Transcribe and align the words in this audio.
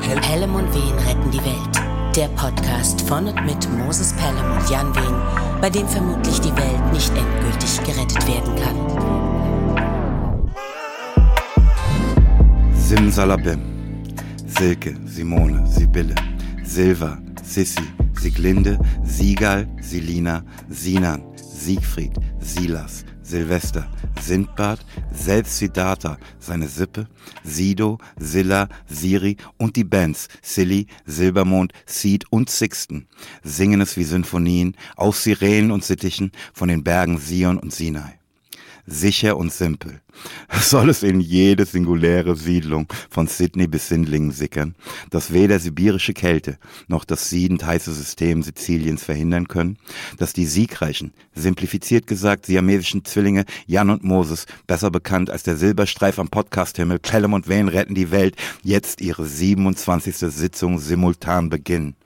Pelham 0.00 0.54
und 0.54 0.74
Wehen 0.74 0.98
retten 1.06 1.30
die 1.30 1.44
Welt. 1.44 2.16
Der 2.16 2.28
Podcast 2.28 3.02
von 3.02 3.26
und 3.26 3.44
mit 3.44 3.70
Moses 3.76 4.14
Pelham 4.14 4.56
und 4.56 4.70
Jan 4.70 4.94
Wehen, 4.94 5.60
bei 5.60 5.68
dem 5.68 5.86
vermutlich 5.86 6.40
die 6.40 6.56
Welt 6.56 6.92
nicht 6.92 7.12
endgültig 7.14 7.78
gerettet 7.84 8.26
werden 8.26 8.56
kann. 8.56 8.74
Simsalabim. 12.74 13.60
Silke, 14.46 14.96
Simone, 15.04 15.66
Sibylle, 15.66 16.14
Silva, 16.64 17.18
Sissi, 17.42 17.82
Siglinde, 18.18 18.78
Sigal, 19.04 19.66
Silina, 19.82 20.42
Sinan, 20.70 21.22
Siegfried, 21.36 22.14
Silas, 22.40 23.04
Silvester, 23.22 23.88
Sindbad, 24.20 24.80
selbst 25.12 25.58
Siddhartha, 25.58 26.18
seine 26.38 26.68
Sippe, 26.68 27.08
Sido, 27.44 27.98
Silla, 28.18 28.68
Siri 28.86 29.36
und 29.58 29.76
die 29.76 29.84
Bands 29.84 30.28
Silly, 30.42 30.86
Silbermond, 31.06 31.72
Seed 31.86 32.24
und 32.30 32.50
Sixten. 32.50 33.06
Singen 33.42 33.80
es 33.80 33.96
wie 33.96 34.04
Sinfonien 34.04 34.76
aus 34.96 35.22
Sirenen 35.22 35.70
und 35.70 35.84
Sittichen 35.84 36.32
von 36.52 36.68
den 36.68 36.84
Bergen 36.84 37.18
Sion 37.18 37.58
und 37.58 37.72
Sinai 37.72 38.21
sicher 38.86 39.36
und 39.36 39.52
simpel. 39.52 40.00
Soll 40.60 40.90
es 40.90 41.02
in 41.02 41.20
jede 41.20 41.64
singuläre 41.64 42.36
Siedlung 42.36 42.86
von 43.10 43.26
Sydney 43.26 43.66
bis 43.66 43.88
Sindlingen 43.88 44.30
sickern, 44.30 44.74
dass 45.10 45.32
weder 45.32 45.58
sibirische 45.58 46.12
Kälte 46.12 46.58
noch 46.88 47.04
das 47.04 47.30
siedend 47.30 47.64
heiße 47.64 47.92
System 47.92 48.42
Siziliens 48.42 49.04
verhindern 49.04 49.48
können, 49.48 49.78
dass 50.18 50.32
die 50.32 50.46
siegreichen, 50.46 51.12
simplifiziert 51.34 52.06
gesagt 52.06 52.46
siamesischen 52.46 53.04
Zwillinge 53.04 53.44
Jan 53.66 53.90
und 53.90 54.04
Moses, 54.04 54.46
besser 54.66 54.90
bekannt 54.90 55.30
als 55.30 55.42
der 55.42 55.56
Silberstreif 55.56 56.18
am 56.18 56.28
Podcasthimmel, 56.28 56.98
Pelham 56.98 57.32
und 57.32 57.48
Wayne 57.48 57.72
retten 57.72 57.94
die 57.94 58.10
Welt, 58.10 58.36
jetzt 58.62 59.00
ihre 59.00 59.24
27. 59.24 60.16
Sitzung 60.16 60.78
simultan 60.78 61.48
beginnen. 61.48 61.96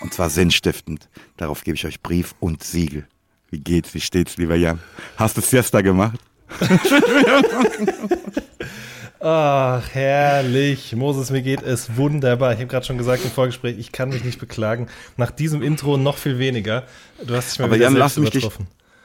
Und 0.00 0.12
zwar 0.12 0.28
sinnstiftend. 0.28 1.08
Darauf 1.36 1.64
gebe 1.64 1.76
ich 1.76 1.86
euch 1.86 2.02
Brief 2.02 2.34
und 2.40 2.62
Siegel. 2.62 3.06
Wie 3.54 3.60
geht's? 3.60 3.94
Wie 3.94 4.00
steht's, 4.00 4.36
lieber 4.36 4.56
Jan? 4.56 4.80
Hast 5.16 5.36
du 5.36 5.40
Siesta 5.40 5.80
gemacht? 5.80 6.18
Ach, 9.20 9.88
herrlich. 9.92 10.96
Moses, 10.96 11.30
mir 11.30 11.40
geht 11.40 11.62
es 11.62 11.96
wunderbar. 11.96 12.52
Ich 12.52 12.58
habe 12.58 12.66
gerade 12.66 12.84
schon 12.84 12.98
gesagt 12.98 13.24
im 13.24 13.30
Vorgespräch, 13.30 13.78
ich 13.78 13.92
kann 13.92 14.08
mich 14.08 14.24
nicht 14.24 14.40
beklagen. 14.40 14.88
Nach 15.16 15.30
diesem 15.30 15.62
Intro 15.62 15.96
noch 15.96 16.16
viel 16.18 16.40
weniger. 16.40 16.82
Du 17.24 17.36
hast 17.36 17.52
dich 17.52 17.60
mal 17.60 17.66
aber 17.66 17.76
wieder 17.76 17.84
Jan, 17.84 17.94
lass 17.94 18.16
mich 18.16 18.30
dich, 18.30 18.48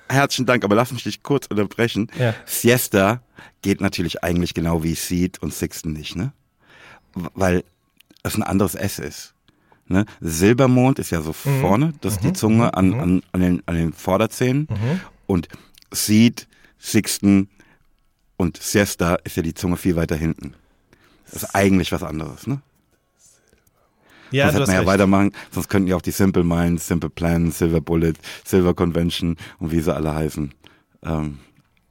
herzlichen 0.10 0.48
Dank, 0.48 0.64
aber 0.64 0.74
lass 0.74 0.92
mich 0.92 1.04
dich 1.04 1.22
kurz 1.22 1.46
unterbrechen. 1.46 2.10
Ja. 2.18 2.34
Siesta 2.48 3.22
geht 3.62 3.82
natürlich 3.82 4.24
eigentlich 4.24 4.56
genau 4.56 4.82
wie 4.82 4.96
Seed 4.96 5.40
und 5.44 5.54
Sixten 5.54 5.94
nicht, 5.94 6.16
ne? 6.16 6.34
Weil 7.14 7.64
es 8.24 8.34
ein 8.34 8.42
anderes 8.42 8.74
S 8.74 8.98
ist. 8.98 9.36
Ne? 9.90 10.06
Silbermond 10.22 11.00
ist 11.00 11.10
ja 11.10 11.22
so 11.22 11.32
Mhm. 11.44 11.62
vorne, 11.62 11.94
das 12.02 12.14
ist 12.14 12.24
die 12.24 12.34
Zunge 12.34 12.74
an, 12.76 12.94
an, 12.94 13.24
an, 13.32 13.42
den, 13.42 13.64
an 13.66 13.76
den 13.76 13.92
Vorderzähnen. 13.94 14.68
Mhm. 14.70 15.00
Und 15.28 15.48
Seed, 15.92 16.48
Sixten 16.80 17.50
und 18.38 18.58
Siesta 18.62 19.16
ist 19.16 19.36
ja 19.36 19.44
die 19.44 19.54
Zunge 19.56 19.78
viel 19.78 19.96
weiter 19.96 20.16
hinten. 20.16 20.54
Das 21.32 21.44
ist 21.44 21.56
eigentlich 21.56 21.92
was 21.92 22.04
anderes, 22.04 22.48
ne? 22.48 22.62
Ja, 24.32 24.46
Sonst 24.52 24.62
hast 24.62 24.68
wir 24.68 24.74
ja 24.76 24.80
recht. 24.82 24.88
weitermachen, 24.90 25.32
sonst 25.52 25.70
könnten 25.70 25.88
ja 25.88 25.96
auch 25.96 26.04
die 26.04 26.12
Simple 26.12 26.44
Minds, 26.44 26.88
Simple 26.88 27.10
Plan, 27.10 27.50
Silver 27.52 27.82
Bullet, 27.82 28.14
Silver 28.46 28.76
Convention 28.76 29.38
und 29.58 29.72
wie 29.72 29.80
sie 29.80 29.94
alle 29.94 30.14
heißen. 30.14 30.54
Ähm, 31.04 31.40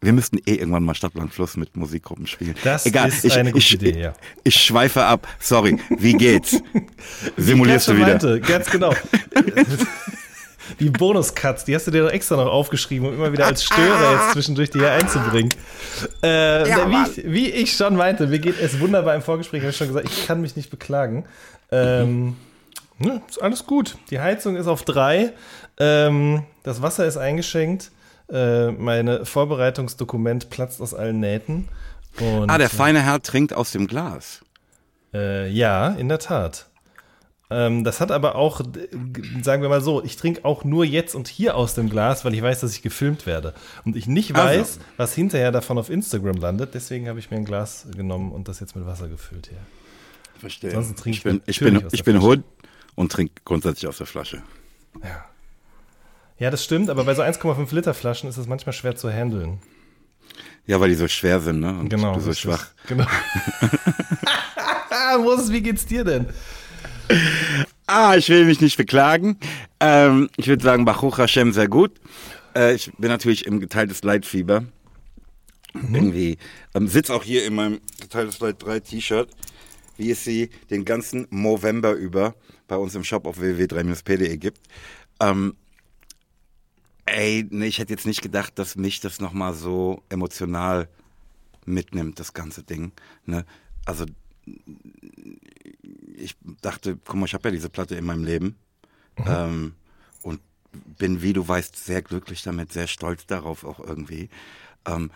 wir 0.01 0.13
müssten 0.13 0.39
eh 0.47 0.55
irgendwann 0.55 0.85
mal 0.85 0.95
Stadtland 0.95 1.33
Fluss 1.35 1.57
mit 1.57 1.77
Musikgruppen 1.77 2.27
spielen. 2.27 2.55
Das 2.63 2.87
Egal, 2.87 3.09
ist 3.09 3.25
ich, 3.25 3.37
eine 3.37 3.51
gute 3.51 3.65
ich, 3.65 3.75
Idee, 3.75 4.01
ja. 4.01 4.15
Ich 4.45 4.55
schweife 4.55 5.05
ab. 5.05 5.27
Sorry. 5.41 5.79
Wie 5.91 6.13
geht's? 6.13 6.63
Simulierst 7.37 7.89
du 7.89 7.97
wieder? 7.97 8.07
Meinte, 8.07 8.41
ganz 8.41 8.71
genau. 8.71 8.95
Die 10.79 10.91
Bonus-Cuts, 10.91 11.65
die 11.65 11.75
hast 11.75 11.87
du 11.87 11.91
dir 11.91 12.05
doch 12.05 12.13
extra 12.13 12.37
noch 12.37 12.47
aufgeschrieben, 12.47 13.09
um 13.09 13.15
immer 13.15 13.33
wieder 13.33 13.47
als 13.47 13.65
Störer 13.65 14.13
jetzt 14.13 14.33
zwischendurch 14.33 14.71
die 14.71 14.79
hier 14.79 14.93
einzubringen. 14.93 15.51
Äh, 16.23 16.65
wie, 16.65 17.21
ich, 17.21 17.33
wie 17.33 17.51
ich 17.51 17.73
schon 17.73 17.97
meinte, 17.97 18.27
mir 18.27 18.39
geht 18.39 18.61
es 18.61 18.79
wunderbar 18.79 19.15
im 19.15 19.23
Vorgespräch, 19.23 19.63
habe 19.63 19.71
ich 19.71 19.77
schon 19.77 19.89
gesagt, 19.89 20.09
ich 20.09 20.27
kann 20.27 20.41
mich 20.41 20.57
nicht 20.57 20.71
beklagen. 20.71 21.25
Ähm, 21.73 22.37
ne, 22.99 23.23
ist 23.29 23.43
alles 23.43 23.67
gut. 23.67 23.97
Die 24.11 24.21
Heizung 24.21 24.57
ist 24.57 24.67
auf 24.67 24.85
drei. 24.85 25.33
Ähm, 25.79 26.45
das 26.63 26.83
Wasser 26.83 27.07
ist 27.07 27.17
eingeschenkt. 27.17 27.91
Äh, 28.31 28.73
meine 28.73 29.25
Vorbereitungsdokument 29.25 30.51
platzt 30.51 30.81
aus 30.81 30.95
allen 30.95 31.21
Nähten. 31.21 31.69
Und, 32.21 32.51
Ah, 32.51 32.59
der 32.59 32.69
feine 32.71 33.01
Herr 33.03 33.23
trinkt 33.23 33.55
aus 33.55 33.71
dem 33.73 33.87
Glas. 33.87 34.43
äh, 35.15 35.49
ja, 35.49 35.89
in 35.91 36.09
der 36.09 36.19
Tat. 36.19 36.67
Ähm, 37.51 37.83
das 37.83 38.03
hat 38.03 38.11
aber 38.11 38.35
auch, 38.35 38.61
sagen 39.43 39.63
wir 39.63 39.71
mal 39.71 39.81
so, 39.81 40.05
ich 40.05 40.17
trinke 40.17 40.45
auch 40.45 40.65
nur 40.65 40.85
jetzt 40.85 41.15
und 41.15 41.29
hier 41.29 41.57
aus 41.57 41.75
dem 41.75 41.89
Glas, 41.89 42.27
weil 42.27 42.35
ich 42.35 42.43
weiß, 42.43 42.61
dass 42.61 42.75
ich 42.75 42.83
gefilmt 42.83 43.25
werde. 43.25 43.55
Und 43.87 43.97
ich 43.97 44.07
nicht 44.07 44.35
Also. 44.37 44.61
weiß, 44.61 44.79
was 44.99 45.15
hinterher 45.15 45.51
davon 45.51 45.79
auf 45.79 45.89
Instagram 45.89 46.37
landet. 46.37 46.75
Deswegen 46.75 47.09
habe 47.09 47.19
ich 47.21 47.31
mir 47.31 47.39
ein 47.39 47.47
Glas 47.47 47.87
genommen 47.97 48.33
und 48.33 48.49
das 48.49 48.61
jetzt 48.61 48.77
mit 48.77 48.85
Wasser 48.85 49.09
gefüllt 49.09 49.47
hier. 49.47 49.59
Verstehe. 50.39 50.71
Ansonsten 50.71 50.97
trinke 50.97 51.17
ich 51.17 51.25
ich 51.47 51.61
bin, 51.61 51.77
ich 51.77 51.81
bin, 51.81 51.89
ich 51.91 52.05
bin. 52.05 52.21
Hood 52.21 52.43
und 52.97 53.11
trinke 53.11 53.33
grundsätzlich 53.47 53.89
aus 53.89 53.97
der 53.97 54.07
Flasche. 54.07 54.43
Ja. 55.03 55.25
Ja, 56.39 56.51
das 56.51 56.63
stimmt, 56.65 56.89
aber 56.91 57.05
bei 57.05 57.15
so 57.15 57.23
1,5 57.23 57.75
Liter 57.75 57.95
Flaschen 57.95 58.29
ist 58.29 58.37
es 58.37 58.47
manchmal 58.47 58.73
schwer 58.73 58.95
zu 58.97 59.11
handeln. 59.13 59.59
Ja, 60.67 60.79
weil 60.81 60.91
die 60.91 60.95
so 60.95 61.09
schwer 61.09 61.41
sind, 61.41 61.61
ne? 61.61 61.71
Und 61.79 61.89
Genau. 61.89 62.15
du 62.15 62.21
so 62.21 62.33
schwach. 62.33 62.67
Genau. 62.87 63.07
Moses, 65.23 65.51
wie 65.51 65.63
geht's 65.63 65.87
dir 65.87 66.05
denn? 66.05 66.27
Ah, 67.87 68.15
ich 68.17 68.29
will 68.29 68.45
mich 68.45 68.61
nicht 68.61 68.77
beklagen. 68.77 69.39
Ähm, 69.81 70.29
ich 70.37 70.47
würde 70.47 70.63
sagen, 70.63 70.85
Baruch 70.85 71.19
Hashem 71.19 71.53
sehr 71.53 71.69
gut. 71.69 71.93
Äh, 72.55 72.75
ich 72.75 72.93
bin 72.99 73.09
natürlich 73.09 73.47
im 73.47 73.61
geteiltes 73.61 74.03
Leitfieber. 74.05 74.65
Irgendwie. 75.75 76.39
Ähm, 76.75 76.87
sitz 76.89 77.11
auch 77.11 77.25
hier 77.25 77.45
in 77.47 77.55
meinem 77.55 77.81
geteiltes 78.01 78.41
Leid 78.41 78.57
3 78.63 78.81
T-Shirt, 78.81 79.29
wie 79.97 80.11
es 80.11 80.25
sie 80.25 80.51
den 80.71 80.85
ganzen 80.85 81.27
November 81.31 81.93
über 81.93 82.35
bei 82.67 82.77
uns 82.77 82.95
im 82.95 83.05
Shop 83.05 83.27
auf 83.27 83.41
www.3-pde 83.41 84.37
gibt. 84.39 84.61
Ähm, 85.21 85.55
ey, 87.15 87.47
nee, 87.51 87.67
ich 87.67 87.79
hätte 87.79 87.93
jetzt 87.93 88.07
nicht 88.07 88.23
gedacht, 88.23 88.59
dass 88.59 88.77
mich 88.77 89.01
das 89.01 89.21
nochmal 89.21 89.55
so 89.55 90.03
emotional 90.09 90.89
mitnimmt, 91.65 92.19
das 92.19 92.33
ganze 92.33 92.63
Ding. 92.63 92.93
Ne? 93.27 93.45
Also 93.85 94.07
ich 96.17 96.37
dachte, 96.63 96.99
guck 97.05 97.17
mal, 97.17 97.27
ich 97.27 97.35
habe 97.35 97.49
ja 97.49 97.53
diese 97.53 97.69
Platte 97.69 97.95
in 97.95 98.05
meinem 98.05 98.25
Leben 98.25 98.57
ähm, 99.27 99.75
und 100.23 100.41
bin, 100.99 101.23
wie 101.23 101.33
du 101.33 101.47
weißt, 101.47 101.77
sehr 101.77 102.03
glücklich 102.03 102.43
damit, 102.43 102.73
sehr 102.73 102.87
stolz 102.87 103.27
darauf 103.27 103.65
auch 103.65 103.81
irgendwie. 103.81 104.29
Ähm, 104.87 105.11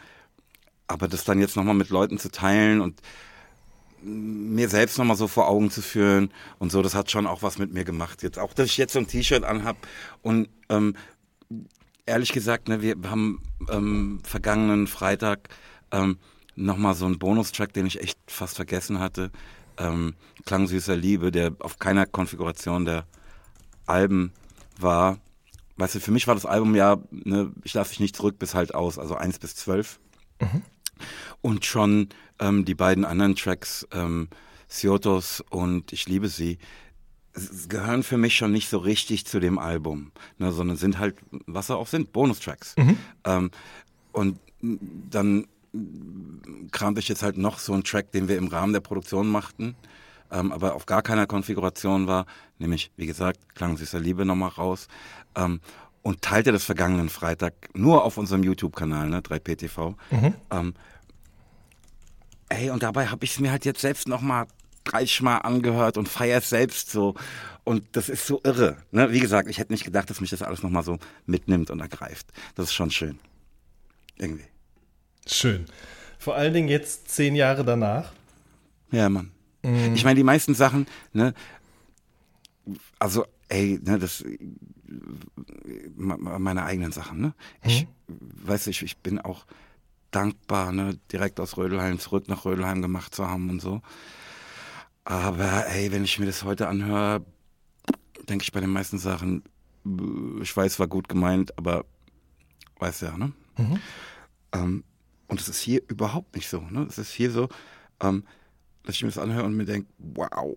aber 0.87 1.09
das 1.09 1.25
dann 1.25 1.41
jetzt 1.41 1.57
nochmal 1.57 1.75
mit 1.75 1.89
Leuten 1.89 2.19
zu 2.19 2.31
teilen 2.31 2.81
und 2.81 3.01
mir 4.03 4.69
selbst 4.69 4.99
nochmal 4.99 5.17
so 5.17 5.29
vor 5.29 5.49
Augen 5.49 5.71
zu 5.71 5.81
führen 5.81 6.33
und 6.59 6.73
so, 6.73 6.83
das 6.83 6.95
hat 6.95 7.11
schon 7.11 7.27
auch 7.27 7.43
was 7.43 7.59
mit 7.59 7.73
mir 7.73 7.85
gemacht. 7.85 8.23
Jetzt 8.23 8.39
auch, 8.39 8.53
dass 8.53 8.67
ich 8.67 8.77
jetzt 8.77 8.93
so 8.93 8.99
ein 8.99 9.07
T-Shirt 9.07 9.45
anhab 9.45 9.77
und 10.23 10.49
ähm, 10.69 10.97
ehrlich 12.07 12.33
gesagt, 12.33 12.69
ne, 12.69 12.83
wir 12.83 12.97
haben 13.05 13.43
ähm, 13.71 14.21
vergangenen 14.25 14.87
Freitag 14.87 15.49
ähm, 15.91 16.19
nochmal 16.55 16.95
so 16.95 17.07
einen 17.07 17.19
Bonustrack, 17.19 17.73
den 17.73 17.87
ich 17.87 18.01
echt 18.01 18.19
fast 18.27 18.57
vergessen 18.57 18.99
hatte. 18.99 19.31
Ähm, 19.79 20.15
Klang 20.45 20.67
süßer 20.67 20.97
Liebe, 20.97 21.31
der 21.31 21.55
auf 21.61 21.79
keiner 21.79 22.07
Konfiguration 22.07 22.85
der 22.85 23.07
Alben 23.87 24.33
war. 24.79 25.19
Weißt 25.77 25.95
du, 25.95 26.01
für 26.01 26.11
mich 26.11 26.27
war 26.27 26.35
das 26.35 26.47
Album 26.47 26.75
ja, 26.75 26.99
ne, 27.11 27.53
ich 27.65 27.75
lasse 27.75 27.91
dich 27.91 28.01
nicht 28.01 28.17
zurück 28.17 28.39
bis 28.39 28.55
halt 28.55 28.75
aus, 28.75 28.99
also 28.99 29.15
eins 29.15 29.39
bis 29.39 29.57
zwölf. 29.57 29.99
Und 31.41 31.65
schon 31.65 32.09
ähm, 32.39 32.65
die 32.65 32.75
beiden 32.75 33.05
anderen 33.05 33.37
Tracks, 33.37 33.87
ähm, 33.93 34.29
Siotos 34.69 35.43
und 35.51 35.93
Ich 35.93 36.07
liebe 36.07 36.29
sie, 36.29 36.59
gehören 37.69 38.03
für 38.03 38.19
mich 38.19 38.37
schon 38.37 38.53
nicht 38.53 38.69
so 38.69 38.79
richtig 38.79 39.27
zu 39.27 39.41
dem 39.41 39.59
Album, 39.59 40.13
ne, 40.39 40.53
sondern 40.53 40.77
sind 40.77 40.99
halt, 40.99 41.17
was 41.47 41.69
sie 41.69 41.77
auch 41.77 41.87
sind, 41.87 42.13
Bonustracks. 42.13 42.75
Ähm, 43.25 43.51
und 44.13 44.39
dann 45.11 45.47
kramte 46.71 47.01
ich 47.01 47.09
jetzt 47.09 47.23
halt 47.23 47.39
noch 47.39 47.59
so 47.59 47.73
einen 47.73 47.85
Track, 47.85 48.13
den 48.13 48.29
wir 48.29 48.37
im 48.37 48.49
Rahmen 48.49 48.73
der 48.73 48.81
Produktion 48.81 49.29
machten, 49.29 49.75
ähm, 50.31 50.53
aber 50.53 50.75
auf 50.75 50.87
gar 50.87 51.03
keiner 51.03 51.27
Konfiguration 51.27 52.07
war, 52.07 52.27
nämlich, 52.59 52.91
wie 52.97 53.07
gesagt, 53.07 53.55
Klang 53.55 53.77
süßer 53.77 54.01
Liebe 54.01 54.25
nochmal 54.25 54.51
raus. 54.51 54.89
Ähm, 55.35 55.61
und 56.03 56.21
teilte 56.21 56.51
das 56.51 56.65
vergangenen 56.65 57.09
Freitag 57.09 57.55
nur 57.75 58.05
auf 58.05 58.19
unserem 58.19 58.43
YouTube-Kanal, 58.43 59.09
ne, 59.09 59.21
3PTV. 59.21 59.95
Ähm, 60.51 60.75
ey, 62.49 62.71
und 62.71 62.83
dabei 62.83 63.07
habe 63.07 63.25
ich 63.25 63.33
es 63.33 63.41
mir 63.41 63.53
halt 63.53 63.65
jetzt 63.65 63.81
selbst 63.81 64.09
nochmal 64.09 64.47
30 64.85 65.23
Mal 65.23 65.39
angehört 65.39 65.97
und 65.97 66.09
feier 66.09 66.39
es 66.39 66.49
selbst 66.49 66.91
so. 66.91 67.15
Und 67.65 67.85
das 67.93 68.09
ist 68.09 68.27
so 68.27 68.41
irre. 68.45 68.77
Ne? 68.91 69.13
Wie 69.13 69.21
gesagt, 69.21 69.49
ich 69.49 69.59
hätte 69.59 69.73
nicht 69.73 69.85
gedacht, 69.85 70.11
dass 70.11 70.21
mich 70.21 70.31
das 70.31 70.43
alles 70.43 70.63
nochmal 70.63 70.83
so 70.83 70.99
mitnimmt 71.27 71.71
und 71.71 71.81
ergreift. 71.81 72.27
Das 72.55 72.67
ist 72.67 72.75
schon 72.75 72.91
schön. 72.91 73.19
Irgendwie. 74.17 74.45
Schön. 75.27 75.67
Vor 76.19 76.35
allen 76.35 76.53
Dingen 76.55 76.69
jetzt 76.69 77.09
zehn 77.09 77.35
Jahre 77.35 77.65
danach. 77.65 78.13
Ja, 78.91 79.09
Mann. 79.09 79.31
Mhm. 79.63 79.95
Ich 79.95 80.05
meine, 80.05 80.17
die 80.17 80.25
meisten 80.25 80.55
Sachen, 80.55 80.87
ne, 81.13 81.35
also, 82.99 83.27
ey, 83.49 83.81
ne, 83.83 83.99
das, 83.99 84.25
meine 85.97 86.65
eigenen 86.65 86.93
Sachen, 86.93 87.21
ne? 87.21 87.35
Ich, 87.65 87.87
mhm. 88.07 88.17
weiß 88.45 88.67
ich, 88.69 88.83
ich 88.83 88.99
bin 88.99 89.21
auch 89.21 89.47
dankbar, 90.11 90.73
ne, 90.73 90.99
direkt 91.11 91.41
aus 91.41 91.57
Rödelheim 91.57 91.99
zurück 91.99 92.29
nach 92.29 92.45
Rödelheim 92.45 92.83
gemacht 92.83 93.15
zu 93.15 93.29
haben 93.29 93.51
und 93.51 93.61
so. 93.61 93.83
Aber 95.05 95.67
ey, 95.69 95.91
wenn 95.93 96.05
ich 96.05 96.19
mir 96.19 96.27
das 96.27 96.45
heute 96.45 96.69
anhöre, 96.69 97.25
denke 98.29 98.45
ich 98.45 98.53
bei 98.53 98.61
den 98.61 98.71
meisten 98.71 98.99
Sachen, 98.99 99.43
ich 100.41 100.57
weiß, 100.57 100.79
war 100.79 100.87
gut 100.87 101.09
gemeint, 101.09 101.59
aber 101.59 101.85
weiß 102.79 103.01
ja, 103.01 103.17
ne? 103.17 103.33
Mhm. 103.59 103.81
Ähm, 104.53 104.85
und 105.27 105.41
es 105.41 105.49
ist 105.49 105.61
hier 105.61 105.83
überhaupt 105.89 106.37
nicht 106.37 106.49
so, 106.49 106.61
ne? 106.61 106.87
Es 106.89 106.99
ist 106.99 107.13
hier 107.13 107.31
so, 107.31 107.49
ähm, 108.01 108.25
dass 108.85 108.95
ich 108.95 109.03
mir 109.03 109.09
das 109.09 109.19
anhöre 109.19 109.45
und 109.45 109.57
mir 109.57 109.65
denke, 109.65 109.89
wow. 109.99 110.57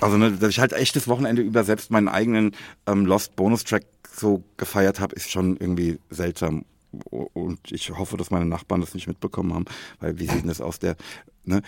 Also, 0.00 0.16
ne, 0.16 0.32
dass 0.32 0.50
ich 0.50 0.60
halt 0.60 0.72
echt 0.72 0.94
das 0.94 1.08
Wochenende 1.08 1.42
über 1.42 1.64
selbst 1.64 1.90
meinen 1.90 2.08
eigenen 2.08 2.54
ähm, 2.86 3.06
Lost 3.06 3.34
Bonus 3.34 3.64
Track 3.64 3.84
so 4.10 4.44
gefeiert 4.56 5.00
habe, 5.00 5.14
ist 5.14 5.30
schon 5.30 5.56
irgendwie 5.56 5.98
seltsam. 6.10 6.64
Und 7.10 7.70
ich 7.70 7.90
hoffe, 7.90 8.16
dass 8.16 8.30
meine 8.30 8.46
Nachbarn 8.46 8.80
das 8.80 8.94
nicht 8.94 9.08
mitbekommen 9.08 9.54
haben, 9.54 9.64
weil 10.00 10.18
wie 10.18 10.26
sieht 10.26 10.42
denn 10.42 10.48
das 10.48 10.60
aus? 10.60 10.78
Der, 10.78 10.96
ne, 11.44 11.62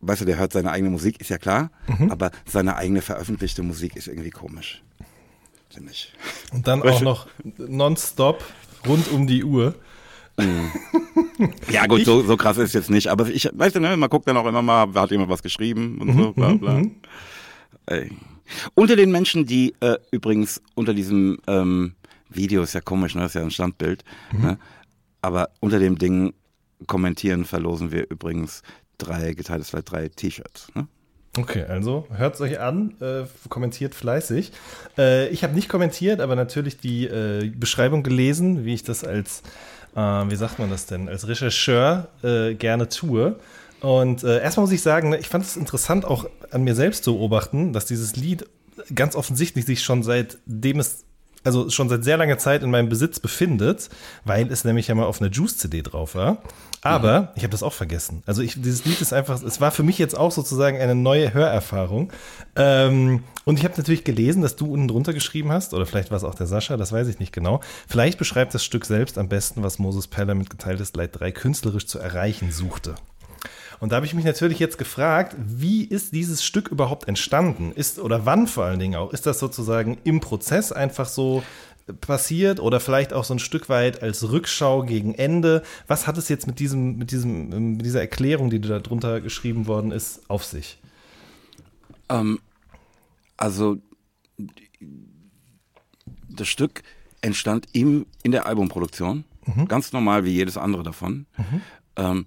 weißt 0.00 0.22
du, 0.22 0.24
der 0.24 0.38
hört 0.38 0.52
seine 0.52 0.70
eigene 0.70 0.90
Musik, 0.90 1.20
ist 1.20 1.30
ja 1.30 1.38
klar, 1.38 1.70
mhm. 1.86 2.10
aber 2.10 2.30
seine 2.46 2.76
eigene 2.76 3.02
veröffentlichte 3.02 3.62
Musik 3.62 3.96
ist 3.96 4.08
irgendwie 4.08 4.30
komisch. 4.30 4.82
Finde 5.70 5.92
ich. 5.92 6.12
Und 6.52 6.66
dann 6.66 6.82
auch 6.82 7.00
noch 7.00 7.28
nonstop, 7.58 8.44
rund 8.86 9.10
um 9.12 9.26
die 9.26 9.44
Uhr. 9.44 9.74
Mhm. 10.36 10.70
ja, 11.70 11.86
gut, 11.86 12.04
so, 12.04 12.22
so 12.22 12.36
krass 12.36 12.56
ist 12.56 12.68
es 12.68 12.72
jetzt 12.72 12.90
nicht. 12.90 13.08
Aber 13.08 13.28
ich, 13.28 13.48
weißt 13.52 13.76
du, 13.76 13.80
ne, 13.80 13.96
man 13.96 14.10
guckt 14.10 14.26
dann 14.26 14.36
auch 14.36 14.46
immer 14.46 14.62
mal, 14.62 14.92
hat 14.94 15.10
jemand 15.10 15.30
was 15.30 15.42
geschrieben 15.42 15.98
und 16.00 16.16
so, 16.16 16.32
bla 16.32 16.54
bla. 16.54 16.72
Mhm. 16.74 16.96
Ey. 17.86 18.10
Unter 18.74 18.96
den 18.96 19.12
Menschen, 19.12 19.46
die 19.46 19.74
äh, 19.80 19.96
übrigens 20.10 20.60
unter 20.74 20.92
diesem 20.92 21.38
ähm, 21.46 21.94
Video, 22.28 22.62
ist 22.62 22.72
ja 22.72 22.80
komisch, 22.80 23.14
ne? 23.14 23.22
Das 23.22 23.30
ist 23.30 23.34
ja 23.34 23.42
ein 23.42 23.50
Standbild, 23.50 24.04
mhm. 24.32 24.40
ne? 24.40 24.58
aber 25.22 25.50
unter 25.60 25.78
dem 25.78 25.98
Ding 25.98 26.34
kommentieren 26.86 27.44
verlosen 27.44 27.92
wir 27.92 28.10
übrigens 28.10 28.62
drei 29.02 29.34
geteiltes 29.34 29.70
vielleicht 29.70 29.90
drei 29.90 30.08
T-Shirts. 30.08 30.68
Ne? 30.74 30.86
Okay, 31.38 31.62
also 31.62 32.06
hört 32.10 32.34
es 32.34 32.40
euch 32.40 32.58
an, 32.58 32.94
äh, 33.00 33.22
kommentiert 33.48 33.94
fleißig. 33.94 34.50
Äh, 34.98 35.28
ich 35.28 35.44
habe 35.44 35.54
nicht 35.54 35.68
kommentiert, 35.68 36.20
aber 36.20 36.34
natürlich 36.34 36.78
die 36.78 37.06
äh, 37.06 37.48
Beschreibung 37.54 38.02
gelesen, 38.02 38.64
wie 38.64 38.74
ich 38.74 38.82
das 38.82 39.04
als, 39.04 39.42
äh, 39.94 40.00
wie 40.00 40.36
sagt 40.36 40.58
man 40.58 40.70
das 40.70 40.86
denn, 40.86 41.08
als 41.08 41.28
Rechercheur 41.28 42.08
äh, 42.24 42.54
gerne 42.54 42.88
tue. 42.88 43.38
Und 43.80 44.24
äh, 44.24 44.40
erstmal 44.42 44.64
muss 44.64 44.72
ich 44.72 44.82
sagen, 44.82 45.10
ne, 45.10 45.18
ich 45.18 45.28
fand 45.28 45.44
es 45.44 45.56
interessant, 45.56 46.04
auch 46.04 46.28
an 46.50 46.64
mir 46.64 46.74
selbst 46.74 47.04
zu 47.04 47.14
beobachten, 47.14 47.72
dass 47.72 47.86
dieses 47.86 48.16
Lied 48.16 48.46
ganz 48.94 49.14
offensichtlich 49.14 49.66
sich 49.66 49.82
schon 49.82 50.02
seitdem 50.02 50.80
es 50.80 51.04
also 51.44 51.70
schon 51.70 51.88
seit 51.88 52.04
sehr 52.04 52.16
langer 52.16 52.38
Zeit 52.38 52.62
in 52.62 52.70
meinem 52.70 52.88
Besitz 52.88 53.18
befindet, 53.18 53.88
weil 54.24 54.50
es 54.52 54.64
nämlich 54.64 54.88
ja 54.88 54.94
mal 54.94 55.06
auf 55.06 55.20
einer 55.20 55.30
Juice-CD 55.30 55.82
drauf 55.82 56.14
war. 56.14 56.38
Aber 56.82 57.20
mhm. 57.20 57.28
ich 57.36 57.42
habe 57.42 57.50
das 57.50 57.62
auch 57.62 57.72
vergessen. 57.72 58.22
Also 58.26 58.42
ich, 58.42 58.60
dieses 58.60 58.84
Lied 58.84 59.00
ist 59.00 59.12
einfach, 59.12 59.42
es 59.42 59.60
war 59.60 59.70
für 59.70 59.82
mich 59.82 59.98
jetzt 59.98 60.16
auch 60.16 60.32
sozusagen 60.32 60.78
eine 60.78 60.94
neue 60.94 61.34
Hörerfahrung. 61.34 62.12
Ähm, 62.56 63.22
und 63.44 63.58
ich 63.58 63.64
habe 63.64 63.74
natürlich 63.76 64.04
gelesen, 64.04 64.42
dass 64.42 64.56
du 64.56 64.72
unten 64.72 64.88
drunter 64.88 65.12
geschrieben 65.12 65.52
hast, 65.52 65.74
oder 65.74 65.84
vielleicht 65.86 66.10
war 66.10 66.16
es 66.16 66.24
auch 66.24 66.34
der 66.34 66.46
Sascha, 66.46 66.76
das 66.76 66.92
weiß 66.92 67.08
ich 67.08 67.18
nicht 67.18 67.32
genau. 67.32 67.60
Vielleicht 67.86 68.18
beschreibt 68.18 68.54
das 68.54 68.64
Stück 68.64 68.86
selbst 68.86 69.18
am 69.18 69.28
besten, 69.28 69.62
was 69.62 69.78
Moses 69.78 70.08
Peller 70.08 70.34
mit 70.34 70.50
geteiltes 70.50 70.94
Leid 70.94 71.18
3 71.18 71.32
künstlerisch 71.32 71.86
zu 71.86 71.98
erreichen 71.98 72.50
suchte. 72.50 72.94
Und 73.80 73.92
da 73.92 73.96
habe 73.96 74.06
ich 74.06 74.14
mich 74.14 74.26
natürlich 74.26 74.58
jetzt 74.58 74.76
gefragt, 74.76 75.34
wie 75.38 75.84
ist 75.84 76.12
dieses 76.12 76.44
Stück 76.44 76.68
überhaupt 76.68 77.08
entstanden? 77.08 77.72
Ist 77.72 77.98
oder 77.98 78.26
wann 78.26 78.46
vor 78.46 78.64
allen 78.64 78.78
Dingen 78.78 78.94
auch? 78.94 79.12
Ist 79.12 79.24
das 79.26 79.38
sozusagen 79.38 79.98
im 80.04 80.20
Prozess 80.20 80.70
einfach 80.70 81.08
so 81.08 81.42
passiert 82.00 82.60
oder 82.60 82.78
vielleicht 82.78 83.12
auch 83.14 83.24
so 83.24 83.34
ein 83.34 83.38
Stück 83.38 83.68
weit 83.70 84.02
als 84.02 84.30
Rückschau 84.30 84.82
gegen 84.82 85.14
Ende? 85.14 85.62
Was 85.86 86.06
hat 86.06 86.18
es 86.18 86.28
jetzt 86.28 86.46
mit 86.46 86.58
diesem, 86.60 86.96
mit 86.96 87.10
diesem, 87.10 87.76
mit 87.76 87.86
dieser 87.86 88.00
Erklärung, 88.00 88.50
die 88.50 88.60
da 88.60 88.78
drunter 88.80 89.22
geschrieben 89.22 89.66
worden 89.66 89.92
ist, 89.92 90.28
auf 90.28 90.44
sich? 90.44 90.78
Ähm, 92.10 92.38
also 93.38 93.78
das 96.28 96.48
Stück 96.48 96.82
entstand 97.22 97.66
im, 97.72 98.06
in 98.22 98.32
der 98.32 98.46
Albumproduktion, 98.46 99.24
mhm. 99.46 99.68
ganz 99.68 99.92
normal 99.92 100.24
wie 100.26 100.32
jedes 100.32 100.58
andere 100.58 100.82
davon. 100.82 101.26
Mhm. 101.38 101.60
Ähm, 101.96 102.26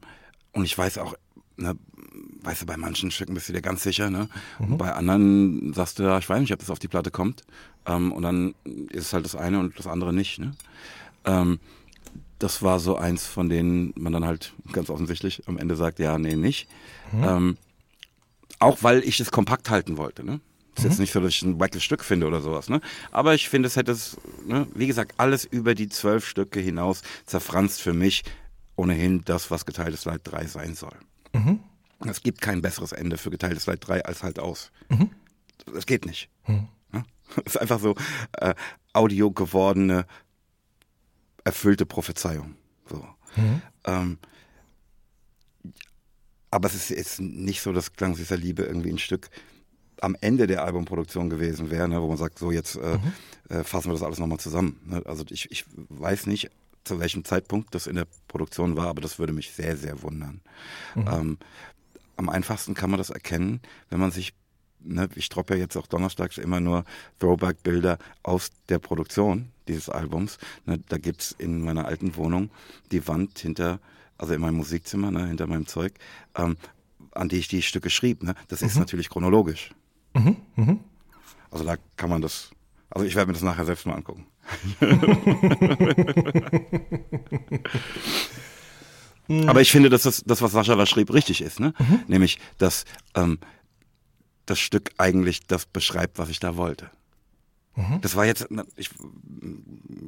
und 0.53 0.65
ich 0.65 0.77
weiß 0.77 0.97
auch 0.99 1.15
ne, 1.57 1.75
weißt 2.41 2.61
du, 2.61 2.65
bei 2.65 2.77
manchen 2.77 3.11
Stücken 3.11 3.33
bist 3.33 3.49
du 3.49 3.53
dir 3.53 3.61
ganz 3.61 3.83
sicher, 3.83 4.09
ne? 4.09 4.29
Mhm. 4.59 4.77
bei 4.77 4.93
anderen 4.93 5.73
sagst 5.73 5.99
du 5.99 6.03
ja, 6.03 6.17
ich 6.17 6.27
weiß 6.27 6.41
nicht, 6.41 6.53
ob 6.53 6.59
das 6.59 6.69
auf 6.69 6.79
die 6.79 6.87
Platte 6.87 7.11
kommt. 7.11 7.43
Ähm, 7.85 8.11
und 8.11 8.23
dann 8.23 8.55
ist 8.89 9.07
es 9.07 9.13
halt 9.13 9.25
das 9.25 9.35
eine 9.35 9.59
und 9.59 9.77
das 9.77 9.87
andere 9.87 10.13
nicht. 10.13 10.39
Ne? 10.39 10.53
Ähm, 11.25 11.59
das 12.39 12.61
war 12.61 12.79
so 12.79 12.97
eins, 12.97 13.25
von 13.25 13.49
denen 13.49 13.93
man 13.95 14.13
dann 14.13 14.25
halt 14.25 14.53
ganz 14.71 14.89
offensichtlich 14.89 15.43
am 15.47 15.57
Ende 15.57 15.75
sagt, 15.75 15.99
ja, 15.99 16.17
nee, 16.17 16.35
nicht. 16.35 16.67
Mhm. 17.11 17.23
Ähm, 17.23 17.57
auch 18.59 18.79
weil 18.81 19.03
ich 19.03 19.19
es 19.19 19.31
kompakt 19.31 19.69
halten 19.69 19.97
wollte. 19.97 20.25
Ne? 20.25 20.39
Ist 20.75 20.83
mhm. 20.83 20.89
jetzt 20.89 20.99
nicht 20.99 21.11
so, 21.11 21.19
dass 21.19 21.33
ich 21.33 21.41
ein 21.41 21.59
wackes 21.59 21.83
Stück 21.83 22.03
finde 22.03 22.27
oder 22.27 22.41
sowas, 22.41 22.69
ne? 22.69 22.81
Aber 23.11 23.33
ich 23.33 23.49
finde, 23.49 23.67
es 23.67 23.75
hätte 23.75 23.91
es, 23.91 24.17
ne, 24.45 24.67
wie 24.73 24.87
gesagt, 24.87 25.15
alles 25.17 25.45
über 25.45 25.75
die 25.75 25.89
zwölf 25.89 26.27
Stücke 26.27 26.59
hinaus 26.59 27.01
zerfranst 27.25 27.81
für 27.81 27.93
mich 27.93 28.23
ohnehin 28.75 29.21
das, 29.25 29.51
was 29.51 29.65
geteiltes 29.65 30.05
Leid 30.05 30.21
3 30.23 30.47
sein 30.47 30.75
soll. 30.75 30.97
Mhm. 31.33 31.59
Es 32.05 32.21
gibt 32.21 32.41
kein 32.41 32.61
besseres 32.61 32.91
Ende 32.91 33.17
für 33.17 33.29
geteiltes 33.29 33.65
Leid 33.65 33.87
3 33.87 34.05
als 34.05 34.23
halt 34.23 34.39
aus. 34.39 34.71
Mhm. 34.89 35.09
Das 35.65 35.85
geht 35.85 36.05
nicht. 36.05 36.29
Mhm. 36.47 36.67
Das 37.35 37.55
ist 37.55 37.57
einfach 37.57 37.79
so 37.79 37.95
äh, 38.33 38.53
Audio 38.91 39.31
gewordene, 39.31 40.05
erfüllte 41.43 41.85
Prophezeiung. 41.85 42.55
So. 42.87 43.07
Mhm. 43.35 43.61
Ähm, 43.85 44.17
aber 46.51 46.67
es 46.67 46.75
ist 46.75 46.89
jetzt 46.89 47.19
nicht 47.19 47.61
so, 47.61 47.73
dass 47.73 47.93
Klang 47.93 48.15
dieser 48.15 48.37
Liebe 48.37 48.63
irgendwie 48.63 48.91
ein 48.91 48.99
Stück 48.99 49.29
am 49.99 50.15
Ende 50.21 50.45
der 50.45 50.63
Albumproduktion 50.63 51.29
gewesen 51.29 51.71
wäre, 51.71 51.87
ne, 51.87 52.01
wo 52.01 52.07
man 52.07 52.17
sagt, 52.17 52.37
so 52.37 52.51
jetzt 52.51 52.75
äh, 52.75 52.97
mhm. 52.97 53.55
äh, 53.55 53.63
fassen 53.63 53.89
wir 53.89 53.93
das 53.93 54.03
alles 54.03 54.19
nochmal 54.19 54.39
zusammen. 54.39 54.79
Ne? 54.85 55.01
Also 55.05 55.23
ich, 55.29 55.49
ich 55.49 55.65
weiß 55.75 56.27
nicht, 56.27 56.51
zu 56.83 56.99
welchem 56.99 57.23
Zeitpunkt 57.23 57.73
das 57.75 57.87
in 57.87 57.95
der 57.95 58.07
Produktion 58.27 58.75
war, 58.75 58.87
aber 58.87 59.01
das 59.01 59.19
würde 59.19 59.33
mich 59.33 59.51
sehr, 59.51 59.77
sehr 59.77 60.01
wundern. 60.01 60.41
Mhm. 60.95 61.07
Ähm, 61.07 61.37
am 62.15 62.29
einfachsten 62.29 62.73
kann 62.73 62.89
man 62.89 62.97
das 62.97 63.09
erkennen, 63.09 63.61
wenn 63.89 63.99
man 63.99 64.11
sich, 64.11 64.33
ne, 64.79 65.09
ich 65.15 65.29
droppe 65.29 65.55
ja 65.55 65.61
jetzt 65.61 65.77
auch 65.77 65.87
donnerstags 65.87 66.37
immer 66.37 66.59
nur 66.59 66.85
Throwback-Bilder 67.19 67.97
aus 68.21 68.51
der 68.69 68.79
Produktion 68.79 69.49
dieses 69.67 69.89
Albums. 69.89 70.37
Ne, 70.65 70.79
da 70.89 70.97
gibt's 70.97 71.33
in 71.37 71.63
meiner 71.63 71.85
alten 71.85 72.15
Wohnung 72.15 72.51
die 72.91 73.07
Wand 73.07 73.39
hinter, 73.39 73.79
also 74.17 74.33
in 74.33 74.41
meinem 74.41 74.57
Musikzimmer, 74.57 75.11
ne, 75.11 75.27
hinter 75.27 75.47
meinem 75.47 75.67
Zeug, 75.67 75.93
ähm, 76.35 76.57
an 77.11 77.29
die 77.29 77.37
ich 77.37 77.47
die 77.47 77.61
Stücke 77.61 77.89
schrieb. 77.89 78.23
Ne? 78.23 78.35
Das 78.47 78.61
mhm. 78.61 78.67
ist 78.67 78.77
natürlich 78.77 79.09
chronologisch. 79.09 79.71
Mhm. 80.13 80.37
Mhm. 80.55 80.79
Also 81.49 81.65
da 81.65 81.77
kann 81.95 82.09
man 82.09 82.21
das, 82.21 82.51
also 82.89 83.05
ich 83.05 83.15
werde 83.15 83.27
mir 83.27 83.33
das 83.33 83.43
nachher 83.43 83.65
selbst 83.65 83.85
mal 83.85 83.95
angucken. 83.95 84.25
Aber 89.47 89.61
ich 89.61 89.71
finde, 89.71 89.89
dass 89.89 90.03
das, 90.03 90.23
das 90.25 90.41
was 90.41 90.51
Sascha 90.51 90.75
da 90.75 90.85
schrieb, 90.85 91.13
richtig 91.13 91.41
ist. 91.41 91.59
Ne? 91.59 91.73
Mhm. 91.79 92.01
Nämlich, 92.07 92.39
dass 92.57 92.85
ähm, 93.15 93.39
das 94.45 94.59
Stück 94.59 94.91
eigentlich 94.97 95.47
das 95.47 95.65
beschreibt, 95.65 96.19
was 96.19 96.29
ich 96.29 96.39
da 96.39 96.57
wollte. 96.57 96.91
Mhm. 97.75 98.01
Das 98.01 98.15
war 98.15 98.25
jetzt, 98.25 98.47
ich 98.75 98.89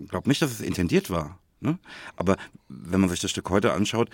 glaube 0.09 0.29
nicht, 0.29 0.41
dass 0.41 0.51
es 0.51 0.61
intendiert 0.61 1.09
war. 1.09 1.39
Ne? 1.61 1.79
Aber 2.15 2.37
wenn 2.67 2.99
man 2.99 3.09
sich 3.09 3.19
das 3.19 3.31
Stück 3.31 3.49
heute 3.49 3.73
anschaut, 3.73 4.09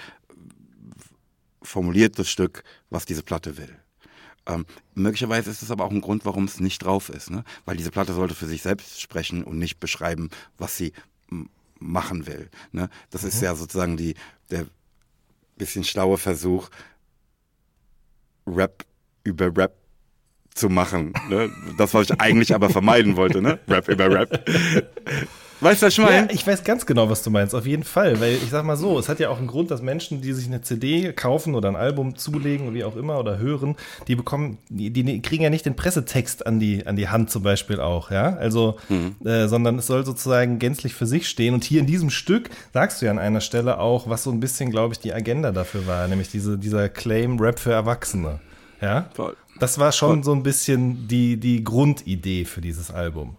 formuliert 1.61 2.17
das 2.17 2.29
Stück, 2.29 2.63
was 2.89 3.05
diese 3.05 3.23
Platte 3.23 3.57
will. 3.57 3.75
Ähm, 4.47 4.65
möglicherweise 4.95 5.51
ist 5.51 5.61
es 5.61 5.71
aber 5.71 5.85
auch 5.85 5.91
ein 5.91 6.01
Grund, 6.01 6.25
warum 6.25 6.45
es 6.45 6.59
nicht 6.59 6.79
drauf 6.79 7.09
ist, 7.09 7.29
ne? 7.29 7.43
weil 7.65 7.77
diese 7.77 7.91
Platte 7.91 8.13
sollte 8.13 8.33
für 8.33 8.47
sich 8.47 8.61
selbst 8.61 8.99
sprechen 8.99 9.43
und 9.43 9.57
nicht 9.59 9.79
beschreiben, 9.79 10.29
was 10.57 10.77
sie 10.77 10.93
machen 11.79 12.27
will. 12.27 12.49
Ne? 12.71 12.89
Das 13.09 13.21
mhm. 13.21 13.27
ist 13.29 13.41
ja 13.41 13.55
sozusagen 13.55 13.97
die, 13.97 14.15
der 14.49 14.65
bisschen 15.57 15.83
schlaue 15.83 16.17
Versuch, 16.17 16.69
Rap 18.47 18.83
über 19.23 19.55
Rap 19.55 19.75
zu 20.55 20.69
machen. 20.69 21.13
Ne? 21.29 21.51
Das, 21.77 21.93
was 21.93 22.09
ich 22.09 22.19
eigentlich 22.19 22.55
aber 22.55 22.69
vermeiden 22.69 23.15
wollte, 23.15 23.41
ne? 23.41 23.59
Rap 23.67 23.87
über 23.87 24.09
Rap. 24.09 24.49
Weißt 25.61 25.81
du, 25.81 25.85
was 25.85 25.93
ich 25.93 25.99
meine? 25.99 26.27
Ja, 26.27 26.33
ich 26.33 26.45
weiß 26.45 26.63
ganz 26.63 26.87
genau, 26.87 27.09
was 27.09 27.21
du 27.21 27.29
meinst, 27.29 27.53
auf 27.53 27.67
jeden 27.67 27.83
Fall. 27.83 28.19
Weil 28.19 28.33
ich 28.33 28.49
sag 28.49 28.65
mal 28.65 28.75
so, 28.75 28.97
es 28.97 29.07
hat 29.07 29.19
ja 29.19 29.29
auch 29.29 29.37
einen 29.37 29.47
Grund, 29.47 29.69
dass 29.69 29.81
Menschen, 29.83 30.19
die 30.19 30.33
sich 30.33 30.47
eine 30.47 30.61
CD 30.61 31.13
kaufen 31.13 31.53
oder 31.53 31.69
ein 31.69 31.75
Album 31.75 32.15
zulegen, 32.15 32.73
wie 32.73 32.83
auch 32.83 32.95
immer, 32.95 33.19
oder 33.19 33.37
hören, 33.37 33.75
die 34.07 34.15
bekommen, 34.15 34.57
die, 34.69 34.89
die 34.89 35.21
kriegen 35.21 35.43
ja 35.43 35.51
nicht 35.51 35.67
den 35.67 35.75
Pressetext 35.75 36.47
an 36.47 36.59
die, 36.59 36.87
an 36.87 36.95
die 36.95 37.09
Hand 37.09 37.29
zum 37.29 37.43
Beispiel 37.43 37.79
auch, 37.79 38.09
ja. 38.09 38.35
Also, 38.37 38.77
mhm. 38.89 39.15
äh, 39.23 39.47
sondern 39.47 39.77
es 39.77 39.85
soll 39.85 40.03
sozusagen 40.03 40.57
gänzlich 40.57 40.95
für 40.95 41.05
sich 41.05 41.29
stehen. 41.29 41.53
Und 41.53 41.63
hier 41.63 41.79
in 41.79 41.87
diesem 41.87 42.09
Stück 42.09 42.49
sagst 42.73 43.01
du 43.01 43.05
ja 43.05 43.11
an 43.11 43.19
einer 43.19 43.41
Stelle 43.41 43.79
auch, 43.79 44.09
was 44.09 44.23
so 44.23 44.31
ein 44.31 44.39
bisschen, 44.39 44.71
glaube 44.71 44.95
ich, 44.95 44.99
die 44.99 45.13
Agenda 45.13 45.51
dafür 45.51 45.85
war, 45.85 46.07
nämlich 46.07 46.29
diese, 46.29 46.57
dieser 46.57 46.89
Claim 46.89 47.39
Rap 47.39 47.59
für 47.59 47.71
Erwachsene. 47.71 48.39
Ja. 48.81 49.09
Voll. 49.13 49.37
Das 49.59 49.77
war 49.77 49.91
schon 49.91 50.23
Voll. 50.23 50.23
so 50.23 50.33
ein 50.33 50.41
bisschen 50.41 51.07
die, 51.07 51.37
die 51.37 51.63
Grundidee 51.63 52.45
für 52.45 52.61
dieses 52.61 52.89
Album. 52.89 53.37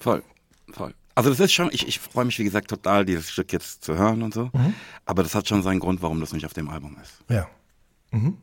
Voll. 0.00 0.24
Voll. 0.72 0.92
Also 1.14 1.30
das 1.30 1.40
ist 1.40 1.52
schon, 1.52 1.68
ich, 1.72 1.86
ich 1.86 1.98
freue 1.98 2.24
mich, 2.24 2.38
wie 2.38 2.44
gesagt, 2.44 2.68
total, 2.68 3.04
dieses 3.04 3.30
Stück 3.30 3.52
jetzt 3.52 3.84
zu 3.84 3.96
hören 3.96 4.22
und 4.22 4.32
so. 4.32 4.50
Mhm. 4.52 4.74
Aber 5.04 5.22
das 5.22 5.34
hat 5.34 5.48
schon 5.48 5.62
seinen 5.62 5.80
Grund, 5.80 6.00
warum 6.02 6.20
das 6.20 6.32
nicht 6.32 6.46
auf 6.46 6.54
dem 6.54 6.68
Album 6.68 6.96
ist. 7.02 7.18
Ja. 7.28 7.48
Mhm. 8.10 8.38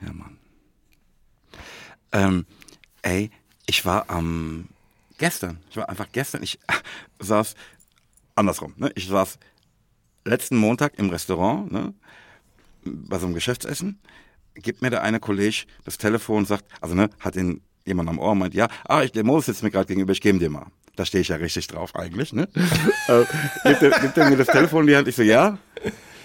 Ja, 0.00 0.12
Mann. 0.12 0.38
Ähm, 2.12 2.46
ey, 3.02 3.30
ich 3.66 3.84
war 3.84 4.10
am 4.10 4.26
ähm, 4.26 4.68
gestern, 5.18 5.60
ich 5.70 5.76
war 5.76 5.88
einfach 5.88 6.08
gestern, 6.10 6.42
ich 6.42 6.58
saß 7.20 7.54
andersrum, 8.34 8.74
ne? 8.76 8.90
Ich 8.96 9.06
saß 9.06 9.38
letzten 10.24 10.56
Montag 10.56 10.98
im 10.98 11.10
Restaurant, 11.10 11.70
ne? 11.70 11.94
Bei 12.84 13.18
so 13.18 13.26
einem 13.26 13.34
Geschäftsessen, 13.34 14.00
gibt 14.54 14.82
mir 14.82 14.90
der 14.90 15.02
eine 15.02 15.20
Kollege 15.20 15.64
das 15.84 15.98
Telefon 15.98 16.38
und 16.38 16.48
sagt, 16.48 16.64
also 16.80 16.96
ne, 16.96 17.08
hat 17.20 17.36
ihn 17.36 17.62
jemand 17.86 18.08
am 18.08 18.18
Ohr 18.18 18.32
und 18.32 18.38
meint, 18.38 18.54
ja, 18.54 18.68
ah, 18.84 19.02
ich, 19.02 19.12
der 19.12 19.24
Mo 19.24 19.40
sitzt 19.40 19.62
mir 19.62 19.70
gerade 19.70 19.86
gegenüber, 19.86 20.12
ich 20.12 20.20
gebe 20.20 20.38
dir 20.38 20.50
mal. 20.50 20.66
Da 20.96 21.06
stehe 21.06 21.22
ich 21.22 21.28
ja 21.28 21.36
richtig 21.36 21.66
drauf 21.68 21.96
eigentlich, 21.96 22.32
ne? 22.32 22.48
äh, 23.08 23.24
gibt, 23.64 23.82
er, 23.82 24.00
gibt 24.00 24.18
er 24.18 24.30
mir 24.30 24.36
das 24.36 24.48
Telefon 24.48 24.82
in 24.82 24.86
die 24.88 24.96
Hand, 24.96 25.08
ich 25.08 25.16
so, 25.16 25.22
ja? 25.22 25.58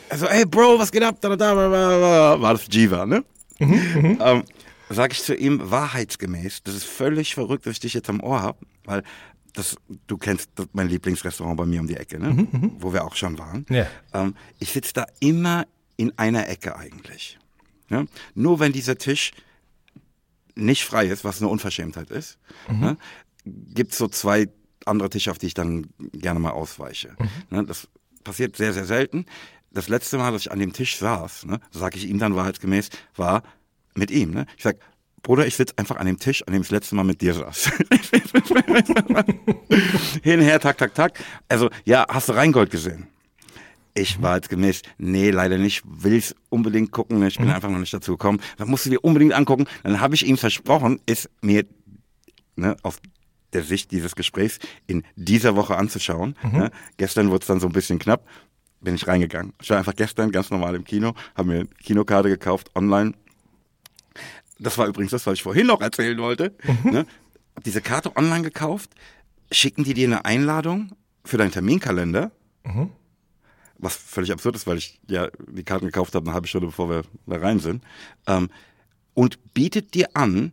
Er 0.10 0.18
so, 0.18 0.28
hey 0.28 0.46
Bro, 0.46 0.80
was 0.80 0.92
geht 0.92 1.04
ab? 1.04 1.18
Da, 1.22 1.36
da, 1.36 1.54
da, 1.54 2.42
War 2.42 2.54
das 2.54 2.68
Jiva, 2.70 3.06
ne? 3.06 3.24
Mhm, 3.60 3.68
mhm. 3.96 4.18
ähm, 4.24 4.44
sag 4.90 5.12
ich 5.14 5.24
zu 5.24 5.36
ihm 5.36 5.72
wahrheitsgemäß, 5.72 6.64
das 6.64 6.76
ist 6.76 6.86
völlig 6.86 7.34
verrückt, 7.34 7.66
dass 7.66 7.74
ich 7.74 7.80
dich 7.80 7.94
jetzt 7.94 8.10
am 8.10 8.22
Ohr 8.22 8.42
habe, 8.42 8.60
weil 8.86 9.04
das, 9.54 9.76
du 10.06 10.18
kennst 10.18 10.52
das, 10.56 10.68
mein 10.74 10.88
Lieblingsrestaurant 10.88 11.58
bei 11.58 11.66
mir 11.66 11.82
um 11.82 11.88
die 11.88 11.98
Ecke, 11.98 12.20
ne? 12.20 12.30
Mhm, 12.30 12.48
mhm. 12.52 12.72
wo 12.80 12.94
wir 12.94 13.06
auch 13.06 13.16
schon 13.16 13.38
waren. 13.38 13.66
Ja. 13.70 13.88
Ähm, 14.14 14.36
ich 14.60 14.72
sitze 14.72 14.94
da 14.94 15.06
immer 15.20 15.66
in 15.96 16.14
einer 16.18 16.48
Ecke 16.48 16.76
eigentlich. 16.76 17.40
Ja? 17.90 18.06
Nur 18.36 18.60
wenn 18.60 18.72
dieser 18.72 18.98
Tisch 18.98 19.32
nicht 20.56 20.84
frei 20.84 21.08
ist, 21.08 21.24
was 21.24 21.42
eine 21.42 21.50
Unverschämtheit 21.50 22.10
ist, 22.12 22.38
mhm. 22.70 22.80
ne? 22.80 22.98
Gibt 23.48 23.92
es 23.92 23.98
so 23.98 24.08
zwei 24.08 24.48
andere 24.86 25.10
Tische, 25.10 25.32
auf 25.32 25.38
die 25.38 25.48
ich 25.48 25.54
dann 25.54 25.88
gerne 26.14 26.40
mal 26.40 26.52
ausweiche. 26.52 27.16
Mhm. 27.20 27.58
Ne, 27.58 27.66
das 27.66 27.88
passiert 28.24 28.56
sehr, 28.56 28.74
sehr 28.74 28.86
selten. 28.86 29.26
Das 29.72 29.90
letzte 29.90 30.18
Mal, 30.18 30.32
dass 30.32 30.42
ich 30.42 30.52
an 30.52 30.60
dem 30.60 30.74
Tisch 30.74 30.98
saß, 30.98 31.46
ne, 31.46 31.60
sage 31.72 31.98
ich 31.98 32.08
ihm 32.08 32.20
dann 32.20 32.36
wahrheitsgemäß, 32.36 32.90
war 33.16 33.44
mit 33.96 34.12
ihm. 34.12 34.32
Ne? 34.32 34.46
Ich 34.58 34.64
sag, 34.64 34.78
Bruder, 35.24 35.46
ich 35.46 35.56
sitze 35.56 35.74
einfach 35.78 35.98
an 35.98 36.06
dem 36.06 36.20
Tisch, 36.20 36.44
an 36.48 36.54
dem 36.54 36.62
ich 36.62 36.70
das 36.70 36.72
letzte 36.72 36.96
Mal 36.96 37.04
mit 37.04 37.22
dir 37.22 37.34
saß. 37.34 37.72
Hinher, 40.24 40.60
tak, 40.60 40.78
tak, 40.78 40.96
tak. 40.96 41.20
Also, 41.50 41.70
ja, 41.84 42.06
hast 42.08 42.30
du 42.30 42.34
Rheingold 42.34 42.70
gesehen? 42.70 43.08
Ich 43.94 44.22
war 44.22 44.36
jetzt 44.36 44.50
gemäß, 44.50 44.84
nee, 45.00 45.32
leider 45.32 45.58
nicht, 45.58 45.82
will 45.86 46.14
ich 46.14 46.34
unbedingt 46.50 46.92
gucken, 46.92 47.26
ich 47.26 47.38
bin 47.38 47.48
mhm. 47.48 47.54
einfach 47.54 47.70
noch 47.70 47.80
nicht 47.80 47.94
dazu 47.94 48.12
gekommen. 48.12 48.40
Dann 48.58 48.70
musst 48.70 48.86
du 48.86 48.92
dir 48.92 49.04
unbedingt 49.04 49.34
angucken. 49.34 49.66
Dann 49.84 50.00
habe 50.00 50.16
ich 50.16 50.26
ihm 50.26 50.38
versprochen, 50.38 51.02
ist 51.08 51.30
mir 51.42 51.66
ne, 52.56 52.78
auf 52.84 53.00
der 53.54 53.64
Sicht 53.64 53.92
dieses 53.92 54.16
Gesprächs 54.16 54.60
in 54.88 55.04
dieser 55.16 55.56
Woche 55.56 55.78
anzuschauen. 55.78 56.36
Mhm. 56.44 56.56
Ja, 56.60 56.70
gestern 56.98 57.30
wurde 57.30 57.42
es 57.42 57.48
dann 57.48 57.60
so 57.60 57.68
ein 57.68 57.74
bisschen 57.74 58.00
knapp, 58.00 58.28
bin 58.82 58.96
ich 58.96 59.08
reingegangen. 59.08 59.54
Ich 59.62 59.70
war 59.70 59.78
einfach 59.78 59.96
gestern 59.96 60.32
ganz 60.32 60.50
normal 60.50 60.76
im 60.76 60.84
Kino, 60.84 61.14
habe 61.36 61.50
mir 61.50 61.56
eine 61.56 61.66
Kinokarte 61.66 62.30
gekauft, 62.30 62.72
online. 62.76 63.14
Das 64.60 64.78
war 64.78 64.88
übrigens 64.88 65.12
das, 65.12 65.26
was 65.26 65.36
ich 65.36 65.44
vorhin 65.44 65.68
noch 65.68 65.82
erzählen 65.82 66.18
wollte. 66.18 66.56
Mhm. 66.64 66.92
Ne? 66.92 67.06
Diese 67.66 67.82
Karte 67.82 68.16
online 68.16 68.44
gekauft, 68.44 68.92
schicken 69.52 69.84
die 69.84 69.94
dir 69.94 70.08
eine 70.08 70.26
Einladung 70.26 70.92
für 71.24 71.38
deinen 71.38 71.52
Terminkalender. 71.52 72.32
Mhm. 72.64 72.92
Was 73.80 73.96
völlig 73.96 74.32
absurd 74.32 74.56
ist, 74.56 74.66
weil 74.66 74.78
ich 74.78 75.00
ja 75.08 75.30
die 75.48 75.64
Karten 75.64 75.86
gekauft 75.86 76.16
habe 76.16 76.26
eine 76.26 76.34
halbe 76.34 76.48
Stunde, 76.48 76.68
bevor 76.68 76.90
wir 76.90 77.04
da 77.28 77.38
rein 77.38 77.60
sind. 77.60 77.84
Ähm, 78.26 78.50
und 79.14 79.54
bietet 79.54 79.94
dir 79.94 80.10
an, 80.16 80.52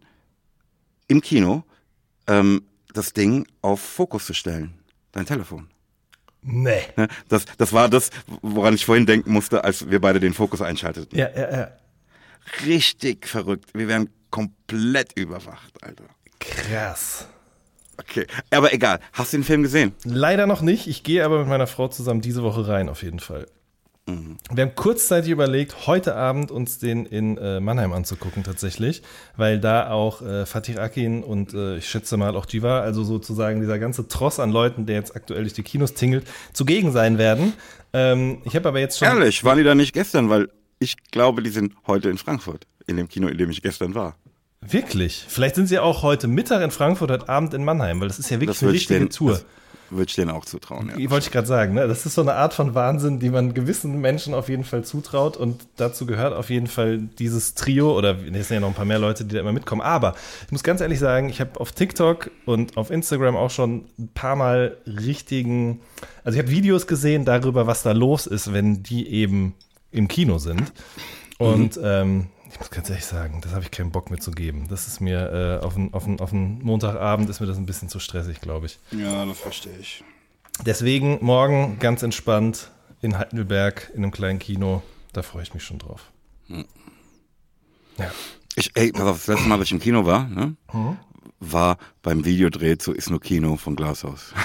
im 1.08 1.20
Kino 1.20 1.64
ähm, 2.26 2.62
das 2.94 3.12
Ding 3.12 3.46
auf 3.60 3.80
Fokus 3.80 4.24
zu 4.26 4.32
stellen. 4.34 4.74
Dein 5.12 5.26
Telefon. 5.26 5.68
Nee. 6.42 6.82
Ne, 6.96 7.08
das, 7.28 7.44
das 7.58 7.72
war 7.72 7.88
das, 7.88 8.10
woran 8.42 8.74
ich 8.74 8.84
vorhin 8.84 9.06
denken 9.06 9.32
musste, 9.32 9.64
als 9.64 9.90
wir 9.90 10.00
beide 10.00 10.20
den 10.20 10.34
Fokus 10.34 10.60
einschalteten. 10.60 11.18
Ja, 11.18 11.30
ja, 11.34 11.50
ja. 11.50 11.68
Richtig 12.66 13.26
verrückt. 13.26 13.70
Wir 13.72 13.88
werden 13.88 14.10
komplett 14.30 15.12
überwacht, 15.16 15.82
Alter. 15.82 16.04
Krass. 16.40 17.26
Okay, 17.96 18.26
aber 18.50 18.74
egal. 18.74 18.98
Hast 19.12 19.32
du 19.32 19.38
den 19.38 19.44
Film 19.44 19.62
gesehen? 19.62 19.92
Leider 20.04 20.46
noch 20.46 20.60
nicht. 20.60 20.86
Ich 20.88 21.02
gehe 21.04 21.24
aber 21.24 21.38
mit 21.38 21.48
meiner 21.48 21.66
Frau 21.66 21.88
zusammen 21.88 22.20
diese 22.20 22.42
Woche 22.42 22.66
rein, 22.66 22.88
auf 22.88 23.02
jeden 23.02 23.20
Fall. 23.20 23.46
Mhm. 24.06 24.36
Wir 24.52 24.64
haben 24.64 24.74
kurzzeitig 24.74 25.30
überlegt, 25.30 25.86
heute 25.86 26.14
Abend 26.14 26.50
uns 26.50 26.78
den 26.78 27.06
in 27.06 27.38
äh, 27.38 27.58
Mannheim 27.60 27.92
anzugucken 27.92 28.42
tatsächlich, 28.44 29.02
weil 29.36 29.58
da 29.58 29.90
auch 29.90 30.20
äh, 30.20 30.44
Fatih 30.44 30.78
Akin 30.78 31.22
und 31.22 31.54
äh, 31.54 31.78
ich 31.78 31.88
schätze 31.88 32.16
mal 32.18 32.36
auch 32.36 32.46
Jiva, 32.48 32.80
also 32.80 33.02
sozusagen 33.02 33.60
dieser 33.60 33.78
ganze 33.78 34.06
Tross 34.06 34.40
an 34.40 34.50
Leuten, 34.50 34.84
der 34.84 34.96
jetzt 34.96 35.16
aktuell 35.16 35.42
durch 35.42 35.54
die 35.54 35.62
Kinos 35.62 35.94
tingelt, 35.94 36.26
zugegen 36.52 36.92
sein 36.92 37.16
werden. 37.16 37.54
Ähm, 37.94 38.42
ich 38.44 38.54
habe 38.54 38.68
aber 38.68 38.80
jetzt 38.80 38.98
schon... 38.98 39.08
Ehrlich, 39.08 39.42
waren 39.42 39.56
die 39.56 39.64
da 39.64 39.74
nicht 39.74 39.94
gestern? 39.94 40.28
Weil 40.28 40.48
ich 40.80 40.96
glaube, 41.10 41.42
die 41.42 41.50
sind 41.50 41.74
heute 41.86 42.10
in 42.10 42.18
Frankfurt, 42.18 42.66
in 42.86 42.98
dem 42.98 43.08
Kino, 43.08 43.28
in 43.28 43.38
dem 43.38 43.48
ich 43.48 43.62
gestern 43.62 43.94
war. 43.94 44.16
Wirklich? 44.60 45.24
Vielleicht 45.28 45.54
sind 45.54 45.66
sie 45.66 45.78
auch 45.78 46.02
heute 46.02 46.28
Mittag 46.28 46.62
in 46.62 46.70
Frankfurt, 46.70 47.10
heute 47.10 47.28
Abend 47.28 47.54
in 47.54 47.64
Mannheim, 47.64 48.00
weil 48.00 48.08
das 48.08 48.18
ist 48.18 48.30
ja 48.30 48.40
wirklich 48.40 48.60
eine 48.62 48.72
richtige 48.72 49.00
den, 49.00 49.10
Tour. 49.10 49.32
Das, 49.32 49.46
würde 49.96 50.08
ich 50.08 50.14
denen 50.14 50.30
auch 50.30 50.44
zutrauen. 50.44 50.92
Ja. 50.96 51.10
Wollte 51.10 51.26
ich 51.26 51.32
gerade 51.32 51.46
sagen, 51.46 51.74
ne? 51.74 51.86
das 51.88 52.06
ist 52.06 52.14
so 52.14 52.22
eine 52.22 52.34
Art 52.34 52.54
von 52.54 52.74
Wahnsinn, 52.74 53.18
die 53.18 53.30
man 53.30 53.54
gewissen 53.54 54.00
Menschen 54.00 54.34
auf 54.34 54.48
jeden 54.48 54.64
Fall 54.64 54.84
zutraut 54.84 55.36
und 55.36 55.66
dazu 55.76 56.06
gehört 56.06 56.34
auf 56.34 56.50
jeden 56.50 56.66
Fall 56.66 56.98
dieses 56.98 57.54
Trio 57.54 57.96
oder 57.96 58.16
es 58.32 58.48
sind 58.48 58.56
ja 58.56 58.60
noch 58.60 58.68
ein 58.68 58.74
paar 58.74 58.84
mehr 58.84 58.98
Leute, 58.98 59.24
die 59.24 59.34
da 59.34 59.40
immer 59.40 59.52
mitkommen. 59.52 59.82
Aber 59.82 60.14
ich 60.46 60.52
muss 60.52 60.62
ganz 60.62 60.80
ehrlich 60.80 60.98
sagen, 60.98 61.28
ich 61.28 61.40
habe 61.40 61.60
auf 61.60 61.72
TikTok 61.72 62.30
und 62.44 62.76
auf 62.76 62.90
Instagram 62.90 63.36
auch 63.36 63.50
schon 63.50 63.86
ein 63.98 64.08
paar 64.14 64.36
Mal 64.36 64.76
richtigen, 64.86 65.80
also 66.24 66.38
ich 66.38 66.44
habe 66.44 66.52
Videos 66.52 66.86
gesehen 66.86 67.24
darüber, 67.24 67.66
was 67.66 67.82
da 67.82 67.92
los 67.92 68.26
ist, 68.26 68.52
wenn 68.52 68.82
die 68.82 69.08
eben 69.08 69.54
im 69.90 70.08
Kino 70.08 70.38
sind. 70.38 70.72
Und 71.38 71.76
mhm. 71.76 71.82
ähm, 71.84 72.26
ich 72.54 72.60
muss 72.60 72.70
ganz 72.70 72.88
ehrlich 72.88 73.04
sagen, 73.04 73.40
das 73.40 73.52
habe 73.52 73.64
ich 73.64 73.72
keinen 73.72 73.90
Bock 73.90 74.10
mehr 74.10 74.20
zu 74.20 74.30
geben. 74.30 74.68
Das 74.68 74.86
ist 74.86 75.00
mir 75.00 75.60
äh, 75.60 75.64
auf 75.64 75.76
einen 75.76 75.92
auf 75.92 76.06
auf 76.20 76.32
Montagabend 76.32 77.28
ist 77.28 77.40
mir 77.40 77.48
das 77.48 77.56
ein 77.56 77.66
bisschen 77.66 77.88
zu 77.88 77.98
stressig, 77.98 78.40
glaube 78.40 78.66
ich. 78.66 78.78
Ja, 78.92 79.26
das 79.26 79.40
verstehe 79.40 79.76
ich. 79.80 80.04
Deswegen 80.64 81.18
morgen 81.20 81.80
ganz 81.80 82.04
entspannt 82.04 82.70
in 83.00 83.18
Heidelberg 83.18 83.90
in 83.92 84.04
einem 84.04 84.12
kleinen 84.12 84.38
Kino. 84.38 84.82
Da 85.12 85.22
freue 85.22 85.42
ich 85.42 85.52
mich 85.52 85.64
schon 85.64 85.78
drauf. 85.78 86.12
Hm. 86.46 86.64
Ja. 87.98 88.12
Ich, 88.54 88.70
ey, 88.76 88.92
pass 88.92 89.02
auf, 89.02 89.16
das 89.16 89.26
letzte 89.26 89.48
Mal, 89.48 89.58
als 89.58 89.64
ich 89.64 89.72
im 89.72 89.80
Kino 89.80 90.06
war, 90.06 90.28
ne, 90.28 90.54
hm? 90.70 90.96
war 91.40 91.76
beim 92.02 92.24
Videodreh 92.24 92.78
zu 92.78 92.92
Ist 92.92 93.10
nur 93.10 93.20
Kino 93.20 93.56
von 93.56 93.74
Glashaus. 93.74 94.32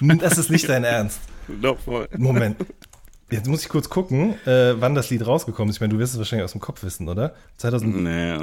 Das 0.00 0.36
ist 0.36 0.50
nicht 0.50 0.68
dein 0.68 0.82
Ernst. 0.82 1.20
Doch, 1.62 1.78
voll. 1.78 2.08
Moment. 2.16 2.56
Jetzt 3.32 3.48
muss 3.48 3.62
ich 3.62 3.68
kurz 3.68 3.88
gucken, 3.88 4.34
äh, 4.46 4.74
wann 4.78 4.94
das 4.94 5.08
Lied 5.08 5.26
rausgekommen 5.26 5.70
ist. 5.70 5.76
Ich 5.76 5.80
meine, 5.80 5.94
du 5.94 5.98
wirst 5.98 6.12
es 6.12 6.18
wahrscheinlich 6.18 6.44
aus 6.44 6.52
dem 6.52 6.60
Kopf 6.60 6.82
wissen, 6.82 7.08
oder? 7.08 7.34
2000, 7.56 7.96
nee, 7.96 8.36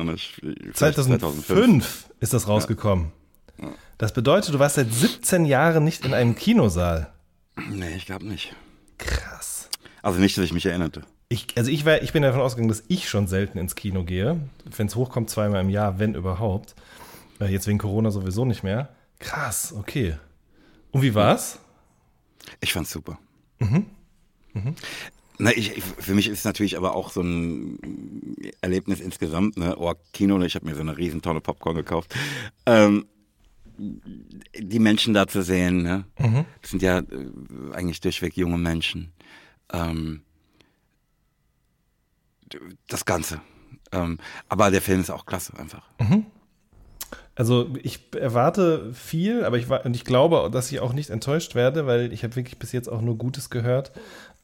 2005, 0.73 0.75
2005 0.75 2.09
ist 2.19 2.33
das 2.33 2.47
rausgekommen. 2.47 3.11
Ja. 3.59 3.67
Ja. 3.67 3.73
Das 3.97 4.13
bedeutet, 4.13 4.53
du 4.53 4.59
warst 4.59 4.75
seit 4.75 4.91
17 4.91 5.45
Jahren 5.45 5.83
nicht 5.83 6.05
in 6.05 6.13
einem 6.13 6.35
Kinosaal. 6.35 7.11
Nee, 7.69 7.95
ich 7.95 8.05
glaube 8.05 8.25
nicht. 8.25 8.55
Krass. 8.97 9.69
Also 10.01 10.19
nicht, 10.19 10.37
dass 10.37 10.45
ich 10.45 10.53
mich 10.53 10.65
erinnerte. 10.65 11.03
Ich, 11.27 11.47
also 11.55 11.69
ich, 11.69 11.85
war, 11.85 12.01
ich 12.01 12.13
bin 12.13 12.23
davon 12.23 12.41
ausgegangen, 12.41 12.69
dass 12.69 12.83
ich 12.87 13.09
schon 13.09 13.27
selten 13.27 13.59
ins 13.59 13.75
Kino 13.75 14.03
gehe. 14.03 14.39
Wenn 14.75 14.87
es 14.87 14.95
hochkommt, 14.95 15.29
zweimal 15.29 15.61
im 15.61 15.69
Jahr, 15.69 15.99
wenn 15.99 16.15
überhaupt. 16.15 16.73
Äh, 17.39 17.51
jetzt 17.51 17.67
wegen 17.67 17.77
Corona 17.77 18.09
sowieso 18.09 18.45
nicht 18.45 18.63
mehr. 18.63 18.89
Krass, 19.19 19.73
okay. 19.77 20.17
Und 20.91 21.03
wie 21.03 21.13
war's? 21.13 21.59
Ich 22.61 22.73
fand's 22.73 22.91
super. 22.91 23.19
Mhm. 23.59 23.85
Mhm. 24.63 24.75
Na, 25.41 25.51
ich, 25.55 25.81
für 25.81 26.13
mich 26.15 26.27
ist 26.27 26.39
es 26.39 26.45
natürlich 26.45 26.77
aber 26.77 26.95
auch 26.95 27.11
so 27.11 27.21
ein 27.21 27.79
Erlebnis 28.59 28.99
insgesamt, 28.99 29.57
ne? 29.57 29.77
Oh, 29.77 29.93
Kino, 30.11 30.39
ich 30.41 30.55
habe 30.55 30.65
mir 30.65 30.75
so 30.75 30.81
eine 30.81 30.97
riesen 30.97 31.21
Tonne 31.21 31.39
Popcorn 31.39 31.77
gekauft. 31.77 32.13
Ähm, 32.65 33.05
die 33.77 34.79
Menschen 34.79 35.13
da 35.13 35.27
zu 35.27 35.41
sehen, 35.41 35.81
ne? 35.81 36.03
Mhm. 36.19 36.45
Das 36.61 36.71
sind 36.71 36.81
ja 36.81 36.99
äh, 36.99 37.03
eigentlich 37.71 38.01
durchweg 38.01 38.35
junge 38.35 38.57
Menschen. 38.57 39.13
Ähm, 39.71 40.23
das 42.87 43.05
Ganze. 43.05 43.39
Ähm, 43.93 44.17
aber 44.49 44.71
der 44.71 44.81
Film 44.81 44.99
ist 44.99 45.09
auch 45.09 45.25
klasse 45.25 45.57
einfach. 45.57 45.83
Mhm. 45.99 46.25
Also 47.35 47.69
ich 47.81 48.13
erwarte 48.13 48.93
viel, 48.93 49.45
aber 49.45 49.57
ich, 49.57 49.69
und 49.69 49.95
ich 49.95 50.03
glaube, 50.03 50.49
dass 50.51 50.69
ich 50.73 50.81
auch 50.81 50.91
nicht 50.91 51.09
enttäuscht 51.09 51.55
werde, 51.55 51.87
weil 51.87 52.11
ich 52.11 52.25
habe 52.25 52.35
wirklich 52.35 52.59
bis 52.59 52.73
jetzt 52.73 52.89
auch 52.89 52.99
nur 52.99 53.17
Gutes 53.17 53.49
gehört 53.49 53.93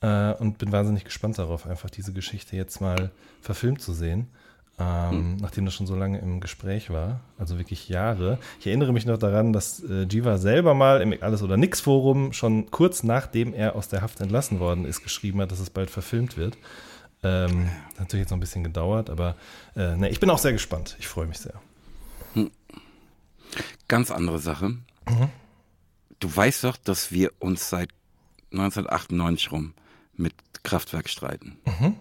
äh, 0.02 0.34
und 0.34 0.58
bin 0.58 0.72
wahnsinnig 0.72 1.04
gespannt 1.04 1.38
darauf, 1.38 1.68
einfach 1.68 1.90
diese 1.90 2.14
Geschichte 2.14 2.56
jetzt 2.56 2.82
mal 2.82 3.12
verfilmt 3.42 3.82
zu 3.82 3.94
sehen. 3.94 4.28
Ähm, 4.78 5.12
hm. 5.12 5.38
Nachdem 5.38 5.64
das 5.64 5.74
schon 5.74 5.88
so 5.88 5.96
lange 5.96 6.20
im 6.20 6.42
Gespräch 6.42 6.90
war, 6.90 7.22
also 7.38 7.58
wirklich 7.58 7.88
Jahre. 7.88 8.40
Ich 8.60 8.68
erinnere 8.68 8.92
mich 8.92 9.06
noch 9.06 9.18
daran, 9.18 9.54
dass 9.54 9.82
äh, 9.82 10.04
Jiva 10.04 10.38
selber 10.38 10.74
mal 10.74 11.02
im 11.02 11.16
Alles- 11.22 11.44
oder 11.44 11.56
Nix-Forum 11.56 12.34
schon 12.34 12.70
kurz 12.72 13.02
nachdem 13.02 13.54
er 13.54 13.78
aus 13.78 13.88
der 13.88 14.02
Haft 14.02 14.20
entlassen 14.20 14.60
worden 14.60 14.84
ist, 14.84 15.02
geschrieben 15.02 15.40
hat, 15.40 15.52
dass 15.52 15.60
es 15.60 15.70
bald 15.70 15.90
verfilmt 15.90 16.36
wird. 16.36 16.58
Ähm, 17.24 17.70
hat 17.92 18.00
natürlich 18.00 18.24
jetzt 18.24 18.32
noch 18.32 18.38
ein 18.38 18.42
bisschen 18.42 18.66
gedauert, 18.66 19.10
aber 19.10 19.36
äh, 19.78 19.96
ne, 19.96 20.10
ich 20.10 20.20
bin 20.20 20.30
auch 20.30 20.40
sehr 20.40 20.52
gespannt. 20.52 20.98
Ich 21.00 21.08
freue 21.08 21.26
mich 21.26 21.38
sehr. 21.38 21.54
Hm. 22.34 22.52
Ganz 23.88 24.12
andere 24.12 24.40
Sache. 24.40 24.70
Mhm. 24.70 25.30
Du 26.20 26.36
weißt 26.36 26.66
doch, 26.66 26.76
dass 26.76 27.14
wir 27.14 27.32
uns 27.40 27.70
seit 27.70 27.90
1998 28.52 29.54
rum 29.54 29.74
mit 30.18 30.34
Kraftwerk 30.64 31.10
streiten. 31.10 31.58
Mhm. 31.66 31.96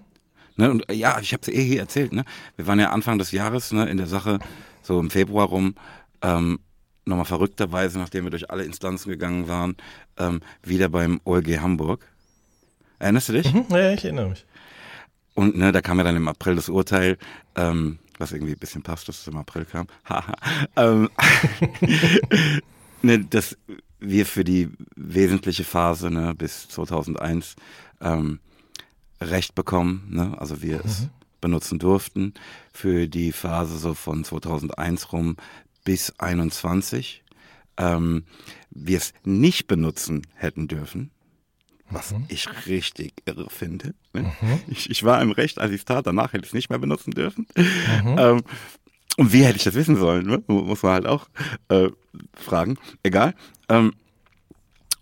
Ne, 0.56 0.70
und 0.70 0.84
ja, 0.92 1.18
ich 1.20 1.32
habe 1.32 1.42
es 1.42 1.48
eh 1.48 1.64
hier 1.64 1.80
erzählt. 1.80 2.12
Ne? 2.12 2.24
Wir 2.56 2.66
waren 2.66 2.78
ja 2.78 2.90
Anfang 2.90 3.18
des 3.18 3.32
Jahres 3.32 3.72
ne, 3.72 3.88
in 3.88 3.96
der 3.96 4.06
Sache, 4.06 4.38
so 4.82 5.00
im 5.00 5.10
Februar 5.10 5.46
rum, 5.46 5.74
ähm, 6.22 6.60
nochmal 7.04 7.24
verrückterweise, 7.24 7.98
nachdem 7.98 8.24
wir 8.24 8.30
durch 8.30 8.50
alle 8.50 8.64
Instanzen 8.64 9.10
gegangen 9.10 9.48
waren, 9.48 9.76
ähm, 10.16 10.40
wieder 10.62 10.88
beim 10.88 11.20
OLG 11.24 11.58
Hamburg. 11.58 12.06
Erinnerst 12.98 13.28
du 13.28 13.32
dich? 13.32 13.52
Mhm, 13.52 13.66
ja, 13.70 13.92
ich 13.92 14.04
erinnere 14.04 14.28
mich. 14.28 14.46
Und 15.34 15.56
ne, 15.56 15.72
da 15.72 15.80
kam 15.80 15.98
ja 15.98 16.04
dann 16.04 16.16
im 16.16 16.28
April 16.28 16.54
das 16.54 16.68
Urteil, 16.68 17.18
ähm, 17.56 17.98
was 18.18 18.32
irgendwie 18.32 18.52
ein 18.52 18.58
bisschen 18.58 18.82
passt, 18.82 19.08
dass 19.08 19.20
es 19.20 19.26
im 19.26 19.36
April 19.36 19.64
kam. 19.64 19.88
ähm, 20.76 21.10
ne, 23.02 23.18
dass 23.18 23.56
wir 23.98 24.26
für 24.26 24.44
die 24.44 24.70
wesentliche 24.94 25.64
Phase 25.64 26.10
ne, 26.10 26.34
bis 26.34 26.68
2001 26.68 27.56
ähm, 28.00 28.40
Recht 29.20 29.54
bekommen, 29.54 30.08
ne? 30.10 30.36
also 30.38 30.62
wir 30.62 30.76
mhm. 30.76 30.82
es 30.84 31.08
benutzen 31.40 31.78
durften 31.78 32.34
für 32.72 33.06
die 33.06 33.32
Phase 33.32 33.76
so 33.76 33.94
von 33.94 34.24
2001 34.24 35.12
rum 35.12 35.36
bis 35.84 36.18
21. 36.18 37.22
Ähm, 37.76 38.24
wir 38.70 38.96
es 38.96 39.12
nicht 39.24 39.66
benutzen 39.66 40.26
hätten 40.34 40.68
dürfen, 40.68 41.10
was 41.90 42.12
mhm. 42.12 42.24
ich 42.28 42.48
richtig 42.66 43.14
irre 43.26 43.50
finde. 43.50 43.94
Ne? 44.12 44.32
Mhm. 44.40 44.60
Ich, 44.68 44.90
ich, 44.90 45.04
war 45.04 45.20
im 45.20 45.32
Recht, 45.32 45.58
als 45.58 45.70
ich 45.70 45.80
es 45.80 45.84
tat, 45.84 46.06
danach 46.06 46.32
hätte 46.32 46.44
ich 46.44 46.50
es 46.50 46.54
nicht 46.54 46.70
mehr 46.70 46.78
benutzen 46.78 47.10
dürfen. 47.12 47.46
Mhm. 47.56 48.16
Ähm, 48.18 48.42
und 49.16 49.32
wie 49.32 49.44
hätte 49.44 49.56
ich 49.56 49.64
das 49.64 49.74
wissen 49.74 49.96
sollen? 49.96 50.26
Ne? 50.26 50.42
Muss 50.46 50.82
man 50.82 50.92
halt 50.92 51.06
auch 51.06 51.28
äh, 51.68 51.88
fragen. 52.34 52.78
Egal. 53.02 53.34
Ähm, 53.68 53.92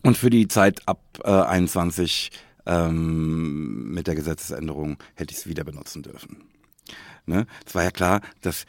und 0.03 0.17
für 0.17 0.31
die 0.31 0.49
Zeit 0.49 0.87
ab 0.87 1.01
äh, 1.25 1.31
21 1.31 2.31
ähm, 2.66 3.92
mit 3.92 4.07
der 4.07 4.14
Gesetzesänderung 4.14 4.99
hätte 5.14 5.33
ich 5.33 5.38
es 5.38 5.47
wieder 5.47 5.64
benutzen 5.64 6.02
dürfen. 6.02 6.37
Ne? 7.26 7.47
Es 7.66 7.75
war 7.75 7.85
ja 7.85 7.90
klar, 7.90 8.21
dass 8.40 8.66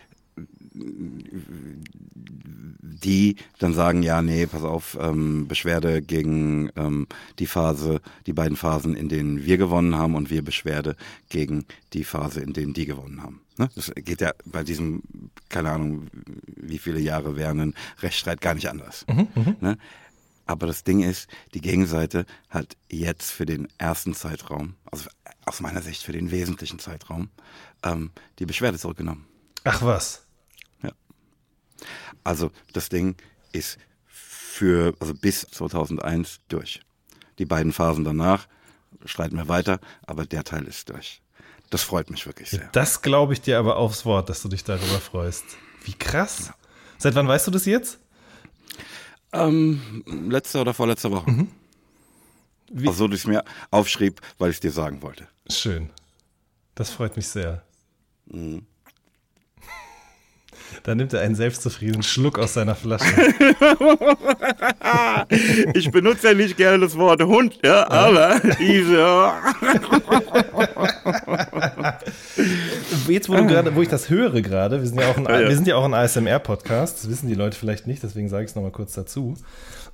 die 3.03 3.35
dann 3.59 3.73
sagen, 3.73 4.01
ja, 4.01 4.21
nee, 4.21 4.47
pass 4.47 4.63
auf, 4.63 4.97
ähm, 5.00 5.47
Beschwerde 5.47 6.01
gegen 6.01 6.71
ähm, 6.75 7.07
die 7.39 7.45
Phase, 7.45 8.01
die 8.25 8.33
beiden 8.33 8.57
Phasen, 8.57 8.95
in 8.95 9.09
denen 9.09 9.45
wir 9.45 9.57
gewonnen 9.57 9.95
haben 9.95 10.15
und 10.15 10.29
wir 10.31 10.43
Beschwerde 10.43 10.95
gegen 11.29 11.65
die 11.93 12.03
Phase, 12.03 12.41
in 12.41 12.53
denen 12.53 12.73
die 12.73 12.85
gewonnen 12.85 13.21
haben. 13.21 13.41
Ne? 13.57 13.69
Das 13.75 13.91
geht 13.95 14.21
ja 14.21 14.31
bei 14.45 14.63
diesem, 14.63 15.03
keine 15.50 15.71
Ahnung, 15.71 16.07
wie 16.55 16.79
viele 16.79 17.00
Jahre 17.00 17.35
währenden 17.35 17.75
Rechtsstreit 18.01 18.41
gar 18.41 18.55
nicht 18.55 18.69
anders. 18.69 19.05
Mhm, 19.07 19.27
mhm. 19.35 19.55
ne? 19.62 19.77
Aber 20.45 20.67
das 20.67 20.83
Ding 20.83 21.01
ist, 21.01 21.29
die 21.53 21.62
Gegenseite 21.62 22.25
hat 22.50 22.75
jetzt 22.89 23.31
für 23.31 23.45
den 23.45 23.67
ersten 23.77 24.13
Zeitraum, 24.13 24.75
also 24.91 25.09
aus 25.45 25.62
meiner 25.62 25.81
Sicht 25.81 26.03
für 26.03 26.12
den 26.12 26.31
wesentlichen 26.31 26.79
Zeitraum, 26.79 27.29
ähm, 27.83 28.12
die 28.39 28.45
Beschwerde 28.45 28.77
zurückgenommen. 28.77 29.25
Ach 29.63 29.81
was? 29.81 30.25
Ja. 30.81 30.91
Also 32.23 32.51
das 32.73 32.89
Ding 32.89 33.15
ist 33.51 33.77
für, 34.05 34.93
also 35.00 35.13
bis 35.13 35.41
2001 35.41 36.41
durch. 36.50 36.81
Die 37.39 37.45
beiden 37.45 37.71
Phasen 37.71 38.03
danach 38.03 38.47
streiten 39.05 39.38
wir 39.38 39.47
weiter, 39.47 39.79
aber 40.05 40.25
der 40.25 40.43
Teil 40.43 40.65
ist 40.65 40.89
durch. 40.89 41.21
Das 41.69 41.81
freut 41.81 42.09
mich 42.12 42.27
wirklich 42.27 42.51
sehr. 42.51 42.69
Das 42.71 43.01
glaube 43.01 43.33
ich 43.33 43.41
dir 43.41 43.57
aber 43.57 43.77
aufs 43.77 44.05
Wort, 44.05 44.29
dass 44.29 44.41
du 44.41 44.50
dich 44.50 44.63
darüber 44.63 45.00
freust. 45.00 45.43
Wie 45.83 45.93
krass. 45.93 46.47
Ja. 46.47 46.56
Seit 46.97 47.15
wann 47.15 47.27
weißt 47.27 47.47
du 47.47 47.51
das 47.51 47.65
jetzt? 47.65 47.99
Ähm, 49.34 50.04
letzte 50.30 50.62
oder 50.62 50.74
vorletzte 50.74 51.12
Woche. 51.12 51.30
Mhm. 51.30 51.48
Wie? 52.72 52.88
Also, 52.88 53.08
dass 53.08 53.17
ich 53.17 53.24
es 53.24 53.28
mir 53.28 53.43
aufschrieb, 53.72 54.22
weil 54.38 54.50
ich 54.50 54.58
es 54.58 54.60
dir 54.62 54.72
sagen 54.72 55.02
wollte. 55.02 55.28
Schön. 55.50 55.89
Das 56.76 56.89
freut 56.91 57.15
mich 57.15 57.28
sehr. 57.28 57.63
Mhm. 58.26 58.65
Da 60.83 60.95
nimmt 60.95 61.13
er 61.13 61.21
einen 61.21 61.36
selbstzufriedenen 61.36 62.03
Schluck 62.03 62.39
aus 62.39 62.55
seiner 62.55 62.75
Flasche. 62.75 63.05
ich 65.73 65.91
benutze 65.91 66.29
ja 66.29 66.33
nicht 66.33 66.57
gerne 66.57 66.79
das 66.79 66.97
Wort 66.97 67.21
Hund, 67.21 67.59
ja, 67.63 67.89
aber 67.89 68.41
diese. 68.59 69.31
Jetzt, 73.07 73.29
wo, 73.29 73.36
du 73.36 73.47
grade, 73.47 73.75
wo 73.75 73.81
ich 73.81 73.89
das 73.89 74.09
höre 74.09 74.41
gerade, 74.41 74.81
wir 74.81 74.88
sind 74.88 74.99
ja 74.99 75.09
auch 75.09 75.17
ein, 75.17 75.25
ja. 75.25 75.39
Wir 75.39 75.55
sind 75.55 75.67
ja 75.67 75.75
auch 75.75 75.86
ein 75.86 75.93
ASMR-Podcast, 75.93 76.99
das 76.99 77.09
wissen 77.09 77.27
die 77.27 77.36
Leute 77.36 77.57
vielleicht 77.57 77.88
nicht, 77.88 78.03
deswegen 78.03 78.29
sage 78.29 78.45
ich 78.45 78.49
es 78.49 78.55
nochmal 78.55 78.71
kurz 78.71 78.93
dazu. 78.93 79.36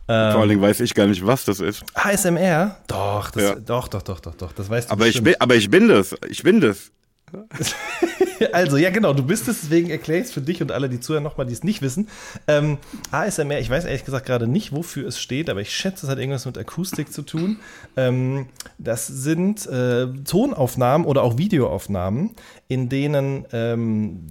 Vor 0.05 0.15
allen 0.15 0.49
Dingen 0.49 0.61
weiß 0.61 0.79
ich 0.79 0.95
gar 0.95 1.05
nicht, 1.05 1.25
was 1.25 1.45
das 1.45 1.59
ist. 1.59 1.83
ASMR? 1.93 2.77
Doch, 2.87 3.29
das, 3.29 3.63
doch, 3.63 3.87
doch, 3.87 4.01
doch, 4.01 4.19
doch, 4.19 4.33
doch, 4.33 4.51
das 4.53 4.67
weißt 4.67 4.89
du 4.89 4.93
aber 4.93 5.05
ich 5.05 5.21
bin, 5.21 5.35
Aber 5.37 5.55
ich 5.55 5.69
bin 5.69 5.87
das, 5.87 6.15
ich 6.27 6.41
bin 6.41 6.61
das. 6.61 6.91
also, 8.51 8.77
ja, 8.77 8.89
genau, 8.89 9.13
du 9.13 9.23
bist 9.23 9.47
es, 9.47 9.61
deswegen 9.61 9.89
erkläre 9.89 10.21
ich 10.21 10.27
es 10.27 10.31
für 10.31 10.41
dich 10.41 10.61
und 10.61 10.71
alle, 10.71 10.89
die 10.89 10.99
zuhören, 10.99 11.23
nochmal, 11.23 11.45
die 11.45 11.53
es 11.53 11.63
nicht 11.63 11.81
wissen. 11.81 12.07
Ähm, 12.47 12.77
ASMR, 13.11 13.59
ich 13.59 13.69
weiß 13.69 13.85
ehrlich 13.85 14.05
gesagt 14.05 14.25
gerade 14.25 14.47
nicht, 14.47 14.71
wofür 14.73 15.07
es 15.07 15.19
steht, 15.19 15.49
aber 15.49 15.61
ich 15.61 15.73
schätze, 15.73 16.05
es 16.05 16.11
hat 16.11 16.19
irgendwas 16.19 16.45
mit 16.45 16.57
Akustik 16.57 17.11
zu 17.11 17.21
tun. 17.21 17.57
Ähm, 17.97 18.47
das 18.77 19.07
sind 19.07 19.65
äh, 19.67 20.07
Tonaufnahmen 20.25 21.05
oder 21.05 21.23
auch 21.23 21.37
Videoaufnahmen, 21.37 22.31
in 22.67 22.89
denen 22.89 23.45
ähm, 23.51 24.27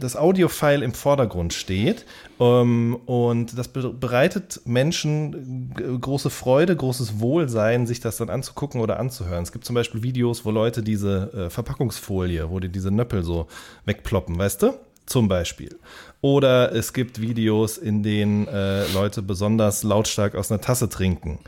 das 0.00 0.16
Audiofile 0.16 0.84
im 0.84 0.94
Vordergrund 0.94 1.52
steht. 1.52 2.06
Ähm, 2.40 2.96
und 3.06 3.56
das 3.56 3.68
bereitet 3.68 4.62
Menschen 4.64 5.72
große 6.00 6.30
Freude, 6.30 6.74
großes 6.74 7.20
Wohlsein, 7.20 7.86
sich 7.86 8.00
das 8.00 8.16
dann 8.16 8.30
anzugucken 8.30 8.80
oder 8.80 8.98
anzuhören. 8.98 9.42
Es 9.42 9.52
gibt 9.52 9.64
zum 9.64 9.74
Beispiel 9.74 10.02
Videos, 10.02 10.44
wo 10.44 10.50
Leute 10.50 10.82
diese 10.82 11.32
äh, 11.32 11.50
Verpackungsfolie, 11.50 12.50
wo 12.50 12.60
die 12.60 12.68
diese 12.68 12.90
Nöppel 12.90 13.22
so 13.22 13.46
wegploppen, 13.84 14.38
weißt 14.38 14.62
du? 14.62 14.74
Zum 15.06 15.28
Beispiel. 15.28 15.78
Oder 16.20 16.72
es 16.72 16.92
gibt 16.92 17.20
Videos, 17.20 17.76
in 17.76 18.04
denen 18.04 18.46
äh, 18.46 18.86
Leute 18.92 19.20
besonders 19.20 19.82
lautstark 19.82 20.36
aus 20.36 20.52
einer 20.52 20.60
Tasse 20.60 20.88
trinken. 20.88 21.40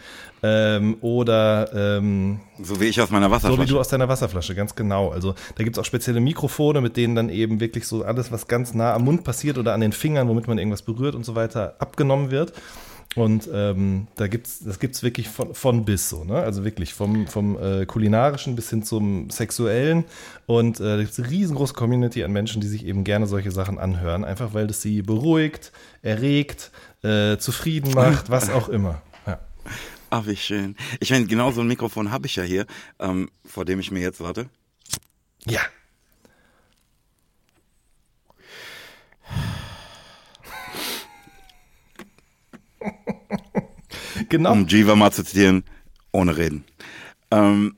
Ähm, 0.42 0.96
oder 1.00 1.70
ähm, 1.72 2.40
so 2.60 2.80
wie 2.80 2.86
ich 2.86 3.00
aus 3.00 3.10
meiner 3.10 3.30
Wasserflasche. 3.30 3.56
So 3.56 3.62
wie 3.62 3.70
du 3.70 3.78
aus 3.78 3.88
deiner 3.88 4.08
Wasserflasche, 4.08 4.56
ganz 4.56 4.74
genau. 4.74 5.10
Also 5.10 5.34
da 5.54 5.62
gibt 5.62 5.76
es 5.76 5.80
auch 5.80 5.86
spezielle 5.86 6.20
Mikrofone, 6.20 6.80
mit 6.80 6.96
denen 6.96 7.14
dann 7.14 7.28
eben 7.28 7.60
wirklich 7.60 7.86
so 7.86 8.02
alles, 8.02 8.32
was 8.32 8.48
ganz 8.48 8.74
nah 8.74 8.92
am 8.92 9.04
Mund 9.04 9.22
passiert 9.22 9.56
oder 9.56 9.72
an 9.72 9.80
den 9.80 9.92
Fingern, 9.92 10.28
womit 10.28 10.48
man 10.48 10.58
irgendwas 10.58 10.82
berührt 10.82 11.14
und 11.14 11.24
so 11.24 11.36
weiter, 11.36 11.76
abgenommen 11.78 12.32
wird. 12.32 12.52
Und 13.14 13.48
ähm, 13.52 14.08
da 14.16 14.26
gibt's, 14.26 14.60
das 14.64 14.80
gibt 14.80 14.96
es 14.96 15.02
wirklich 15.02 15.28
von, 15.28 15.54
von 15.54 15.84
bis 15.84 16.08
so, 16.08 16.24
ne? 16.24 16.36
Also 16.36 16.64
wirklich 16.64 16.94
vom, 16.94 17.28
vom 17.28 17.56
äh, 17.56 17.86
kulinarischen 17.86 18.56
bis 18.56 18.70
hin 18.70 18.82
zum 18.82 19.30
sexuellen. 19.30 20.04
Und 20.46 20.80
äh, 20.80 20.82
da 20.82 20.96
gibt 20.96 21.12
es 21.12 21.18
eine 21.20 21.30
riesengroße 21.30 21.74
Community 21.74 22.24
an 22.24 22.32
Menschen, 22.32 22.60
die 22.60 22.66
sich 22.66 22.84
eben 22.84 23.04
gerne 23.04 23.26
solche 23.26 23.52
Sachen 23.52 23.78
anhören, 23.78 24.24
einfach 24.24 24.52
weil 24.52 24.66
das 24.66 24.82
sie 24.82 25.02
beruhigt, 25.02 25.72
erregt, 26.02 26.72
äh, 27.02 27.36
zufrieden 27.38 27.92
macht, 27.94 28.30
was 28.30 28.50
auch 28.50 28.68
immer. 28.68 29.00
Ja. 29.26 29.38
Ach, 30.10 30.26
wie 30.26 30.36
schön. 30.36 30.76
Ich 30.98 31.10
meine, 31.10 31.26
genau 31.26 31.52
so 31.52 31.60
ein 31.60 31.68
Mikrofon 31.68 32.10
habe 32.10 32.26
ich 32.26 32.36
ja 32.36 32.42
hier, 32.42 32.66
ähm, 32.98 33.30
vor 33.44 33.64
dem 33.64 33.78
ich 33.78 33.90
mir 33.92 34.00
jetzt 34.00 34.20
warte. 34.20 34.48
Ja, 35.46 35.60
genau. 44.28 44.52
Um 44.52 44.66
Jiva 44.66 44.96
mal 44.96 45.10
zu 45.10 45.24
zitieren, 45.24 45.64
ohne 46.12 46.36
Reden. 46.36 46.64
Ähm, 47.30 47.74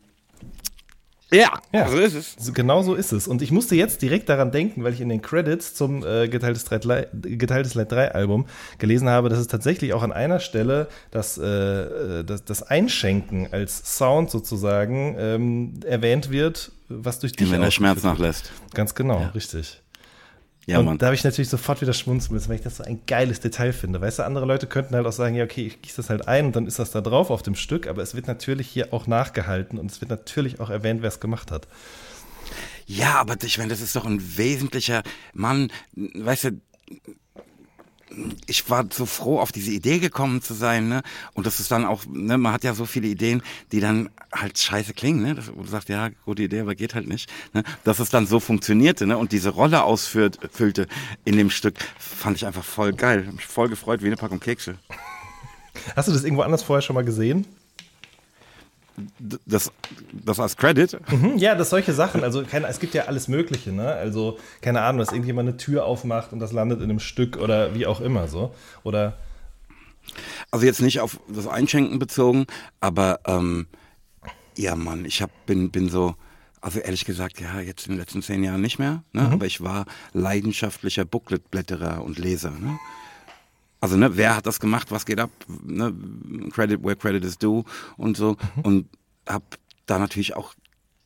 ja, 1.33 1.61
ja, 1.73 1.88
so 1.88 1.99
ist 1.99 2.14
es. 2.14 2.55
Genau 2.55 2.83
so 2.83 2.95
ist 2.95 3.12
es. 3.12 3.27
Und 3.27 3.42
ich 3.42 3.51
musste 3.51 3.75
jetzt 3.75 4.01
direkt 4.01 4.29
daran 4.29 4.53
denken, 4.53 4.85
weil 4.85 4.92
ich 4.92 5.01
in 5.01 5.09
den 5.09 5.23
Credits 5.23 5.75
zum 5.75 6.05
äh, 6.05 6.29
Geteiltes, 6.29 6.66
Geteiltes 7.23 7.75
Leid 7.75 7.90
3 7.90 8.12
Album 8.12 8.47
gelesen 8.79 9.09
habe, 9.09 9.29
dass 9.29 9.40
es 9.40 9.49
tatsächlich 9.49 9.92
auch 9.92 10.05
an 10.05 10.12
einer 10.12 10.38
Stelle 10.38 10.87
das, 11.11 11.37
äh, 11.37 12.23
das, 12.23 12.45
das 12.45 12.62
Einschenken 12.62 13.49
als 13.53 13.97
Sound 13.97 14.31
sozusagen 14.31 15.16
ähm, 15.19 15.75
erwähnt 15.85 16.31
wird, 16.31 16.71
was 16.88 17.19
durch 17.19 17.33
dich 17.33 17.51
Wenn 17.51 17.61
der 17.61 17.73
Schmerz 17.73 18.05
nachlässt. 18.05 18.53
Ganz 18.73 18.95
genau, 18.95 19.21
ja. 19.21 19.29
richtig. 19.29 19.83
Ja, 20.66 20.81
und 20.81 20.85
Mann. 20.85 20.98
da 20.98 21.07
habe 21.07 21.14
ich 21.14 21.22
natürlich 21.22 21.48
sofort 21.48 21.81
wieder 21.81 21.92
schmunzeln 21.92 22.35
müssen, 22.35 22.48
weil 22.48 22.57
ich 22.57 22.62
das 22.62 22.79
so 22.79 22.83
ein 22.83 23.00
geiles 23.07 23.38
Detail 23.38 23.72
finde. 23.72 24.00
Weißt 24.00 24.18
du, 24.18 24.24
andere 24.24 24.46
Leute 24.46 24.66
könnten 24.66 24.96
halt 24.96 25.07
auch 25.07 25.12
sagen, 25.12 25.37
ja, 25.37 25.44
okay, 25.44 25.66
ich 25.68 25.81
gieße 25.81 25.96
das 25.96 26.11
halt 26.11 26.26
ein 26.26 26.46
und 26.46 26.57
dann 26.57 26.66
ist 26.66 26.81
das 26.81 26.90
da 26.90 27.00
drauf 27.00 27.31
auf 27.31 27.42
dem 27.42 27.55
Stück, 27.55 27.87
aber 27.87 28.02
es 28.02 28.16
wird 28.16 28.26
natürlich 28.26 28.66
hier 28.66 28.92
auch 28.92 29.07
nachgehalten 29.07 29.79
und 29.79 29.90
es 29.92 30.00
wird 30.00 30.11
natürlich 30.11 30.59
auch 30.59 30.68
erwähnt, 30.68 31.02
wer 31.02 31.09
es 31.09 31.20
gemacht 31.20 31.52
hat. 31.52 31.68
Ja, 32.87 33.14
aber 33.14 33.37
ich 33.44 33.59
meine, 33.59 33.70
das 33.70 33.81
ist 33.81 33.94
doch 33.94 34.07
ein 34.07 34.20
wesentlicher 34.37 35.05
Mann, 35.33 35.70
weißt 35.94 36.44
du, 36.44 36.61
ich 38.46 38.68
war 38.70 38.87
so 38.90 39.07
froh, 39.07 39.40
auf 39.40 39.52
diese 39.52 39.70
Idee 39.70 39.98
gekommen 39.98 40.42
zu 40.42 40.55
sein, 40.55 40.88
ne? 40.88 41.02
Und 41.35 41.46
das 41.46 41.61
ist 41.61 41.70
dann 41.70 41.85
auch, 41.85 42.05
ne, 42.07 42.38
man 42.38 42.52
hat 42.52 42.64
ja 42.64 42.74
so 42.74 42.87
viele 42.87 43.09
Ideen, 43.09 43.42
die 43.72 43.81
dann 43.81 44.09
halt 44.33 44.59
scheiße 44.59 44.94
klingen, 44.94 45.22
ne? 45.22 45.35
Das, 45.35 45.55
wo 45.55 45.62
du 45.62 45.68
sagst, 45.68 45.88
ja, 45.88 46.11
gute 46.24 46.42
Idee, 46.42 46.61
aber 46.61 46.74
geht 46.74 46.94
halt 46.94 47.09
nicht. 47.09 47.31
Ne? 47.52 47.62
Dass 47.85 47.98
es 47.98 48.11
dann 48.11 48.26
so 48.26 48.40
funktionierte, 48.40 49.07
ne? 49.07 49.18
Und 49.18 49.33
diese 49.33 49.50
Rolle 49.50 49.83
ausfüllte 49.83 50.87
in 51.24 51.37
dem 51.37 51.50
Stück, 51.50 51.79
fand 51.98 52.37
ich 52.37 52.46
einfach 52.46 52.64
voll 52.64 52.92
geil. 52.92 53.24
Hab 53.26 53.35
mich 53.35 53.46
voll 53.46 53.68
gefreut, 53.68 54.02
wie 54.02 54.07
eine 54.07 54.16
Packung 54.16 54.40
Kekse. 54.40 54.79
Hast 55.94 56.09
du 56.09 56.12
das 56.12 56.24
irgendwo 56.24 56.42
anders 56.42 56.62
vorher 56.62 56.83
schon 56.83 56.94
mal 56.94 57.05
gesehen? 57.05 57.46
Das, 59.18 59.70
das 60.12 60.40
als 60.40 60.56
Credit. 60.56 60.98
Mhm, 61.11 61.38
ja, 61.38 61.54
das 61.54 61.70
solche 61.70 61.92
Sachen. 61.92 62.24
Also 62.24 62.44
keine, 62.44 62.66
es 62.68 62.80
gibt 62.80 62.94
ja 62.94 63.04
alles 63.04 63.28
Mögliche, 63.28 63.72
ne? 63.72 63.92
Also, 63.92 64.38
keine 64.61 64.82
Ahnung, 64.82 64.98
dass 64.98 65.12
irgendjemand 65.12 65.48
eine 65.48 65.56
Tür 65.56 65.85
aufmacht 65.85 66.32
und 66.32 66.40
das 66.40 66.52
landet 66.52 66.80
in 66.80 66.90
einem 66.90 67.00
Stück 67.00 67.37
oder 67.37 67.74
wie 67.74 67.87
auch 67.87 68.00
immer 68.00 68.28
so. 68.28 68.54
Oder. 68.82 69.18
Also 70.50 70.66
jetzt 70.66 70.80
nicht 70.80 71.00
auf 71.00 71.18
das 71.28 71.46
Einschenken 71.46 71.98
bezogen, 71.98 72.46
aber 72.80 73.20
ähm, 73.26 73.66
ja, 74.56 74.76
Mann, 74.76 75.04
ich 75.04 75.20
hab, 75.20 75.30
bin, 75.46 75.70
bin 75.70 75.88
so, 75.88 76.14
also 76.61 76.78
ehrlich 76.78 77.04
gesagt, 77.04 77.40
ja, 77.40 77.61
jetzt 77.61 77.87
in 77.87 77.94
den 77.94 78.00
letzten 78.00 78.22
zehn 78.22 78.42
Jahren 78.42 78.61
nicht 78.61 78.78
mehr, 78.78 79.02
ne? 79.12 79.22
Mhm. 79.22 79.32
aber 79.32 79.46
ich 79.46 79.62
war 79.62 79.85
leidenschaftlicher 80.12 81.04
Booklet-Blätterer 81.04 82.02
und 82.02 82.18
Leser. 82.18 82.50
Ne? 82.50 82.78
Also, 83.87 83.96
ne, 83.96 84.16
wer 84.16 84.35
hat 84.35 84.46
das 84.46 84.59
gemacht, 84.59 84.90
was 84.90 85.07
geht 85.07 85.20
ab? 85.20 85.31
Ne, 85.64 85.94
credit 86.51 86.83
where 86.83 86.96
credit 86.96 87.25
is 87.25 87.38
due 87.38 87.62
und 87.96 88.16
so. 88.16 88.37
Mhm. 88.57 88.62
Und 88.62 88.88
hab 89.29 89.44
da 89.87 90.01
natürlich 90.01 90.35
auch 90.35 90.55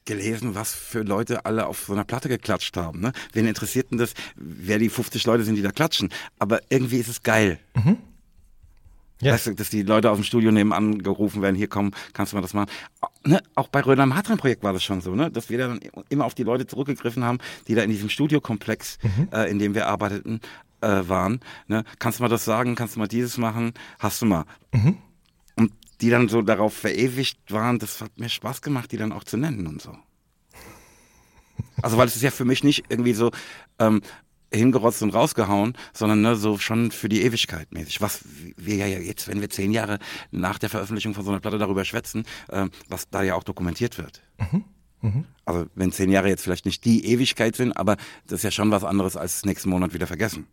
gelesen, 0.07 0.55
was 0.55 0.73
für 0.73 1.03
Leute 1.03 1.45
alle 1.45 1.67
auf 1.67 1.85
so 1.85 1.93
einer 1.93 2.05
Platte 2.05 2.31
geklatscht 2.31 2.75
haben. 2.79 3.01
Ne? 3.01 3.13
Wen 3.35 3.47
interessiert 3.47 3.91
denn 3.91 3.99
das, 3.99 4.15
wer 4.35 4.79
die 4.79 4.89
50 4.89 5.27
Leute 5.27 5.45
sind, 5.45 5.57
die 5.57 5.63
da 5.63 5.73
klatschen? 5.73 6.09
Aber 6.39 6.61
irgendwie 6.71 6.97
ist 6.97 7.09
es 7.09 7.23
geil. 7.23 7.59
Mhm. 7.75 7.99
Ja. 9.21 9.35
Weißt 9.35 9.49
du, 9.49 9.55
dass 9.55 9.69
die 9.69 9.83
Leute 9.83 10.11
aus 10.11 10.17
dem 10.17 10.25
Studio 10.25 10.51
nebenan 10.51 11.03
gerufen 11.03 11.43
werden, 11.43 11.57
hier 11.57 11.69
kommen, 11.69 11.91
kannst 12.15 12.33
du 12.33 12.37
mal 12.37 12.41
das 12.41 12.55
machen. 12.55 12.71
Ne? 13.27 13.43
Auch 13.57 13.69
bei 13.69 13.83
Röder 13.83 14.05
im 14.05 14.17
Hartrein-Projekt 14.17 14.63
war 14.63 14.73
das 14.73 14.83
schon 14.83 15.03
so, 15.03 15.15
ne? 15.15 15.31
dass 15.31 15.51
wir 15.51 15.59
dann 15.59 15.81
immer 16.09 16.25
auf 16.25 16.35
die 16.35 16.45
Leute 16.45 16.67
zurückgegriffen 16.67 17.25
haben, 17.25 17.41
die 17.69 17.75
da 17.75 17.83
in 17.83 17.91
diesem 17.91 18.09
Studiokomplex, 18.09 18.97
mhm. 19.03 19.29
äh, 19.33 19.51
in 19.51 19.59
dem 19.59 19.75
wir 19.75 19.87
arbeiteten, 19.87 20.41
äh, 20.81 21.09
waren. 21.09 21.41
Ne? 21.67 21.85
Kannst 21.99 22.19
du 22.19 22.23
mal 22.23 22.29
das 22.29 22.45
sagen? 22.45 22.75
Kannst 22.75 22.97
du 22.97 23.01
mal 23.01 23.09
dieses 23.09 23.39
machen? 23.39 23.73
Hast 23.99 24.23
du 24.23 24.27
mal. 24.27 24.45
Mhm. 24.73 24.97
Und 25.57 25.73
die 26.01 26.11
dann 26.11 26.29
so 26.29 26.43
darauf 26.43 26.75
verewigt 26.75 27.39
waren, 27.51 27.79
das 27.79 28.01
hat 28.01 28.19
mir 28.19 28.29
Spaß 28.29 28.63
gemacht, 28.63 28.93
die 28.93 28.97
dann 28.97 29.13
auch 29.13 29.25
zu 29.25 29.37
nennen 29.37 29.67
und 29.67 29.83
so. 29.83 29.97
Also, 31.83 31.97
weil 31.97 32.07
es 32.07 32.17
ist 32.17 32.23
ja 32.23 32.31
für 32.31 32.45
mich 32.45 32.65
nicht 32.65 32.85
irgendwie 32.89 33.13
so 33.13 33.31
ähm, 33.79 34.01
hingerotzt 34.53 35.03
und 35.03 35.15
rausgehauen, 35.15 35.75
sondern 35.93 36.23
ne, 36.23 36.37
so 36.37 36.59
schon 36.59 36.91
für 36.91 37.09
die 37.09 37.23
Ewigkeit 37.23 37.73
mäßig. 37.73 38.01
Was 38.01 38.25
wir 38.57 38.77
ja 38.77 38.87
jetzt, 38.87 39.29
wenn 39.29 39.41
wir 39.41 39.51
zehn 39.51 39.73
Jahre 39.73 39.99
nach 40.31 40.59
der 40.59 40.69
Veröffentlichung 40.69 41.15
von 41.15 41.25
so 41.25 41.31
einer 41.31 41.41
Platte 41.41 41.59
darüber 41.59 41.85
schwätzen, 41.85 42.25
äh, 42.49 42.67
was 42.89 43.09
da 43.11 43.23
ja 43.23 43.35
auch 43.35 43.45
dokumentiert 43.45 43.99
wird. 43.99 44.23
Mhm. 44.39 44.65
Mhm. 45.03 45.25
Also 45.45 45.67
wenn 45.75 45.93
zehn 45.93 46.11
Jahre 46.11 46.29
jetzt 46.29 46.43
vielleicht 46.43 46.67
nicht 46.67 46.85
die 46.85 47.07
Ewigkeit 47.07 47.57
sind, 47.57 47.73
aber 47.73 47.97
das 48.27 48.41
ist 48.41 48.45
ja 48.45 48.51
schon 48.51 48.71
was 48.71 48.85
anderes 48.85 49.17
als 49.17 49.45
nächsten 49.45 49.71
Monat 49.71 49.95
wieder 49.95 50.07
vergessen. 50.07 50.47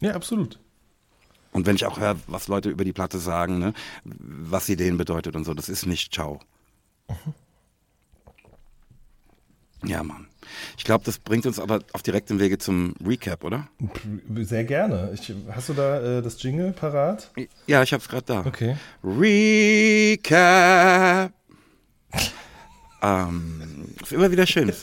Ja, 0.00 0.14
absolut. 0.14 0.58
Und 1.52 1.66
wenn 1.66 1.76
ich 1.76 1.86
auch 1.86 2.00
höre, 2.00 2.16
was 2.26 2.48
Leute 2.48 2.68
über 2.68 2.84
die 2.84 2.92
Platte 2.92 3.18
sagen, 3.18 3.58
ne, 3.58 3.72
was 4.04 4.66
sie 4.66 4.76
denen 4.76 4.98
bedeutet 4.98 5.36
und 5.36 5.44
so, 5.44 5.54
das 5.54 5.68
ist 5.68 5.86
nicht 5.86 6.12
Ciao. 6.12 6.40
Mhm. 7.08 7.34
Ja, 9.86 10.02
Mann. 10.02 10.26
Ich 10.76 10.84
glaube, 10.84 11.04
das 11.04 11.18
bringt 11.18 11.46
uns 11.46 11.58
aber 11.58 11.80
auf 11.92 12.02
direktem 12.02 12.38
Wege 12.38 12.58
zum 12.58 12.94
Recap, 13.04 13.44
oder? 13.44 13.68
Sehr 14.36 14.64
gerne. 14.64 15.10
Ich, 15.14 15.32
hast 15.50 15.68
du 15.68 15.74
da 15.74 16.18
äh, 16.18 16.22
das 16.22 16.42
Jingle 16.42 16.72
parat? 16.72 17.30
Ja, 17.66 17.82
ich 17.82 17.92
habe 17.92 18.02
es 18.02 18.08
gerade 18.08 18.24
da. 18.24 18.44
Okay. 18.46 18.76
Recap. 19.02 20.32
ähm, 23.02 23.94
ist 24.02 24.12
immer 24.12 24.30
wieder 24.30 24.46
schön. 24.46 24.72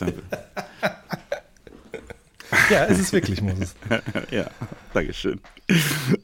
Ja, 2.70 2.86
es 2.86 2.98
ist 2.98 3.12
wirklich 3.12 3.40
Moses. 3.42 3.74
ja, 4.30 4.50
Dankeschön. 4.92 5.40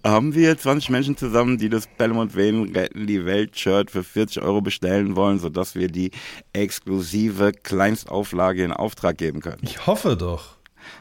Haben 0.05 0.35
wir 0.35 0.59
20 0.59 0.91
Menschen 0.91 1.17
zusammen, 1.17 1.59
die 1.59 1.69
das 1.69 1.87
Belmont 1.87 2.37
Wayne 2.37 2.75
retten 2.75 3.07
die 3.07 3.25
Welt-Shirt 3.25 3.91
für 3.91 4.05
40 4.05 4.43
Euro 4.43 4.61
bestellen 4.61 5.17
wollen, 5.17 5.39
sodass 5.39 5.75
wir 5.75 5.89
die 5.89 6.11
exklusive 6.53 7.53
Kleinstauflage 7.53 8.65
in 8.65 8.73
Auftrag 8.73 9.17
geben 9.19 9.41
können? 9.41 9.61
Ich 9.63 9.87
hoffe 9.87 10.17
doch. 10.17 10.57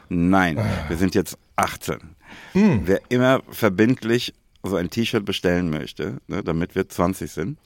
Nein, 0.08 0.58
wir 0.88 0.96
sind 0.96 1.14
jetzt 1.14 1.38
18. 1.56 1.98
Hm. 2.52 2.82
Wer 2.84 3.00
immer 3.08 3.42
verbindlich 3.50 4.34
so 4.62 4.76
ein 4.76 4.90
T-Shirt 4.90 5.24
bestellen 5.24 5.70
möchte, 5.70 6.18
ne, 6.26 6.42
damit 6.42 6.74
wir 6.74 6.88
20 6.88 7.30
sind, 7.30 7.58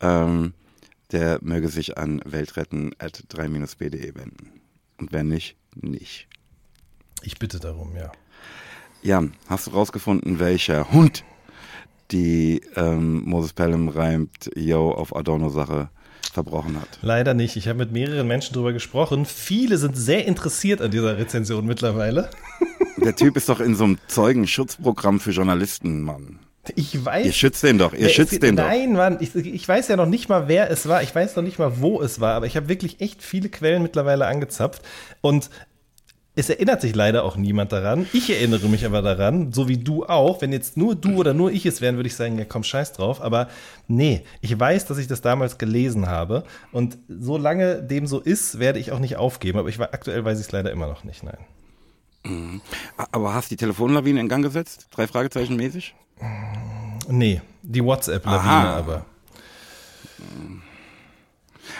ähm, 0.00 0.52
der 1.12 1.38
möge 1.42 1.68
sich 1.68 1.98
an 1.98 2.20
weltretten 2.24 2.94
at 2.98 3.24
3-bde 3.30 4.14
wenden. 4.14 4.60
Und 4.98 5.12
wer 5.12 5.24
nicht, 5.24 5.56
nicht. 5.74 6.28
Ich 7.24 7.38
bitte 7.38 7.60
darum, 7.60 7.96
ja. 7.96 8.10
Jan, 9.02 9.32
hast 9.48 9.66
du 9.66 9.72
rausgefunden, 9.72 10.38
welcher 10.38 10.92
Hund 10.92 11.24
die 12.10 12.60
ähm, 12.76 13.24
Moses 13.24 13.52
Pelham 13.52 13.88
reimt 13.88 14.50
Yo 14.54 14.92
auf 14.92 15.14
Adorno-Sache 15.14 15.88
verbrochen 16.32 16.80
hat? 16.80 16.88
Leider 17.02 17.34
nicht. 17.34 17.56
Ich 17.56 17.68
habe 17.68 17.80
mit 17.80 17.92
mehreren 17.92 18.26
Menschen 18.26 18.54
darüber 18.54 18.72
gesprochen. 18.72 19.26
Viele 19.26 19.78
sind 19.78 19.96
sehr 19.96 20.26
interessiert 20.26 20.80
an 20.80 20.90
dieser 20.90 21.18
Rezension 21.18 21.66
mittlerweile. 21.66 22.30
Der 22.96 23.16
Typ 23.16 23.36
ist 23.36 23.48
doch 23.48 23.60
in 23.60 23.74
so 23.74 23.84
einem 23.84 23.98
Zeugenschutzprogramm 24.06 25.18
für 25.18 25.30
Journalisten, 25.30 26.02
Mann. 26.02 26.38
Ich 26.76 27.04
weiß. 27.04 27.26
Ihr 27.26 27.32
schützt 27.32 27.64
den 27.64 27.78
doch, 27.78 27.92
ihr 27.92 28.08
schützt 28.08 28.40
den 28.40 28.54
doch. 28.54 28.64
Nein, 28.64 28.92
Mann, 28.92 29.18
ich, 29.18 29.34
ich, 29.34 29.66
weiß 29.66 29.88
ja 29.88 29.96
noch 29.96 30.06
nicht 30.06 30.28
mal, 30.28 30.46
wer 30.46 30.70
es 30.70 30.86
war. 30.86 31.02
Ich 31.02 31.12
weiß 31.12 31.34
noch 31.34 31.42
nicht 31.42 31.58
mal, 31.58 31.80
wo 31.80 32.00
es 32.00 32.20
war. 32.20 32.34
Aber 32.34 32.46
ich 32.46 32.56
habe 32.56 32.68
wirklich 32.68 33.00
echt 33.00 33.20
viele 33.20 33.48
Quellen 33.48 33.82
mittlerweile 33.82 34.26
angezapft. 34.26 34.82
Und 35.20 35.50
es 36.34 36.48
erinnert 36.48 36.80
sich 36.80 36.94
leider 36.94 37.24
auch 37.24 37.36
niemand 37.36 37.72
daran. 37.72 38.06
Ich 38.14 38.30
erinnere 38.30 38.66
mich 38.68 38.86
aber 38.86 39.02
daran, 39.02 39.52
so 39.52 39.68
wie 39.68 39.76
du 39.76 40.06
auch. 40.06 40.40
Wenn 40.40 40.50
jetzt 40.50 40.78
nur 40.78 40.94
du 40.94 41.16
oder 41.16 41.34
nur 41.34 41.52
ich 41.52 41.66
es 41.66 41.82
wären, 41.82 41.96
würde 41.96 42.06
ich 42.06 42.16
sagen, 42.16 42.38
ja 42.38 42.46
komm, 42.46 42.64
scheiß 42.64 42.94
drauf. 42.94 43.20
Aber 43.20 43.48
nee, 43.86 44.24
ich 44.40 44.58
weiß, 44.58 44.86
dass 44.86 44.96
ich 44.96 45.08
das 45.08 45.20
damals 45.20 45.58
gelesen 45.58 46.08
habe. 46.08 46.44
Und 46.72 46.96
solange 47.08 47.82
dem 47.82 48.06
so 48.06 48.18
ist, 48.18 48.58
werde 48.58 48.78
ich 48.78 48.92
auch 48.92 48.98
nicht 48.98 49.16
aufgeben. 49.16 49.58
Aber 49.58 49.68
ich 49.68 49.78
war, 49.78 49.92
aktuell 49.92 50.24
weiß 50.24 50.38
ich 50.38 50.46
es 50.46 50.52
leider 50.52 50.70
immer 50.70 50.86
noch 50.86 51.04
nicht, 51.04 51.22
nein. 51.22 51.38
Mhm. 52.24 52.62
Aber 53.10 53.34
hast 53.34 53.50
du 53.50 53.54
die 53.54 53.60
Telefonlawine 53.60 54.20
in 54.20 54.28
Gang 54.28 54.42
gesetzt? 54.42 54.86
Drei 54.90 55.06
Fragezeichen 55.06 55.56
mäßig? 55.56 55.94
Nee, 57.08 57.42
die 57.62 57.84
WhatsApp-Lawine 57.84 58.68
aber. 58.70 59.04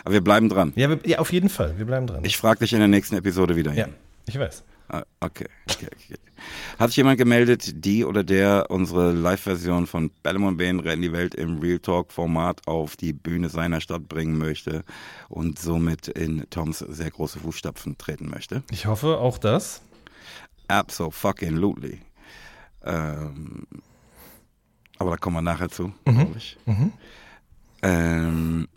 Aber 0.05 0.15
wir 0.15 0.21
bleiben 0.21 0.49
dran. 0.49 0.73
Ja, 0.77 0.91
wir, 0.91 0.99
ja, 1.05 1.19
auf 1.21 1.33
jeden 1.33 1.49
Fall. 1.49 1.79
Wir 1.79 1.87
bleiben 1.87 2.07
dran. 2.07 2.25
Ich 2.25 2.37
frage 2.37 2.61
dich 2.61 2.73
in 2.73 2.81
der 2.81 2.89
nächsten 2.89 3.17
Episode 3.17 3.57
wieder. 3.57 3.73
Ja. 3.73 3.87
Ich 4.27 4.39
weiß. 4.39 4.65
Ah, 4.89 5.05
okay. 5.21 5.47
okay, 5.71 5.87
okay. 5.87 6.17
Hat 6.79 6.91
sich 6.91 6.97
jemand 6.97 7.19
gemeldet, 7.19 7.85
die 7.85 8.05
oder 8.05 8.25
der 8.25 8.67
unsere 8.69 9.13
Live-Version 9.13 9.87
von 9.87 10.11
Bellamont 10.23 10.59
Bane 10.59 10.85
retten 10.85 11.03
die 11.03 11.13
Welt 11.13 11.35
im 11.35 11.61
Real 11.61 11.79
Talk-Format 11.79 12.67
auf 12.67 12.97
die 12.97 13.13
Bühne 13.13 13.49
seiner 13.49 13.81
Stadt 13.81 14.09
bringen 14.09 14.37
möchte 14.37 14.85
und 15.29 15.59
somit 15.59 16.09
in 16.09 16.49
Toms 16.51 16.81
sehr 16.81 17.11
große 17.11 17.39
Fußstapfen 17.41 17.97
treten 17.97 18.29
möchte? 18.29 18.63
Ich 18.71 18.87
hoffe 18.87 19.19
auch 19.19 19.39
das. 19.39 19.81
Absolutely. 20.69 22.01
Ähm, 22.85 23.67
aber 24.99 25.11
da 25.13 25.17
kommen 25.17 25.37
wir 25.37 25.43
nachher 25.43 25.69
zu, 25.69 25.93
mhm. 26.05 26.15
glaube 26.15 26.35
ich. 26.37 26.59
Mhm. 26.67 26.93
Ähm, 27.83 28.69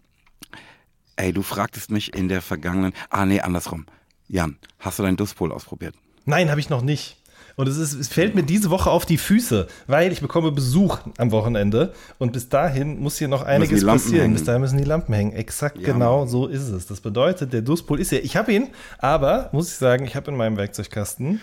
ey, 1.16 1.34
du 1.34 1.42
fragtest 1.42 1.92
mich 1.92 2.16
in 2.16 2.30
der 2.30 2.42
vergangenen. 2.42 2.94
Ah, 3.10 3.26
nee, 3.26 3.42
andersrum. 3.42 3.86
Jan, 4.28 4.58
hast 4.80 5.00
du 5.00 5.04
deinen 5.04 5.18
Duspol 5.18 5.52
ausprobiert? 5.52 5.96
Nein, 6.26 6.50
habe 6.50 6.60
ich 6.60 6.70
noch 6.70 6.82
nicht. 6.82 7.18
Und 7.56 7.70
es, 7.70 7.78
ist, 7.78 7.94
es 7.94 8.10
fällt 8.10 8.36
mir 8.36 8.44
diese 8.44 8.70
Woche 8.70 8.90
auf 8.90 9.06
die 9.06 9.18
Füße, 9.18 9.68
weil 9.88 10.12
ich 10.12 10.20
bekomme 10.20 10.52
Besuch 10.52 11.00
am 11.18 11.32
Wochenende 11.32 11.94
und 12.18 12.34
bis 12.34 12.50
dahin 12.50 13.00
muss 13.00 13.18
hier 13.18 13.30
noch 13.30 13.44
einiges 13.44 13.86
passieren. 13.86 14.22
Hängen. 14.22 14.34
Bis 14.34 14.44
dahin 14.44 14.62
müssen 14.62 14.78
die 14.78 14.84
Lampen 14.84 15.14
hängen. 15.14 15.32
Exakt 15.32 15.78
ja. 15.78 15.94
genau 15.94 16.26
so 16.26 16.48
ist 16.48 16.68
es. 16.68 16.86
Das 16.88 17.00
bedeutet, 17.00 17.54
der 17.54 17.62
Duspol 17.62 18.02
ist 18.02 18.12
ja, 18.12 18.18
ich 18.18 18.36
habe 18.36 18.52
ihn, 18.52 18.68
aber 18.98 19.50
muss 19.54 19.70
ich 19.70 19.76
sagen, 19.76 20.06
ich 20.06 20.18
habe 20.18 20.32
in 20.32 20.38
meinem 20.38 20.58
Werkzeugkasten 20.58 21.40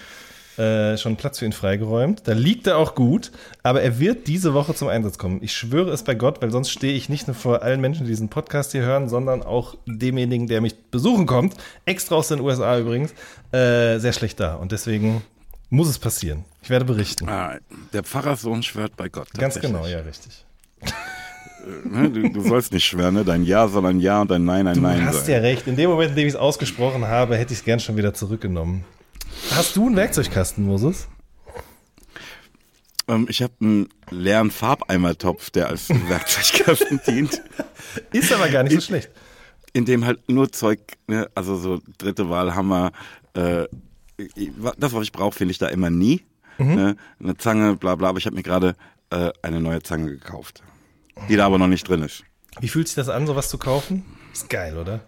äh, 0.58 0.96
schon 0.96 1.16
Platz 1.16 1.38
für 1.38 1.46
ihn 1.46 1.52
freigeräumt. 1.52 2.22
Da 2.26 2.32
liegt 2.32 2.66
er 2.66 2.76
auch 2.76 2.94
gut, 2.94 3.32
aber 3.62 3.82
er 3.82 3.98
wird 3.98 4.26
diese 4.26 4.54
Woche 4.54 4.74
zum 4.74 4.88
Einsatz 4.88 5.18
kommen. 5.18 5.38
Ich 5.42 5.54
schwöre 5.54 5.90
es 5.90 6.02
bei 6.02 6.14
Gott, 6.14 6.42
weil 6.42 6.50
sonst 6.50 6.70
stehe 6.70 6.94
ich 6.94 7.08
nicht 7.08 7.26
nur 7.26 7.34
vor 7.34 7.62
allen 7.62 7.80
Menschen, 7.80 8.04
die 8.04 8.10
diesen 8.10 8.28
Podcast 8.28 8.72
hier 8.72 8.82
hören, 8.82 9.08
sondern 9.08 9.42
auch 9.42 9.76
demjenigen, 9.86 10.46
der 10.46 10.60
mich 10.60 10.76
besuchen 10.90 11.26
kommt, 11.26 11.54
extra 11.86 12.16
aus 12.16 12.28
den 12.28 12.40
USA 12.40 12.78
übrigens, 12.78 13.12
äh, 13.52 13.98
sehr 13.98 14.12
schlecht 14.12 14.40
da. 14.40 14.56
Und 14.56 14.72
deswegen 14.72 15.22
Muss 15.72 15.88
es 15.88 15.98
passieren. 15.98 16.44
Ich 16.60 16.68
werde 16.68 16.84
berichten. 16.84 17.26
Ah, 17.30 17.56
der 17.94 18.02
Pfarrerssohn 18.02 18.62
schwört 18.62 18.94
bei 18.94 19.08
Gott. 19.08 19.32
Ganz 19.32 19.58
genau, 19.58 19.86
ja, 19.86 20.00
richtig. 20.00 20.44
Ne, 21.84 22.10
du, 22.10 22.28
du, 22.28 22.42
sollst 22.42 22.74
nicht 22.74 22.84
schwören, 22.84 23.14
ne? 23.14 23.24
Dein 23.24 23.42
Ja 23.42 23.68
soll 23.68 23.86
ein 23.86 23.98
Ja 23.98 24.20
und 24.20 24.30
dein 24.30 24.44
Nein 24.44 24.66
ein 24.66 24.74
du 24.74 24.80
Nein 24.82 24.96
sein. 24.96 25.06
Du 25.06 25.12
hast 25.16 25.28
ja 25.28 25.38
recht. 25.38 25.66
In 25.66 25.76
dem 25.76 25.88
Moment, 25.88 26.10
in 26.10 26.16
dem 26.16 26.26
ich 26.26 26.34
es 26.34 26.38
ausgesprochen 26.38 27.06
habe, 27.06 27.38
hätte 27.38 27.54
ich 27.54 27.60
es 27.60 27.64
gern 27.64 27.80
schon 27.80 27.96
wieder 27.96 28.12
zurückgenommen. 28.12 28.84
Hast 29.50 29.76
du 29.76 29.87
einen 29.87 29.96
Werkzeugkasten, 29.96 30.64
Moses? 30.64 31.09
Ähm, 33.09 33.26
ich 33.28 33.42
habe 33.42 33.52
einen 33.61 33.88
leeren 34.11 34.50
Farbeimertopf, 34.50 35.50
der 35.50 35.68
als 35.68 35.88
Werkzeugkasten 36.09 37.00
dient. 37.07 37.42
Ist 38.12 38.33
aber 38.33 38.48
gar 38.48 38.62
nicht 38.62 38.74
so 38.74 38.81
schlecht. 38.81 39.11
In 39.72 39.85
dem 39.85 40.05
halt 40.05 40.28
nur 40.28 40.52
Zeug, 40.52 40.81
ne, 41.07 41.28
also 41.35 41.57
so 41.57 41.81
dritte 41.98 42.28
Wahl, 42.28 42.55
Hammer, 42.55 42.92
äh, 43.35 43.66
das, 44.76 44.92
was 44.92 45.02
ich 45.02 45.12
brauche, 45.12 45.37
finde 45.37 45.52
ich 45.52 45.59
da 45.59 45.68
immer 45.68 45.90
nie. 45.90 46.22
Mhm. 46.59 46.74
Ne? 46.74 46.96
Eine 47.20 47.37
Zange, 47.37 47.76
bla 47.76 47.94
bla, 47.96 48.11
aber 48.11 48.18
ich 48.18 48.26
habe 48.26 48.37
mir 48.37 48.42
gerade 48.42 48.76
äh, 49.11 49.31
eine 49.42 49.61
neue 49.61 49.83
Zange 49.83 50.11
gekauft, 50.11 50.62
die 51.28 51.37
da 51.37 51.46
aber 51.46 51.59
noch 51.59 51.68
nicht 51.68 51.88
drin 51.88 52.02
ist. 52.02 52.24
Wie 52.61 52.68
fühlt 52.68 52.88
sich 52.88 52.94
das 52.94 53.09
an, 53.09 53.26
sowas 53.26 53.48
zu 53.48 53.59
kaufen? 53.59 54.05
Ist 54.33 54.50
geil, 54.50 54.76
oder? 54.76 55.00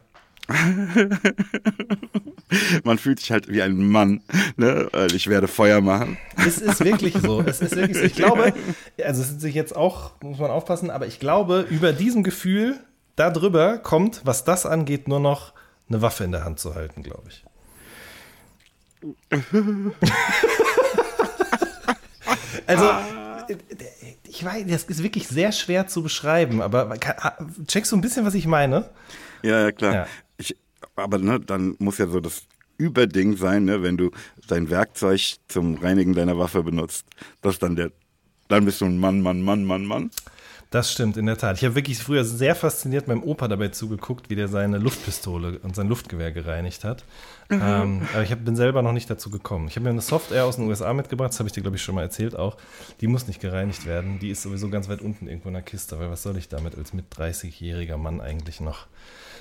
Man 2.84 2.98
fühlt 2.98 3.20
sich 3.20 3.32
halt 3.32 3.48
wie 3.48 3.62
ein 3.62 3.88
Mann. 3.88 4.20
Ne? 4.56 4.90
Ich 5.14 5.28
werde 5.28 5.48
Feuer 5.48 5.80
machen. 5.80 6.18
Es 6.36 6.58
ist 6.58 6.84
wirklich 6.84 7.14
so. 7.14 7.40
Es 7.40 7.62
ist 7.62 7.74
wirklich 7.76 7.96
so. 7.96 8.04
Ich 8.04 8.14
glaube, 8.14 8.52
also 9.04 9.22
es 9.22 9.30
ist 9.30 9.40
sich 9.40 9.54
jetzt 9.54 9.74
auch, 9.74 10.10
muss 10.22 10.38
man 10.38 10.50
aufpassen, 10.50 10.90
aber 10.90 11.06
ich 11.06 11.18
glaube, 11.18 11.66
über 11.70 11.92
diesem 11.92 12.22
Gefühl 12.22 12.78
darüber 13.16 13.78
kommt, 13.78 14.20
was 14.24 14.44
das 14.44 14.66
angeht, 14.66 15.08
nur 15.08 15.20
noch 15.20 15.54
eine 15.88 16.02
Waffe 16.02 16.24
in 16.24 16.32
der 16.32 16.44
Hand 16.44 16.60
zu 16.60 16.74
halten, 16.74 17.02
glaube 17.02 17.28
ich. 17.28 17.44
also, 22.66 22.90
ich 24.28 24.44
weiß, 24.44 24.64
das 24.66 24.84
ist 24.84 25.02
wirklich 25.02 25.28
sehr 25.28 25.52
schwer 25.52 25.86
zu 25.86 26.02
beschreiben, 26.02 26.62
aber 26.62 26.96
checkst 27.66 27.92
du 27.92 27.96
ein 27.96 28.00
bisschen, 28.00 28.24
was 28.24 28.32
ich 28.34 28.46
meine? 28.46 28.88
Ja, 29.42 29.60
ja, 29.60 29.72
klar. 29.72 29.94
Ja. 29.94 30.06
Aber 30.96 31.18
ne, 31.18 31.40
dann 31.40 31.76
muss 31.78 31.98
ja 31.98 32.06
so 32.06 32.20
das 32.20 32.42
Überding 32.76 33.36
sein, 33.36 33.64
ne, 33.64 33.82
wenn 33.82 33.96
du 33.96 34.10
dein 34.48 34.70
Werkzeug 34.70 35.36
zum 35.48 35.76
Reinigen 35.76 36.14
deiner 36.14 36.38
Waffe 36.38 36.62
benutzt. 36.62 37.06
Das 37.40 37.58
dann 37.58 37.76
der, 37.76 37.92
dann 38.48 38.64
bist 38.64 38.80
du 38.80 38.86
ein 38.86 38.98
Mann, 38.98 39.20
Mann, 39.20 39.42
Mann, 39.42 39.64
Mann, 39.64 39.84
Mann. 39.84 40.10
Das 40.74 40.90
stimmt, 40.90 41.16
in 41.16 41.26
der 41.26 41.38
Tat. 41.38 41.58
Ich 41.58 41.64
habe 41.64 41.76
wirklich 41.76 41.98
früher 41.98 42.24
sehr 42.24 42.56
fasziniert 42.56 43.06
meinem 43.06 43.22
Opa 43.22 43.46
dabei 43.46 43.68
zugeguckt, 43.68 44.28
wie 44.28 44.34
der 44.34 44.48
seine 44.48 44.78
Luftpistole 44.78 45.60
und 45.60 45.76
sein 45.76 45.86
Luftgewehr 45.86 46.32
gereinigt 46.32 46.82
hat. 46.82 47.04
Mhm. 47.48 47.60
Ähm, 47.62 48.08
aber 48.12 48.24
ich 48.24 48.32
hab, 48.32 48.44
bin 48.44 48.56
selber 48.56 48.82
noch 48.82 48.92
nicht 48.92 49.08
dazu 49.08 49.30
gekommen. 49.30 49.68
Ich 49.68 49.76
habe 49.76 49.84
mir 49.84 49.90
eine 49.90 50.00
Software 50.00 50.44
aus 50.46 50.56
den 50.56 50.66
USA 50.66 50.92
mitgebracht, 50.92 51.30
das 51.30 51.38
habe 51.38 51.48
ich 51.48 51.52
dir, 51.52 51.60
glaube 51.60 51.76
ich, 51.76 51.82
schon 51.84 51.94
mal 51.94 52.02
erzählt 52.02 52.34
auch. 52.34 52.56
Die 53.00 53.06
muss 53.06 53.28
nicht 53.28 53.40
gereinigt 53.40 53.86
werden. 53.86 54.18
Die 54.18 54.30
ist 54.30 54.42
sowieso 54.42 54.68
ganz 54.68 54.88
weit 54.88 55.00
unten 55.00 55.28
irgendwo 55.28 55.48
in 55.48 55.54
der 55.54 55.62
Kiste, 55.62 55.96
weil 56.00 56.10
was 56.10 56.24
soll 56.24 56.36
ich 56.38 56.48
damit 56.48 56.76
als 56.76 56.92
mit 56.92 57.04
30-jähriger 57.14 57.96
Mann 57.96 58.20
eigentlich 58.20 58.60
noch? 58.60 58.88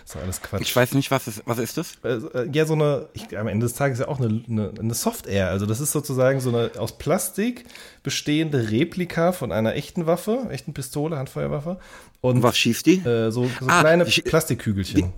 Das 0.05 0.15
ist 0.15 0.21
alles 0.21 0.41
Quatsch. 0.41 0.61
Ich 0.61 0.75
weiß 0.75 0.93
nicht, 0.93 1.11
was 1.11 1.27
ist, 1.27 1.43
was 1.45 1.59
ist 1.59 1.77
das? 1.77 1.95
Äh, 2.03 2.15
äh, 2.15 2.49
ja, 2.51 2.65
so 2.65 2.73
eine, 2.73 3.07
ich, 3.13 3.37
am 3.37 3.47
Ende 3.47 3.65
des 3.65 3.73
Tages 3.73 3.99
ja 3.99 4.07
auch 4.07 4.19
eine, 4.19 4.43
eine, 4.47 4.73
eine 4.77 4.93
Software. 4.93 5.49
Also 5.49 5.65
das 5.65 5.79
ist 5.79 5.91
sozusagen 5.91 6.41
so 6.41 6.49
eine 6.49 6.71
aus 6.77 6.97
Plastik 6.97 7.65
bestehende 8.03 8.69
Replika 8.69 9.31
von 9.31 9.51
einer 9.51 9.75
echten 9.75 10.05
Waffe, 10.05 10.47
echten 10.49 10.73
Pistole, 10.73 11.17
Handfeuerwaffe. 11.17 11.79
Und 12.19 12.43
was 12.43 12.57
schießt 12.57 12.85
die? 12.85 12.97
Äh, 12.97 13.31
so, 13.31 13.45
so 13.45 13.67
ah, 13.67 13.79
kleine 13.79 14.05
ich, 14.05 14.23
Plastikkügelchen. 14.23 15.01
Die, 15.01 15.09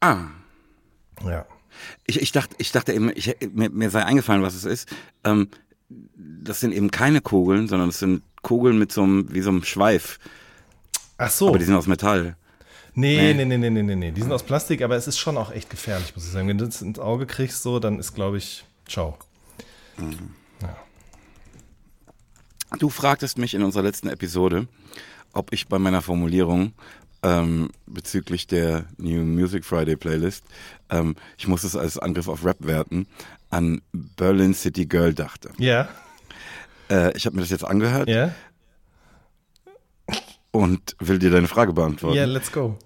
ah. 0.00 0.26
Ja. 1.24 1.46
Ich, 2.04 2.20
ich, 2.20 2.32
dachte, 2.32 2.56
ich 2.58 2.72
dachte 2.72 2.92
eben, 2.92 3.10
ich, 3.14 3.36
mir, 3.52 3.70
mir 3.70 3.90
sei 3.90 4.04
eingefallen, 4.04 4.42
was 4.42 4.54
es 4.54 4.64
ist. 4.64 4.88
Ähm, 5.24 5.48
das 6.16 6.60
sind 6.60 6.72
eben 6.72 6.90
keine 6.90 7.20
Kugeln, 7.20 7.68
sondern 7.68 7.88
das 7.88 8.00
sind 8.00 8.22
Kugeln 8.42 8.78
mit 8.78 8.92
so 8.92 9.04
einem, 9.04 9.32
wie 9.32 9.40
so 9.40 9.50
einem 9.50 9.62
Schweif. 9.62 10.18
Ach 11.18 11.30
so. 11.30 11.48
Aber 11.48 11.58
die 11.58 11.64
sind 11.64 11.76
aus 11.76 11.86
Metall. 11.86 12.36
Nee, 12.94 13.32
nee, 13.32 13.44
nee, 13.44 13.56
nee, 13.56 13.70
nee, 13.70 13.82
nee, 13.82 13.96
nee. 13.96 14.10
Die 14.10 14.20
sind 14.20 14.32
aus 14.32 14.42
Plastik, 14.42 14.82
aber 14.82 14.96
es 14.96 15.06
ist 15.06 15.18
schon 15.18 15.38
auch 15.38 15.50
echt 15.50 15.70
gefährlich, 15.70 16.14
muss 16.14 16.26
ich 16.26 16.30
sagen. 16.30 16.48
Wenn 16.48 16.58
du 16.58 16.66
das 16.66 16.82
ins 16.82 16.98
Auge 16.98 17.26
kriegst, 17.26 17.62
so, 17.62 17.78
dann 17.78 17.98
ist, 17.98 18.14
glaube 18.14 18.36
ich, 18.36 18.64
ciao. 18.86 19.16
Mhm. 19.96 20.34
Ja. 20.60 20.76
Du 22.78 22.90
fragtest 22.90 23.38
mich 23.38 23.54
in 23.54 23.62
unserer 23.62 23.82
letzten 23.82 24.08
Episode, 24.08 24.68
ob 25.32 25.52
ich 25.52 25.68
bei 25.68 25.78
meiner 25.78 26.02
Formulierung 26.02 26.72
ähm, 27.22 27.70
bezüglich 27.86 28.46
der 28.46 28.84
New 28.98 29.22
Music 29.22 29.64
Friday 29.64 29.96
Playlist, 29.96 30.44
ähm, 30.90 31.14
ich 31.38 31.46
muss 31.46 31.64
es 31.64 31.76
als 31.76 31.98
Angriff 31.98 32.28
auf 32.28 32.44
Rap 32.44 32.58
werten, 32.60 33.06
an 33.48 33.80
Berlin 33.92 34.54
City 34.54 34.84
Girl 34.86 35.14
dachte. 35.14 35.50
Ja. 35.58 35.88
Äh, 36.90 37.16
ich 37.16 37.24
habe 37.24 37.36
mir 37.36 37.42
das 37.42 37.50
jetzt 37.50 37.64
angehört. 37.64 38.08
Ja 38.08 38.32
und 40.52 40.96
will 41.00 41.18
dir 41.18 41.30
deine 41.30 41.48
Frage 41.48 41.72
beantworten. 41.72 42.16
Ja, 42.16 42.22
yeah, 42.22 42.32
let's 42.32 42.52
go. 42.52 42.78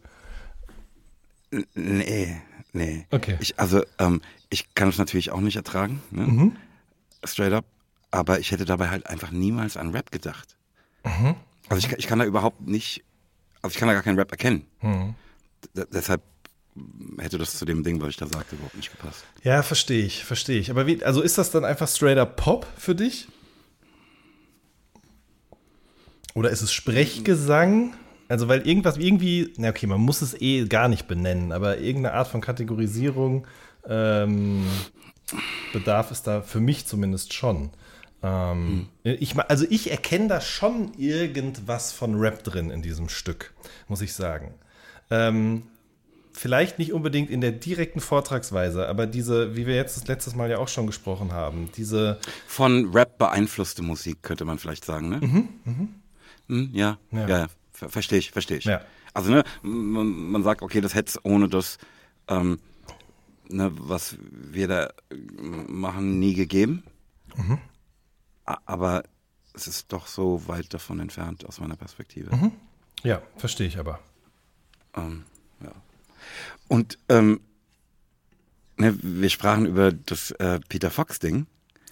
Nee, 1.74 2.40
nee. 2.72 3.07
Okay. 3.11 3.37
Ich, 3.40 3.59
also, 3.59 3.83
ähm, 3.98 4.22
ich 4.48 4.74
kann 4.74 4.88
es 4.88 4.98
natürlich 4.98 5.31
auch 5.31 5.40
nicht 5.40 5.57
ertragen, 5.57 6.02
ne? 6.11 6.22
mhm. 6.22 6.57
straight 7.24 7.52
up, 7.52 7.66
aber 8.11 8.40
ich 8.40 8.50
hätte 8.52 8.64
dabei 8.64 8.88
halt 8.88 9.07
einfach 9.07 9.31
niemals 9.31 9.76
an 9.76 9.90
Rap 9.90 10.11
gedacht. 10.11 10.57
Mhm. 11.05 11.35
Also 11.68 11.87
ich, 11.87 11.92
ich 11.98 12.07
kann 12.07 12.18
da 12.18 12.24
überhaupt 12.24 12.61
nicht, 12.62 13.05
also 13.62 13.74
ich 13.74 13.79
kann 13.79 13.88
da 13.88 13.94
gar 13.94 14.02
keinen 14.02 14.18
Rap 14.18 14.31
erkennen. 14.31 14.66
Mhm. 14.81 15.14
Deshalb 15.92 16.22
hätte 17.18 17.38
das 17.38 17.59
zu 17.59 17.64
dem 17.64 17.83
Ding, 17.83 18.00
was 18.00 18.11
ich 18.11 18.16
da 18.16 18.26
sagte, 18.26 18.57
überhaupt 18.57 18.76
nicht 18.76 18.90
gepasst. 18.90 19.24
Ja, 19.42 19.62
verstehe 19.62 20.05
ich, 20.05 20.24
verstehe 20.24 20.61
ich. 20.61 20.70
Aber 20.70 20.87
wie, 20.87 21.02
also 21.02 21.22
ist 21.22 21.38
das 21.38 21.50
dann 21.50 21.64
einfach 21.64 21.88
straight 21.88 22.18
up 22.18 22.37
Pop 22.37 22.66
für 22.76 22.94
dich? 22.94 23.29
Oder 26.37 26.51
ist 26.51 26.61
es 26.61 26.70
Sprechgesang? 26.70 27.94
Also, 28.29 28.46
weil 28.46 28.68
irgendwas 28.68 28.99
irgendwie, 28.99 29.55
na 29.57 29.70
okay, 29.70 29.87
man 29.87 30.03
muss 30.03 30.20
es 30.20 30.38
eh 30.38 30.66
gar 30.66 30.87
nicht 30.88 31.09
benennen, 31.09 31.51
aber 31.51 31.79
irgendeine 31.79 32.12
Art 32.14 32.29
von 32.29 32.42
Kategorisierung 32.42 33.46
ähm, 33.88 34.66
bedarf 35.72 36.11
es 36.11 36.22
da 36.22 36.42
für 36.42 36.61
mich 36.61 36.87
zumindest 36.87 37.33
schon. 37.33 37.70
Ähm, 38.22 38.88
hm. 39.03 39.16
ich, 39.18 39.38
also, 39.38 39.64
ich 39.70 39.90
erkenne 39.90 40.29
da 40.29 40.42
schon 40.42 40.92
irgendwas 40.99 41.92
von 41.92 42.16
Rap 42.16 42.44
drin 42.44 42.70
in 42.70 42.83
diesem 42.83 43.09
Stück, 43.09 43.55
muss 43.88 44.03
ich 44.03 44.12
sagen. 44.12 44.53
Ähm, 45.11 45.62
vielleicht 46.33 46.79
nicht 46.79 46.92
unbedingt 46.92 47.31
in 47.31 47.40
der 47.40 47.53
direkten 47.53 48.01
Vortragsweise, 48.01 48.88
aber 48.88 49.07
diese, 49.07 49.57
wie 49.57 49.66
wir 49.66 49.75
jetzt 49.75 49.96
das 49.96 50.07
letzte 50.07 50.37
Mal 50.37 50.51
ja 50.51 50.59
auch 50.59 50.68
schon 50.68 50.87
gesprochen 50.87 51.33
haben, 51.33 51.70
diese. 51.79 52.18
Von 52.46 52.92
Rap 52.92 53.16
beeinflusste 53.16 53.81
Musik, 53.81 54.22
könnte 54.22 54.44
man 54.44 54.59
vielleicht 54.59 54.85
sagen, 54.85 55.09
ne? 55.09 55.20
Mhm, 55.22 55.49
mhm. 55.64 55.88
Hm, 56.48 56.70
ja, 56.72 56.98
ja, 57.11 57.28
ja, 57.28 57.46
ver 57.72 57.88
verstehe 57.88 58.18
ich, 58.18 58.30
verstehe 58.30 58.59
ich. 58.59 58.64
Ja. 58.64 58.82
Also 59.14 59.30
ne, 59.30 59.44
man, 59.62 60.06
man, 60.30 60.42
sagt, 60.42 60.62
okay, 60.62 60.80
das 60.80 60.94
hätte 60.94 61.11
es 61.11 61.24
ohne 61.24 61.48
das, 61.48 61.78
ähm, 62.28 62.59
ne, 63.48 63.70
was 63.74 64.16
wir 64.20 64.68
da 64.68 64.92
machen, 65.68 66.18
nie 66.18 66.35
gegeben. 66.35 66.82
Mhm. 67.35 67.59
Aber 68.44 69.02
es 69.54 69.66
ist 69.66 69.92
doch 69.92 70.06
so 70.06 70.46
weit 70.46 70.72
davon 70.72 71.00
entfernt 71.00 71.46
aus 71.46 71.61
meiner 71.61 71.76
Perspektive. 71.76 72.35
Mhm. 72.35 72.52
Ja, 73.02 73.22
verstehe 73.37 73.66
ich 73.66 73.78
aber. 73.78 74.00
Ähm, 74.94 75.24
ja. 75.62 75.72
Und 76.68 76.98
ähm, 77.09 77.40
ne, 78.76 78.96
wir 79.02 79.30
sprachen 79.30 79.66
über 79.66 79.92
das 79.92 80.30
äh, 80.32 80.61
Peter 80.68 80.90
Fox-Ding. 80.90 81.46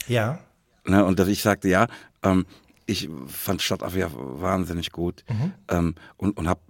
Ja. 0.07 0.41
Ne, 0.85 1.05
und 1.05 1.19
dass 1.19 1.29
ich 1.29 1.43
sagte, 1.43 1.69
ja, 1.69 1.87
ähm, 2.23 2.47
ich 2.87 3.09
fand 3.27 3.63
Stadtaffe 3.63 4.11
wahnsinnig 4.15 4.93
gut 4.93 5.25
mhm. 5.29 5.53
ähm, 5.69 5.95
und, 6.17 6.37
und 6.37 6.49
habe 6.49 6.61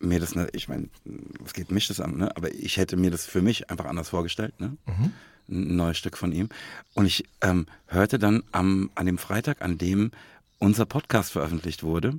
mir 0.00 0.18
das, 0.18 0.34
ne, 0.34 0.48
ich 0.52 0.68
meine, 0.68 0.88
was 1.40 1.52
geht 1.52 1.70
mich 1.70 1.86
das 1.88 2.00
an, 2.00 2.16
ne? 2.16 2.34
aber 2.36 2.52
ich 2.54 2.76
hätte 2.76 2.96
mir 2.96 3.10
das 3.10 3.26
für 3.26 3.42
mich 3.42 3.70
einfach 3.70 3.84
anders 3.84 4.08
vorgestellt, 4.08 4.58
ne? 4.58 4.76
Mhm. 4.86 5.12
ein 5.48 5.76
neues 5.76 5.98
Stück 5.98 6.16
von 6.16 6.32
ihm. 6.32 6.48
Und 6.94 7.06
ich 7.06 7.24
ähm, 7.42 7.66
hörte 7.86 8.18
dann 8.18 8.42
am, 8.52 8.90
an 8.94 9.06
dem 9.06 9.18
Freitag, 9.18 9.62
an 9.62 9.78
dem 9.78 10.10
unser 10.58 10.86
Podcast 10.86 11.32
veröffentlicht 11.32 11.82
wurde, 11.82 12.18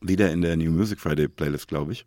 wieder 0.00 0.30
in 0.30 0.42
der 0.42 0.56
New 0.56 0.70
Music 0.70 1.00
Friday 1.00 1.28
Playlist, 1.28 1.68
glaube 1.68 1.92
ich, 1.92 2.06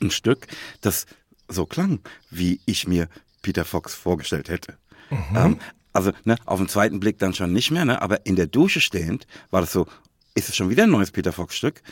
ein 0.00 0.10
Stück, 0.10 0.46
das 0.80 1.06
so 1.48 1.66
klang, 1.66 2.00
wie 2.30 2.60
ich 2.66 2.88
mir 2.88 3.08
Peter 3.42 3.64
Fox 3.64 3.94
vorgestellt 3.94 4.48
hätte. 4.48 4.76
Mhm. 5.10 5.36
Ähm, 5.36 5.58
also 5.92 6.12
ne, 6.24 6.36
auf 6.44 6.58
den 6.58 6.68
zweiten 6.68 7.00
Blick 7.00 7.18
dann 7.18 7.34
schon 7.34 7.52
nicht 7.52 7.70
mehr, 7.70 7.84
ne, 7.84 8.00
aber 8.02 8.26
in 8.26 8.36
der 8.36 8.46
Dusche 8.46 8.80
stehend 8.80 9.26
war 9.50 9.60
das 9.60 9.72
so, 9.72 9.86
ist 10.34 10.48
es 10.48 10.56
schon 10.56 10.70
wieder 10.70 10.84
ein 10.84 10.90
neues 10.90 11.10
Peter 11.10 11.32
Fox 11.32 11.56
Stück? 11.56 11.82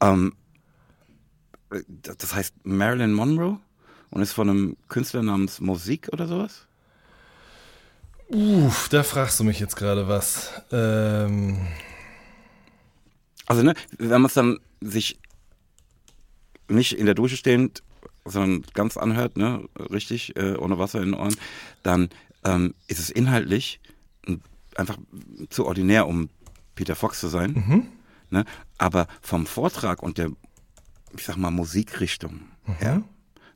Ähm, 0.00 0.34
das 1.88 2.34
heißt 2.34 2.54
Marilyn 2.64 3.12
Monroe 3.12 3.58
und 4.10 4.22
ist 4.22 4.32
von 4.32 4.50
einem 4.50 4.76
Künstler 4.88 5.22
namens 5.22 5.60
Musik 5.60 6.08
oder 6.12 6.26
sowas? 6.26 6.66
Uff, 8.28 8.88
da 8.88 9.02
fragst 9.02 9.38
du 9.40 9.44
mich 9.44 9.60
jetzt 9.60 9.76
gerade 9.76 10.08
was. 10.08 10.50
Ähm 10.70 11.66
also, 13.46 13.62
ne, 13.62 13.74
wenn 13.98 14.22
man 14.22 14.26
es 14.26 14.34
dann 14.34 14.58
sich 14.80 15.18
nicht 16.68 16.98
in 16.98 17.06
der 17.06 17.14
Dusche 17.14 17.36
stehend, 17.36 17.82
sondern 18.24 18.64
ganz 18.74 18.96
anhört, 18.96 19.36
ne, 19.36 19.68
richtig, 19.78 20.36
äh, 20.36 20.56
ohne 20.56 20.78
Wasser 20.78 21.00
in 21.00 21.12
den 21.12 21.14
Ohren, 21.14 21.36
dann 21.82 22.08
ähm, 22.44 22.74
ist 22.86 22.98
es 22.98 23.10
inhaltlich 23.10 23.80
einfach 24.76 24.98
zu 25.50 25.66
ordinär, 25.66 26.06
um 26.06 26.28
Peter 26.74 26.96
Fox 26.96 27.20
zu 27.20 27.28
sein. 27.28 27.52
Mhm. 27.52 27.88
Ne? 28.30 28.44
Aber 28.78 29.06
vom 29.20 29.46
Vortrag 29.46 30.02
und 30.02 30.18
der, 30.18 30.30
ich 31.16 31.24
sag 31.24 31.36
mal, 31.36 31.50
Musikrichtung 31.50 32.40
mhm. 32.66 32.74
her, 32.74 33.02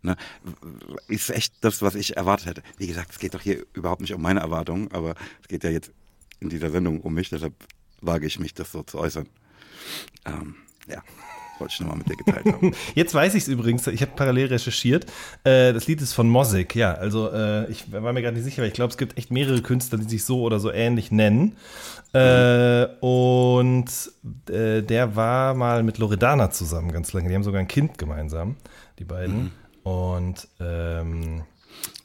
ne, 0.03 0.17
ist 1.09 1.31
echt 1.31 1.55
das, 1.63 1.83
was 1.83 1.95
ich 1.95 2.17
erwartet 2.17 2.47
hätte. 2.47 2.63
Wie 2.77 2.87
gesagt, 2.87 3.13
es 3.13 3.19
geht 3.19 3.35
doch 3.35 3.41
hier 3.41 3.65
überhaupt 3.73 4.03
nicht 4.03 4.13
um 4.13 4.23
meine 4.23 4.41
Erwartungen, 4.41 4.91
aber 4.93 5.15
es 5.43 5.49
geht 5.49 5.65
ja 5.65 5.71
jetzt 5.71 5.93
in 6.41 6.51
dieser 6.51 6.71
Sendung 6.71 7.01
um 7.01 7.15
mich, 7.15 7.31
deshalb 7.31 7.55
wage 8.03 8.27
ich 8.27 8.39
mich, 8.39 8.53
das 8.53 8.73
so 8.73 8.83
zu 8.83 8.99
äußern. 8.99 9.29
Ähm, 10.27 10.57
ja. 10.87 11.03
Wollte 11.59 11.75
ich 11.75 11.81
nochmal 11.81 11.99
mit 11.99 12.09
dir 12.09 12.17
geteilt 12.17 12.47
haben. 12.47 12.73
Jetzt 12.95 13.15
weiß 13.15 13.35
ich 13.35 13.45
es 13.45 13.49
übrigens, 13.49 13.87
ich 13.87 14.03
habe 14.03 14.13
parallel 14.15 14.49
recherchiert. 14.49 15.07
Äh, 15.45 15.73
das 15.73 15.87
Lied 15.87 16.03
ist 16.03 16.13
von 16.13 16.29
Mosik, 16.29 16.75
ja. 16.75 16.93
Also 16.95 17.31
äh, 17.31 17.71
ich 17.71 17.91
war 17.93 18.13
mir 18.13 18.23
gerade 18.23 18.37
nicht 18.37 18.45
sicher, 18.45 18.63
weil 18.63 18.69
ich 18.69 18.75
glaube, 18.75 18.91
es 18.91 18.99
gibt 18.99 19.17
echt 19.17 19.31
mehrere 19.31 19.63
Künstler, 19.63 19.99
die 19.99 20.09
sich 20.09 20.25
so 20.25 20.43
oder 20.43 20.61
so 20.61 20.71
ähnlich 20.71 21.11
nennen. 21.11 21.57
Äh, 22.13 22.87
und 23.01 23.87
der 24.49 25.17
war 25.17 25.55
mal 25.55 25.83
mit 25.83 25.99
Loredana 25.99 26.51
zusammen 26.51 26.93
ganz 26.93 27.13
lange. 27.13 27.29
Die 27.29 27.35
haben 27.35 27.43
sogar 27.43 27.61
ein 27.61 27.69
Kind 27.69 27.99
gemeinsam, 27.99 28.57
die 28.99 29.05
beiden. 29.05 29.45
Mhm. 29.45 29.51
Und 29.83 30.49
ähm, 30.61 31.45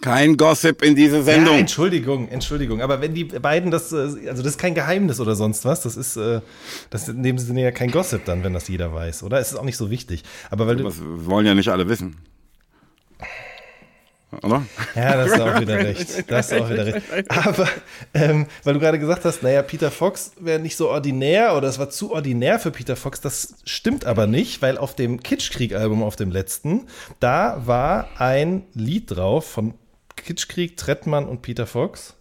kein 0.02 0.36
Gossip 0.36 0.82
in 0.82 0.96
diese 0.96 1.24
Sendung. 1.24 1.54
Ja, 1.54 1.60
Entschuldigung, 1.60 2.28
Entschuldigung. 2.28 2.82
Aber 2.82 3.02
wenn 3.02 3.14
die 3.14 3.26
beiden 3.26 3.72
das, 3.72 3.92
äh, 3.94 3.96
also 4.28 4.44
das 4.44 4.54
ist 4.54 4.58
kein 4.58 4.74
Geheimnis 4.74 5.20
oder 5.20 5.36
sonst 5.36 5.64
was, 5.64 5.82
das 5.82 5.96
ist, 5.96 6.18
äh, 6.18 6.42
das 6.90 7.08
in 7.08 7.24
dem 7.24 7.38
Sinne 7.38 7.62
ja 7.62 7.72
kein 7.72 7.92
Gossip 7.92 8.26
dann, 8.26 8.44
wenn 8.44 8.54
das 8.54 8.68
jeder 8.68 8.94
weiß, 8.94 9.24
oder? 9.24 9.40
Es 9.40 9.52
ist 9.52 9.58
auch 9.58 9.64
nicht 9.64 9.78
so 9.78 9.90
wichtig. 9.92 10.24
Aber 10.50 10.68
weil 10.68 10.78
das 10.78 10.96
wollen 11.00 11.46
ja 11.46 11.54
nicht 11.54 11.70
alle 11.70 11.88
wissen. 11.88 12.18
Oder? 14.44 14.66
Ja, 14.96 15.18
das 15.18 15.34
ist 15.34 15.42
auch 15.42 15.60
wieder 15.60 15.76
recht. 15.80 16.32
Das 16.32 16.52
ist 16.52 16.62
auch 16.62 16.70
wieder 16.70 16.86
recht. 16.86 17.06
Aber 17.28 17.68
ähm, 18.14 18.48
weil 18.64 18.74
du 18.74 18.80
gerade 18.80 19.00
gesagt 19.00 19.26
hast, 19.26 19.44
naja, 19.44 19.62
Peter 19.62 19.92
Fox 19.92 20.32
wäre 20.40 20.60
nicht 20.60 20.78
so 20.78 20.90
ordinär 20.90 21.56
oder 21.56 21.68
es 21.68 21.80
war 21.80 21.90
zu 21.90 22.12
ordinär 22.12 22.60
für 22.60 22.72
Peter 22.72 22.96
Fox, 22.96 23.20
das 23.20 23.56
stimmt 23.66 24.06
aber 24.06 24.28
nicht, 24.28 24.62
weil 24.62 24.78
auf 24.78 24.96
dem 24.96 25.22
Kitschkrieg-Album, 25.22 26.02
auf 26.02 26.16
dem 26.16 26.32
letzten, 26.32 26.88
da 27.20 27.62
war 27.66 28.10
ein 28.18 28.64
Lied 28.74 29.12
drauf 29.12 29.50
von 29.50 29.74
Kitschkrieg, 30.16 30.78
Trettmann 30.78 31.26
und 31.26 31.42
Peter 31.42 31.68
Fox. 31.68 32.16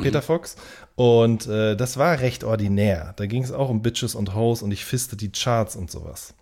Peter 0.00 0.20
mhm. 0.20 0.24
Fox. 0.24 0.56
Und 0.94 1.46
äh, 1.46 1.76
das 1.76 1.96
war 1.96 2.20
recht 2.20 2.44
ordinär. 2.44 3.14
Da 3.16 3.26
ging 3.26 3.42
es 3.42 3.52
auch 3.52 3.68
um 3.68 3.82
Bitches 3.82 4.14
und 4.14 4.34
Hoes 4.34 4.62
und 4.62 4.70
ich 4.70 4.84
fiste 4.84 5.16
die 5.16 5.32
Charts 5.32 5.74
und 5.74 5.90
sowas. 5.90 6.34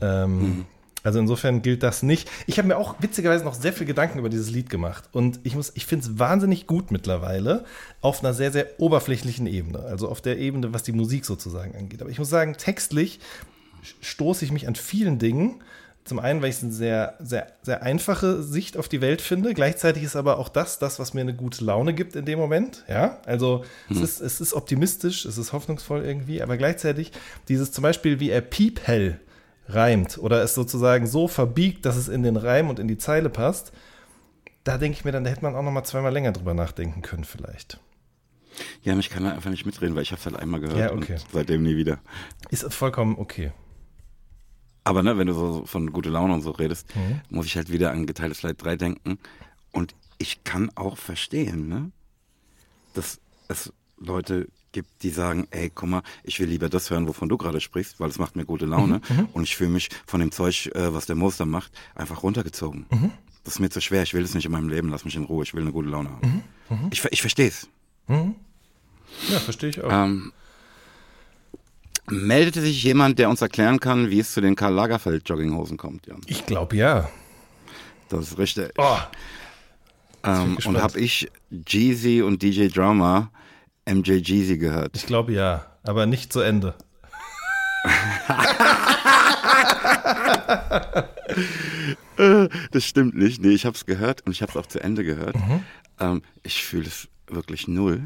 Ähm, 0.00 0.40
mhm. 0.40 0.66
Also 1.08 1.20
insofern 1.20 1.62
gilt 1.62 1.82
das 1.82 2.02
nicht. 2.02 2.30
Ich 2.46 2.58
habe 2.58 2.68
mir 2.68 2.76
auch 2.76 2.96
witzigerweise 3.00 3.42
noch 3.42 3.54
sehr 3.54 3.72
viel 3.72 3.86
Gedanken 3.86 4.18
über 4.18 4.28
dieses 4.28 4.50
Lied 4.50 4.68
gemacht. 4.68 5.04
Und 5.12 5.40
ich 5.42 5.56
ich 5.72 5.86
finde 5.86 6.04
es 6.04 6.18
wahnsinnig 6.18 6.66
gut 6.66 6.90
mittlerweile 6.90 7.64
auf 8.02 8.22
einer 8.22 8.34
sehr, 8.34 8.52
sehr 8.52 8.66
oberflächlichen 8.76 9.46
Ebene. 9.46 9.78
Also 9.78 10.10
auf 10.10 10.20
der 10.20 10.36
Ebene, 10.36 10.74
was 10.74 10.82
die 10.82 10.92
Musik 10.92 11.24
sozusagen 11.24 11.74
angeht. 11.74 12.02
Aber 12.02 12.10
ich 12.10 12.18
muss 12.18 12.28
sagen, 12.28 12.58
textlich 12.58 13.20
stoße 14.02 14.44
ich 14.44 14.52
mich 14.52 14.68
an 14.68 14.74
vielen 14.74 15.18
Dingen 15.18 15.62
zum 16.04 16.18
einen, 16.18 16.42
weil 16.42 16.50
ich 16.50 16.56
es 16.56 16.62
eine 16.62 16.72
sehr, 16.72 17.14
sehr, 17.20 17.46
sehr 17.62 17.82
einfache 17.82 18.42
Sicht 18.42 18.76
auf 18.76 18.90
die 18.90 19.00
Welt 19.00 19.22
finde. 19.22 19.54
Gleichzeitig 19.54 20.02
ist 20.02 20.14
aber 20.14 20.38
auch 20.38 20.50
das, 20.50 20.78
das, 20.78 20.98
was 20.98 21.14
mir 21.14 21.22
eine 21.22 21.34
gute 21.34 21.64
Laune 21.64 21.94
gibt 21.94 22.16
in 22.16 22.26
dem 22.26 22.38
Moment. 22.38 22.84
Ja, 22.86 23.22
also 23.24 23.64
hm. 23.86 23.96
es, 23.96 24.02
ist, 24.02 24.20
es 24.20 24.40
ist 24.42 24.52
optimistisch, 24.52 25.24
es 25.24 25.38
ist 25.38 25.54
hoffnungsvoll 25.54 26.04
irgendwie, 26.04 26.42
aber 26.42 26.58
gleichzeitig 26.58 27.12
dieses 27.48 27.72
zum 27.72 27.80
Beispiel, 27.80 28.20
wie 28.20 28.28
er 28.28 28.42
Piephell 28.42 29.20
reimt 29.68 30.18
oder 30.18 30.42
es 30.42 30.54
sozusagen 30.54 31.06
so 31.06 31.28
verbiegt, 31.28 31.84
dass 31.84 31.96
es 31.96 32.08
in 32.08 32.22
den 32.22 32.36
Reim 32.36 32.70
und 32.70 32.78
in 32.78 32.88
die 32.88 32.98
Zeile 32.98 33.30
passt, 33.30 33.72
da 34.64 34.78
denke 34.78 34.98
ich 34.98 35.04
mir 35.04 35.12
dann, 35.12 35.24
da 35.24 35.30
hätte 35.30 35.42
man 35.42 35.54
auch 35.54 35.62
noch 35.62 35.70
mal 35.70 35.84
zweimal 35.84 36.12
länger 36.12 36.32
drüber 36.32 36.54
nachdenken 36.54 37.02
können 37.02 37.24
vielleicht. 37.24 37.80
Ja, 38.82 38.96
ich 38.98 39.10
kann 39.10 39.24
da 39.24 39.32
einfach 39.32 39.50
nicht 39.50 39.66
mitreden, 39.66 39.94
weil 39.94 40.02
ich 40.02 40.10
habe 40.10 40.18
es 40.18 40.26
halt 40.26 40.36
einmal 40.36 40.60
gehört 40.60 40.78
ja, 40.78 40.92
okay. 40.92 41.14
und 41.14 41.26
seitdem 41.32 41.62
nie 41.62 41.76
wieder. 41.76 42.00
Ist 42.50 42.72
vollkommen 42.74 43.16
okay. 43.18 43.52
Aber 44.84 45.02
ne, 45.02 45.18
wenn 45.18 45.26
du 45.26 45.34
so 45.34 45.66
von 45.66 45.92
gute 45.92 46.08
Laune 46.08 46.34
und 46.34 46.40
so 46.40 46.50
redest, 46.50 46.94
mhm. 46.96 47.20
muss 47.28 47.46
ich 47.46 47.56
halt 47.56 47.70
wieder 47.70 47.92
an 47.92 48.06
geteiltes 48.06 48.42
Leid 48.42 48.62
3 48.62 48.76
denken. 48.76 49.18
Und 49.70 49.94
ich 50.16 50.44
kann 50.44 50.70
auch 50.74 50.96
verstehen, 50.96 51.68
ne, 51.68 51.92
dass 52.94 53.20
es 53.48 53.72
Leute 53.98 54.48
gibt, 54.78 55.02
die 55.02 55.10
sagen, 55.10 55.48
ey, 55.50 55.72
guck 55.74 55.88
mal, 55.88 56.02
ich 56.22 56.38
will 56.38 56.48
lieber 56.48 56.68
das 56.68 56.88
hören, 56.90 57.08
wovon 57.08 57.28
du 57.28 57.36
gerade 57.36 57.60
sprichst, 57.60 57.98
weil 57.98 58.10
es 58.10 58.18
macht 58.18 58.36
mir 58.36 58.44
gute 58.44 58.64
Laune. 58.64 59.00
Mhm. 59.08 59.16
mhm. 59.16 59.28
Und 59.32 59.42
ich 59.42 59.56
fühle 59.56 59.70
mich 59.70 59.88
von 60.06 60.20
dem 60.20 60.30
Zeug, 60.30 60.70
äh, 60.74 60.94
was 60.94 61.06
der 61.06 61.16
Moster 61.16 61.46
macht, 61.46 61.72
einfach 61.96 62.22
runtergezogen. 62.22 62.86
Mhm. 62.90 63.10
Das 63.42 63.54
ist 63.54 63.60
mir 63.60 63.70
zu 63.70 63.80
schwer, 63.80 64.04
ich 64.04 64.14
will 64.14 64.22
es 64.22 64.34
nicht 64.34 64.44
in 64.44 64.52
meinem 64.52 64.68
Leben, 64.68 64.88
lass 64.88 65.04
mich 65.04 65.16
in 65.16 65.24
Ruhe, 65.24 65.42
ich 65.42 65.52
will 65.52 65.62
eine 65.62 65.72
gute 65.72 65.88
Laune 65.88 66.10
haben. 66.10 66.44
Mhm. 66.68 66.76
mhm. 66.76 66.88
Ich, 66.92 67.04
ich 67.10 67.20
verstehe 67.20 67.48
es. 67.48 67.68
Ja, 68.08 69.38
verstehe 69.40 69.70
ich 69.70 69.82
auch. 69.82 69.90
Ähm, 69.90 70.32
Meldete 72.06 72.60
sich 72.60 72.82
jemand, 72.84 73.18
der 73.18 73.28
uns 73.28 73.42
erklären 73.42 73.80
kann, 73.80 74.10
wie 74.10 74.20
es 74.20 74.32
zu 74.32 74.40
den 74.40 74.54
Karl 74.54 74.72
Lagerfeld 74.72 75.28
Jogginghosen 75.28 75.76
kommt, 75.76 76.06
Jan? 76.06 76.20
Ich 76.26 76.46
glaube 76.46 76.76
ja. 76.76 77.10
Das 78.08 78.28
ist 78.28 78.38
richtig. 78.38 78.70
Oh. 78.78 78.96
Ähm, 80.22 80.56
und 80.64 80.80
habe 80.80 80.98
ich 81.00 81.28
Jeezy 81.50 82.22
und 82.22 82.42
DJ 82.42 82.68
Drama 82.68 83.30
MJ 83.88 84.20
Jeezy 84.22 84.58
gehört? 84.58 84.96
Ich 84.96 85.06
glaube 85.06 85.32
ja, 85.32 85.66
aber 85.82 86.06
nicht 86.06 86.32
zu 86.32 86.40
Ende. 86.40 86.74
das 92.72 92.84
stimmt 92.84 93.16
nicht. 93.16 93.40
Nee, 93.40 93.50
ich 93.50 93.64
habe 93.64 93.76
es 93.76 93.86
gehört 93.86 94.26
und 94.26 94.32
ich 94.32 94.42
habe 94.42 94.50
es 94.50 94.56
auch 94.56 94.66
zu 94.66 94.80
Ende 94.80 95.04
gehört. 95.04 95.36
Mhm. 95.36 95.62
Ähm, 95.98 96.22
ich 96.42 96.64
fühle 96.64 96.86
es 96.86 97.06
wirklich 97.28 97.68
null. 97.68 98.02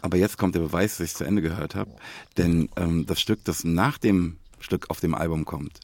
Aber 0.00 0.16
jetzt 0.16 0.38
kommt 0.38 0.56
der 0.56 0.60
Beweis, 0.60 0.96
dass 0.96 1.06
ich 1.06 1.14
zu 1.14 1.24
Ende 1.24 1.42
gehört 1.42 1.74
habe. 1.74 1.94
Denn 2.36 2.68
ähm, 2.76 3.06
das 3.06 3.20
Stück, 3.20 3.44
das 3.44 3.64
nach 3.64 3.98
dem 3.98 4.38
Stück 4.58 4.90
auf 4.90 5.00
dem 5.00 5.14
Album 5.14 5.44
kommt, 5.44 5.80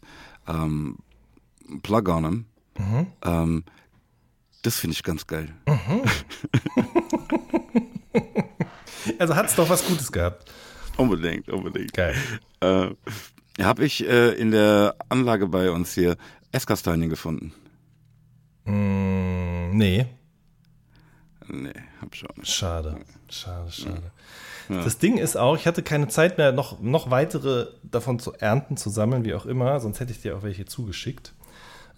ähm, 0.49 0.99
Plug 1.83 2.09
on 2.09 2.25
'em, 2.25 2.47
mhm. 2.79 3.07
ähm, 3.23 3.65
das 4.63 4.79
finde 4.79 4.95
ich 4.95 5.03
ganz 5.03 5.27
geil. 5.27 5.55
Mhm. 5.67 6.03
also 9.19 9.37
hat 9.37 9.47
es 9.47 9.55
doch 9.55 9.69
was 9.69 9.87
Gutes 9.87 10.13
gehabt. 10.13 10.51
Unbedingt, 10.97 11.49
unbedingt. 11.49 11.93
Geil. 11.95 12.15
Äh, 12.61 12.89
habe 13.63 13.85
ich 13.85 14.07
äh, 14.07 14.33
in 14.33 14.51
der 14.51 14.97
Anlage 15.09 15.47
bei 15.47 15.71
uns 15.71 15.95
hier 15.95 16.17
Esskastanien 16.53 17.11
gefunden? 17.11 17.53
Mm, 18.65 19.77
nee. 19.77 20.07
Nee, 21.49 21.73
hab 22.01 22.15
schon 22.15 22.29
nicht. 22.37 22.51
Schade, 22.51 22.99
schade, 23.31 23.71
schade. 23.71 24.11
Ja. 24.69 24.83
Das 24.85 24.99
Ding 24.99 25.17
ist 25.17 25.37
auch, 25.37 25.57
ich 25.57 25.67
hatte 25.67 25.83
keine 25.83 26.09
Zeit 26.09 26.37
mehr, 26.37 26.53
noch, 26.53 26.81
noch 26.81 27.11
weitere 27.11 27.69
davon 27.83 28.19
zu 28.19 28.35
ernten, 28.35 28.77
zu 28.77 28.91
sammeln, 28.91 29.25
wie 29.25 29.35
auch 29.35 29.47
immer, 29.47 29.81
sonst 29.81 30.01
hätte 30.01 30.13
ich 30.13 30.21
dir 30.21 30.37
auch 30.37 30.43
welche 30.43 30.67
zugeschickt. 30.67 31.33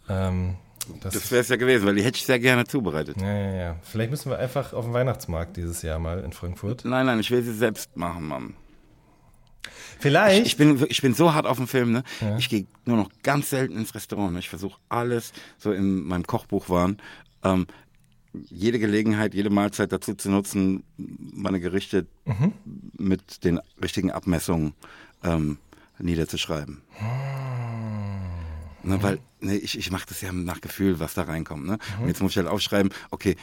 Ähm, 0.09 0.57
das, 1.03 1.15
das 1.15 1.31
wäre 1.31 1.41
es 1.43 1.49
ja 1.49 1.57
gewesen, 1.57 1.87
weil 1.87 1.95
die 1.95 2.03
hätte 2.03 2.17
ich 2.17 2.25
sehr 2.25 2.39
gerne 2.39 2.67
zubereitet. 2.67 3.21
Ja, 3.21 3.33
ja, 3.33 3.55
ja. 3.55 3.77
Vielleicht 3.83 4.11
müssen 4.11 4.31
wir 4.31 4.39
einfach 4.39 4.73
auf 4.73 4.85
den 4.85 4.95
Weihnachtsmarkt 4.95 5.57
dieses 5.57 5.83
Jahr 5.83 5.99
mal 5.99 6.21
in 6.21 6.33
Frankfurt. 6.33 6.85
Nein, 6.85 7.07
nein, 7.07 7.21
ich 7.21 7.31
will 7.31 7.43
sie 7.43 7.55
selbst 7.55 7.97
machen, 7.97 8.27
Mann. 8.27 8.55
Vielleicht. 9.99 10.47
Ich, 10.47 10.53
ich, 10.53 10.57
bin, 10.57 10.87
ich 10.89 11.03
bin 11.03 11.15
so 11.15 11.35
hart 11.35 11.47
auf 11.47 11.59
dem 11.59 11.69
Film, 11.69 11.93
ne? 11.93 12.03
Ja. 12.21 12.39
Ich 12.39 12.49
gehe 12.49 12.67
nur 12.87 12.97
noch 12.97 13.11
ganz 13.23 13.51
selten 13.51 13.77
ins 13.77 13.95
Restaurant. 13.95 14.33
Ne? 14.33 14.39
Ich 14.39 14.49
versuche 14.49 14.81
alles 14.89 15.33
so 15.59 15.73
in 15.73 16.05
meinem 16.05 16.27
Kochbuch 16.27 16.71
waren. 16.71 16.97
Ähm, 17.45 17.67
jede 18.33 18.79
Gelegenheit, 18.79 19.35
jede 19.35 19.51
Mahlzeit 19.51 19.93
dazu 19.93 20.15
zu 20.15 20.31
nutzen, 20.31 20.85
meine 20.97 21.61
Gerichte 21.61 22.07
mhm. 22.25 22.53
mit 22.97 23.45
den 23.45 23.61
richtigen 23.83 24.11
Abmessungen 24.11 24.75
ähm, 25.23 25.59
niederzuschreiben. 25.99 26.83
Mhm. 26.99 28.91
Ne, 28.91 29.03
weil 29.03 29.19
ne, 29.41 29.57
ich, 29.57 29.79
ich 29.79 29.91
mache 29.91 30.07
das 30.09 30.21
ja 30.21 30.33
nach 30.33 30.61
Gefühl, 30.61 31.01
was 31.01 31.15
da 31.15 31.23
reinkommt. 31.23 31.67
Ne? 31.67 31.79
Mhm. 31.97 32.03
Und 32.03 32.09
jetzt 32.09 32.23
muss 32.23 32.33
ich 32.33 32.39
halt 32.39 32.49
aufschreiben, 32.49 32.93
okay, 33.11 33.37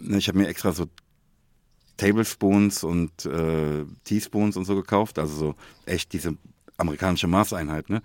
ne, 0.00 0.18
ich 0.18 0.28
habe 0.28 0.38
mir 0.38 0.48
extra 0.48 0.72
so 0.72 0.86
Tablespoons 1.96 2.84
und 2.84 3.24
äh, 3.24 3.84
Teaspoons 4.04 4.56
und 4.56 4.64
so 4.64 4.74
gekauft, 4.74 5.18
also 5.18 5.34
so 5.34 5.54
echt 5.86 6.12
diese 6.12 6.36
amerikanische 6.76 7.26
Maßeinheit. 7.26 7.88
Ne? 7.88 8.02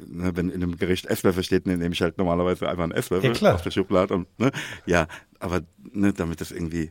ne, 0.00 0.36
wenn 0.36 0.50
in 0.50 0.62
einem 0.62 0.76
Gericht 0.76 1.06
Esslöffel 1.06 1.42
steht, 1.42 1.66
nehme 1.66 1.86
ich 1.88 2.02
halt 2.02 2.18
normalerweise 2.18 2.68
einfach 2.68 2.84
einen 2.84 2.92
Esslöffel 2.92 3.34
ja, 3.36 3.54
aus 3.54 3.62
der 3.62 3.70
Schublade. 3.70 4.14
Und, 4.14 4.38
ne, 4.38 4.52
ja, 4.86 5.06
aber 5.40 5.62
ne, 5.92 6.12
damit 6.12 6.40
das 6.40 6.50
irgendwie 6.50 6.90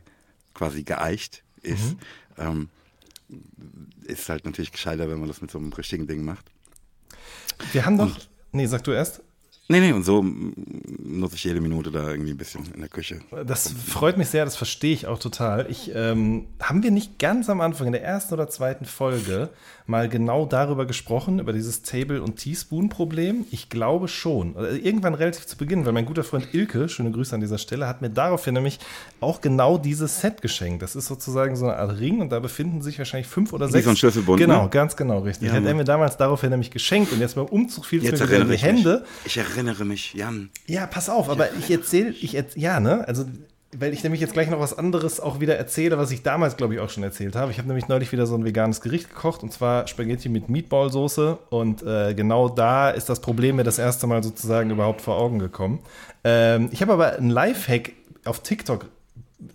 quasi 0.52 0.82
geeicht 0.82 1.42
ist, 1.62 1.92
mhm. 1.92 1.98
ähm, 2.38 2.68
ist 4.04 4.28
halt 4.28 4.44
natürlich 4.44 4.72
gescheiter, 4.72 5.08
wenn 5.08 5.18
man 5.18 5.28
das 5.28 5.40
mit 5.40 5.50
so 5.50 5.58
einem 5.58 5.72
richtigen 5.72 6.06
Ding 6.06 6.24
macht. 6.24 6.50
Wir 7.72 7.86
haben 7.86 7.98
doch. 7.98 8.14
Und, 8.14 8.28
nee, 8.52 8.66
sag 8.66 8.84
du 8.84 8.92
erst. 8.92 9.22
Nee, 9.66 9.80
nee, 9.80 9.92
und 9.92 10.04
so 10.04 10.22
nutze 10.22 11.36
ich 11.36 11.44
jede 11.44 11.60
Minute 11.60 11.90
da 11.90 12.10
irgendwie 12.10 12.32
ein 12.32 12.36
bisschen 12.36 12.66
in 12.74 12.80
der 12.80 12.90
Küche. 12.90 13.20
Das 13.46 13.72
freut 13.72 14.18
mich 14.18 14.28
sehr, 14.28 14.44
das 14.44 14.56
verstehe 14.56 14.92
ich 14.92 15.06
auch 15.06 15.18
total. 15.18 15.66
Ich, 15.70 15.90
ähm, 15.94 16.46
haben 16.60 16.82
wir 16.82 16.90
nicht 16.90 17.18
ganz 17.18 17.48
am 17.48 17.62
Anfang, 17.62 17.86
in 17.86 17.94
der 17.94 18.04
ersten 18.04 18.34
oder 18.34 18.48
zweiten 18.48 18.84
Folge, 18.84 19.48
mal 19.86 20.10
genau 20.10 20.44
darüber 20.44 20.84
gesprochen, 20.84 21.38
über 21.38 21.54
dieses 21.54 21.80
Table- 21.80 22.22
und 22.22 22.36
Teaspoon-Problem? 22.36 23.46
Ich 23.50 23.70
glaube 23.70 24.08
schon. 24.08 24.54
Also 24.54 24.76
irgendwann 24.76 25.14
relativ 25.14 25.46
zu 25.46 25.56
Beginn, 25.56 25.86
weil 25.86 25.94
mein 25.94 26.04
guter 26.04 26.24
Freund 26.24 26.52
Ilke, 26.52 26.90
schöne 26.90 27.10
Grüße 27.10 27.34
an 27.34 27.40
dieser 27.40 27.58
Stelle, 27.58 27.88
hat 27.88 28.02
mir 28.02 28.10
daraufhin 28.10 28.52
nämlich 28.52 28.78
auch 29.20 29.40
genau 29.40 29.78
dieses 29.78 30.20
Set 30.20 30.42
geschenkt. 30.42 30.82
Das 30.82 30.94
ist 30.94 31.06
sozusagen 31.06 31.56
so 31.56 31.66
eine 31.66 31.76
Art 31.76 31.98
Ring 31.98 32.20
und 32.20 32.30
da 32.30 32.40
befinden 32.40 32.82
sich 32.82 32.98
wahrscheinlich 32.98 33.28
fünf 33.28 33.54
oder 33.54 33.68
sechs. 33.68 33.78
Wie 33.78 33.84
so 33.84 33.90
ein 33.90 33.96
Schlüsselbund. 33.96 34.38
Genau, 34.38 34.64
ne? 34.64 34.68
ganz 34.68 34.94
genau, 34.94 35.20
richtig. 35.20 35.48
Ja, 35.48 35.54
hat 35.54 35.64
er 35.64 35.74
mir 35.74 35.84
damals 35.84 36.18
daraufhin 36.18 36.50
nämlich 36.50 36.70
geschenkt 36.70 37.12
und 37.12 37.20
jetzt 37.20 37.34
beim 37.34 37.46
Umzug 37.46 37.86
fiel 37.86 38.04
es 38.04 38.20
mir 38.20 38.40
in 38.40 38.50
die 38.50 38.58
Hände. 38.58 39.04
Mich. 39.24 39.36
Ich 39.36 39.53
erinnere 39.54 39.84
mich, 39.84 40.14
Jan. 40.14 40.50
Ja, 40.66 40.86
pass 40.86 41.08
auf, 41.08 41.28
aber 41.28 41.48
ich 41.54 41.70
erzähle, 41.70 42.10
ich 42.10 42.34
erz 42.34 42.54
ja, 42.56 42.80
ne, 42.80 43.06
also 43.06 43.24
weil 43.76 43.92
ich 43.92 44.02
nämlich 44.04 44.20
jetzt 44.20 44.34
gleich 44.34 44.48
noch 44.48 44.60
was 44.60 44.76
anderes 44.76 45.18
auch 45.18 45.40
wieder 45.40 45.56
erzähle, 45.56 45.98
was 45.98 46.10
ich 46.12 46.22
damals, 46.22 46.56
glaube 46.56 46.74
ich, 46.74 46.80
auch 46.80 46.90
schon 46.90 47.02
erzählt 47.02 47.34
habe. 47.34 47.50
Ich 47.50 47.58
habe 47.58 47.66
nämlich 47.66 47.88
neulich 47.88 48.12
wieder 48.12 48.24
so 48.26 48.36
ein 48.36 48.44
veganes 48.44 48.80
Gericht 48.80 49.08
gekocht 49.08 49.42
und 49.42 49.52
zwar 49.52 49.88
Spaghetti 49.88 50.28
mit 50.28 50.48
Meatballsoße 50.48 51.38
und 51.50 51.82
äh, 51.82 52.14
genau 52.14 52.48
da 52.48 52.90
ist 52.90 53.08
das 53.08 53.20
Problem 53.20 53.56
mir 53.56 53.64
das 53.64 53.78
erste 53.78 54.06
Mal 54.06 54.22
sozusagen 54.22 54.70
überhaupt 54.70 55.00
vor 55.00 55.16
Augen 55.16 55.38
gekommen. 55.38 55.80
Ähm, 56.22 56.68
ich 56.70 56.82
habe 56.82 56.92
aber 56.92 57.16
einen 57.16 57.30
Lifehack 57.30 57.92
auf 58.24 58.40
TikTok 58.40 58.86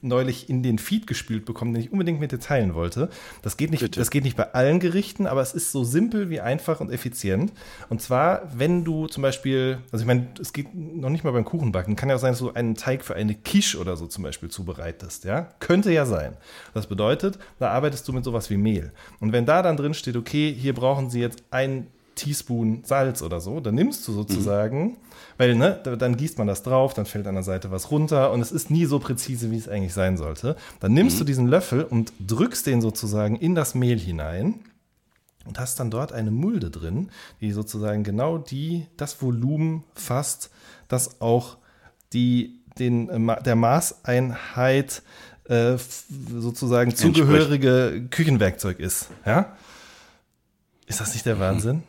neulich 0.01 0.49
in 0.49 0.61
den 0.61 0.77
Feed 0.77 1.07
gespielt 1.07 1.45
bekommen, 1.45 1.73
den 1.73 1.83
ich 1.83 1.91
unbedingt 1.91 2.19
mit 2.19 2.31
dir 2.31 2.39
teilen 2.39 2.73
wollte. 2.73 3.09
Das 3.41 3.57
geht 3.57 3.71
nicht, 3.71 3.97
das 3.97 4.11
geht 4.11 4.23
nicht 4.23 4.37
bei 4.37 4.53
allen 4.53 4.79
Gerichten, 4.79 5.25
aber 5.25 5.41
es 5.41 5.53
ist 5.53 5.71
so 5.71 5.83
simpel 5.83 6.29
wie 6.29 6.41
einfach 6.41 6.79
und 6.79 6.91
effizient. 6.91 7.53
Und 7.89 8.01
zwar, 8.01 8.49
wenn 8.55 8.83
du 8.83 9.07
zum 9.07 9.23
Beispiel, 9.23 9.79
also 9.91 10.03
ich 10.03 10.07
meine, 10.07 10.27
es 10.39 10.53
geht 10.53 10.73
noch 10.75 11.09
nicht 11.09 11.23
mal 11.23 11.31
beim 11.31 11.45
Kuchenbacken, 11.45 11.95
kann 11.95 12.09
ja 12.09 12.15
auch 12.15 12.19
sein, 12.19 12.33
dass 12.33 12.39
du 12.39 12.51
einen 12.51 12.75
Teig 12.75 13.03
für 13.03 13.15
eine 13.15 13.35
Quiche 13.35 13.77
oder 13.79 13.95
so 13.95 14.07
zum 14.07 14.23
Beispiel 14.23 14.49
zubereitest, 14.49 15.25
ja? 15.25 15.49
Könnte 15.59 15.91
ja 15.91 16.05
sein. 16.05 16.37
Das 16.73 16.87
bedeutet, 16.87 17.39
da 17.57 17.69
arbeitest 17.71 18.07
du 18.07 18.13
mit 18.13 18.23
sowas 18.23 18.49
wie 18.49 18.57
Mehl. 18.57 18.91
Und 19.19 19.31
wenn 19.31 19.45
da 19.45 19.61
dann 19.61 19.77
drin 19.77 19.93
steht, 19.93 20.15
okay, 20.15 20.53
hier 20.53 20.73
brauchen 20.73 21.09
sie 21.09 21.21
jetzt 21.21 21.43
ein 21.51 21.87
Teaspoon 22.19 22.83
Salz 22.83 23.21
oder 23.21 23.39
so, 23.39 23.59
dann 23.59 23.75
nimmst 23.75 24.07
du 24.07 24.11
sozusagen, 24.11 24.83
mhm. 24.83 24.97
weil 25.37 25.55
ne, 25.55 25.79
dann 25.97 26.17
gießt 26.17 26.37
man 26.37 26.47
das 26.47 26.63
drauf, 26.63 26.93
dann 26.93 27.05
fällt 27.05 27.27
an 27.27 27.35
der 27.35 27.43
Seite 27.43 27.71
was 27.71 27.91
runter 27.91 28.31
und 28.31 28.41
es 28.41 28.51
ist 28.51 28.69
nie 28.69 28.85
so 28.85 28.99
präzise, 28.99 29.51
wie 29.51 29.57
es 29.57 29.69
eigentlich 29.69 29.93
sein 29.93 30.17
sollte. 30.17 30.55
Dann 30.79 30.93
nimmst 30.93 31.15
mhm. 31.15 31.19
du 31.19 31.25
diesen 31.25 31.47
Löffel 31.47 31.83
und 31.83 32.11
drückst 32.25 32.67
den 32.67 32.81
sozusagen 32.81 33.35
in 33.37 33.55
das 33.55 33.73
Mehl 33.73 33.97
hinein 33.97 34.59
und 35.45 35.57
hast 35.57 35.79
dann 35.79 35.89
dort 35.89 36.11
eine 36.11 36.31
Mulde 36.31 36.69
drin, 36.69 37.09
die 37.39 37.51
sozusagen 37.51 38.03
genau 38.03 38.37
die, 38.37 38.85
das 38.97 39.21
Volumen 39.21 39.83
fasst, 39.93 40.51
das 40.89 41.21
auch 41.21 41.57
die, 42.11 42.59
den, 42.77 43.09
äh, 43.29 43.43
der 43.43 43.55
Maßeinheit 43.55 45.01
äh, 45.45 45.77
sozusagen 46.29 46.95
zugehörige 46.95 48.07
Küchenwerkzeug 48.09 48.79
ist. 48.79 49.07
Ja? 49.25 49.55
Ist 50.85 50.99
das 50.99 51.13
nicht 51.13 51.25
der 51.25 51.39
Wahnsinn? 51.39 51.83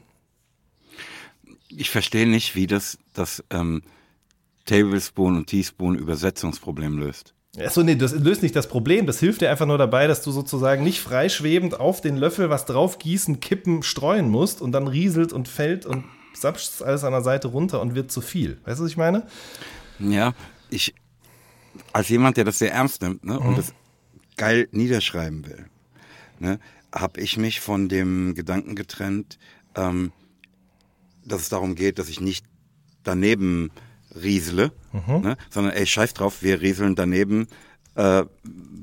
Ich 1.71 1.91
verstehe 1.91 2.27
nicht, 2.27 2.55
wie 2.55 2.67
das 2.67 2.99
das 3.15 3.45
ähm, 3.51 3.83
Tablespoon 4.67 5.37
und 5.37 5.47
Teaspoon 5.47 5.97
Übersetzungsproblem 5.97 6.99
löst. 6.99 7.35
Achso, 7.59 7.83
nee, 7.83 7.97
das 7.97 8.13
löst 8.13 8.43
nicht 8.43 8.55
das 8.55 8.69
Problem. 8.69 9.07
Das 9.07 9.19
hilft 9.19 9.41
dir 9.41 9.51
einfach 9.51 9.67
nur 9.67 9.79
dabei, 9.79 10.07
dass 10.07 10.23
du 10.23 10.31
sozusagen 10.31 10.85
nicht 10.85 11.01
freischwebend 11.01 11.81
auf 11.81 12.01
den 12.01 12.17
Löffel 12.17 12.49
was 12.49 12.65
drauf 12.65 12.99
gießen, 12.99 13.41
kippen, 13.41 13.83
streuen 13.83 14.29
musst 14.29 14.63
und 14.63 14.71
dann 14.73 14.87
rieselt 14.87 15.33
und 15.33 15.49
fällt 15.49 15.85
und 15.85 16.05
sapscht 16.33 16.81
alles 16.83 17.03
an 17.03 17.13
der 17.13 17.23
Seite 17.23 17.49
runter 17.49 17.81
und 17.81 17.97
wird 17.97 18.13
zu 18.13 18.21
viel. 18.21 18.59
Weißt 18.65 18.79
du, 18.79 18.85
was 18.85 18.91
ich 18.91 18.97
meine? 18.97 19.27
Ja, 19.99 20.33
ich, 20.71 20.95
als 21.93 22.09
jemand, 22.09 22.37
der 22.37 22.45
das 22.45 22.59
sehr 22.59 22.73
ernst 22.73 23.03
nimmt 23.03 23.25
ne, 23.25 23.35
mhm. 23.35 23.47
und 23.47 23.59
das 23.59 23.75
geil 24.37 24.69
niederschreiben 24.71 25.45
will, 25.47 25.67
ne, 26.39 26.61
habe 26.95 27.21
ich 27.21 27.37
mich 27.37 27.61
von 27.61 27.89
dem 27.89 28.37
Gedanken 28.37 28.77
getrennt, 28.77 29.39
ähm, 29.75 30.13
dass 31.31 31.43
es 31.43 31.49
darum 31.49 31.75
geht, 31.75 31.99
dass 31.99 32.09
ich 32.09 32.21
nicht 32.21 32.45
daneben 33.03 33.71
riesele, 34.15 34.73
mhm. 34.93 35.21
ne, 35.21 35.37
sondern 35.51 35.73
ey, 35.73 35.87
scheiß 35.87 36.15
drauf, 36.15 36.43
wir 36.43 36.61
rieseln 36.61 36.95
daneben, 36.95 37.49
äh, 37.95 38.25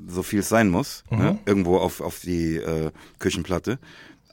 so 0.06 0.22
viel 0.22 0.40
es 0.40 0.48
sein 0.48 0.68
muss, 0.68 1.04
ne, 1.10 1.16
mhm. 1.16 1.22
ne, 1.22 1.38
irgendwo 1.46 1.78
auf, 1.78 2.00
auf 2.00 2.20
die 2.20 2.56
äh, 2.56 2.90
Küchenplatte. 3.18 3.78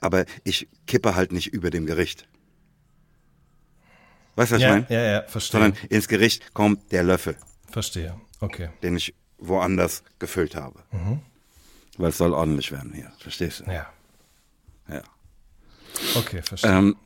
Aber 0.00 0.24
ich 0.44 0.68
kippe 0.86 1.14
halt 1.14 1.32
nicht 1.32 1.48
über 1.48 1.70
dem 1.70 1.86
Gericht. 1.86 2.28
Weißt 4.36 4.52
du, 4.52 4.56
was 4.56 4.62
ja, 4.62 4.68
ich 4.68 4.74
meine? 4.74 4.86
Ja, 4.94 5.12
ja, 5.12 5.22
verstehe. 5.22 5.60
Sondern 5.60 5.80
ins 5.88 6.08
Gericht 6.08 6.52
kommt 6.52 6.92
der 6.92 7.02
Löffel. 7.02 7.36
Verstehe, 7.70 8.14
okay. 8.40 8.70
Den 8.82 8.96
ich 8.96 9.14
woanders 9.38 10.02
gefüllt 10.18 10.54
habe. 10.54 10.82
Mhm. 10.92 11.20
Weil 11.98 12.10
es 12.10 12.18
soll 12.18 12.34
ordentlich 12.34 12.72
werden 12.72 12.92
hier, 12.94 13.10
verstehst 13.18 13.60
du? 13.60 13.70
Ja. 13.70 13.86
Ja. 14.88 15.02
Okay, 16.14 16.42
verstehe. 16.42 16.70
Ähm, 16.70 16.96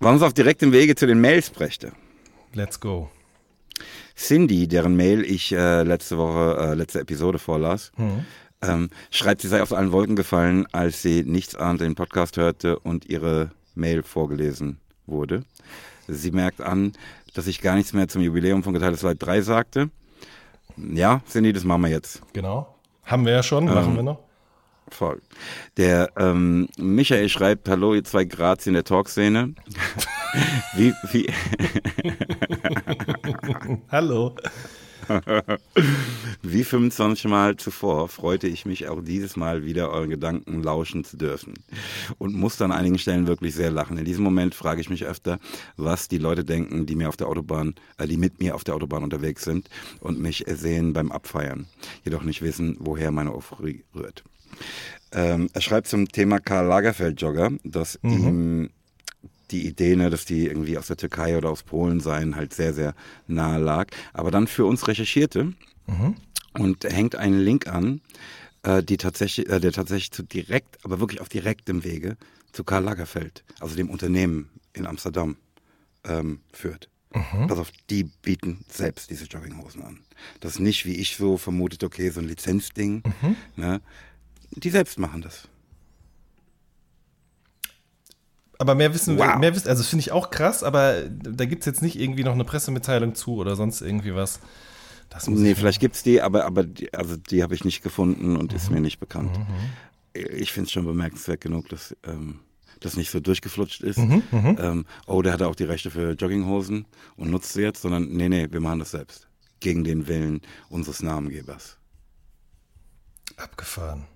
was 0.00 0.12
uns 0.12 0.22
auf 0.22 0.32
direktem 0.32 0.72
Wege 0.72 0.94
zu 0.94 1.06
den 1.06 1.20
Mails 1.20 1.50
brächte. 1.50 1.92
Let's 2.54 2.78
go. 2.80 3.10
Cindy, 4.16 4.66
deren 4.66 4.96
Mail 4.96 5.22
ich 5.24 5.52
äh, 5.52 5.82
letzte 5.82 6.18
Woche, 6.18 6.56
äh, 6.58 6.74
letzte 6.74 7.00
Episode 7.00 7.38
vorlas, 7.38 7.92
mhm. 7.96 8.24
ähm, 8.62 8.90
schreibt, 9.10 9.42
sie 9.42 9.48
sei 9.48 9.62
aus 9.62 9.72
allen 9.72 9.92
Wolken 9.92 10.16
gefallen, 10.16 10.66
als 10.72 11.02
sie 11.02 11.22
nichts 11.24 11.54
ahnte, 11.54 11.84
den 11.84 11.94
Podcast 11.94 12.36
hörte 12.36 12.78
und 12.78 13.06
ihre 13.06 13.50
Mail 13.74 14.02
vorgelesen 14.02 14.78
wurde. 15.06 15.44
Sie 16.08 16.32
merkt 16.32 16.60
an, 16.60 16.92
dass 17.34 17.46
ich 17.46 17.60
gar 17.60 17.76
nichts 17.76 17.92
mehr 17.92 18.08
zum 18.08 18.22
Jubiläum 18.22 18.62
von 18.64 18.72
Geteiltes 18.72 19.02
Leid 19.02 19.18
3 19.20 19.42
sagte. 19.42 19.90
Ja, 20.76 21.20
Cindy, 21.28 21.52
das 21.52 21.64
machen 21.64 21.82
wir 21.82 21.90
jetzt. 21.90 22.22
Genau. 22.32 22.74
Haben 23.04 23.24
wir 23.24 23.32
ja 23.32 23.42
schon, 23.42 23.66
machen 23.66 23.90
ähm, 23.90 23.96
wir 23.96 24.02
noch. 24.02 24.27
Voll. 24.90 25.20
Der 25.76 26.10
ähm, 26.16 26.68
Michael 26.76 27.28
schreibt, 27.28 27.68
hallo 27.68 27.94
ihr 27.94 28.04
zwei 28.04 28.24
Graz 28.24 28.66
in 28.66 28.74
der 28.74 28.84
Talkszene. 28.84 29.54
wie, 30.76 30.94
wie 31.12 31.32
hallo. 33.90 34.34
Wie 36.42 36.64
25 36.64 37.26
Mal 37.26 37.56
zuvor 37.56 38.08
freute 38.08 38.46
ich 38.46 38.66
mich 38.66 38.88
auch 38.88 39.02
dieses 39.02 39.36
Mal 39.36 39.64
wieder 39.64 39.90
euren 39.90 40.10
Gedanken 40.10 40.62
lauschen 40.62 41.04
zu 41.04 41.16
dürfen 41.16 41.54
und 42.18 42.34
muss 42.34 42.60
an 42.60 42.72
einigen 42.72 42.98
Stellen 42.98 43.26
wirklich 43.26 43.54
sehr 43.54 43.70
lachen. 43.70 43.98
In 43.98 44.04
diesem 44.04 44.24
Moment 44.24 44.54
frage 44.54 44.80
ich 44.80 44.90
mich 44.90 45.04
öfter, 45.04 45.38
was 45.76 46.08
die 46.08 46.18
Leute 46.18 46.44
denken, 46.44 46.86
die 46.86 46.96
mir 46.96 47.08
auf 47.08 47.16
der 47.16 47.28
Autobahn, 47.28 47.74
äh, 47.96 48.06
die 48.06 48.16
mit 48.16 48.40
mir 48.40 48.54
auf 48.54 48.64
der 48.64 48.74
Autobahn 48.74 49.02
unterwegs 49.02 49.44
sind 49.44 49.68
und 50.00 50.20
mich 50.20 50.44
sehen 50.46 50.92
beim 50.92 51.12
Abfeiern, 51.12 51.66
jedoch 52.04 52.22
nicht 52.22 52.42
wissen, 52.42 52.76
woher 52.78 53.10
meine 53.10 53.34
Euphorie 53.34 53.84
rührt. 53.94 54.24
Ähm, 55.12 55.48
er 55.52 55.60
schreibt 55.60 55.88
zum 55.88 56.08
Thema 56.08 56.38
Karl 56.38 56.66
Lagerfeld-Jogger, 56.66 57.52
dass 57.64 57.98
mhm. 58.02 58.12
ihm 58.12 58.70
die 59.50 59.66
Idee, 59.66 59.96
ne, 59.96 60.10
dass 60.10 60.24
die 60.24 60.46
irgendwie 60.46 60.76
aus 60.76 60.88
der 60.88 60.96
Türkei 60.96 61.36
oder 61.36 61.50
aus 61.50 61.62
Polen 61.62 62.00
seien, 62.00 62.36
halt 62.36 62.52
sehr, 62.52 62.74
sehr 62.74 62.94
nahe 63.26 63.58
lag. 63.58 63.88
Aber 64.12 64.30
dann 64.30 64.46
für 64.46 64.66
uns 64.66 64.86
recherchierte 64.88 65.54
mhm. 65.86 66.16
und 66.58 66.84
hängt 66.84 67.16
einen 67.16 67.40
Link 67.40 67.66
an, 67.66 68.02
äh, 68.62 68.82
die 68.82 68.98
tatsächlich, 68.98 69.48
äh, 69.48 69.60
der 69.60 69.72
tatsächlich 69.72 70.10
zu 70.10 70.22
direkt, 70.22 70.84
aber 70.84 71.00
wirklich 71.00 71.20
auf 71.20 71.28
direktem 71.28 71.84
Wege 71.84 72.16
zu 72.52 72.64
Karl 72.64 72.84
Lagerfeld, 72.84 73.44
also 73.60 73.76
dem 73.76 73.90
Unternehmen 73.90 74.50
in 74.72 74.86
Amsterdam, 74.86 75.36
ähm, 76.04 76.40
führt. 76.52 76.88
Mhm. 77.14 77.46
Pass 77.46 77.58
auf, 77.58 77.72
die 77.88 78.04
bieten 78.04 78.64
selbst 78.68 79.10
diese 79.10 79.24
Jogginghosen 79.24 79.82
an. 79.82 80.00
Das 80.40 80.52
ist 80.52 80.58
nicht, 80.60 80.84
wie 80.84 80.96
ich 80.96 81.16
so 81.16 81.38
vermutet, 81.38 81.82
okay, 81.84 82.10
so 82.10 82.20
ein 82.20 82.28
Lizenzding. 82.28 83.02
Mhm. 83.04 83.36
Ne? 83.56 83.80
Die 84.52 84.70
selbst 84.70 84.98
machen 84.98 85.22
das. 85.22 85.48
Aber 88.58 88.74
mehr 88.74 88.92
wissen 88.92 89.18
wow. 89.18 89.38
mehr 89.38 89.54
wissen, 89.54 89.68
also 89.68 89.82
das 89.82 89.88
finde 89.88 90.00
ich 90.00 90.10
auch 90.10 90.30
krass, 90.30 90.64
aber 90.64 91.04
da 91.08 91.44
gibt 91.44 91.62
es 91.62 91.66
jetzt 91.66 91.80
nicht 91.80 91.98
irgendwie 91.98 92.24
noch 92.24 92.32
eine 92.32 92.44
Pressemitteilung 92.44 93.14
zu 93.14 93.36
oder 93.36 93.54
sonst 93.54 93.80
irgendwie 93.80 94.14
was. 94.14 94.40
nee, 95.28 95.54
vielleicht 95.54 95.80
gibt 95.80 95.94
es 95.94 96.02
die, 96.02 96.20
aber, 96.20 96.44
aber 96.44 96.64
die, 96.64 96.92
also 96.92 97.16
die 97.16 97.44
habe 97.44 97.54
ich 97.54 97.64
nicht 97.64 97.82
gefunden 97.82 98.36
und 98.36 98.50
mhm. 98.50 98.56
ist 98.56 98.70
mir 98.70 98.80
nicht 98.80 98.98
bekannt. 98.98 99.38
Mhm. 99.38 100.22
Ich 100.32 100.52
finde 100.52 100.66
es 100.66 100.72
schon 100.72 100.84
bemerkenswert 100.84 101.40
genug, 101.40 101.68
dass 101.68 101.96
ähm, 102.04 102.40
das 102.80 102.96
nicht 102.96 103.10
so 103.10 103.20
durchgeflutscht 103.20 103.82
ist. 103.82 103.98
Mhm, 103.98 104.22
mhm, 104.32 104.56
ähm, 104.60 104.86
oh, 105.06 105.22
der 105.22 105.32
hatte 105.32 105.46
auch 105.46 105.54
die 105.54 105.64
Rechte 105.64 105.92
für 105.92 106.12
Jogginghosen 106.12 106.86
und 107.16 107.30
nutzt 107.30 107.52
sie 107.52 107.62
jetzt, 107.62 107.82
sondern 107.82 108.08
nee, 108.08 108.28
nee, 108.28 108.48
wir 108.50 108.60
machen 108.60 108.80
das 108.80 108.90
selbst. 108.90 109.28
Gegen 109.60 109.84
den 109.84 110.08
Willen 110.08 110.40
unseres 110.68 111.00
Namengebers. 111.00 111.76
Abgefahren. 113.36 114.06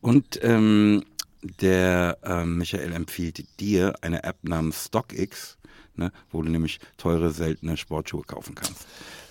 Und 0.00 0.38
ähm, 0.42 1.04
der 1.42 2.18
äh, 2.22 2.44
Michael 2.44 2.92
empfiehlt 2.92 3.60
dir 3.60 3.94
eine 4.02 4.24
App 4.24 4.38
namens 4.42 4.86
StockX, 4.86 5.58
ne, 5.96 6.12
wo 6.30 6.42
du 6.42 6.50
nämlich 6.50 6.80
teure, 6.96 7.30
seltene 7.30 7.76
Sportschuhe 7.76 8.22
kaufen 8.24 8.54
kannst. 8.54 8.86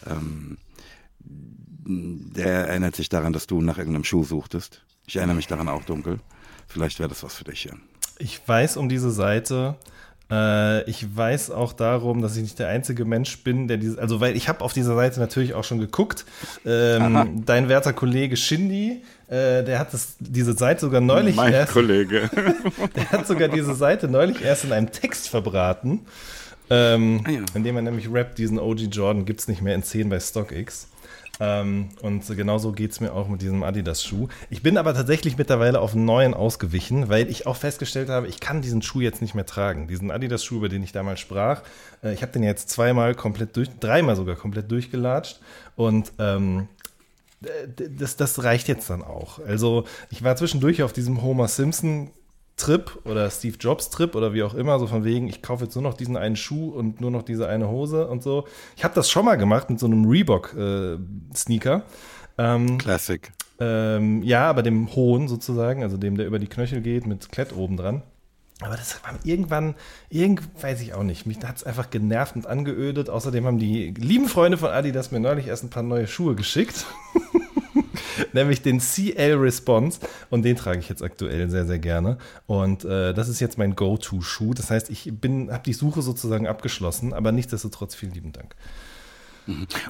Ähm, 0.08 0.58
der 1.22 2.68
erinnert 2.68 2.96
sich 2.96 3.10
daran, 3.10 3.34
dass 3.34 3.48
du 3.48 3.62
nach 3.62 3.78
irgendeinem 3.78 4.04
Schuh 4.04 4.24
suchtest. 4.24 4.84
Ich 5.08 5.16
erinnere 5.16 5.36
mich 5.36 5.48
daran 5.48 5.70
auch 5.70 5.84
dunkel. 5.86 6.20
Vielleicht 6.68 7.00
wäre 7.00 7.10
das 7.10 7.24
was 7.24 7.36
für 7.36 7.46
dich, 7.46 7.66
ja. 7.66 7.74
Ich 8.20 8.48
weiß 8.48 8.78
um 8.78 8.90
diese 8.90 9.12
Seite 9.12 9.78
Äh, 10.32 10.88
ich 10.90 11.16
weiß 11.16 11.52
auch 11.52 11.74
darum, 11.74 12.22
dass 12.22 12.36
ich 12.36 12.44
nicht 12.44 12.60
der 12.60 12.68
einzige 12.68 13.06
Mensch 13.06 13.44
bin, 13.44 13.68
der 13.68 13.78
dieses, 13.78 13.98
also 13.98 14.20
weil 14.20 14.36
ich 14.36 14.48
habe 14.48 14.64
auf 14.64 14.74
dieser 14.74 14.96
Seite 14.96 15.20
natürlich 15.20 15.54
auch 15.54 15.64
schon 15.64 15.80
geguckt. 15.80 16.26
Ähm, 16.66 17.44
dein 17.46 17.68
werter 17.70 17.94
Kollege 17.94 18.38
Shindy, 18.38 19.02
äh, 19.30 19.64
der 19.64 19.80
hat 19.80 19.94
das, 19.94 20.16
diese 20.20 20.54
Seite 20.54 20.82
sogar 20.82 21.02
neulich 21.02 21.36
mein 21.36 21.54
erst. 21.54 21.74
Kollege. 21.74 22.30
der 22.96 23.12
hat 23.12 23.28
sogar 23.28 23.48
diese 23.48 23.76
Seite 23.76 24.08
neulich 24.08 24.44
erst 24.44 24.66
in 24.66 24.74
einem 24.74 24.92
Text 24.92 25.30
verbraten. 25.30 26.02
Ähm, 26.70 27.22
Ah 27.26 27.32
ja. 27.32 27.42
Indem 27.54 27.76
er 27.78 27.82
nämlich 27.84 28.12
rappt, 28.12 28.38
diesen 28.38 28.60
OG 28.60 28.80
Jordan 28.92 29.26
gibt 29.26 29.40
es 29.40 29.48
nicht 29.48 29.62
mehr 29.62 29.76
in 29.76 29.84
10 29.84 30.10
bei 30.10 30.20
StockX. 30.20 30.88
Ähm, 31.42 31.90
und 32.02 32.26
genauso 32.36 32.74
geht 32.74 32.92
es 32.92 33.00
mir 33.00 33.14
auch 33.14 33.30
mit 33.30 33.42
diesem 33.42 33.64
Adidas-Schuh. 33.64 34.28
Ich 34.50 34.62
bin 34.62 34.78
aber 34.78 34.94
tatsächlich 34.94 35.38
mittlerweile 35.38 35.80
auf 35.80 35.94
einen 35.94 36.04
neuen 36.06 36.34
ausgewichen, 36.34 37.08
weil 37.08 37.30
ich 37.30 37.48
auch 37.48 37.56
festgestellt 37.56 38.10
habe, 38.10 38.28
ich 38.28 38.40
kann 38.42 38.62
diesen 38.62 38.82
Schuh 38.82 39.00
jetzt 39.00 39.22
nicht 39.22 39.36
mehr 39.36 39.46
tragen. 39.46 39.88
Diesen 39.88 40.12
Adidas-Schuh, 40.12 40.58
über 40.58 40.70
den 40.70 40.84
ich 40.84 40.92
damals 40.92 41.20
sprach. 41.22 41.62
Äh, 42.04 42.14
ich 42.14 42.24
habe 42.24 42.34
den 42.34 42.44
jetzt 42.44 42.70
zweimal 42.70 43.16
komplett 43.16 43.56
durch, 43.56 43.70
dreimal 43.80 44.16
sogar 44.18 44.36
komplett 44.36 44.70
durchgelatscht. 44.70 45.40
Und 45.78 46.12
ähm, 46.20 46.68
das, 47.98 48.18
das 48.18 48.44
reicht 48.44 48.68
jetzt 48.68 48.90
dann 48.90 49.02
auch. 49.02 49.40
Also 49.40 49.86
ich 50.10 50.24
war 50.24 50.36
zwischendurch 50.36 50.84
auf 50.84 50.94
diesem 50.94 51.22
Homer 51.22 51.48
Simpson 51.48 52.12
Trip 52.58 53.00
oder 53.06 53.30
Steve 53.30 53.56
Jobs 53.58 53.90
Trip 53.90 54.14
oder 54.16 54.34
wie 54.34 54.44
auch 54.44 54.54
immer, 54.54 54.78
so 54.80 54.88
von 54.88 55.04
wegen, 55.06 55.28
ich 55.28 55.42
kaufe 55.42 55.64
jetzt 55.64 55.76
nur 55.76 55.84
noch 55.84 55.94
diesen 55.94 56.18
einen 56.18 56.36
Schuh 56.36 56.70
und 56.70 57.00
nur 57.02 57.10
noch 57.10 57.24
diese 57.24 57.48
eine 57.48 57.70
Hose 57.70 58.08
und 58.08 58.22
so. 58.22 58.46
Ich 58.76 58.84
habe 58.84 58.94
das 58.94 59.10
schon 59.10 59.26
mal 59.26 59.36
gemacht 59.36 59.70
mit 59.70 59.80
so 59.80 59.86
einem 59.86 60.06
Reebok 60.06 60.54
äh, 60.56 60.98
Sneaker. 61.34 61.84
Ähm, 62.38 62.78
Classic. 62.78 63.32
ähm, 63.60 64.22
ja, 64.24 64.50
aber 64.50 64.62
dem 64.62 64.94
hohen 64.94 65.28
sozusagen, 65.28 65.84
also 65.84 65.98
dem, 65.98 66.18
der 66.18 66.28
über 66.28 66.40
die 66.40 66.48
Knöchel 66.48 66.82
geht 66.82 67.08
mit 67.08 67.32
Klett 67.32 67.56
oben 67.56 67.78
dran. 67.78 68.04
Aber 68.62 68.76
das 68.76 69.02
war 69.04 69.18
irgendwann, 69.24 69.76
irgend, 70.10 70.42
weiß 70.62 70.82
ich 70.82 70.94
auch 70.94 71.04
nicht, 71.04 71.26
mich 71.26 71.38
hat 71.44 71.58
es 71.58 71.64
einfach 71.64 71.90
genervt 71.90 72.36
und 72.36 72.46
angeödet. 72.46 73.10
Außerdem 73.10 73.46
haben 73.46 73.58
die 73.58 73.92
lieben 73.92 74.28
Freunde 74.28 74.58
von 74.58 74.70
Adidas 74.70 75.12
mir 75.12 75.22
neulich 75.22 75.48
erst 75.48 75.64
ein 75.64 75.70
paar 75.70 75.84
neue 75.84 76.08
Schuhe 76.08 76.36
geschickt. 76.36 76.86
Nämlich 78.34 78.62
den 78.62 78.80
CL 78.80 79.36
Response. 79.36 80.02
Und 80.30 80.44
den 80.44 80.58
trage 80.58 80.80
ich 80.80 80.90
jetzt 80.90 81.02
aktuell 81.02 81.50
sehr, 81.50 81.66
sehr 81.66 81.80
gerne. 81.80 82.18
Und 82.48 82.84
äh, 82.84 83.14
das 83.14 83.30
ist 83.30 83.40
jetzt 83.40 83.58
mein 83.58 83.76
Go-To-Schuh. 83.76 84.54
Das 84.54 84.70
heißt, 84.70 84.90
ich 84.90 85.10
bin, 85.14 85.52
habe 85.52 85.64
die 85.64 85.74
Suche 85.74 86.02
sozusagen 86.02 86.46
abgeschlossen, 86.46 87.14
aber 87.14 87.32
nichtsdestotrotz 87.32 87.96
vielen 87.96 88.14
lieben 88.14 88.34
Dank. 88.34 88.56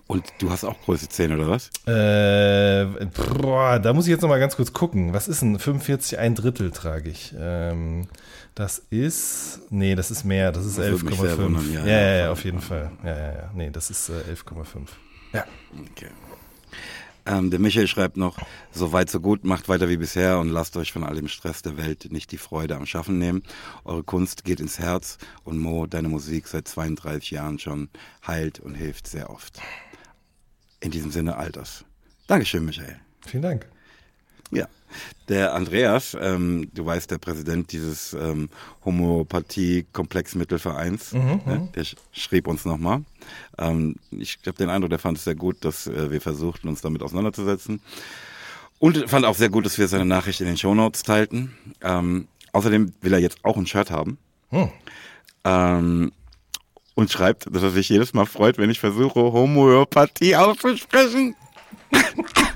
Und 0.07 0.23
du 0.39 0.49
hast 0.49 0.63
auch 0.63 0.79
Größe 0.81 1.09
10 1.09 1.33
oder 1.33 1.49
was? 1.49 1.69
Äh, 1.85 3.05
boah, 3.05 3.79
da 3.79 3.93
muss 3.93 4.05
ich 4.05 4.11
jetzt 4.11 4.21
noch 4.21 4.29
mal 4.29 4.39
ganz 4.39 4.55
kurz 4.55 4.73
gucken. 4.73 5.13
Was 5.13 5.27
ist 5.27 5.41
denn 5.41 5.59
45, 5.59 6.17
ein 6.17 6.35
Drittel 6.35 6.71
trage 6.71 7.09
ich? 7.09 7.33
Ähm, 7.37 8.07
das 8.59 8.79
ist, 8.89 9.61
nee, 9.69 9.95
das 9.95 10.11
ist 10.11 10.25
mehr, 10.25 10.51
das 10.51 10.65
ist 10.65 10.77
Das 10.77 10.91
würde 10.91 11.05
mich 11.05 11.17
sehr 11.17 11.37
11,5. 11.37 11.37
wundern, 11.37 11.73
Ja, 11.73 11.85
ja, 11.85 12.15
ja, 12.17 12.31
auf 12.31 12.43
jeden 12.43 12.59
Fall. 12.59 12.91
Ja, 13.05 13.17
ja, 13.17 13.33
ja. 13.33 13.51
Nee, 13.53 13.69
das 13.69 13.89
ist 13.89 14.09
äh, 14.09 14.33
11,5. 14.33 14.65
Ja. 15.31 15.45
Okay. 15.91 16.09
Ähm, 17.25 17.51
der 17.51 17.59
Michael 17.59 17.87
schreibt 17.87 18.17
noch, 18.17 18.37
so 18.73 18.91
weit 18.91 19.09
so 19.09 19.21
gut, 19.21 19.45
macht 19.45 19.69
weiter 19.69 19.87
wie 19.87 19.95
bisher 19.95 20.39
und 20.39 20.49
lasst 20.49 20.75
euch 20.75 20.91
von 20.91 21.05
all 21.05 21.15
dem 21.15 21.29
Stress 21.29 21.61
der 21.61 21.77
Welt 21.77 22.11
nicht 22.11 22.33
die 22.33 22.37
Freude 22.37 22.75
am 22.75 22.85
Schaffen 22.85 23.17
nehmen. 23.17 23.43
Eure 23.85 24.03
Kunst 24.03 24.43
geht 24.43 24.59
ins 24.59 24.77
Herz 24.77 25.19
und 25.45 25.57
Mo, 25.57 25.85
deine 25.85 26.09
Musik 26.09 26.47
seit 26.47 26.67
32 26.67 27.31
Jahren 27.31 27.59
schon 27.59 27.87
heilt 28.27 28.59
und 28.59 28.75
hilft 28.75 29.07
sehr 29.07 29.29
oft. 29.29 29.61
In 30.81 30.91
diesem 30.91 31.11
Sinne 31.11 31.37
Alters. 31.37 31.85
Dankeschön, 32.27 32.65
Michael. 32.65 32.99
Vielen 33.25 33.43
Dank. 33.43 33.69
Ja, 34.51 34.67
der 35.27 35.53
Andreas, 35.53 36.17
ähm, 36.19 36.71
du 36.73 36.83
weißt, 36.85 37.11
der 37.11 37.19
Präsident 37.19 37.71
dieses 37.71 38.13
ähm, 38.13 38.49
Homöopathie-Komplexmittelvereins, 38.83 41.13
ne, 41.13 41.69
der 41.75 41.83
sch 41.83 41.95
schrieb 42.11 42.47
uns 42.47 42.65
nochmal. 42.65 43.03
Ähm, 43.57 43.95
ich 44.11 44.39
habe 44.45 44.57
den 44.57 44.69
Eindruck, 44.69 44.89
der 44.89 44.99
fand 44.99 45.17
es 45.17 45.23
sehr 45.25 45.35
gut, 45.35 45.63
dass 45.63 45.87
äh, 45.87 46.11
wir 46.11 46.19
versuchten, 46.21 46.67
uns 46.67 46.81
damit 46.81 47.03
auseinanderzusetzen. 47.03 47.81
Und 48.79 49.09
fand 49.09 49.25
auch 49.25 49.35
sehr 49.35 49.49
gut, 49.49 49.65
dass 49.65 49.77
wir 49.77 49.87
seine 49.87 50.05
Nachricht 50.05 50.41
in 50.41 50.47
den 50.47 50.57
Shownotes 50.57 51.03
teilten. 51.03 51.53
Ähm, 51.81 52.27
außerdem 52.53 52.93
will 53.01 53.13
er 53.13 53.19
jetzt 53.19 53.43
auch 53.43 53.57
ein 53.57 53.67
Shirt 53.67 53.91
haben. 53.91 54.17
Hm. 54.49 54.69
Ähm, 55.43 56.11
und 56.95 57.11
schreibt, 57.11 57.53
dass 57.53 57.63
er 57.63 57.71
sich 57.71 57.89
jedes 57.89 58.13
Mal 58.13 58.25
freut, 58.25 58.57
wenn 58.57 58.69
ich 58.69 58.79
versuche, 58.79 59.19
Homöopathie 59.19 60.35
auszusprechen. 60.35 61.35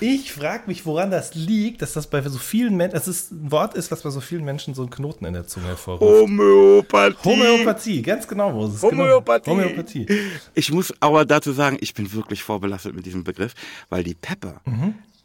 Ich 0.00 0.32
frage 0.32 0.64
mich, 0.66 0.86
woran 0.86 1.10
das 1.10 1.34
liegt, 1.34 1.82
dass 1.82 1.92
das 1.92 2.06
bei 2.06 2.22
so 2.22 2.38
vielen 2.38 2.76
Menschen, 2.76 2.94
dass 2.94 3.06
es 3.06 3.30
ein 3.30 3.50
Wort 3.50 3.74
ist, 3.74 3.90
was 3.90 4.02
bei 4.02 4.10
so 4.10 4.20
vielen 4.20 4.44
Menschen 4.44 4.74
so 4.74 4.82
einen 4.82 4.90
Knoten 4.90 5.26
in 5.26 5.34
der 5.34 5.46
Zunge 5.46 5.66
hervorruft. 5.66 6.02
Homöopathie. 6.02 7.24
Homöopathie, 7.24 8.02
ganz 8.02 8.26
genau, 8.26 8.54
wo 8.54 8.66
ist 8.66 8.74
es? 8.74 8.82
Homöopathie. 8.82 9.50
Genau. 9.50 9.62
Homöopathie. 9.62 10.06
Ich 10.54 10.72
muss 10.72 10.94
aber 11.00 11.24
dazu 11.24 11.52
sagen, 11.52 11.76
ich 11.80 11.92
bin 11.94 12.12
wirklich 12.12 12.42
vorbelastet 12.42 12.94
mit 12.94 13.04
diesem 13.04 13.24
Begriff, 13.24 13.54
weil 13.90 14.02
die 14.02 14.14
Pepper, 14.14 14.62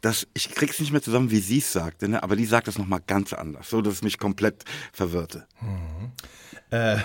das, 0.02 0.26
ich 0.34 0.50
krieg's 0.50 0.78
nicht 0.78 0.92
mehr 0.92 1.02
zusammen, 1.02 1.30
wie 1.30 1.40
sie 1.40 1.58
es 1.58 1.72
sagte, 1.72 2.08
ne? 2.08 2.22
aber 2.22 2.36
die 2.36 2.44
sagt 2.44 2.68
das 2.68 2.78
nochmal 2.78 3.00
ganz 3.06 3.32
anders, 3.32 3.70
so 3.70 3.80
dass 3.80 3.94
es 3.94 4.02
mich 4.02 4.18
komplett 4.18 4.64
verwirrte. 4.92 5.46
Äh, 6.70 6.98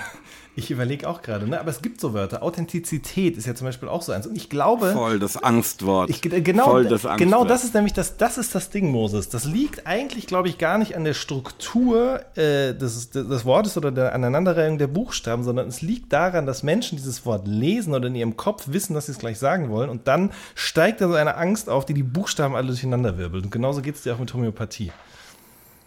ich 0.53 0.69
überlege 0.69 1.07
auch 1.07 1.21
gerade, 1.21 1.47
ne? 1.47 1.59
aber 1.59 1.69
es 1.69 1.81
gibt 1.81 2.01
so 2.01 2.13
Wörter. 2.13 2.43
Authentizität 2.43 3.37
ist 3.37 3.47
ja 3.47 3.55
zum 3.55 3.67
Beispiel 3.67 3.87
auch 3.87 4.01
so 4.01 4.11
eins. 4.11 4.27
Und 4.27 4.35
ich 4.35 4.49
glaube, 4.49 4.91
Voll 4.91 5.17
das 5.17 5.41
Angstwort. 5.41 6.09
ich, 6.09 6.25
äh, 6.25 6.41
genau, 6.41 6.65
Voll 6.65 6.85
das 6.85 7.03
genau 7.03 7.13
Angstwort. 7.13 7.49
das 7.49 7.63
ist 7.63 7.73
nämlich 7.73 7.93
das, 7.93 8.17
das 8.17 8.37
ist 8.37 8.53
das 8.53 8.69
Ding, 8.69 8.91
Moses. 8.91 9.29
Das 9.29 9.45
liegt 9.45 9.87
eigentlich, 9.87 10.27
glaube 10.27 10.49
ich, 10.49 10.57
gar 10.57 10.77
nicht 10.77 10.97
an 10.97 11.05
der 11.05 11.13
Struktur 11.13 12.19
äh, 12.35 12.73
des, 12.73 13.11
des 13.11 13.45
Wortes 13.45 13.77
oder 13.77 13.91
der 13.91 14.13
Aneinanderreihung 14.13 14.77
der 14.77 14.87
Buchstaben, 14.87 15.43
sondern 15.43 15.69
es 15.69 15.81
liegt 15.81 16.11
daran, 16.11 16.45
dass 16.45 16.63
Menschen 16.63 16.97
dieses 16.97 17.25
Wort 17.25 17.47
lesen 17.47 17.93
oder 17.93 18.07
in 18.07 18.15
ihrem 18.15 18.35
Kopf 18.35 18.65
wissen, 18.67 18.93
dass 18.93 19.05
sie 19.05 19.13
es 19.13 19.19
gleich 19.19 19.39
sagen 19.39 19.69
wollen. 19.69 19.89
Und 19.89 20.09
dann 20.09 20.31
steigt 20.55 20.99
da 20.99 21.07
so 21.07 21.13
eine 21.13 21.37
Angst 21.37 21.69
auf, 21.69 21.85
die 21.85 21.93
die 21.93 22.03
Buchstaben 22.03 22.55
alle 22.55 22.67
durcheinander 22.67 23.17
wirbelt. 23.17 23.45
Und 23.45 23.51
genauso 23.51 23.81
geht 23.81 23.95
es 23.95 24.01
dir 24.01 24.15
auch 24.15 24.19
mit 24.19 24.33
Homöopathie. 24.33 24.91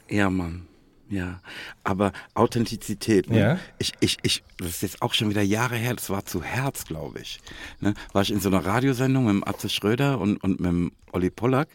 Ja, 0.08 0.30
Mann. 0.30 0.66
Ja, 1.08 1.40
aber 1.82 2.12
Authentizität, 2.34 3.28
ne? 3.28 3.38
Ja. 3.38 3.58
ich, 3.78 3.92
ich, 4.00 4.16
ich, 4.22 4.42
das 4.56 4.68
ist 4.68 4.82
jetzt 4.82 5.02
auch 5.02 5.12
schon 5.12 5.28
wieder 5.28 5.42
Jahre 5.42 5.76
her, 5.76 5.94
das 5.94 6.08
war 6.10 6.24
zu 6.24 6.42
Herz, 6.42 6.84
glaube 6.86 7.20
ich. 7.20 7.40
Ne? 7.80 7.94
War 8.12 8.22
ich 8.22 8.30
in 8.30 8.40
so 8.40 8.48
einer 8.48 8.64
Radiosendung 8.64 9.26
mit 9.26 9.34
dem 9.34 9.46
Atze 9.46 9.68
Schröder 9.68 10.18
und, 10.18 10.42
und 10.42 10.60
mit 10.60 10.70
dem 10.70 10.92
Olli 11.12 11.30
Pollack. 11.30 11.68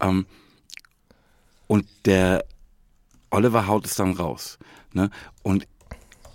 Ähm, 0.00 0.26
und 1.68 1.86
der 2.04 2.44
Oliver 3.30 3.66
haut 3.66 3.86
es 3.86 3.94
dann 3.94 4.12
raus. 4.12 4.58
Ne? 4.92 5.10
Und 5.42 5.66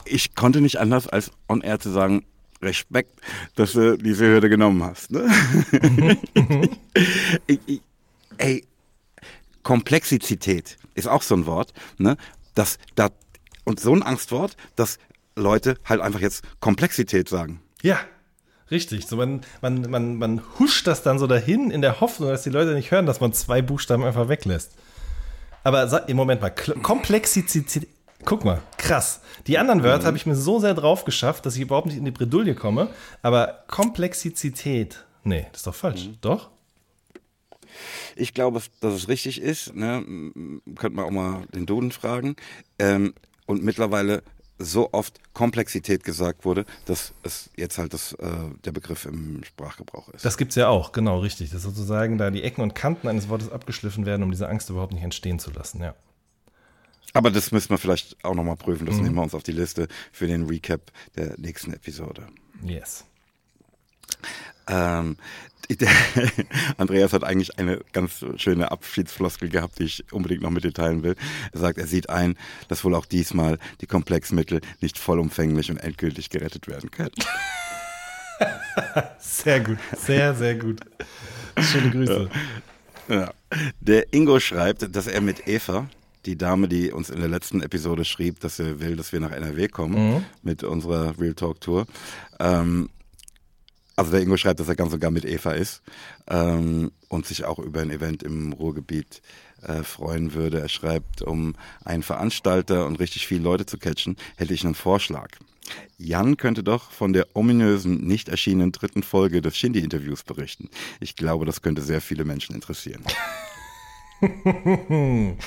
ich 0.05 0.35
konnte 0.35 0.61
nicht 0.61 0.79
anders, 0.79 1.07
als 1.07 1.31
on 1.47 1.61
air 1.61 1.79
zu 1.79 1.89
sagen, 1.89 2.25
Respekt, 2.61 3.19
dass 3.55 3.73
du 3.73 3.97
diese 3.97 4.25
Hürde 4.25 4.49
genommen 4.49 4.83
hast. 4.83 5.11
Ne? 5.11 5.27
ich, 7.47 7.59
ich, 7.65 7.81
ey, 8.37 8.63
Komplexität 9.63 10.77
ist 10.95 11.07
auch 11.07 11.21
so 11.21 11.35
ein 11.35 11.45
Wort, 11.45 11.73
ne? 11.97 12.17
Das, 12.55 12.77
das, 12.95 13.11
und 13.63 13.79
so 13.79 13.93
ein 13.93 14.03
Angstwort, 14.03 14.57
dass 14.75 14.97
Leute 15.35 15.75
halt 15.85 16.01
einfach 16.01 16.19
jetzt 16.19 16.43
Komplexität 16.59 17.29
sagen. 17.29 17.61
Ja, 17.81 17.99
richtig. 18.69 19.07
So 19.07 19.15
man, 19.15 19.41
man, 19.61 19.89
man, 19.89 20.17
man 20.17 20.41
huscht 20.59 20.87
das 20.87 21.03
dann 21.03 21.19
so 21.19 21.27
dahin 21.27 21.71
in 21.71 21.81
der 21.81 22.01
Hoffnung, 22.01 22.29
dass 22.29 22.43
die 22.43 22.49
Leute 22.49 22.73
nicht 22.73 22.91
hören, 22.91 23.05
dass 23.05 23.21
man 23.21 23.33
zwei 23.33 23.61
Buchstaben 23.61 24.03
einfach 24.03 24.27
weglässt. 24.27 24.73
Aber 25.63 26.07
im 26.09 26.17
Moment 26.17 26.41
mal, 26.41 26.49
Komplexität. 26.49 27.87
Guck 28.25 28.45
mal, 28.45 28.61
krass. 28.77 29.21
Die 29.47 29.57
anderen 29.57 29.83
Wörter 29.83 30.05
habe 30.05 30.17
ich 30.17 30.25
mir 30.25 30.35
so 30.35 30.59
sehr 30.59 30.73
drauf 30.75 31.05
geschafft, 31.05 31.45
dass 31.45 31.55
ich 31.55 31.61
überhaupt 31.61 31.87
nicht 31.87 31.97
in 31.97 32.05
die 32.05 32.11
Bredouille 32.11 32.53
komme. 32.53 32.89
Aber 33.23 33.63
Komplexität, 33.67 35.05
nee, 35.23 35.47
das 35.51 35.61
ist 35.61 35.67
doch 35.67 35.75
falsch. 35.75 36.09
Doch? 36.21 36.49
Ich 38.15 38.33
glaube, 38.33 38.61
dass 38.79 38.93
es 38.93 39.07
richtig 39.07 39.41
ist. 39.41 39.75
Ne? 39.75 40.03
Könnte 40.75 40.95
man 40.95 41.05
auch 41.05 41.11
mal 41.11 41.45
den 41.53 41.65
Duden 41.65 41.91
fragen. 41.91 42.35
Ähm, 42.79 43.13
und 43.45 43.63
mittlerweile 43.63 44.23
so 44.63 44.89
oft 44.93 45.19
Komplexität 45.33 46.03
gesagt 46.03 46.45
wurde, 46.45 46.65
dass 46.85 47.13
es 47.23 47.49
jetzt 47.55 47.77
halt 47.77 47.93
das, 47.93 48.13
äh, 48.13 48.27
der 48.63 48.71
Begriff 48.71 49.05
im 49.05 49.43
Sprachgebrauch 49.43 50.09
ist. 50.09 50.23
Das 50.23 50.37
gibt's 50.37 50.55
ja 50.55 50.67
auch, 50.67 50.91
genau, 50.91 51.19
richtig. 51.19 51.49
Dass 51.49 51.63
sozusagen 51.63 52.17
da 52.17 52.29
die 52.29 52.43
Ecken 52.43 52.61
und 52.61 52.75
Kanten 52.75 53.07
eines 53.07 53.29
Wortes 53.29 53.51
abgeschliffen 53.51 54.05
werden, 54.05 54.23
um 54.23 54.31
diese 54.31 54.47
Angst 54.47 54.69
überhaupt 54.69 54.93
nicht 54.93 55.03
entstehen 55.03 55.39
zu 55.39 55.51
lassen, 55.51 55.81
ja. 55.81 55.95
Aber 57.13 57.29
das 57.29 57.51
müssen 57.51 57.71
wir 57.71 57.77
vielleicht 57.77 58.23
auch 58.23 58.35
nochmal 58.35 58.55
prüfen. 58.55 58.85
Das 58.85 58.95
nehmen 58.95 59.15
wir 59.15 59.21
uns 59.21 59.33
auf 59.33 59.43
die 59.43 59.51
Liste 59.51 59.89
für 60.13 60.27
den 60.27 60.43
Recap 60.45 60.91
der 61.15 61.37
nächsten 61.37 61.73
Episode. 61.73 62.27
Yes. 62.63 63.03
Ähm, 64.67 65.17
Andreas 66.77 67.13
hat 67.13 67.23
eigentlich 67.23 67.57
eine 67.57 67.79
ganz 67.93 68.25
schöne 68.35 68.71
Abschiedsfloskel 68.71 69.47
gehabt, 69.49 69.79
die 69.79 69.83
ich 69.83 70.03
unbedingt 70.11 70.41
noch 70.41 70.49
mit 70.49 70.63
dir 70.65 70.73
teilen 70.73 71.01
will. 71.03 71.15
Er 71.53 71.59
sagt, 71.59 71.77
er 71.77 71.87
sieht 71.87 72.09
ein, 72.09 72.35
dass 72.67 72.83
wohl 72.83 72.93
auch 72.95 73.05
diesmal 73.05 73.57
die 73.79 73.85
Komplexmittel 73.87 74.59
nicht 74.81 74.97
vollumfänglich 74.97 75.69
und 75.71 75.77
endgültig 75.77 76.29
gerettet 76.29 76.67
werden 76.67 76.91
können. 76.91 77.11
Sehr 79.19 79.59
gut, 79.59 79.77
sehr, 79.95 80.33
sehr 80.33 80.55
gut. 80.55 80.79
Schöne 81.59 81.91
Grüße. 81.91 82.29
Ja. 83.07 83.31
Der 83.79 84.11
Ingo 84.13 84.39
schreibt, 84.39 84.95
dass 84.95 85.05
er 85.05 85.21
mit 85.21 85.47
Eva 85.47 85.87
die 86.25 86.37
Dame, 86.37 86.67
die 86.67 86.91
uns 86.91 87.09
in 87.11 87.19
der 87.19 87.27
letzten 87.29 87.61
Episode 87.61 88.03
schrieb, 88.05 88.39
dass 88.39 88.55
sie 88.57 88.79
will, 88.79 88.95
dass 88.95 89.11
wir 89.11 89.19
nach 89.19 89.31
NRW 89.31 89.67
kommen 89.67 90.15
Mhm. 90.15 90.25
mit 90.41 90.63
unserer 90.63 91.19
Real 91.19 91.33
Talk 91.35 91.61
Tour. 91.61 91.85
Ähm, 92.39 92.89
also 94.01 94.11
der 94.11 94.21
Ingo 94.21 94.37
schreibt, 94.37 94.59
dass 94.59 94.67
er 94.67 94.75
ganz 94.75 94.93
und 94.93 94.99
gar 94.99 95.11
mit 95.11 95.25
Eva 95.25 95.51
ist 95.51 95.81
ähm, 96.27 96.91
und 97.07 97.25
sich 97.25 97.45
auch 97.45 97.59
über 97.59 97.81
ein 97.81 97.91
Event 97.91 98.23
im 98.23 98.51
Ruhrgebiet 98.53 99.21
äh, 99.61 99.83
freuen 99.83 100.33
würde. 100.33 100.59
Er 100.59 100.69
schreibt, 100.69 101.21
um 101.21 101.55
einen 101.85 102.03
Veranstalter 102.03 102.87
und 102.87 102.99
richtig 102.99 103.27
viele 103.27 103.43
Leute 103.43 103.65
zu 103.65 103.77
catchen, 103.77 104.17
hätte 104.37 104.53
ich 104.53 104.65
einen 104.65 104.75
Vorschlag. 104.75 105.29
Jan 105.97 106.35
könnte 106.35 106.63
doch 106.63 106.91
von 106.91 107.13
der 107.13 107.27
ominösen, 107.35 108.05
nicht 108.05 108.27
erschienenen 108.27 108.71
dritten 108.71 109.03
Folge 109.03 109.41
des 109.41 109.55
Shindy-Interviews 109.55 110.23
berichten. 110.23 110.69
Ich 110.99 111.15
glaube, 111.15 111.45
das 111.45 111.61
könnte 111.61 111.81
sehr 111.81 112.01
viele 112.01 112.25
Menschen 112.25 112.55
interessieren. 112.55 113.03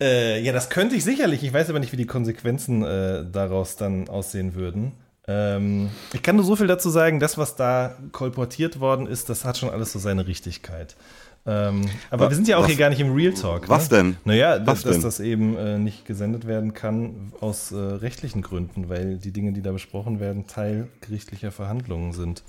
Äh, 0.00 0.42
ja, 0.42 0.52
das 0.52 0.68
könnte 0.68 0.96
ich 0.96 1.04
sicherlich. 1.04 1.44
Ich 1.44 1.52
weiß 1.52 1.70
aber 1.70 1.78
nicht, 1.78 1.92
wie 1.92 1.96
die 1.96 2.06
Konsequenzen 2.06 2.82
äh, 2.82 3.24
daraus 3.30 3.76
dann 3.76 4.08
aussehen 4.08 4.56
würden. 4.56 4.92
Ähm, 5.28 5.90
ich 6.12 6.22
kann 6.22 6.36
nur 6.36 6.44
so 6.44 6.56
viel 6.56 6.66
dazu 6.66 6.90
sagen, 6.90 7.20
das, 7.20 7.38
was 7.38 7.54
da 7.56 7.96
kolportiert 8.12 8.80
worden 8.80 9.06
ist, 9.06 9.28
das 9.28 9.44
hat 9.44 9.56
schon 9.58 9.70
alles 9.70 9.92
so 9.92 9.98
seine 9.98 10.26
Richtigkeit. 10.26 10.96
Ähm, 11.44 11.88
aber 12.10 12.26
Wa- 12.26 12.28
wir 12.30 12.36
sind 12.36 12.46
ja 12.48 12.56
auch 12.56 12.62
was- 12.62 12.68
hier 12.68 12.76
gar 12.76 12.88
nicht 12.90 13.00
im 13.00 13.12
Real 13.14 13.32
Talk. 13.34 13.68
was 13.68 13.90
ne? 13.90 13.96
denn? 13.96 14.16
Naja, 14.24 14.64
Was 14.64 14.82
dass 14.82 14.92
denn? 14.94 15.02
das 15.02 15.18
eben 15.20 15.56
äh, 15.56 15.78
nicht 15.78 16.04
gesendet 16.06 16.46
werden 16.46 16.72
kann 16.74 17.32
aus 17.40 17.72
äh, 17.72 17.76
rechtlichen 17.76 18.42
Gründen, 18.42 18.88
weil 18.88 19.18
die 19.18 19.32
Dinge, 19.32 19.52
die 19.52 19.62
da 19.62 19.72
besprochen 19.72 20.20
werden, 20.20 20.46
Teil 20.46 20.88
gerichtlicher 21.00 21.50
Verhandlungen 21.50 22.12
sind. 22.12 22.42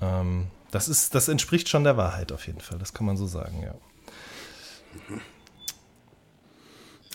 Ähm, 0.00 0.46
das, 0.72 0.88
ist, 0.88 1.14
das 1.14 1.28
entspricht 1.28 1.68
schon 1.68 1.84
der 1.84 1.96
Wahrheit 1.96 2.32
auf 2.32 2.46
jeden 2.48 2.60
Fall, 2.60 2.78
das 2.78 2.92
kann 2.94 3.06
man 3.06 3.16
so 3.16 3.26
sagen, 3.26 3.62
ja. 3.62 3.74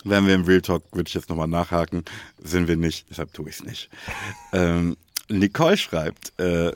Wären 0.08 0.26
wir 0.26 0.34
im 0.34 0.44
Real 0.44 0.60
Talk, 0.62 0.84
würde 0.92 1.08
ich 1.08 1.14
jetzt 1.14 1.28
nochmal 1.28 1.48
nachhaken. 1.48 2.04
Sind 2.42 2.68
wir 2.68 2.76
nicht, 2.76 3.06
deshalb 3.10 3.32
tue 3.34 3.48
ich 3.48 3.56
es 3.56 3.64
nicht. 3.64 3.90
Ähm, 4.52 4.96
Nicole 5.28 5.76
schreibt, 5.76 6.32
äh, 6.38 6.72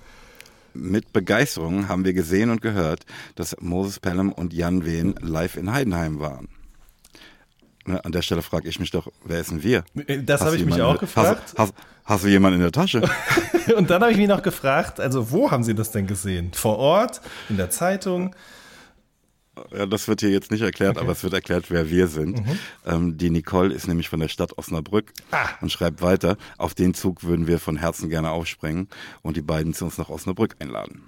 mit 0.74 1.12
Begeisterung 1.12 1.88
haben 1.88 2.04
wir 2.04 2.12
gesehen 2.12 2.50
und 2.50 2.60
gehört, 2.60 3.06
dass 3.36 3.56
Moses 3.60 4.00
Pelham 4.00 4.32
und 4.32 4.52
Jan 4.52 4.84
Wehn 4.84 5.14
live 5.20 5.56
in 5.56 5.72
Heidenheim 5.72 6.18
waren. 6.20 6.48
Ne, 7.86 8.04
an 8.04 8.12
der 8.12 8.22
Stelle 8.22 8.42
frage 8.42 8.68
ich 8.68 8.78
mich 8.80 8.90
doch, 8.90 9.08
wer 9.24 9.40
ist 9.40 9.50
denn 9.50 9.62
wir? 9.62 9.84
Das 10.24 10.40
Hast 10.40 10.46
habe 10.46 10.56
ich 10.56 10.64
mich 10.64 10.80
auch 10.82 10.92
der- 10.94 11.00
gefragt. 11.00 11.42
Hast, 11.56 11.58
hast, 11.58 11.74
hast 12.04 12.24
du 12.24 12.28
jemanden 12.28 12.56
in 12.56 12.62
der 12.62 12.72
Tasche? 12.72 13.02
Und 13.76 13.90
dann 13.90 14.02
habe 14.02 14.12
ich 14.12 14.18
mich 14.18 14.28
noch 14.28 14.42
gefragt, 14.42 15.00
also 15.00 15.30
wo 15.30 15.50
haben 15.50 15.62
Sie 15.64 15.74
das 15.74 15.90
denn 15.92 16.06
gesehen? 16.06 16.52
Vor 16.52 16.78
Ort, 16.78 17.20
in 17.48 17.56
der 17.56 17.70
Zeitung? 17.70 18.34
Ja, 19.72 19.86
das 19.86 20.08
wird 20.08 20.20
hier 20.20 20.30
jetzt 20.30 20.50
nicht 20.50 20.62
erklärt, 20.62 20.98
aber 20.98 21.12
es 21.12 21.22
wird 21.22 21.32
erklärt, 21.34 21.70
wer 21.70 21.90
wir 21.90 22.06
sind. 22.08 22.42
Ähm, 22.86 23.16
die 23.18 23.30
Nicole 23.30 23.72
ist 23.74 23.86
nämlich 23.88 24.08
von 24.08 24.20
der 24.20 24.28
Stadt 24.28 24.56
Osnabrück 24.58 25.12
Ah. 25.30 25.48
und 25.60 25.70
schreibt 25.72 26.02
weiter, 26.02 26.36
auf 26.58 26.74
den 26.74 26.94
Zug 26.94 27.22
würden 27.24 27.46
wir 27.46 27.58
von 27.58 27.76
Herzen 27.76 28.08
gerne 28.10 28.30
aufspringen 28.30 28.88
und 29.22 29.36
die 29.36 29.42
beiden 29.42 29.74
zu 29.74 29.84
uns 29.84 29.98
nach 29.98 30.08
Osnabrück 30.08 30.56
einladen. 30.60 31.02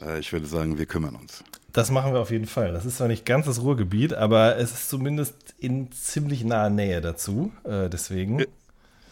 Äh, 0.00 0.18
ich 0.20 0.32
würde 0.32 0.46
sagen, 0.46 0.78
wir 0.78 0.86
kümmern 0.86 1.14
uns. 1.16 1.42
Das 1.72 1.90
machen 1.90 2.12
wir 2.14 2.20
auf 2.20 2.30
jeden 2.30 2.46
Fall. 2.46 2.72
Das 2.72 2.84
ist 2.86 2.96
zwar 2.96 3.08
nicht 3.08 3.26
ganz 3.26 3.46
das 3.46 3.60
Ruhrgebiet, 3.60 4.14
aber 4.14 4.56
es 4.56 4.72
ist 4.72 4.88
zumindest 4.88 5.34
in 5.58 5.92
ziemlich 5.92 6.42
naher 6.44 6.70
Nähe 6.70 7.00
dazu. 7.00 7.52
Äh, 7.64 7.88
deswegen. 7.90 8.44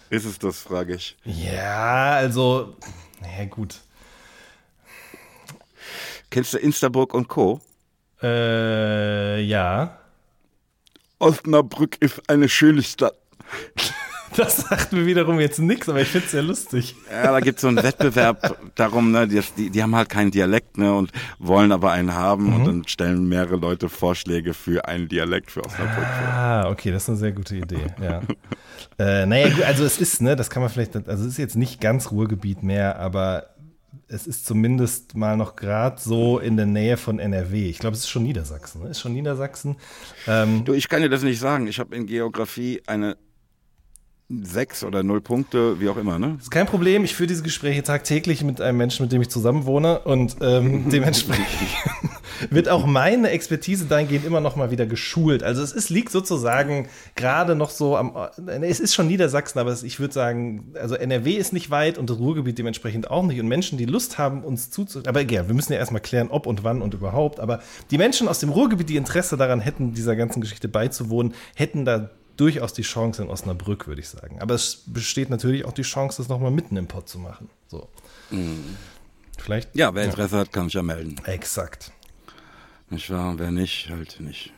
Ist 0.08 0.24
es 0.24 0.38
das, 0.38 0.60
frage 0.60 0.94
ich. 0.94 1.16
Ja, 1.24 2.12
also, 2.14 2.76
naja, 3.20 3.44
gut. 3.46 3.80
Kennst 6.30 6.54
du 6.54 6.58
Instaburg 6.58 7.14
und 7.14 7.28
Co.? 7.28 7.60
Äh, 8.22 9.40
ja. 9.42 9.98
Osnabrück 11.18 11.96
ist 12.00 12.22
eine 12.28 12.48
schöne 12.48 12.82
Stadt. 12.82 13.16
Das 14.36 14.56
sagt 14.56 14.92
mir 14.92 15.06
wiederum 15.06 15.40
jetzt 15.40 15.58
nichts, 15.58 15.88
aber 15.88 16.00
ich 16.02 16.08
finde 16.08 16.26
es 16.26 16.32
sehr 16.32 16.42
lustig. 16.42 16.94
Ja, 17.10 17.32
da 17.32 17.40
gibt 17.40 17.56
es 17.56 17.62
so 17.62 17.68
einen 17.68 17.82
Wettbewerb 17.82 18.58
darum, 18.74 19.10
ne, 19.10 19.26
die, 19.26 19.40
die, 19.56 19.70
die 19.70 19.82
haben 19.82 19.94
halt 19.96 20.10
keinen 20.10 20.30
Dialekt, 20.30 20.76
ne, 20.76 20.92
und 20.92 21.10
wollen 21.38 21.72
aber 21.72 21.92
einen 21.92 22.12
haben 22.14 22.54
und 22.54 22.64
dann 22.66 22.88
stellen 22.88 23.28
mehrere 23.28 23.56
Leute 23.56 23.88
Vorschläge 23.88 24.52
für 24.52 24.86
einen 24.86 25.08
Dialekt 25.08 25.50
für 25.50 25.64
Osnabrück 25.64 26.04
vor. 26.04 26.28
Ah, 26.28 26.68
okay, 26.68 26.90
das 26.90 27.04
ist 27.04 27.08
eine 27.08 27.18
sehr 27.18 27.32
gute 27.32 27.56
Idee, 27.56 27.86
ja. 28.02 28.20
äh, 28.98 29.24
naja, 29.24 29.48
gut, 29.48 29.62
also 29.62 29.84
es 29.84 29.98
ist, 29.98 30.20
ne, 30.20 30.36
das 30.36 30.50
kann 30.50 30.60
man 30.60 30.70
vielleicht, 30.70 30.94
also 30.96 31.24
es 31.24 31.30
ist 31.30 31.38
jetzt 31.38 31.56
nicht 31.56 31.80
ganz 31.80 32.10
Ruhrgebiet 32.10 32.62
mehr, 32.62 32.98
aber 32.98 33.46
es 34.08 34.26
ist 34.26 34.46
zumindest 34.46 35.16
mal 35.16 35.36
noch 35.36 35.56
gerade 35.56 36.00
so 36.00 36.38
in 36.38 36.56
der 36.56 36.66
Nähe 36.66 36.96
von 36.96 37.18
NRW. 37.18 37.68
Ich 37.68 37.78
glaube, 37.78 37.94
es 37.94 38.00
ist 38.00 38.08
schon 38.08 38.22
Niedersachsen, 38.24 38.82
ne? 38.82 38.88
Ist 38.90 39.00
schon 39.00 39.12
Niedersachsen. 39.12 39.76
Ähm, 40.26 40.64
Du, 40.64 40.72
ich 40.72 40.88
kann 40.88 41.02
dir 41.02 41.08
das 41.08 41.22
nicht 41.22 41.38
sagen. 41.38 41.66
Ich 41.66 41.78
habe 41.78 41.94
in 41.96 42.06
Geografie 42.06 42.82
eine 42.86 43.16
sechs 44.28 44.82
oder 44.82 45.04
null 45.04 45.20
Punkte, 45.20 45.78
wie 45.78 45.88
auch 45.88 45.96
immer, 45.96 46.18
ne? 46.18 46.36
ist 46.40 46.50
kein 46.50 46.66
Problem, 46.66 47.04
ich 47.04 47.14
führe 47.14 47.28
diese 47.28 47.44
Gespräche 47.44 47.84
tagtäglich 47.84 48.42
mit 48.42 48.60
einem 48.60 48.76
Menschen, 48.76 49.04
mit 49.04 49.12
dem 49.12 49.22
ich 49.22 49.28
zusammen 49.28 49.66
wohne 49.66 50.00
und 50.00 50.36
ähm, 50.40 50.90
dementsprechend 50.90 51.46
wird 52.50 52.68
auch 52.68 52.86
meine 52.86 53.30
Expertise 53.30 53.84
dahingehend 53.84 54.26
immer 54.26 54.40
noch 54.40 54.56
mal 54.56 54.72
wieder 54.72 54.84
geschult. 54.84 55.44
Also 55.44 55.62
es 55.62 55.72
ist, 55.72 55.90
liegt 55.90 56.10
sozusagen 56.10 56.88
gerade 57.14 57.54
noch 57.54 57.70
so 57.70 57.96
am, 57.96 58.16
äh, 58.48 58.66
es 58.66 58.80
ist 58.80 58.94
schon 58.94 59.06
Niedersachsen, 59.06 59.60
aber 59.60 59.76
ich 59.80 60.00
würde 60.00 60.12
sagen, 60.12 60.72
also 60.74 60.96
NRW 60.96 61.34
ist 61.34 61.52
nicht 61.52 61.70
weit 61.70 61.96
und 61.96 62.10
das 62.10 62.18
Ruhrgebiet 62.18 62.58
dementsprechend 62.58 63.08
auch 63.08 63.22
nicht 63.22 63.38
und 63.38 63.46
Menschen, 63.46 63.78
die 63.78 63.84
Lust 63.84 64.18
haben, 64.18 64.42
uns 64.42 64.72
zuzuhören, 64.72 65.08
aber 65.08 65.20
egal, 65.20 65.46
wir 65.46 65.54
müssen 65.54 65.72
ja 65.72 65.78
erstmal 65.78 66.02
klären, 66.02 66.30
ob 66.30 66.46
und 66.46 66.64
wann 66.64 66.82
und 66.82 66.94
überhaupt, 66.94 67.38
aber 67.38 67.60
die 67.92 67.98
Menschen 67.98 68.26
aus 68.26 68.40
dem 68.40 68.48
Ruhrgebiet, 68.48 68.88
die 68.88 68.96
Interesse 68.96 69.36
daran 69.36 69.60
hätten, 69.60 69.94
dieser 69.94 70.16
ganzen 70.16 70.40
Geschichte 70.40 70.66
beizuwohnen, 70.66 71.32
hätten 71.54 71.84
da 71.84 72.10
durchaus 72.36 72.72
die 72.72 72.82
Chance 72.82 73.22
in 73.22 73.28
Osnabrück, 73.28 73.86
würde 73.86 74.00
ich 74.00 74.08
sagen. 74.08 74.40
Aber 74.40 74.54
es 74.54 74.84
besteht 74.86 75.30
natürlich 75.30 75.64
auch 75.64 75.72
die 75.72 75.82
Chance, 75.82 76.18
das 76.18 76.28
nochmal 76.28 76.50
mitten 76.50 76.76
im 76.76 76.86
Pott 76.86 77.08
zu 77.08 77.18
machen. 77.18 77.48
So. 77.68 77.88
Vielleicht. 79.38 79.74
Ja, 79.74 79.94
wer 79.94 80.04
Interesse 80.04 80.38
hat, 80.38 80.52
kann 80.52 80.64
sich 80.66 80.74
ja 80.74 80.82
melden. 80.82 81.16
Exakt. 81.24 81.92
Nicht 82.90 83.10
wahr? 83.10 83.38
Wer 83.38 83.50
nicht, 83.50 83.90
halt 83.90 84.20
nicht. 84.20 84.52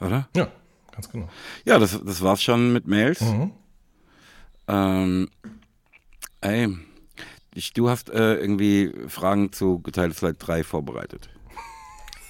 Oder? 0.00 0.28
Ja, 0.36 0.50
ganz 0.92 1.10
genau. 1.10 1.28
Ja, 1.64 1.78
das, 1.78 1.98
das 2.04 2.22
war's 2.22 2.42
schon 2.42 2.72
mit 2.72 2.86
Mails. 2.86 3.20
Mhm. 3.20 3.52
Ähm, 4.68 5.28
ey, 6.40 6.68
ich, 7.54 7.72
du 7.72 7.88
hast 7.88 8.10
äh, 8.10 8.36
irgendwie 8.36 8.92
Fragen 9.08 9.52
zu 9.52 9.80
geteiltes 9.80 10.20
Leid 10.20 10.36
3 10.38 10.62
vorbereitet. 10.62 11.28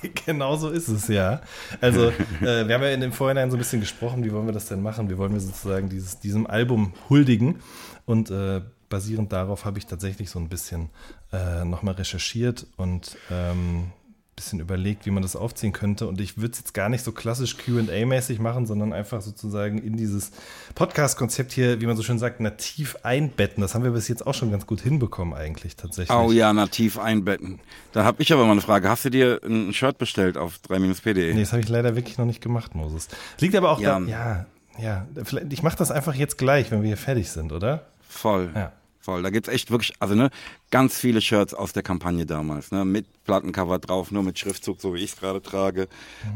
Genau 0.26 0.57
so 0.57 0.70
ist 0.70 0.88
es, 0.88 1.09
ja. 1.09 1.40
Also, 1.80 2.09
äh, 2.40 2.66
wir 2.66 2.74
haben 2.74 2.82
ja 2.82 2.90
in 2.90 3.01
dem 3.01 3.12
Vorhinein 3.12 3.51
so 3.51 3.57
ein 3.57 3.59
bisschen 3.59 3.80
gesprochen, 3.80 4.24
wie 4.24 4.32
wollen 4.32 4.46
wir 4.46 4.53
das 4.53 4.66
denn 4.66 4.82
machen? 4.82 5.11
Wie 5.11 5.18
wollen 5.18 5.32
wir 5.32 5.40
sozusagen 5.40 5.88
dieses, 5.88 6.20
diesem 6.20 6.46
Album 6.46 6.92
huldigen? 7.09 7.61
Und 8.07 8.30
äh, 8.30 8.62
basierend 8.88 9.32
darauf 9.32 9.64
habe 9.64 9.78
ich 9.78 9.86
tatsächlich 9.86 10.30
so 10.30 10.38
ein 10.38 10.49
bisschen 10.49 10.90
äh, 11.32 11.64
nochmal 11.64 11.94
recherchiert 11.94 12.66
und 12.76 13.16
ähm, 13.30 13.92
bisschen 14.39 14.61
überlegt, 14.61 15.05
wie 15.05 15.11
man 15.11 15.22
das 15.22 15.36
aufziehen 15.36 15.72
könnte. 15.72 16.07
Und 16.07 16.20
ich 16.20 16.39
würde 16.39 16.53
es 16.53 16.59
jetzt 16.59 16.74
gar 16.74 16.89
nicht 16.89 17.05
so 17.05 17.12
klassisch 17.12 17.57
QA-mäßig 17.57 18.41
machen, 18.41 18.66
sondern 18.66 18.93
einfach 18.93 19.20
sozusagen 19.20 19.78
in 19.78 19.97
dieses 19.97 20.30
Podcast-Konzept 20.74 21.53
hier, 21.53 21.80
wie 21.80 21.86
man 21.86 21.97
so 21.97 22.03
schön 22.03 22.18
sagt, 22.18 22.41
nativ 22.41 22.97
einbetten. 23.03 23.61
Das 23.61 23.74
haben 23.74 23.84
wir 23.84 23.91
bis 23.91 24.09
jetzt 24.09 24.26
auch 24.26 24.34
schon 24.34 24.51
ganz 24.51 24.66
gut 24.66 24.80
hinbekommen, 24.80 25.34
eigentlich 25.34 25.76
tatsächlich. 25.76 26.16
Oh 26.16 26.30
ja, 26.30 26.53
nativ 26.53 26.99
einbetten. 26.99 27.61
Da 27.93 28.05
habe 28.05 28.22
ich 28.22 28.32
aber 28.32 28.45
mal 28.45 28.53
eine 28.53 28.61
Frage. 28.61 28.89
Hast 28.89 29.05
du 29.05 29.11
dir 29.11 29.41
ein 29.45 29.72
Shirt 29.72 29.99
bestellt 29.99 30.39
auf 30.39 30.61
3-pd? 30.68 31.34
Nee, 31.34 31.41
das 31.41 31.53
habe 31.53 31.61
ich 31.61 31.68
leider 31.68 31.97
wirklich 31.97 32.18
noch 32.18 32.26
nicht 32.26 32.41
gemacht, 32.41 32.74
Moses. 32.74 33.09
Liegt 33.41 33.57
aber 33.57 33.70
auch 33.70 33.80
Jan. 33.80 34.07
da. 34.07 34.11
Ja, 34.11 34.47
ja. 34.78 35.07
Vielleicht, 35.24 35.53
ich 35.53 35.62
mache 35.62 35.76
das 35.76 35.91
einfach 35.91 36.14
jetzt 36.14 36.39
gleich, 36.39 36.70
wenn 36.70 36.82
wir 36.82 36.89
hier 36.89 36.97
fertig 36.97 37.30
sind, 37.30 37.53
oder? 37.53 37.86
Voll. 38.09 38.51
Ja. 38.55 38.72
Voll. 39.09 39.22
Da 39.22 39.30
gibt's 39.30 39.48
echt 39.48 39.70
wirklich, 39.70 39.94
also 40.00 40.14
ne, 40.14 40.28
ganz 40.70 40.98
viele 40.98 41.22
Shirts 41.22 41.54
aus 41.54 41.72
der 41.72 41.82
Kampagne 41.82 42.26
damals, 42.26 42.72
ne, 42.72 42.84
mit 42.84 43.06
Plattencover 43.24 43.78
drauf, 43.78 44.11
nur 44.11 44.22
mit 44.22 44.38
Schriftzug, 44.38 44.82
so 44.82 44.92
wie 44.92 44.98
ich 44.98 45.12
es 45.12 45.16
gerade 45.16 45.40
trage. 45.40 45.88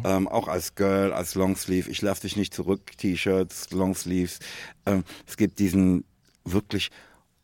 Ähm, 0.05 0.27
auch 0.27 0.49
als 0.49 0.75
Girl, 0.75 1.13
als 1.13 1.35
Longsleeve. 1.35 1.91
Ich 1.91 2.01
lass 2.01 2.21
dich 2.21 2.35
nicht 2.35 2.55
zurück, 2.55 2.97
T-Shirts, 2.97 3.73
Longsleeves. 3.73 4.39
Ähm, 4.87 5.05
es 5.27 5.37
gibt 5.37 5.59
diesen 5.59 6.05
wirklich 6.47 6.89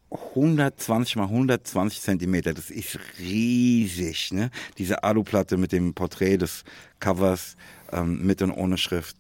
120 0.09 1.17
mal 1.17 1.25
120 1.25 2.01
Zentimeter, 2.01 2.55
das 2.55 2.71
ist 2.71 2.99
riesig, 3.19 4.33
ne? 4.33 4.51
Diese 4.79 5.05
Aluplatte 5.05 5.59
mit 5.59 5.73
dem 5.73 5.93
Porträt 5.93 6.39
des 6.39 6.65
Covers 7.01 7.59
ähm, 7.93 8.25
mit 8.25 8.41
und 8.41 8.53
ohne 8.53 8.79
Schrift. 8.79 9.19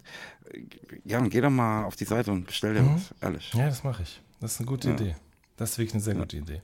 Ja, 1.04 1.20
geh 1.20 1.42
doch 1.42 1.50
mal 1.50 1.84
auf 1.84 1.96
die 1.96 2.06
Seite 2.06 2.32
und 2.32 2.46
bestell 2.46 2.72
dir 2.72 2.86
was, 2.86 3.14
ehrlich. 3.20 3.52
Ja, 3.52 3.66
das 3.66 3.84
mache 3.84 4.04
ich. 4.04 4.22
Das 4.40 4.54
ist 4.54 4.60
eine 4.60 4.68
gute 4.68 4.92
Idee. 4.92 5.14
Das 5.58 5.72
ist 5.72 5.78
wirklich 5.78 5.94
eine 5.94 6.02
sehr 6.02 6.14
gute 6.14 6.36
Idee. 6.36 6.62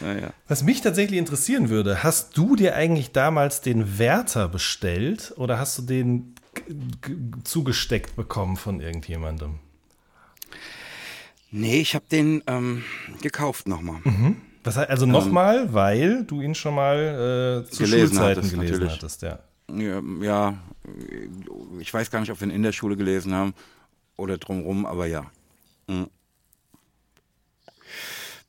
Ja, 0.00 0.14
ja. 0.14 0.32
Was 0.48 0.62
mich 0.62 0.80
tatsächlich 0.80 1.18
interessieren 1.18 1.68
würde, 1.68 2.02
hast 2.02 2.36
du 2.36 2.56
dir 2.56 2.74
eigentlich 2.74 3.12
damals 3.12 3.60
den 3.60 3.98
Wärter 3.98 4.48
bestellt 4.48 5.34
oder 5.36 5.58
hast 5.58 5.78
du 5.78 5.82
den 5.82 6.34
zugesteckt 7.44 8.16
bekommen 8.16 8.56
von 8.56 8.80
irgendjemandem? 8.80 9.58
Nee, 11.50 11.80
ich 11.80 11.94
habe 11.94 12.06
den 12.10 12.42
ähm, 12.46 12.82
gekauft 13.20 13.68
nochmal. 13.68 14.00
Das 14.62 14.76
heißt, 14.76 14.88
also 14.88 15.06
nochmal, 15.06 15.72
weil 15.74 16.24
du 16.24 16.40
ihn 16.40 16.54
schon 16.54 16.74
mal 16.74 17.64
äh, 17.66 17.70
zu 17.70 17.84
Gelesen 17.84 18.16
Schulzeiten 18.16 18.36
hattest, 18.38 18.54
gelesen 18.54 18.72
natürlich. 18.72 18.92
hattest, 18.92 19.22
ja. 19.22 19.38
Ja, 19.76 20.02
ja, 20.20 20.58
ich 21.78 21.92
weiß 21.92 22.10
gar 22.10 22.20
nicht, 22.20 22.30
ob 22.30 22.40
wir 22.40 22.48
ihn 22.48 22.54
in 22.54 22.62
der 22.62 22.72
Schule 22.72 22.96
gelesen 22.96 23.34
haben 23.34 23.54
oder 24.16 24.38
drumherum, 24.38 24.86
aber 24.86 25.06
ja. 25.06 25.30
Mhm. 25.86 26.08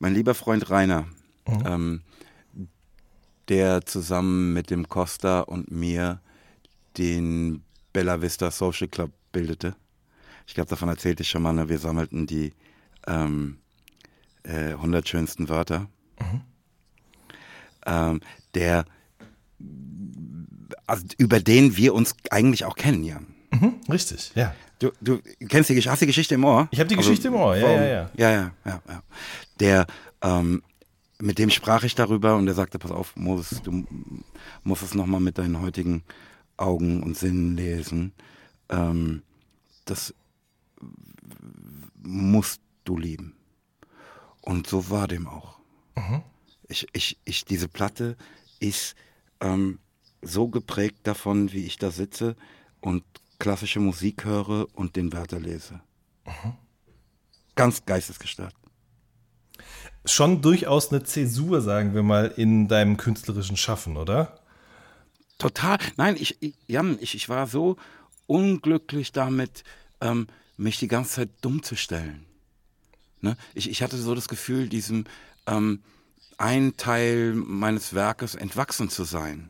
Mein 0.01 0.15
lieber 0.15 0.33
Freund 0.33 0.71
Rainer, 0.71 1.05
mhm. 1.47 1.63
ähm, 1.63 2.01
der 3.49 3.85
zusammen 3.85 4.51
mit 4.51 4.71
dem 4.71 4.89
Costa 4.89 5.41
und 5.41 5.69
mir 5.69 6.19
den 6.97 7.61
Bella 7.93 8.19
Vista 8.19 8.49
Social 8.49 8.87
Club 8.87 9.11
bildete. 9.31 9.75
Ich 10.47 10.55
glaube, 10.55 10.71
davon 10.71 10.89
erzählte 10.89 11.21
ich 11.21 11.29
schon 11.29 11.43
mal, 11.43 11.53
ne? 11.53 11.69
wir 11.69 11.77
sammelten 11.77 12.25
die 12.25 12.51
ähm, 13.05 13.59
äh, 14.41 14.71
100 14.71 15.07
schönsten 15.07 15.49
Wörter. 15.49 15.81
Mhm. 16.19 16.41
Ähm, 17.85 18.21
der, 18.55 18.85
also 20.87 21.05
über 21.19 21.39
den 21.39 21.77
wir 21.77 21.93
uns 21.93 22.15
eigentlich 22.31 22.65
auch 22.65 22.75
kennen, 22.75 23.03
Jan. 23.03 23.27
Mhm, 23.51 23.81
richtig, 23.87 24.31
ja. 24.33 24.55
Du, 24.82 24.91
du 24.99 25.21
kennst 25.47 25.69
die, 25.69 25.79
hast 25.79 26.01
die 26.01 26.07
Geschichte 26.07 26.34
im 26.34 26.43
Ohr? 26.43 26.67
Ich 26.71 26.79
habe 26.79 26.88
die 26.88 26.97
also, 26.97 27.07
Geschichte 27.07 27.27
im 27.27 27.36
Ohr, 27.36 27.55
ja, 27.55 27.69
ja, 27.69 27.86
ja. 27.86 28.09
Ja, 28.17 28.32
ja, 28.32 28.51
ja, 28.65 28.82
ja. 28.89 29.03
Der, 29.59 29.86
ähm, 30.23 30.63
mit 31.19 31.38
dem 31.38 31.51
sprach 31.51 31.84
ich 31.84 31.93
darüber 31.93 32.36
und 32.36 32.47
er 32.47 32.55
sagte, 32.55 32.79
pass 32.79 32.89
auf, 32.89 33.15
Moses, 33.15 33.61
du 33.61 33.86
musst 34.63 34.82
es 34.82 34.95
nochmal 34.95 35.19
mit 35.19 35.38
deinen 35.38 35.61
heutigen 35.61 36.03
Augen 36.57 37.03
und 37.03 37.15
Sinnen 37.15 37.55
lesen. 37.55 38.13
Ähm, 38.69 39.21
das 39.86 40.15
musst 42.01 42.61
du 42.84 42.97
lieben. 42.97 43.36
Und 44.41 44.65
so 44.65 44.89
war 44.89 45.07
dem 45.07 45.27
auch. 45.27 45.59
Mhm. 45.95 46.23
Ich, 46.67 46.88
ich, 46.93 47.19
ich, 47.23 47.45
diese 47.45 47.67
Platte 47.67 48.17
ist 48.59 48.95
ähm, 49.41 49.77
so 50.23 50.47
geprägt 50.47 51.01
davon, 51.03 51.53
wie 51.53 51.67
ich 51.67 51.77
da 51.77 51.91
sitze 51.91 52.36
und 52.79 53.03
klassische 53.41 53.79
Musik 53.79 54.23
höre 54.23 54.67
und 54.73 54.95
den 54.95 55.11
Wörter 55.11 55.39
lese. 55.39 55.81
Mhm. 56.25 56.53
Ganz 57.55 57.85
geistesgestört. 57.85 58.53
Schon 60.05 60.41
durchaus 60.41 60.91
eine 60.91 61.03
Zäsur, 61.03 61.61
sagen 61.61 61.93
wir 61.93 62.03
mal, 62.03 62.27
in 62.37 62.67
deinem 62.67 62.97
künstlerischen 62.97 63.57
Schaffen, 63.57 63.97
oder? 63.97 64.39
Total. 65.39 65.79
Nein, 65.97 66.15
ich, 66.19 66.37
Jan, 66.67 66.97
ich, 67.01 67.15
ich 67.15 67.29
war 67.29 67.47
so 67.47 67.77
unglücklich 68.27 69.11
damit, 69.11 69.63
ähm, 70.01 70.27
mich 70.55 70.77
die 70.77 70.87
ganze 70.87 71.15
Zeit 71.15 71.29
dumm 71.41 71.63
zu 71.63 71.75
stellen. 71.75 72.25
Ne? 73.21 73.35
Ich, 73.55 73.69
ich 73.69 73.81
hatte 73.81 73.97
so 73.97 74.13
das 74.13 74.27
Gefühl, 74.27 74.69
diesem 74.69 75.05
ähm, 75.47 75.81
ein 76.37 76.77
Teil 76.77 77.33
meines 77.33 77.95
Werkes 77.95 78.35
entwachsen 78.35 78.89
zu 78.89 79.03
sein. 79.03 79.49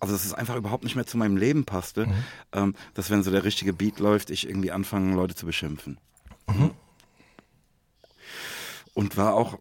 Also 0.00 0.14
dass 0.14 0.24
es 0.24 0.34
einfach 0.34 0.56
überhaupt 0.56 0.84
nicht 0.84 0.96
mehr 0.96 1.06
zu 1.06 1.18
meinem 1.18 1.36
Leben 1.36 1.64
passte, 1.64 2.06
mhm. 2.06 2.14
ähm, 2.52 2.74
dass 2.94 3.10
wenn 3.10 3.22
so 3.22 3.30
der 3.30 3.44
richtige 3.44 3.72
Beat 3.72 3.98
läuft, 3.98 4.30
ich 4.30 4.48
irgendwie 4.48 4.70
anfange, 4.70 5.14
Leute 5.14 5.34
zu 5.34 5.46
beschimpfen. 5.46 5.98
Mhm. 6.46 6.70
Und 8.94 9.16
war 9.16 9.34
auch 9.34 9.58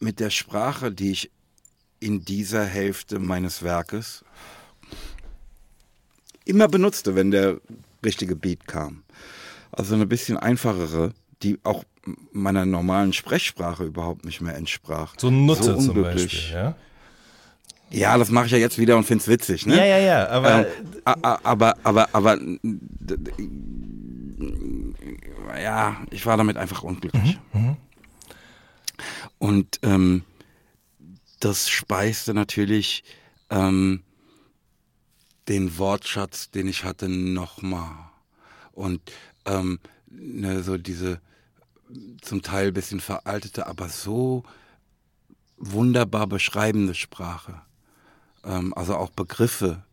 mit 0.00 0.20
der 0.20 0.30
Sprache, 0.30 0.92
die 0.92 1.10
ich 1.10 1.30
in 2.00 2.24
dieser 2.24 2.64
Hälfte 2.64 3.18
meines 3.18 3.62
Werkes 3.62 4.24
immer 6.44 6.68
benutzte, 6.68 7.14
wenn 7.14 7.30
der 7.30 7.60
richtige 8.04 8.36
Beat 8.36 8.66
kam. 8.66 9.02
Also 9.72 9.94
eine 9.94 10.06
bisschen 10.06 10.36
einfachere, 10.36 11.12
die 11.42 11.58
auch 11.64 11.84
meiner 12.32 12.66
normalen 12.66 13.12
Sprechsprache 13.12 13.84
überhaupt 13.84 14.24
nicht 14.24 14.40
mehr 14.40 14.54
entsprach. 14.54 15.14
So 15.18 15.30
Nutte 15.30 15.62
so 15.62 15.78
zum 15.78 16.02
Beispiel, 16.02 16.52
ja? 16.52 16.76
Ja, 17.94 18.18
das 18.18 18.30
mache 18.30 18.46
ich 18.46 18.52
ja 18.52 18.58
jetzt 18.58 18.78
wieder 18.78 18.96
und 18.96 19.04
finde 19.04 19.22
es 19.22 19.28
witzig, 19.28 19.66
ne? 19.66 19.76
Ja, 19.76 19.84
ja, 19.84 19.98
ja, 19.98 20.28
aber. 20.28 20.66
Ähm, 20.66 20.66
aber, 21.04 21.76
aber, 21.84 22.08
aber, 22.12 22.38
ja, 25.60 25.96
ich 26.10 26.26
war 26.26 26.36
damit 26.36 26.56
einfach 26.56 26.82
unglücklich. 26.82 27.38
Mhm, 27.52 27.60
mhm. 27.60 27.76
und 29.38 29.78
ähm, 29.82 30.24
das 31.38 31.68
speiste 31.70 32.34
natürlich 32.34 33.04
ähm, 33.50 34.02
den 35.48 35.78
Wortschatz, 35.78 36.50
den 36.50 36.66
ich 36.66 36.84
hatte, 36.84 37.08
nochmal. 37.08 37.94
Und 38.72 39.00
ähm, 39.44 39.78
ne, 40.08 40.62
so 40.62 40.78
diese 40.78 41.20
zum 42.22 42.42
Teil 42.42 42.72
bisschen 42.72 43.00
veraltete, 43.00 43.66
aber 43.66 43.88
so 43.88 44.42
wunderbar 45.58 46.26
beschreibende 46.26 46.94
Sprache 46.94 47.62
ähm, 48.44 48.74
also 48.74 48.96
auch 48.96 49.10
Begriffe, 49.10 49.84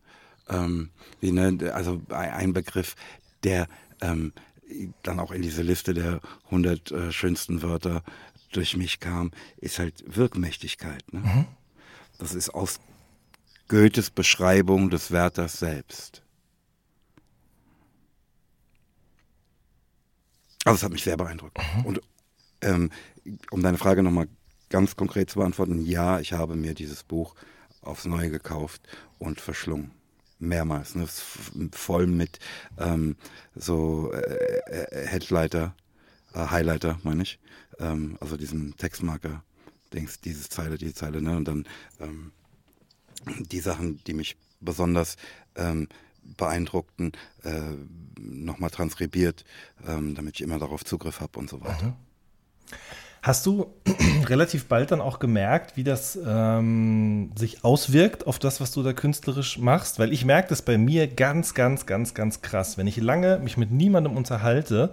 ähm, 0.50 0.90
wie 1.20 1.32
ne, 1.32 1.74
also 1.74 2.02
ein 2.10 2.54
Begriff, 2.54 2.96
der 3.44 3.68
ähm, 4.02 4.34
dann 5.04 5.20
auch 5.20 5.32
in 5.32 5.42
diese 5.42 5.62
Liste 5.62 5.94
der 5.94 6.22
100 6.46 6.92
äh, 6.92 7.12
schönsten 7.12 7.62
Wörter 7.62 8.04
durch 8.52 8.76
mich 8.76 9.00
kam, 9.00 9.32
ist 9.58 9.80
halt 9.80 10.04
Wirkmächtigkeit. 10.08 11.04
Ne? 11.12 11.20
Mhm. 11.20 11.46
Das 12.18 12.34
ist 12.34 12.50
aus 12.50 12.80
Goethes 13.68 14.10
Beschreibung 14.10 14.90
des 14.90 15.12
Wärters 15.12 15.60
selbst. 15.60 16.22
Also 20.66 20.76
es 20.76 20.84
hat 20.84 20.92
mich 20.92 21.04
sehr 21.04 21.18
beeindruckt. 21.18 21.58
Mhm. 21.76 21.86
Und 21.86 22.02
ähm, 22.62 22.92
um 23.50 23.64
deine 23.64 23.78
Frage 23.78 24.04
nochmal 24.04 24.28
ganz 24.70 24.96
konkret 24.96 25.30
zu 25.30 25.40
beantworten, 25.40 25.84
ja, 25.86 26.20
ich 26.20 26.34
habe 26.34 26.56
mir 26.56 26.74
dieses 26.74 27.04
Buch 27.04 27.36
aufs 27.82 28.06
Neue 28.06 28.30
gekauft 28.30 28.82
und 29.20 29.42
verschlungen. 29.42 29.92
Mehrmals. 30.40 30.96
Ne? 30.96 31.08
Voll 31.72 32.08
mit 32.08 32.40
ähm, 32.80 33.16
so 33.56 34.12
äh, 34.12 34.62
äh, 34.66 35.08
Headlighter, 35.08 35.76
äh, 36.34 36.48
Highlighter, 36.48 37.00
meine 37.04 37.24
ich. 37.24 37.40
Ähm, 37.80 38.18
also 38.20 38.38
diesen 38.38 38.76
Textmarker, 38.76 39.44
Dings, 39.94 40.20
diese 40.20 40.50
Zeile, 40.50 40.78
diese 40.80 40.96
Zeile, 40.96 41.22
ne? 41.22 41.38
Und 41.38 41.48
dann 41.48 41.66
ähm, 42.00 42.32
die 43.40 43.60
Sachen, 43.60 44.04
die 44.06 44.14
mich 44.14 44.36
besonders 44.60 45.18
ähm, 45.56 45.88
beeindruckten, 46.24 47.12
äh, 47.44 47.76
nochmal 48.20 48.70
transkribiert, 48.70 49.46
ähm, 49.88 50.16
damit 50.16 50.36
ich 50.36 50.42
immer 50.42 50.60
darauf 50.60 50.84
Zugriff 50.86 51.20
habe 51.20 51.38
und 51.40 51.50
so 51.50 51.62
weiter. 51.62 51.88
Mhm. 51.88 52.78
Hast 53.22 53.46
du 53.46 53.68
relativ 54.26 54.66
bald 54.66 54.90
dann 54.90 55.00
auch 55.00 55.20
gemerkt, 55.20 55.78
wie 55.78 55.84
das 55.84 56.18
ähm, 56.26 57.32
sich 57.36 57.64
auswirkt 57.64 58.26
auf 58.26 58.40
das, 58.40 58.60
was 58.62 58.72
du 58.72 58.82
da 58.82 58.94
künstlerisch 58.94 59.60
machst? 59.60 60.00
Weil 60.00 60.12
ich 60.12 60.26
merke 60.26 60.50
das 60.50 60.64
bei 60.64 60.80
mir 60.80 61.08
ganz, 61.08 61.54
ganz, 61.54 61.86
ganz, 61.86 62.16
ganz 62.16 62.42
krass. 62.42 62.80
Wenn 62.80 62.88
ich 62.88 62.98
lange 62.98 63.38
mich 63.38 63.58
mit 63.58 63.70
niemandem 63.70 64.18
unterhalte 64.18 64.92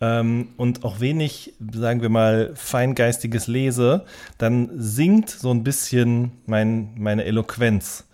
ähm, 0.00 0.50
und 0.56 0.84
auch 0.84 1.00
wenig, 1.00 1.54
sagen 1.72 2.00
wir 2.00 2.10
mal, 2.10 2.52
feingeistiges 2.54 3.48
lese, 3.48 4.04
dann 4.38 4.70
sinkt 4.76 5.30
so 5.30 5.50
ein 5.50 5.64
bisschen 5.64 6.30
mein, 6.46 6.92
meine 6.96 7.24
Eloquenz. 7.24 8.04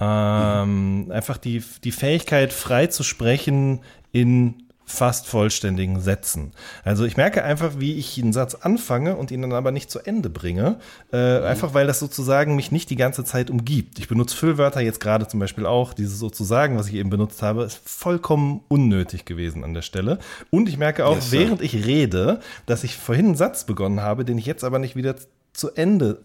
Ähm, 0.00 1.04
mhm. 1.04 1.12
Einfach 1.12 1.38
die, 1.38 1.62
die 1.84 1.92
Fähigkeit, 1.92 2.52
frei 2.52 2.88
zu 2.88 3.04
sprechen 3.04 3.78
in 4.10 4.63
fast 4.86 5.26
vollständigen 5.26 6.00
Sätzen. 6.00 6.52
Also 6.84 7.04
ich 7.04 7.16
merke 7.16 7.42
einfach, 7.42 7.72
wie 7.78 7.94
ich 7.94 8.20
einen 8.22 8.32
Satz 8.32 8.54
anfange 8.54 9.16
und 9.16 9.30
ihn 9.30 9.42
dann 9.42 9.52
aber 9.52 9.70
nicht 9.70 9.90
zu 9.90 10.00
Ende 10.00 10.28
bringe, 10.28 10.78
äh, 11.12 11.40
mhm. 11.40 11.46
einfach 11.46 11.74
weil 11.74 11.86
das 11.86 11.98
sozusagen 11.98 12.54
mich 12.54 12.70
nicht 12.70 12.90
die 12.90 12.96
ganze 12.96 13.24
Zeit 13.24 13.50
umgibt. 13.50 13.98
Ich 13.98 14.08
benutze 14.08 14.36
Füllwörter 14.36 14.80
jetzt 14.80 15.00
gerade 15.00 15.26
zum 15.26 15.40
Beispiel 15.40 15.66
auch. 15.66 15.94
Dieses 15.94 16.18
sozusagen, 16.18 16.76
was 16.76 16.88
ich 16.88 16.94
eben 16.94 17.10
benutzt 17.10 17.42
habe, 17.42 17.64
ist 17.64 17.80
vollkommen 17.84 18.60
unnötig 18.68 19.24
gewesen 19.24 19.64
an 19.64 19.74
der 19.74 19.82
Stelle. 19.82 20.18
Und 20.50 20.68
ich 20.68 20.76
merke 20.76 21.06
auch, 21.06 21.16
yes, 21.16 21.32
während 21.32 21.62
ich 21.62 21.86
rede, 21.86 22.40
dass 22.66 22.84
ich 22.84 22.96
vorhin 22.96 23.26
einen 23.26 23.36
Satz 23.36 23.64
begonnen 23.64 24.00
habe, 24.00 24.24
den 24.24 24.38
ich 24.38 24.46
jetzt 24.46 24.64
aber 24.64 24.78
nicht 24.78 24.96
wieder 24.96 25.16
zu 25.52 25.70
Ende 25.74 26.20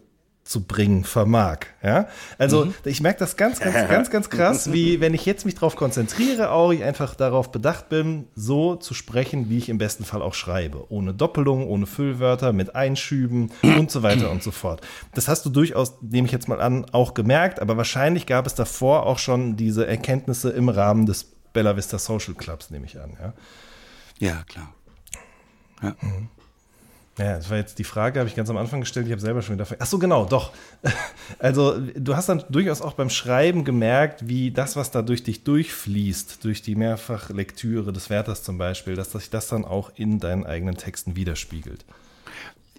zu 0.50 0.64
bringen 0.66 1.04
vermag. 1.04 1.60
Ja? 1.84 2.08
Also 2.40 2.66
mhm. 2.66 2.74
ich 2.84 3.02
merke 3.02 3.20
das 3.20 3.38
ganz, 3.38 3.60
ganz, 3.60 3.76
ganz, 3.88 4.10
ganz 4.10 4.32
krass, 4.32 4.74
wie 4.74 5.00
wenn 5.00 5.14
ich 5.14 5.24
jetzt 5.28 5.46
mich 5.46 5.54
darauf 5.54 5.76
konzentriere, 5.76 6.50
auch 6.50 6.72
ich 6.72 6.84
einfach 6.84 7.14
darauf 7.14 7.52
bedacht 7.52 7.90
bin, 7.90 8.26
so 8.34 8.76
zu 8.76 8.96
sprechen, 8.96 9.52
wie 9.52 9.60
ich 9.60 9.70
im 9.70 9.78
besten 9.78 10.06
Fall 10.06 10.24
auch 10.24 10.34
schreibe. 10.34 10.92
Ohne 10.92 11.14
Doppelung, 11.14 11.68
ohne 11.68 11.86
Füllwörter, 11.86 12.52
mit 12.52 12.76
Einschüben 12.76 13.52
und 13.62 13.92
so 13.92 14.02
weiter 14.02 14.32
und 14.32 14.42
so 14.42 14.50
fort. 14.50 14.82
Das 15.14 15.28
hast 15.28 15.46
du 15.46 15.52
durchaus, 15.52 16.02
nehme 16.02 16.26
ich 16.26 16.32
jetzt 16.32 16.48
mal 16.48 16.60
an, 16.60 16.86
auch 16.94 17.14
gemerkt, 17.14 17.60
aber 17.60 17.78
wahrscheinlich 17.78 18.26
gab 18.26 18.48
es 18.48 18.56
davor 18.56 19.06
auch 19.06 19.20
schon 19.20 19.56
diese 19.56 19.86
Erkenntnisse 19.86 20.50
im 20.50 20.70
Rahmen 20.70 21.06
des 21.06 21.26
Bella 21.54 21.78
Vista 21.78 22.00
Social 22.00 22.34
Clubs, 22.34 22.72
nehme 22.72 22.88
ich 22.88 23.00
an. 23.00 23.16
Ja, 23.22 23.34
ja 24.18 24.44
klar. 24.48 24.74
Ja. 25.84 25.96
Mhm. 26.02 26.30
Ja, 27.20 27.36
das 27.36 27.50
war 27.50 27.58
jetzt 27.58 27.78
die 27.80 27.84
Frage, 27.84 28.20
habe 28.20 28.30
ich 28.30 28.36
ganz 28.36 28.50
am 28.50 28.56
Anfang 28.56 28.80
gestellt. 28.80 29.06
Ich 29.06 29.12
habe 29.12 29.22
selber 29.22 29.42
schon 29.42 29.56
wieder. 29.56 29.68
Ach 29.78 29.86
so, 29.86 30.00
genau, 30.00 30.26
doch. 30.26 30.54
Also, 31.38 31.80
du 31.80 32.16
hast 32.16 32.28
dann 32.28 32.44
durchaus 32.50 32.82
auch 32.82 32.94
beim 32.94 33.10
Schreiben 33.10 33.64
gemerkt, 33.64 34.28
wie 34.28 34.52
das, 34.52 34.76
was 34.76 34.90
da 34.90 35.02
durch 35.02 35.24
dich 35.24 35.44
durchfließt, 35.44 36.44
durch 36.44 36.62
die 36.62 36.76
Mehrfachlektüre 36.76 37.94
des 37.94 38.10
Wärters 38.10 38.44
zum 38.44 38.58
Beispiel, 38.58 38.96
dass 38.96 39.12
sich 39.12 39.30
das 39.30 39.48
dann 39.48 39.64
auch 39.64 39.92
in 39.96 40.20
deinen 40.20 40.46
eigenen 40.46 40.76
Texten 40.76 41.16
widerspiegelt. 41.16 41.86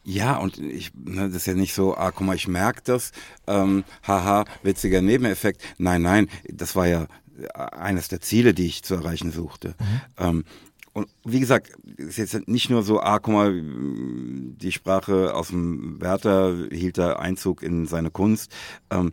Ja, 0.03 0.36
und 0.36 0.59
ich, 0.59 0.93
ne, 0.95 1.28
das 1.28 1.36
ist 1.36 1.47
ja 1.47 1.55
nicht 1.55 1.74
so, 1.74 1.97
ah, 1.97 2.11
guck 2.11 2.26
mal, 2.26 2.34
ich 2.34 2.49
merke 2.49 2.80
das, 2.84 3.12
ähm, 3.47 3.84
haha, 4.03 4.45
witziger 4.62 5.01
Nebeneffekt. 5.01 5.62
Nein, 5.78 6.03
nein, 6.03 6.28
das 6.49 6.74
war 6.74 6.86
ja 6.86 7.07
eines 7.55 8.09
der 8.09 8.20
Ziele, 8.20 8.55
die 8.55 8.66
ich 8.66 8.82
zu 8.82 8.95
erreichen 8.95 9.30
suchte. 9.30 9.74
Mhm. 9.78 10.01
Ähm, 10.18 10.45
und 10.93 11.09
wie 11.24 11.41
gesagt, 11.41 11.72
es 11.97 12.18
ist 12.18 12.32
jetzt 12.32 12.49
nicht 12.49 12.68
nur 12.68 12.82
so, 12.82 13.01
ah, 13.01 13.18
guck 13.18 13.34
mal, 13.34 13.62
die 13.62 14.72
Sprache 14.72 15.34
aus 15.34 15.49
dem 15.49 16.01
Werther 16.01 16.68
hielt 16.72 16.99
da 16.99 17.14
Einzug 17.14 17.62
in 17.62 17.86
seine 17.86 18.11
Kunst. 18.11 18.53
Ähm, 18.91 19.12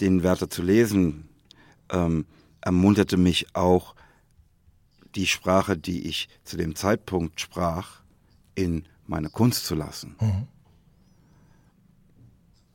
den 0.00 0.22
Werther 0.22 0.48
zu 0.48 0.62
lesen, 0.62 1.28
ähm, 1.90 2.26
ermunterte 2.60 3.16
mich 3.16 3.54
auch, 3.54 3.94
die 5.14 5.26
Sprache, 5.26 5.76
die 5.76 6.06
ich 6.06 6.28
zu 6.42 6.56
dem 6.56 6.74
Zeitpunkt 6.74 7.40
sprach, 7.40 8.00
in 8.54 8.86
meine 9.06 9.28
Kunst 9.28 9.66
zu 9.66 9.74
lassen. 9.74 10.16
Mhm. 10.20 10.48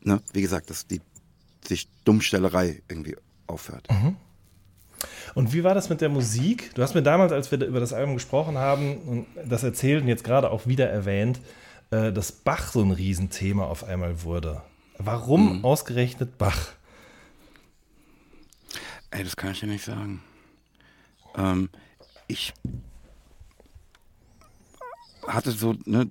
Ne? 0.01 0.21
Wie 0.33 0.41
gesagt, 0.41 0.69
dass 0.69 0.85
die 0.85 1.01
sich 1.65 1.89
Dummstellerei 2.03 2.83
irgendwie 2.87 3.15
aufhört. 3.47 3.87
Mhm. 3.89 4.17
Und 5.35 5.53
wie 5.53 5.63
war 5.63 5.75
das 5.75 5.89
mit 5.89 6.01
der 6.01 6.09
Musik? 6.09 6.73
Du 6.75 6.81
hast 6.81 6.95
mir 6.95 7.03
damals, 7.03 7.31
als 7.31 7.51
wir 7.51 7.63
über 7.65 7.79
das 7.79 7.93
Album 7.93 8.15
gesprochen 8.15 8.57
haben 8.57 8.97
und 8.97 9.27
das 9.45 9.63
erzählt 9.63 10.01
und 10.01 10.07
jetzt 10.07 10.23
gerade 10.23 10.49
auch 10.49 10.65
wieder 10.67 10.89
erwähnt, 10.89 11.39
äh, 11.91 12.11
dass 12.11 12.31
Bach 12.31 12.71
so 12.71 12.81
ein 12.81 12.91
Riesenthema 12.91 13.65
auf 13.65 13.83
einmal 13.83 14.23
wurde. 14.23 14.61
Warum 14.97 15.59
mhm. 15.59 15.65
ausgerechnet 15.65 16.37
Bach? 16.37 16.73
Ey, 19.11 19.23
das 19.23 19.35
kann 19.35 19.51
ich 19.51 19.59
dir 19.59 19.67
nicht 19.67 19.85
sagen. 19.85 20.21
Ähm, 21.35 21.69
ich 22.27 22.53
hatte 25.27 25.51
so, 25.51 25.75
ne, 25.85 26.09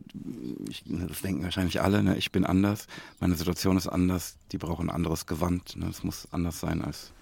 ich, 0.68 0.84
das 0.86 1.22
denken 1.22 1.42
wahrscheinlich 1.42 1.80
alle, 1.80 2.02
ne, 2.02 2.16
ich 2.16 2.32
bin 2.32 2.44
anders, 2.44 2.86
meine 3.18 3.34
Situation 3.34 3.76
ist 3.76 3.88
anders, 3.88 4.36
die 4.52 4.58
brauchen 4.58 4.88
ein 4.88 4.94
anderes 4.94 5.26
Gewand, 5.26 5.76
ne, 5.76 5.88
es 5.88 6.04
muss 6.04 6.28
anders 6.32 6.60
sein 6.60 6.82
als, 6.82 7.12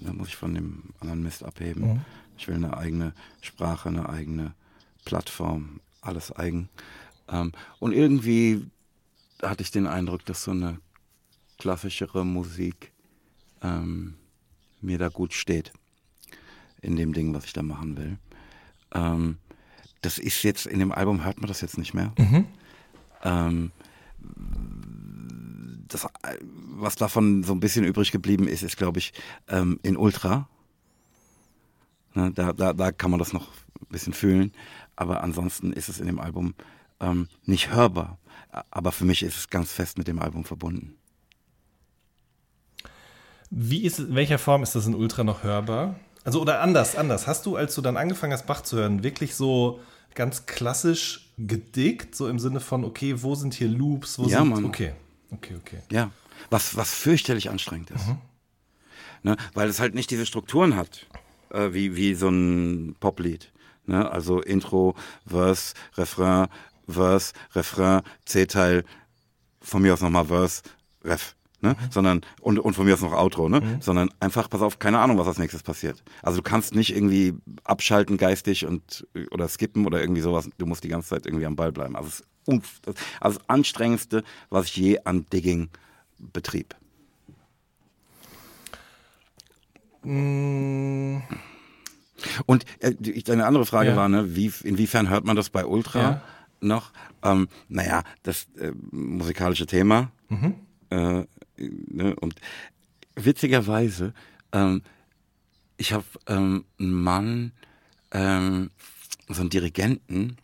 da 0.00 0.12
muss 0.12 0.28
ich 0.28 0.36
von 0.36 0.54
dem 0.54 0.84
anderen 1.00 1.22
Mist 1.22 1.42
abheben. 1.42 1.94
Mhm. 1.94 2.00
Ich 2.36 2.48
will 2.48 2.54
eine 2.54 2.76
eigene 2.76 3.14
Sprache, 3.40 3.88
eine 3.88 4.08
eigene 4.08 4.54
Plattform, 5.04 5.80
alles 6.00 6.34
eigen. 6.34 6.68
Ähm, 7.28 7.52
und 7.78 7.92
irgendwie 7.92 8.66
hatte 9.42 9.62
ich 9.62 9.70
den 9.70 9.86
Eindruck, 9.86 10.24
dass 10.24 10.44
so 10.44 10.52
eine 10.52 10.78
klassischere 11.58 12.24
Musik 12.24 12.92
ähm, 13.62 14.14
mir 14.80 14.98
da 14.98 15.08
gut 15.08 15.32
steht 15.32 15.72
in 16.80 16.96
dem 16.96 17.12
Ding, 17.12 17.34
was 17.34 17.44
ich 17.44 17.52
da 17.52 17.62
machen 17.62 17.96
will. 17.96 18.18
Ähm, 18.94 19.38
das 20.00 20.18
ist 20.18 20.42
jetzt 20.44 20.66
in 20.66 20.78
dem 20.78 20.92
Album 20.92 21.24
hört 21.24 21.40
man 21.40 21.48
das 21.48 21.60
jetzt 21.60 21.78
nicht 21.78 21.94
mehr. 21.94 22.12
Mhm. 22.16 22.46
Ähm, 23.24 23.72
das, 25.88 26.06
was 26.42 26.96
davon 26.96 27.42
so 27.42 27.52
ein 27.52 27.60
bisschen 27.60 27.84
übrig 27.84 28.12
geblieben 28.12 28.48
ist, 28.48 28.62
ist, 28.62 28.76
glaube 28.76 28.98
ich, 28.98 29.12
ähm, 29.48 29.80
in 29.82 29.96
Ultra. 29.96 30.48
Ne, 32.14 32.32
da, 32.32 32.52
da, 32.52 32.72
da 32.72 32.92
kann 32.92 33.10
man 33.10 33.18
das 33.18 33.32
noch 33.32 33.48
ein 33.80 33.86
bisschen 33.90 34.12
fühlen. 34.12 34.52
Aber 34.96 35.22
ansonsten 35.22 35.72
ist 35.72 35.88
es 35.88 36.00
in 36.00 36.06
dem 36.06 36.18
Album 36.18 36.54
ähm, 37.00 37.28
nicht 37.44 37.72
hörbar. 37.72 38.18
Aber 38.70 38.92
für 38.92 39.04
mich 39.04 39.22
ist 39.22 39.36
es 39.36 39.50
ganz 39.50 39.72
fest 39.72 39.98
mit 39.98 40.08
dem 40.08 40.18
Album 40.18 40.44
verbunden. 40.44 40.96
Wie 43.50 43.84
ist, 43.84 43.98
in 43.98 44.14
welcher 44.14 44.38
Form 44.38 44.62
ist 44.62 44.74
das 44.74 44.86
in 44.86 44.94
Ultra 44.94 45.24
noch 45.24 45.42
hörbar? 45.42 45.96
Also 46.24 46.40
oder 46.42 46.60
anders, 46.60 46.96
anders. 46.96 47.26
Hast 47.26 47.46
du, 47.46 47.56
als 47.56 47.74
du 47.74 47.80
dann 47.80 47.96
angefangen 47.96 48.32
hast, 48.32 48.46
Bach 48.46 48.62
zu 48.62 48.76
hören, 48.76 49.02
wirklich 49.02 49.34
so 49.34 49.80
ganz 50.14 50.46
klassisch 50.46 51.30
gedickt, 51.38 52.14
so 52.14 52.28
im 52.28 52.38
Sinne 52.38 52.60
von, 52.60 52.84
okay, 52.84 53.22
wo 53.22 53.34
sind 53.34 53.54
hier 53.54 53.68
Loops? 53.68 54.18
Wo 54.18 54.24
ja, 54.24 54.40
sind, 54.40 54.48
Mann. 54.48 54.64
Okay, 54.64 54.92
okay, 55.30 55.56
okay. 55.56 55.78
Ja, 55.90 56.10
was, 56.50 56.76
was 56.76 56.94
fürchterlich 56.94 57.50
anstrengend 57.50 57.90
ist. 57.90 58.06
Mhm. 58.06 58.18
Ne? 59.22 59.36
Weil 59.54 59.68
es 59.68 59.80
halt 59.80 59.94
nicht 59.94 60.10
diese 60.10 60.26
Strukturen 60.26 60.76
hat, 60.76 61.06
äh, 61.50 61.72
wie, 61.72 61.96
wie 61.96 62.14
so 62.14 62.28
ein 62.28 62.96
Poplied. 63.00 63.52
Ne? 63.86 64.10
Also 64.10 64.40
Intro, 64.40 64.94
Verse, 65.26 65.74
Refrain, 65.96 66.48
Verse, 66.86 67.32
Refrain, 67.54 68.02
C-Teil, 68.24 68.84
von 69.60 69.82
mir 69.82 69.94
aus 69.94 70.00
nochmal 70.00 70.26
Verse, 70.26 70.62
Ref 71.04 71.34
ne? 71.60 71.70
Mhm. 71.70 71.90
sondern 71.90 72.20
und, 72.40 72.58
und 72.58 72.74
von 72.74 72.86
mir 72.86 72.94
aus 72.94 73.00
noch 73.00 73.12
Outro, 73.12 73.48
ne? 73.48 73.60
Mhm. 73.60 73.80
sondern 73.80 74.10
einfach, 74.20 74.48
pass 74.48 74.62
auf, 74.62 74.78
keine 74.78 74.98
Ahnung, 74.98 75.18
was 75.18 75.26
als 75.26 75.38
nächstes 75.38 75.62
passiert. 75.62 76.02
Also 76.22 76.38
du 76.38 76.42
kannst 76.42 76.74
nicht 76.74 76.94
irgendwie 76.94 77.34
abschalten 77.64 78.16
geistig 78.16 78.66
und 78.66 79.06
oder 79.30 79.48
skippen 79.48 79.86
oder 79.86 80.00
irgendwie 80.00 80.20
sowas. 80.20 80.48
Du 80.58 80.66
musst 80.66 80.84
die 80.84 80.88
ganze 80.88 81.08
Zeit 81.08 81.26
irgendwie 81.26 81.46
am 81.46 81.56
Ball 81.56 81.72
bleiben. 81.72 81.96
Also 81.96 82.08
das, 82.08 82.22
also 82.48 83.38
das 83.38 83.48
anstrengendste, 83.48 84.24
was 84.50 84.66
ich 84.66 84.76
je 84.76 84.98
an 85.04 85.26
Digging 85.32 85.68
betrieb. 86.18 86.74
Mm. 90.02 91.18
Und 92.46 92.64
äh, 92.80 92.94
eine 93.30 93.46
andere 93.46 93.66
Frage 93.66 93.90
ja. 93.90 93.96
war, 93.96 94.08
ne, 94.08 94.34
wie, 94.34 94.52
inwiefern 94.64 95.08
hört 95.08 95.24
man 95.24 95.36
das 95.36 95.50
bei 95.50 95.64
Ultra 95.64 96.00
ja. 96.00 96.22
noch? 96.60 96.92
Ähm, 97.22 97.48
naja, 97.68 98.02
das 98.22 98.48
äh, 98.58 98.72
musikalische 98.90 99.66
Thema. 99.66 100.10
Mhm. 100.28 100.54
Äh, 100.90 101.24
ne, 101.56 102.16
und 102.16 102.34
witzigerweise, 103.14 104.14
ähm, 104.52 104.82
ich 105.76 105.92
habe 105.92 106.04
ähm, 106.26 106.64
einen 106.78 106.92
Mann, 106.92 107.52
ähm, 108.10 108.70
so 109.28 109.40
einen 109.42 109.50
Dirigenten, 109.50 110.38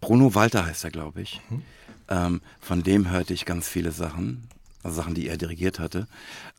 Bruno 0.00 0.34
Walter 0.34 0.66
heißt 0.66 0.84
er, 0.84 0.90
glaube 0.90 1.22
ich. 1.22 1.40
Mhm. 1.50 1.62
Ähm, 2.08 2.40
von 2.60 2.82
dem 2.82 3.10
hörte 3.10 3.32
ich 3.32 3.44
ganz 3.44 3.68
viele 3.68 3.92
Sachen, 3.92 4.48
also 4.82 4.96
Sachen, 4.96 5.14
die 5.14 5.28
er 5.28 5.36
dirigiert 5.36 5.78
hatte. 5.78 6.08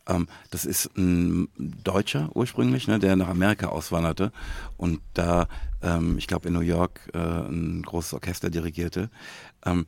Ähm, 0.08 0.28
das 0.49 0.66
ist 0.66 0.95
ein 0.97 1.49
Deutscher 1.58 2.30
ursprünglich, 2.34 2.88
ne, 2.88 2.99
der 2.99 3.16
nach 3.16 3.28
Amerika 3.28 3.68
auswanderte 3.68 4.32
und 4.78 5.02
da, 5.14 5.47
ähm, 5.82 6.18
ich 6.18 6.28
glaube 6.28 6.47
in 6.47 6.54
New 6.54 6.62
York, 6.62 7.10
äh, 7.14 7.18
ein 7.18 7.84
großes 7.84 8.14
Orchester 8.14 8.49
dirigierte. 8.49 9.10
Ähm, 9.66 9.86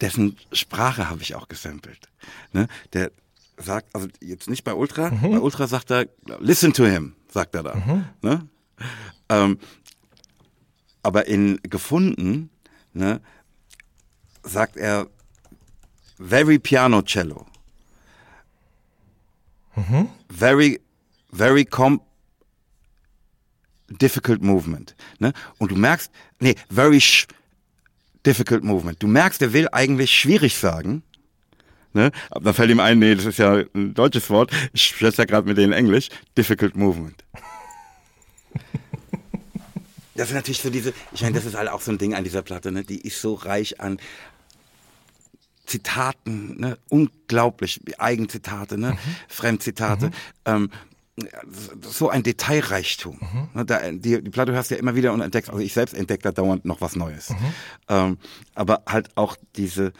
dessen 0.00 0.36
Sprache 0.52 1.08
habe 1.08 1.22
ich 1.22 1.34
auch 1.34 1.48
gesampelt. 1.48 2.08
Ne? 2.52 2.68
Der 2.92 3.10
sagt, 3.58 3.94
also 3.94 4.08
jetzt 4.20 4.48
nicht 4.50 4.64
bei 4.64 4.74
Ultra, 4.74 5.10
mhm. 5.10 5.30
bei 5.32 5.38
Ultra 5.38 5.66
sagt 5.66 5.90
er, 5.90 6.06
listen 6.40 6.72
to 6.72 6.84
him, 6.84 7.14
sagt 7.28 7.54
er 7.54 7.62
da. 7.62 7.74
Mhm. 7.74 8.04
Ne? 8.22 8.48
Aber 11.06 11.28
in 11.28 11.60
gefunden 11.62 12.50
ne, 12.92 13.20
sagt 14.42 14.76
er 14.76 15.06
very 16.18 16.58
piano 16.58 17.00
cello. 17.02 17.46
Mhm. 19.76 20.08
Very, 20.28 20.80
very 21.30 21.64
com 21.64 22.00
difficult 23.88 24.42
movement. 24.42 24.96
Ne? 25.20 25.32
Und 25.58 25.70
du 25.70 25.76
merkst, 25.76 26.10
nee, 26.40 26.56
very 26.70 27.00
sh 27.00 27.28
difficult 28.24 28.64
movement. 28.64 29.00
Du 29.00 29.06
merkst, 29.06 29.40
er 29.42 29.52
will 29.52 29.68
eigentlich 29.70 30.10
schwierig 30.10 30.56
sagen. 30.56 31.04
Ne? 31.92 32.10
Aber 32.30 32.46
dann 32.46 32.54
fällt 32.54 32.70
ihm 32.72 32.80
ein, 32.80 32.98
nee, 32.98 33.14
das 33.14 33.26
ist 33.26 33.38
ja 33.38 33.62
ein 33.74 33.94
deutsches 33.94 34.28
Wort. 34.28 34.50
Ich 34.72 34.86
spreche 34.86 35.18
ja 35.18 35.24
gerade 35.24 35.46
mit 35.46 35.56
denen 35.56 35.72
Englisch. 35.72 36.08
Difficult 36.36 36.74
movement. 36.74 37.22
Das 40.16 40.28
ist 40.28 40.34
natürlich 40.34 40.60
so 40.60 40.70
diese, 40.70 40.92
ich 41.12 41.22
meine, 41.22 41.34
das 41.34 41.44
ist 41.44 41.56
halt 41.56 41.68
auch 41.68 41.80
so 41.80 41.92
ein 41.92 41.98
Ding 41.98 42.14
an 42.14 42.24
dieser 42.24 42.42
Platte, 42.42 42.72
ne? 42.72 42.84
Die 42.84 43.00
ist 43.00 43.20
so 43.20 43.34
reich 43.34 43.80
an 43.80 43.98
Zitaten, 45.66 46.60
ne? 46.60 46.78
Unglaublich, 46.88 47.80
Eigenzitate, 47.98 48.78
ne? 48.78 48.92
Mhm. 48.92 48.98
Fremdzitate. 49.28 50.06
Mhm. 50.06 50.12
Ähm, 50.44 50.70
so 51.82 52.10
ein 52.10 52.22
Detailreichtum. 52.22 53.18
Mhm. 53.20 53.48
Ne, 53.54 53.64
da, 53.64 53.90
die, 53.90 54.22
die 54.22 54.30
Platte 54.30 54.52
hörst 54.52 54.70
du 54.70 54.74
ja 54.74 54.80
immer 54.80 54.94
wieder 54.94 55.12
und 55.12 55.22
entdeckst, 55.22 55.50
also 55.50 55.62
ich 55.62 55.72
selbst 55.72 55.94
entdecke 55.94 56.22
da 56.22 56.32
dauernd 56.32 56.64
noch 56.64 56.80
was 56.80 56.94
Neues. 56.94 57.30
Mhm. 57.30 57.36
Ähm, 57.88 58.18
aber 58.54 58.82
halt 58.86 59.16
auch 59.16 59.36
diese, 59.56 59.92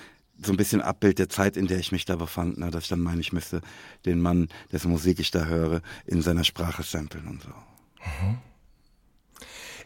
so 0.43 0.53
ein 0.53 0.59
bisschen 0.59 0.83
Abbild 0.83 1.19
der 1.19 1.29
Zeit, 1.29 1.57
in 1.57 1.67
der 1.67 1.79
ich 1.79 1.91
mich 1.91 2.05
da 2.05 2.17
befand, 2.17 2.59
ne, 2.59 2.71
dass 2.71 2.85
ich 2.85 2.89
dann 2.91 3.01
meine, 3.01 3.21
ich 3.21 3.33
müsste 3.33 3.63
den 4.05 4.21
Mann, 4.21 4.49
dessen 4.73 4.91
Musik 4.91 5.19
ich 5.19 5.31
da 5.31 5.47
höre, 5.47 5.81
in 6.05 6.21
seiner 6.21 6.45
Sprache 6.45 6.83
samplen 6.83 7.27
und 7.27 7.43
so. 7.43 7.51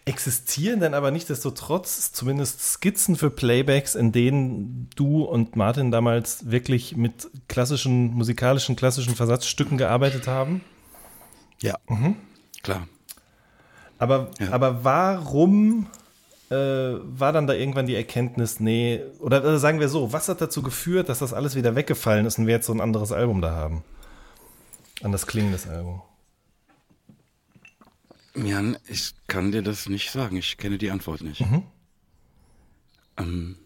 Existieren 0.06 0.80
denn 0.80 0.94
aber 0.94 1.10
nichtsdestotrotz 1.10 2.12
zumindest 2.12 2.60
Skizzen 2.60 3.16
für 3.16 3.30
Playbacks, 3.30 3.94
in 3.94 4.12
denen 4.12 4.88
du 4.96 5.22
und 5.24 5.56
Martin 5.56 5.90
damals 5.90 6.50
wirklich 6.50 6.96
mit 6.96 7.28
klassischen, 7.48 8.14
musikalischen, 8.14 8.76
klassischen 8.76 9.14
Versatzstücken 9.14 9.76
gearbeitet 9.76 10.26
haben? 10.26 10.62
Ja, 11.60 11.76
mhm. 11.88 12.16
klar. 12.62 12.88
Aber, 13.98 14.30
ja. 14.40 14.50
aber 14.52 14.84
warum 14.84 15.86
äh, 16.50 16.54
war 16.54 17.32
dann 17.32 17.46
da 17.46 17.52
irgendwann 17.52 17.86
die 17.86 17.94
Erkenntnis, 17.94 18.58
nee, 18.58 19.02
oder, 19.20 19.40
oder 19.40 19.58
sagen 19.58 19.80
wir 19.80 19.90
so, 19.90 20.14
was 20.14 20.28
hat 20.28 20.40
dazu 20.40 20.62
geführt, 20.62 21.10
dass 21.10 21.18
das 21.18 21.34
alles 21.34 21.54
wieder 21.54 21.76
weggefallen 21.76 22.24
ist 22.24 22.38
und 22.38 22.46
wir 22.46 22.54
jetzt 22.54 22.66
so 22.66 22.72
ein 22.72 22.80
anderes 22.80 23.12
Album 23.12 23.42
da 23.42 23.52
haben? 23.52 23.84
An 25.02 25.12
das 25.12 25.26
klingendes 25.26 25.68
Album. 25.68 26.00
Jan, 28.34 28.76
ich 28.86 29.14
kann 29.26 29.52
dir 29.52 29.62
das 29.62 29.88
nicht 29.88 30.10
sagen. 30.10 30.36
Ich 30.36 30.56
kenne 30.56 30.78
die 30.78 30.90
Antwort 30.90 31.22
nicht. 31.22 31.40
Mhm. 31.40 31.64
Ähm, 33.16 33.56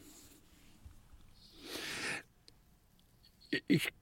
ich 3.68 3.92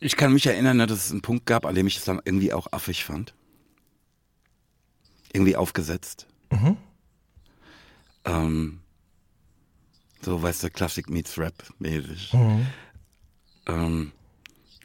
Ich 0.00 0.16
kann 0.16 0.32
mich 0.32 0.46
erinnern, 0.46 0.78
dass 0.78 1.06
es 1.06 1.10
einen 1.10 1.22
Punkt 1.22 1.46
gab, 1.46 1.66
an 1.66 1.74
dem 1.74 1.86
ich 1.86 1.96
es 1.96 2.04
dann 2.04 2.20
irgendwie 2.24 2.52
auch 2.52 2.68
affig 2.72 3.04
fand. 3.04 3.34
Irgendwie 5.32 5.56
aufgesetzt. 5.56 6.26
Mhm. 6.50 6.76
Ähm, 8.24 8.80
so, 10.22 10.40
weißt 10.42 10.64
du, 10.64 10.70
Classic 10.70 11.08
meets 11.08 11.38
Rap 11.38 11.54
mäßig. 11.78 12.32
Mhm. 12.32 12.66
Ähm, 13.66 14.12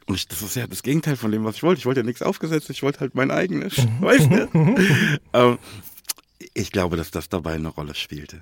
und 0.06 0.14
ich, 0.16 0.28
das 0.28 0.42
ist 0.42 0.56
ja 0.56 0.66
das 0.66 0.82
Gegenteil 0.82 1.16
von 1.16 1.30
dem, 1.30 1.44
was 1.44 1.56
ich 1.56 1.62
wollte. 1.62 1.78
Ich 1.78 1.86
wollte 1.86 2.00
ja 2.00 2.06
nichts 2.06 2.22
aufgesetzt, 2.22 2.70
ich 2.70 2.82
wollte 2.82 3.00
halt 3.00 3.14
mein 3.14 3.30
eigenes, 3.30 3.78
mhm. 3.78 4.00
weißt 4.00 4.30
du? 4.30 5.18
ähm, 5.32 5.58
ich 6.52 6.72
glaube, 6.72 6.96
dass 6.96 7.10
das 7.10 7.28
dabei 7.28 7.54
eine 7.54 7.68
Rolle 7.68 7.94
spielte. 7.94 8.40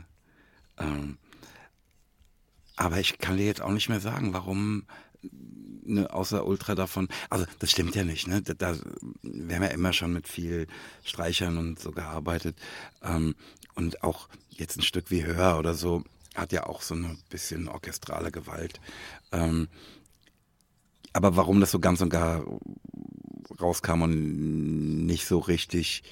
Ähm, 0.78 1.18
aber 2.76 2.98
ich 2.98 3.18
kann 3.18 3.36
dir 3.36 3.46
jetzt 3.46 3.60
auch 3.60 3.70
nicht 3.70 3.88
mehr 3.88 4.00
sagen, 4.00 4.34
warum 4.34 4.84
ne, 5.84 6.12
außer 6.12 6.46
Ultra 6.46 6.74
davon. 6.74 7.08
Also 7.30 7.46
das 7.58 7.70
stimmt 7.70 7.94
ja 7.94 8.04
nicht. 8.04 8.26
Ne? 8.26 8.42
Da, 8.42 8.54
da, 8.54 8.76
wir 9.22 9.56
haben 9.56 9.62
ja 9.62 9.68
immer 9.68 9.92
schon 9.92 10.12
mit 10.12 10.28
viel 10.28 10.66
Streichern 11.04 11.58
und 11.58 11.78
so 11.78 11.92
gearbeitet. 11.92 12.56
Ähm, 13.02 13.34
und 13.74 14.02
auch 14.02 14.28
jetzt 14.50 14.76
ein 14.76 14.82
Stück 14.82 15.10
wie 15.10 15.24
Hör 15.24 15.58
oder 15.58 15.74
so 15.74 16.04
hat 16.34 16.52
ja 16.52 16.66
auch 16.66 16.82
so 16.82 16.94
ein 16.94 17.18
bisschen 17.30 17.68
orchestrale 17.68 18.32
Gewalt. 18.32 18.80
Ähm, 19.32 19.68
aber 21.12 21.36
warum 21.36 21.60
das 21.60 21.70
so 21.70 21.78
ganz 21.78 22.00
und 22.00 22.10
gar 22.10 22.44
rauskam 23.60 24.02
und 24.02 25.06
nicht 25.06 25.26
so 25.26 25.38
richtig 25.38 26.02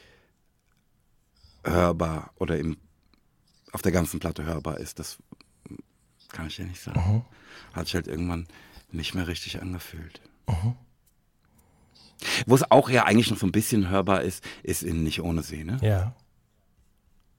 hörbar 1.64 2.32
oder 2.36 2.58
im, 2.58 2.76
auf 3.72 3.82
der 3.82 3.92
ganzen 3.92 4.20
Platte 4.20 4.44
hörbar 4.44 4.78
ist, 4.78 4.98
das 4.98 5.18
kann 6.28 6.46
ich 6.46 6.56
dir 6.56 6.66
nicht 6.66 6.80
sagen. 6.80 7.00
Mhm. 7.00 7.22
Hat 7.74 7.86
sich 7.86 7.94
halt 7.94 8.08
irgendwann 8.08 8.46
nicht 8.90 9.14
mehr 9.14 9.26
richtig 9.26 9.60
angefühlt. 9.60 10.20
Mhm. 10.48 10.74
Wo 12.46 12.54
es 12.54 12.70
auch 12.70 12.90
ja 12.90 13.04
eigentlich 13.04 13.30
noch 13.30 13.38
so 13.38 13.46
ein 13.46 13.52
bisschen 13.52 13.88
hörbar 13.88 14.22
ist, 14.22 14.44
ist 14.62 14.82
in 14.82 15.02
Nicht 15.02 15.22
ohne 15.22 15.42
See, 15.42 15.64
ne? 15.64 15.78
Ja. 15.80 16.14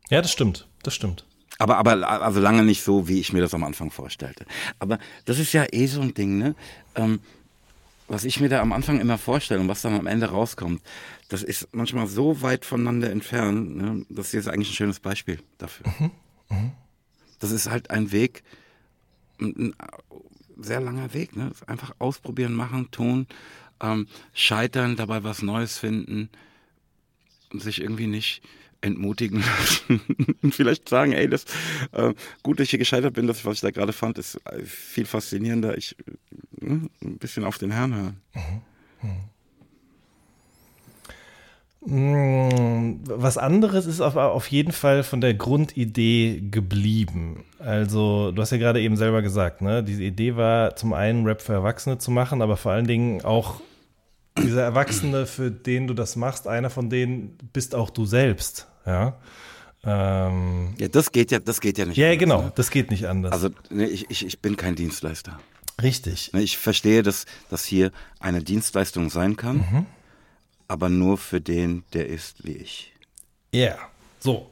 Ja, 0.09 0.21
das 0.21 0.31
stimmt. 0.31 0.67
Das 0.83 0.93
stimmt. 0.93 1.25
Aber, 1.59 1.77
aber 1.77 2.07
also 2.23 2.39
lange 2.39 2.63
nicht 2.63 2.81
so, 2.81 3.07
wie 3.07 3.19
ich 3.19 3.33
mir 3.33 3.41
das 3.41 3.53
am 3.53 3.63
Anfang 3.63 3.91
vorstellte. 3.91 4.45
Aber 4.79 4.97
das 5.25 5.37
ist 5.37 5.53
ja 5.53 5.65
eh 5.71 5.85
so 5.85 6.01
ein 6.01 6.13
Ding, 6.15 6.37
ne? 6.39 6.55
Ähm, 6.95 7.19
was 8.11 8.25
ich 8.25 8.41
mir 8.41 8.49
da 8.49 8.61
am 8.61 8.73
Anfang 8.73 8.99
immer 8.99 9.17
vorstelle 9.17 9.61
und 9.61 9.69
was 9.69 9.81
dann 9.83 9.97
am 9.97 10.05
Ende 10.05 10.25
rauskommt, 10.25 10.81
das 11.29 11.43
ist 11.43 11.69
manchmal 11.71 12.07
so 12.07 12.41
weit 12.41 12.65
voneinander 12.65 13.09
entfernt. 13.09 13.77
Ne? 13.77 14.05
Das 14.09 14.31
hier 14.31 14.41
ist 14.41 14.49
eigentlich 14.49 14.69
ein 14.69 14.75
schönes 14.75 14.99
Beispiel 14.99 15.39
dafür. 15.57 15.85
Mhm. 15.97 16.11
Mhm. 16.49 16.71
Das 17.39 17.51
ist 17.51 17.69
halt 17.69 17.89
ein 17.89 18.11
Weg, 18.11 18.43
ein, 19.39 19.73
sehr 20.57 20.81
langer 20.81 21.13
Weg. 21.13 21.37
Ne? 21.37 21.53
Einfach 21.67 21.95
ausprobieren, 21.99 22.53
machen, 22.53 22.91
tun, 22.91 23.27
ähm, 23.81 24.07
scheitern, 24.33 24.97
dabei 24.97 25.23
was 25.23 25.41
Neues 25.41 25.77
finden 25.77 26.29
und 27.53 27.61
sich 27.61 27.79
irgendwie 27.79 28.07
nicht 28.07 28.41
entmutigen 28.81 29.41
lassen 29.41 30.01
und 30.41 30.55
vielleicht 30.55 30.89
sagen, 30.89 31.13
ey, 31.13 31.29
das 31.29 31.45
äh, 31.91 32.13
gut, 32.43 32.59
dass 32.59 32.65
ich 32.65 32.71
hier 32.71 32.79
gescheitert 32.79 33.13
bin, 33.13 33.27
das, 33.27 33.45
was 33.45 33.55
ich 33.55 33.61
da 33.61 33.71
gerade 33.71 33.93
fand, 33.93 34.17
ist 34.17 34.35
äh, 34.45 34.63
viel 34.63 35.05
faszinierender. 35.05 35.77
Ich 35.77 35.95
äh, 36.61 36.65
ein 36.65 37.17
bisschen 37.17 37.43
auf 37.43 37.57
den 37.57 37.71
Herrn 37.71 37.95
hören. 37.95 38.17
Mhm. 39.03 39.21
Was 41.83 43.39
anderes 43.39 43.87
ist 43.87 44.01
auf, 44.01 44.15
auf 44.15 44.47
jeden 44.47 44.71
Fall 44.71 45.01
von 45.01 45.19
der 45.19 45.33
Grundidee 45.33 46.43
geblieben. 46.51 47.43
Also, 47.57 48.31
du 48.31 48.39
hast 48.39 48.51
ja 48.51 48.59
gerade 48.59 48.81
eben 48.81 48.97
selber 48.97 49.23
gesagt, 49.23 49.63
ne? 49.63 49.83
Diese 49.83 50.03
Idee 50.03 50.35
war 50.35 50.75
zum 50.75 50.93
einen 50.93 51.25
Rap 51.25 51.41
für 51.41 51.53
Erwachsene 51.53 51.97
zu 51.97 52.11
machen, 52.11 52.43
aber 52.43 52.55
vor 52.55 52.71
allen 52.71 52.85
Dingen 52.85 53.23
auch 53.23 53.61
dieser 54.37 54.61
Erwachsene, 54.61 55.25
für 55.25 55.49
den 55.49 55.87
du 55.87 55.95
das 55.95 56.15
machst, 56.15 56.47
einer 56.47 56.69
von 56.69 56.89
denen 56.91 57.37
bist 57.51 57.73
auch 57.73 57.89
du 57.89 58.05
selbst. 58.05 58.67
Ja. 58.85 59.15
Ähm, 59.83 60.75
ja, 60.77 60.87
das 60.87 61.11
geht 61.11 61.31
ja, 61.31 61.39
das 61.39 61.59
geht 61.59 61.77
ja 61.77 61.85
nicht. 61.85 61.97
Ja, 61.97 62.07
anders, 62.07 62.19
genau, 62.19 62.41
ne? 62.43 62.51
das 62.55 62.69
geht 62.69 62.91
nicht 62.91 63.05
anders. 63.05 63.31
Also 63.31 63.49
ne, 63.69 63.87
ich, 63.87 64.09
ich, 64.09 64.25
ich 64.25 64.39
bin 64.39 64.55
kein 64.55 64.75
Dienstleister. 64.75 65.39
Richtig. 65.81 66.33
Ne, 66.33 66.41
ich 66.41 66.57
verstehe, 66.57 67.01
dass 67.01 67.25
das 67.49 67.65
hier 67.65 67.91
eine 68.19 68.43
Dienstleistung 68.43 69.09
sein 69.09 69.37
kann, 69.37 69.57
mhm. 69.57 69.85
aber 70.67 70.89
nur 70.89 71.17
für 71.17 71.41
den, 71.41 71.83
der 71.93 72.07
ist 72.07 72.45
wie 72.45 72.53
ich. 72.53 72.93
Ja, 73.51 73.59
yeah. 73.59 73.77
so. 74.19 74.51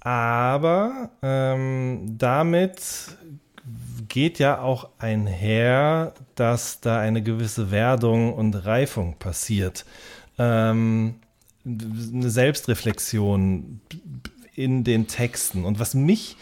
Aber 0.00 1.10
ähm, 1.22 2.16
damit 2.18 2.80
geht 4.08 4.38
ja 4.38 4.60
auch 4.60 4.90
einher, 4.98 6.12
dass 6.34 6.80
da 6.80 6.98
eine 6.98 7.22
gewisse 7.22 7.70
Werdung 7.70 8.34
und 8.34 8.54
Reifung 8.66 9.18
passiert. 9.18 9.84
Ähm, 10.38 11.16
eine 11.64 12.30
Selbstreflexion 12.30 13.80
in 14.54 14.84
den 14.84 15.06
Texten. 15.06 15.64
Und 15.64 15.78
was 15.78 15.94
mich, 15.94 16.36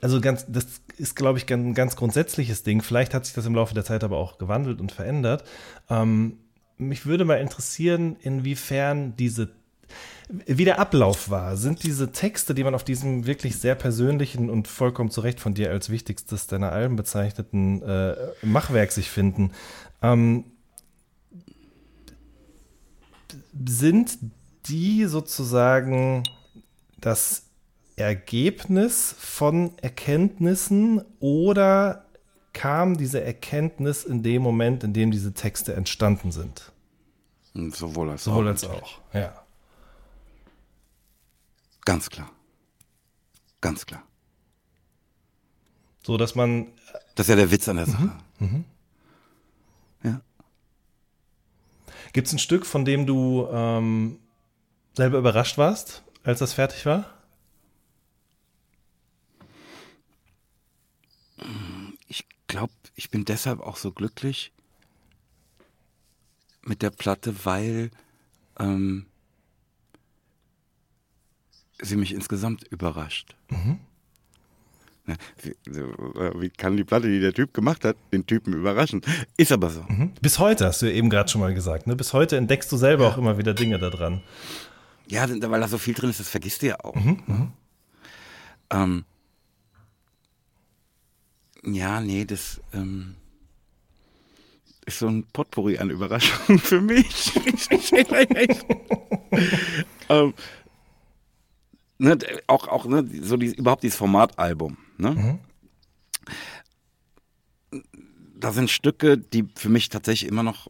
also 0.00 0.20
ganz, 0.20 0.46
das 0.48 0.66
ist, 0.96 1.14
glaube 1.14 1.38
ich, 1.38 1.52
ein 1.52 1.74
ganz 1.74 1.96
grundsätzliches 1.96 2.62
Ding. 2.62 2.82
Vielleicht 2.82 3.14
hat 3.14 3.24
sich 3.24 3.34
das 3.34 3.46
im 3.46 3.54
Laufe 3.54 3.74
der 3.74 3.84
Zeit 3.84 4.04
aber 4.04 4.18
auch 4.18 4.38
gewandelt 4.38 4.80
und 4.80 4.92
verändert. 4.92 5.44
Ähm, 5.88 6.38
mich 6.78 7.06
würde 7.06 7.24
mal 7.24 7.36
interessieren, 7.40 8.16
inwiefern 8.20 9.14
diese 9.16 9.50
wie 10.28 10.64
der 10.64 10.78
Ablauf 10.78 11.28
war. 11.28 11.56
Sind 11.56 11.82
diese 11.82 12.12
Texte, 12.12 12.54
die 12.54 12.64
man 12.64 12.74
auf 12.74 12.84
diesem 12.84 13.26
wirklich 13.26 13.56
sehr 13.56 13.74
persönlichen 13.74 14.48
und 14.48 14.66
vollkommen 14.66 15.10
zu 15.10 15.20
Recht 15.20 15.40
von 15.40 15.52
dir 15.52 15.70
als 15.70 15.90
wichtigstes 15.90 16.46
deiner 16.46 16.72
Alben 16.72 16.96
bezeichneten 16.96 17.82
äh, 17.82 18.16
Machwerk 18.42 18.92
sich 18.92 19.10
finden, 19.10 19.52
ähm, 20.00 20.44
sind 23.66 24.18
die 24.66 25.06
sozusagen 25.06 26.22
das 26.98 27.44
Ergebnis 27.96 29.14
von 29.18 29.76
Erkenntnissen 29.78 31.02
oder 31.20 32.06
kam 32.52 32.96
diese 32.96 33.22
Erkenntnis 33.22 34.04
in 34.04 34.22
dem 34.22 34.42
Moment, 34.42 34.84
in 34.84 34.92
dem 34.92 35.10
diese 35.10 35.32
Texte 35.32 35.74
entstanden 35.74 36.32
sind? 36.32 36.72
Sowohl 37.54 38.10
als 38.10 38.24
Sowohl 38.24 38.46
auch. 38.46 38.50
als 38.50 38.64
auch, 38.64 38.98
ja. 39.12 39.34
Ganz 41.84 42.08
klar. 42.08 42.30
Ganz 43.60 43.86
klar. 43.86 44.02
So, 46.04 46.16
dass 46.16 46.34
man. 46.34 46.68
Das 47.14 47.26
ist 47.26 47.30
ja 47.30 47.36
der 47.36 47.50
Witz 47.50 47.68
an 47.68 47.76
der 47.76 47.86
Sache. 47.86 48.12
Mhm. 48.38 48.46
Mhm. 48.46 48.64
Ja. 50.02 50.20
Gibt 52.12 52.26
es 52.26 52.32
ein 52.32 52.38
Stück, 52.38 52.66
von 52.66 52.84
dem 52.84 53.06
du 53.06 53.46
ähm, 53.50 54.18
selber 54.94 55.18
überrascht 55.18 55.58
warst, 55.58 56.02
als 56.22 56.38
das 56.38 56.52
fertig 56.52 56.84
war? 56.86 57.06
Ich 62.08 62.24
glaube, 62.46 62.72
ich 62.94 63.10
bin 63.10 63.24
deshalb 63.24 63.60
auch 63.60 63.76
so 63.76 63.92
glücklich 63.92 64.52
mit 66.64 66.82
der 66.82 66.90
Platte, 66.90 67.44
weil 67.44 67.90
ähm, 68.58 69.06
sie 71.80 71.96
mich 71.96 72.12
insgesamt 72.12 72.64
überrascht. 72.64 73.34
Mhm. 73.48 73.80
Wie, 75.42 75.56
wie, 75.66 76.50
kann 76.50 76.76
die 76.76 76.84
Platte, 76.84 77.08
die 77.08 77.18
der 77.18 77.32
Typ 77.32 77.52
gemacht 77.54 77.84
hat, 77.84 77.96
den 78.12 78.24
Typen 78.24 78.54
überraschen? 78.54 79.02
Ist 79.36 79.50
aber 79.50 79.70
so. 79.70 79.82
Mhm. 79.88 80.12
Bis 80.20 80.38
heute, 80.38 80.66
hast 80.66 80.80
du 80.80 80.92
eben 80.92 81.10
gerade 81.10 81.28
schon 81.28 81.40
mal 81.40 81.52
gesagt. 81.52 81.88
Ne? 81.88 81.96
Bis 81.96 82.12
heute 82.12 82.36
entdeckst 82.36 82.70
du 82.70 82.76
selber 82.76 83.04
ja. 83.04 83.10
auch 83.10 83.18
immer 83.18 83.36
wieder 83.36 83.52
Dinge 83.52 83.80
da 83.80 83.90
dran. 83.90 84.22
Ja, 85.12 85.28
weil 85.28 85.60
da 85.60 85.68
so 85.68 85.76
viel 85.76 85.92
drin 85.92 86.08
ist, 86.08 86.20
das 86.20 86.30
vergisst 86.30 86.62
du 86.62 86.68
ja 86.68 86.82
auch. 86.82 86.94
Mhm, 86.94 87.22
mhm. 87.26 87.52
ähm, 88.70 89.04
ja, 91.64 92.00
nee, 92.00 92.24
das 92.24 92.62
ähm, 92.72 93.16
ist 94.86 95.00
so 95.00 95.08
ein 95.08 95.26
Potpourri 95.30 95.76
an 95.76 95.90
Überraschungen 95.90 96.58
für 96.58 96.80
mich. 96.80 97.30
ähm, 100.08 100.32
ne, 101.98 102.18
auch 102.46 102.68
auch 102.68 102.86
ne, 102.86 103.06
so 103.20 103.36
die, 103.36 103.54
überhaupt 103.54 103.82
dieses 103.82 103.98
Formatalbum. 103.98 104.78
Ne? 104.96 105.10
Mhm. 105.10 105.38
Da 108.34 108.50
sind 108.50 108.70
Stücke, 108.70 109.18
die 109.18 109.46
für 109.56 109.68
mich 109.68 109.90
tatsächlich 109.90 110.30
immer 110.30 110.42
noch 110.42 110.68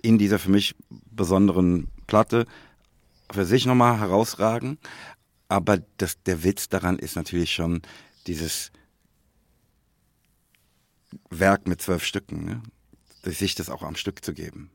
in 0.00 0.16
dieser 0.16 0.38
für 0.38 0.52
mich 0.52 0.76
besonderen 1.10 1.88
Platte 2.06 2.46
für 3.34 3.44
sich 3.44 3.66
nochmal 3.66 3.98
herausragen. 3.98 4.78
Aber 5.48 5.78
das, 5.98 6.22
der 6.22 6.42
Witz 6.42 6.68
daran 6.68 6.98
ist 6.98 7.16
natürlich 7.16 7.52
schon 7.52 7.82
dieses 8.26 8.72
Werk 11.30 11.66
mit 11.68 11.82
zwölf 11.82 12.04
Stücken, 12.04 12.44
ne? 12.44 12.62
sich 13.24 13.54
das 13.54 13.70
auch 13.70 13.82
am 13.82 13.96
Stück 13.96 14.24
zu 14.24 14.34
geben. 14.34 14.70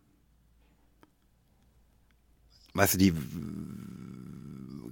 Weißt 2.74 2.95
du, 2.95 2.97
die 2.97 3.14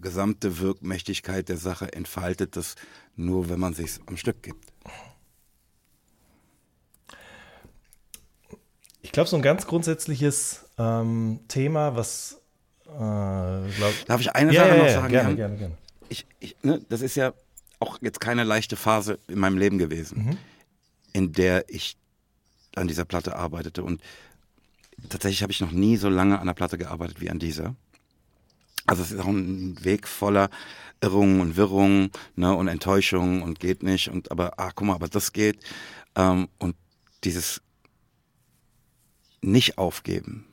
gesamte 0.02 0.60
Wirkmächtigkeit 0.60 1.50
der 1.50 1.58
Sache 1.58 1.94
entfaltet 1.94 2.56
das 2.56 2.76
nur, 3.16 3.50
wenn 3.50 3.60
man 3.60 3.74
sich 3.74 4.00
am 4.08 4.18
Stück 4.18 4.44
gibt. 4.44 4.74
glaube, 9.18 9.32
so 9.32 9.36
ein 9.36 9.42
ganz 9.42 9.66
grundsätzliches 9.66 10.70
ähm, 10.78 11.40
Thema, 11.48 11.96
was 11.96 12.37
glaub, 12.88 14.06
Darf 14.08 14.22
ich 14.22 14.32
eine 14.34 14.54
ja, 14.54 14.64
Sache 14.66 14.78
ja, 14.78 14.84
noch 14.84 14.90
sagen? 14.90 15.12
Gerne, 15.12 15.36
gerne, 15.36 15.58
gerne. 15.58 15.78
Ich, 16.10 16.26
ich, 16.40 16.56
ne, 16.64 16.82
das 16.90 17.02
ist 17.02 17.16
ja 17.16 17.34
auch 17.80 18.00
jetzt 18.02 18.20
keine 18.20 18.44
leichte 18.44 18.76
Phase 18.76 19.20
in 19.28 19.40
meinem 19.40 19.58
Leben 19.58 19.78
gewesen, 19.78 20.26
Mhm. 20.26 20.38
in 21.14 21.34
der 21.34 21.66
ich 21.70 21.98
an 22.76 22.88
dieser 22.88 23.06
Platte 23.06 23.36
arbeitete. 23.36 23.84
Und 23.84 24.02
tatsächlich 25.10 25.44
habe 25.44 25.52
ich 25.52 25.62
noch 25.62 25.72
nie 25.72 25.98
so 25.98 26.10
lange 26.10 26.40
an 26.40 26.48
der 26.48 26.54
Platte 26.54 26.78
gearbeitet 26.78 27.22
wie 27.22 27.30
an 27.30 27.40
dieser. 27.40 27.76
Also 28.86 29.04
es 29.04 29.12
ist 29.12 29.20
auch 29.20 29.28
ein 29.28 29.84
Weg 29.84 30.08
voller 30.08 30.50
Irrungen 31.02 31.42
und 31.42 31.58
Wirrungen 31.58 32.10
ne, 32.36 32.56
und 32.56 32.68
Enttäuschungen 32.68 33.42
und 33.44 33.60
geht 33.60 33.84
nicht. 33.84 34.10
Und 34.10 34.32
aber, 34.32 34.54
ach 34.58 34.72
guck 34.76 34.88
mal, 34.88 34.96
aber 34.96 35.10
das 35.10 35.34
geht. 35.34 35.60
Ähm, 36.16 36.48
und 36.58 36.76
dieses 37.24 37.62
nicht 39.42 39.78
aufgeben, 39.78 40.47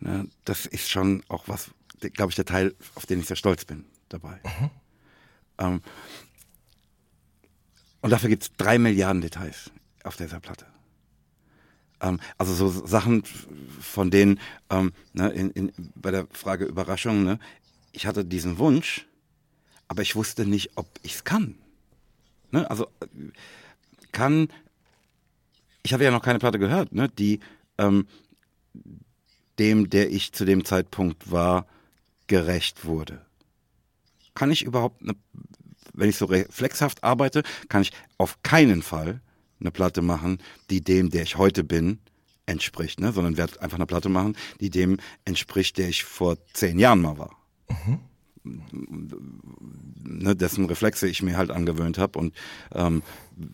ne, 0.00 0.28
das 0.44 0.66
ist 0.66 0.90
schon 0.90 1.22
auch 1.28 1.48
was, 1.48 1.70
glaube 2.00 2.30
ich, 2.30 2.36
der 2.36 2.44
Teil, 2.44 2.74
auf 2.94 3.06
den 3.06 3.20
ich 3.20 3.26
sehr 3.26 3.36
stolz 3.36 3.64
bin 3.64 3.84
dabei. 4.08 4.40
Ähm, 5.58 5.82
und 8.00 8.10
dafür 8.10 8.28
gibt 8.28 8.44
es 8.44 8.52
drei 8.56 8.78
Milliarden 8.78 9.20
Details 9.20 9.70
auf 10.04 10.16
dieser 10.16 10.40
Platte. 10.40 10.66
Ähm, 12.00 12.20
also 12.36 12.54
so 12.54 12.86
Sachen, 12.86 13.24
von 13.80 14.10
denen, 14.10 14.38
ähm, 14.70 14.92
ne, 15.12 15.30
in, 15.30 15.50
in, 15.50 15.72
bei 15.94 16.10
der 16.10 16.26
Frage 16.30 16.64
Überraschung, 16.64 17.24
ne, 17.24 17.38
ich 17.92 18.06
hatte 18.06 18.24
diesen 18.24 18.58
Wunsch, 18.58 19.06
aber 19.88 20.02
ich 20.02 20.14
wusste 20.14 20.46
nicht, 20.46 20.76
ob 20.76 20.88
ich 21.02 21.16
es 21.16 21.24
kann. 21.24 21.56
Ne? 22.50 22.70
Also 22.70 22.86
äh, 23.00 23.06
kann, 24.12 24.48
ich 25.82 25.92
habe 25.92 26.04
ja 26.04 26.10
noch 26.10 26.22
keine 26.22 26.38
Platte 26.38 26.58
gehört, 26.58 26.92
ne, 26.92 27.08
die 27.08 27.40
ähm, 27.78 28.06
dem, 29.58 29.90
der 29.90 30.10
ich 30.10 30.32
zu 30.32 30.44
dem 30.44 30.64
Zeitpunkt 30.64 31.30
war, 31.30 31.66
gerecht 32.26 32.84
wurde. 32.84 33.20
Kann 34.34 34.50
ich 34.50 34.62
überhaupt, 34.62 35.02
eine, 35.02 35.14
wenn 35.94 36.08
ich 36.08 36.16
so 36.16 36.26
reflexhaft 36.26 37.02
arbeite, 37.02 37.42
kann 37.68 37.82
ich 37.82 37.92
auf 38.18 38.42
keinen 38.42 38.82
Fall 38.82 39.20
eine 39.60 39.70
Platte 39.70 40.02
machen, 40.02 40.38
die 40.70 40.82
dem, 40.82 41.10
der 41.10 41.22
ich 41.22 41.36
heute 41.36 41.64
bin, 41.64 41.98
entspricht, 42.46 43.00
ne? 43.00 43.12
sondern 43.12 43.36
werde 43.36 43.60
einfach 43.60 43.76
eine 43.76 43.86
Platte 43.86 44.08
machen, 44.08 44.36
die 44.60 44.70
dem 44.70 44.98
entspricht, 45.24 45.78
der 45.78 45.88
ich 45.88 46.04
vor 46.04 46.36
zehn 46.52 46.78
Jahren 46.78 47.00
mal 47.00 47.18
war. 47.18 47.36
Ne, 48.44 50.34
dessen 50.34 50.64
Reflexe 50.64 51.06
ich 51.06 51.22
mir 51.22 51.36
halt 51.36 51.50
angewöhnt 51.50 51.98
habe 51.98 52.18
und 52.18 52.34
ähm, 52.72 53.02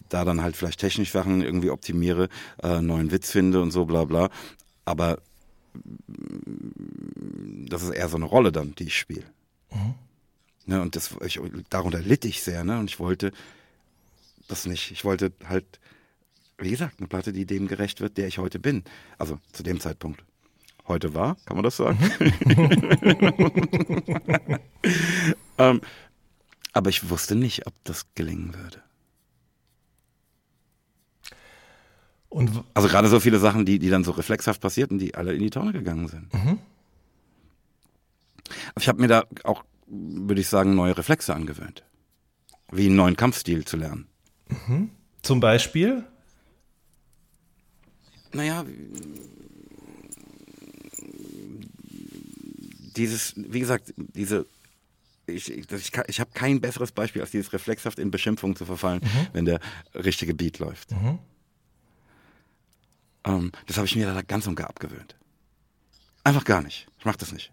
da 0.08 0.24
dann 0.24 0.42
halt 0.42 0.56
vielleicht 0.56 0.78
technisch 0.78 1.10
Sachen 1.10 1.42
irgendwie 1.42 1.70
optimiere, 1.70 2.28
äh, 2.62 2.80
neuen 2.80 3.10
Witz 3.10 3.30
finde 3.30 3.60
und 3.60 3.72
so 3.72 3.86
bla 3.86 4.04
bla. 4.04 4.30
Aber 4.84 5.18
das 7.68 7.82
ist 7.82 7.90
eher 7.90 8.08
so 8.08 8.16
eine 8.16 8.26
Rolle 8.26 8.52
dann, 8.52 8.74
die 8.74 8.84
ich 8.84 8.98
spiele. 8.98 9.24
Ne, 10.66 10.80
und 10.80 10.96
das, 10.96 11.14
ich, 11.24 11.40
darunter 11.68 12.00
litt 12.00 12.24
ich 12.24 12.42
sehr, 12.42 12.64
ne? 12.64 12.78
Und 12.78 12.90
ich 12.90 12.98
wollte 12.98 13.32
das 14.48 14.66
nicht. 14.66 14.90
Ich 14.92 15.04
wollte 15.04 15.32
halt, 15.46 15.78
wie 16.58 16.70
gesagt, 16.70 16.98
eine 16.98 17.08
Platte, 17.08 17.32
die 17.32 17.44
dem 17.44 17.68
gerecht 17.68 18.00
wird, 18.00 18.16
der 18.16 18.28
ich 18.28 18.38
heute 18.38 18.58
bin. 18.58 18.84
Also 19.18 19.38
zu 19.52 19.62
dem 19.62 19.80
Zeitpunkt. 19.80 20.24
Heute 20.86 21.14
war, 21.14 21.36
kann 21.46 21.56
man 21.56 21.64
das 21.64 21.78
sagen? 21.78 21.98
ähm, 25.58 25.80
aber 26.74 26.90
ich 26.90 27.08
wusste 27.08 27.36
nicht, 27.36 27.66
ob 27.66 27.72
das 27.84 28.04
gelingen 28.14 28.54
würde. 28.54 28.83
Und 32.34 32.64
Also 32.74 32.88
gerade 32.88 33.06
so 33.06 33.20
viele 33.20 33.38
Sachen, 33.38 33.64
die, 33.64 33.78
die 33.78 33.90
dann 33.90 34.02
so 34.02 34.10
reflexhaft 34.10 34.60
passierten, 34.60 34.98
die 34.98 35.14
alle 35.14 35.32
in 35.34 35.38
die 35.38 35.50
Tonne 35.50 35.72
gegangen 35.72 36.08
sind. 36.08 36.34
Also 38.74 38.80
ich 38.80 38.88
habe 38.88 39.00
mir 39.00 39.06
da 39.06 39.24
auch, 39.44 39.62
würde 39.86 40.40
ich 40.40 40.48
sagen, 40.48 40.74
neue 40.74 40.98
Reflexe 40.98 41.32
angewöhnt. 41.32 41.84
Wie 42.72 42.86
einen 42.86 42.96
neuen 42.96 43.16
Kampfstil 43.16 43.64
zu 43.64 43.76
lernen. 43.76 44.08
zum 45.22 45.38
Beispiel, 45.38 46.04
Naja, 48.32 48.64
dieses, 52.96 53.34
wie 53.36 53.60
gesagt, 53.60 53.94
diese, 53.96 54.44
ich, 55.26 55.52
ich, 55.52 55.66
ich, 56.08 56.20
habe 56.20 56.30
kein 56.34 56.60
besseres 56.60 56.90
Beispiel 56.90 57.22
als 57.22 57.30
dieses 57.30 57.52
reflexhaft 57.52 58.00
in 58.00 58.10
Beschimpfung 58.10 58.56
zu 58.56 58.64
verfallen, 58.64 59.02
wenn 59.32 59.44
der 59.44 59.60
richtige 59.94 60.34
Beat 60.34 60.58
läuft. 60.58 60.90
Ähm, 63.24 63.52
das 63.66 63.76
habe 63.76 63.86
ich 63.86 63.96
mir 63.96 64.06
da 64.06 64.22
ganz 64.22 64.46
und 64.46 64.54
gar 64.54 64.68
abgewöhnt. 64.68 65.16
Einfach 66.24 66.44
gar 66.44 66.62
nicht. 66.62 66.86
Ich 66.98 67.04
mache 67.04 67.18
das 67.18 67.32
nicht. 67.32 67.52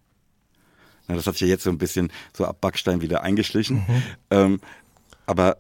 Na, 1.07 1.15
das 1.15 1.27
hat 1.27 1.33
sich 1.33 1.41
ja 1.41 1.47
jetzt 1.47 1.63
so 1.63 1.69
ein 1.69 1.77
bisschen 1.77 2.11
so 2.33 2.45
ab 2.45 2.61
Backstein 2.61 3.01
wieder 3.01 3.23
eingeschlichen. 3.23 3.85
Ähm, 4.29 4.59
aber 5.25 5.57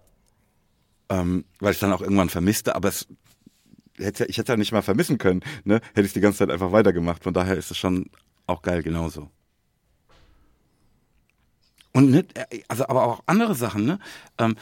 ähm, 1.09 1.43
weil 1.59 1.73
ich 1.73 1.79
dann 1.79 1.91
auch 1.91 2.01
irgendwann 2.01 2.29
vermisste, 2.29 2.73
aber 2.75 2.87
es 2.87 3.07
hätte, 3.97 4.25
ich 4.25 4.37
hätte 4.37 4.53
ja 4.53 4.57
nicht 4.57 4.71
mal 4.71 4.81
vermissen 4.81 5.17
können, 5.17 5.41
ne? 5.65 5.81
Hätte 5.93 6.07
ich 6.07 6.13
die 6.13 6.21
ganze 6.21 6.39
Zeit 6.39 6.49
einfach 6.49 6.71
weitergemacht. 6.71 7.23
Von 7.23 7.33
daher 7.33 7.57
ist 7.57 7.69
es 7.69 7.77
schon 7.77 8.09
auch 8.47 8.61
geil 8.61 8.81
genauso. 8.81 9.29
Und 11.93 12.11
ne, 12.11 12.25
also 12.69 12.87
aber 12.87 13.03
auch 13.03 13.23
andere 13.25 13.55
Sachen, 13.55 13.85
ne? 13.85 13.99
Ähm, 14.37 14.55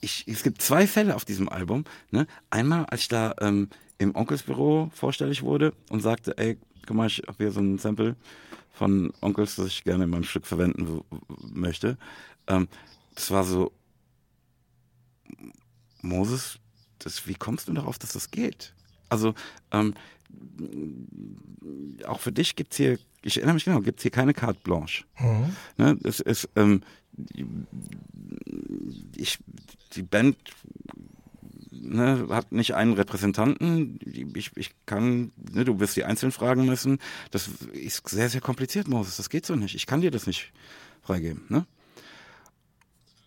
ich, 0.00 0.24
es 0.26 0.42
gibt 0.42 0.62
zwei 0.62 0.86
Fälle 0.86 1.14
auf 1.16 1.24
diesem 1.24 1.48
Album. 1.48 1.84
Ne? 2.10 2.26
Einmal, 2.50 2.86
als 2.86 3.02
ich 3.02 3.08
da 3.08 3.34
ähm, 3.40 3.68
im 3.98 4.14
Onkelsbüro 4.14 4.90
vorstellig 4.94 5.42
wurde 5.42 5.72
und 5.90 6.00
sagte, 6.00 6.36
ey, 6.38 6.58
guck 6.86 6.96
mal, 6.96 7.06
ich 7.06 7.22
habe 7.26 7.36
hier 7.38 7.50
so 7.50 7.60
ein 7.60 7.78
Sample 7.78 8.16
von 8.72 9.12
Onkels, 9.20 9.56
das 9.56 9.66
ich 9.66 9.84
gerne 9.84 10.04
in 10.04 10.10
meinem 10.10 10.24
Stück 10.24 10.46
verwenden 10.46 11.02
möchte. 11.52 11.98
Ähm, 12.46 12.68
das 13.14 13.30
war 13.30 13.44
so, 13.44 13.72
Moses, 16.00 16.58
das, 17.00 17.26
wie 17.26 17.34
kommst 17.34 17.68
du 17.68 17.72
darauf, 17.72 17.98
dass 17.98 18.12
das 18.12 18.30
geht? 18.30 18.74
Also, 19.08 19.34
ähm, 19.72 19.94
auch 22.06 22.20
für 22.20 22.32
dich 22.32 22.54
gibt's 22.54 22.76
hier, 22.76 22.98
ich 23.22 23.36
erinnere 23.36 23.54
mich 23.54 23.64
genau, 23.64 23.80
gibt's 23.80 24.02
hier 24.02 24.10
keine 24.10 24.34
Carte 24.34 24.60
Blanche. 24.62 25.04
Ne, 25.76 25.98
es 26.04 26.20
ist, 26.20 26.48
ähm, 26.56 26.82
ich, 29.16 29.38
die 29.94 30.02
Band 30.02 30.36
ne, 31.70 32.26
hat 32.30 32.52
nicht 32.52 32.74
einen 32.74 32.92
Repräsentanten. 32.92 33.98
Ich, 34.34 34.56
ich 34.56 34.70
kann, 34.86 35.32
ne, 35.52 35.64
du 35.64 35.80
wirst 35.80 35.96
die 35.96 36.04
einzeln 36.04 36.32
fragen 36.32 36.66
müssen. 36.66 36.98
Das 37.30 37.48
ist 37.72 38.08
sehr, 38.08 38.28
sehr 38.28 38.40
kompliziert, 38.40 38.88
Moses. 38.88 39.16
Das 39.16 39.30
geht 39.30 39.46
so 39.46 39.56
nicht. 39.56 39.74
Ich 39.74 39.86
kann 39.86 40.00
dir 40.00 40.10
das 40.10 40.26
nicht 40.26 40.52
freigeben. 41.02 41.42
Ne? 41.48 41.66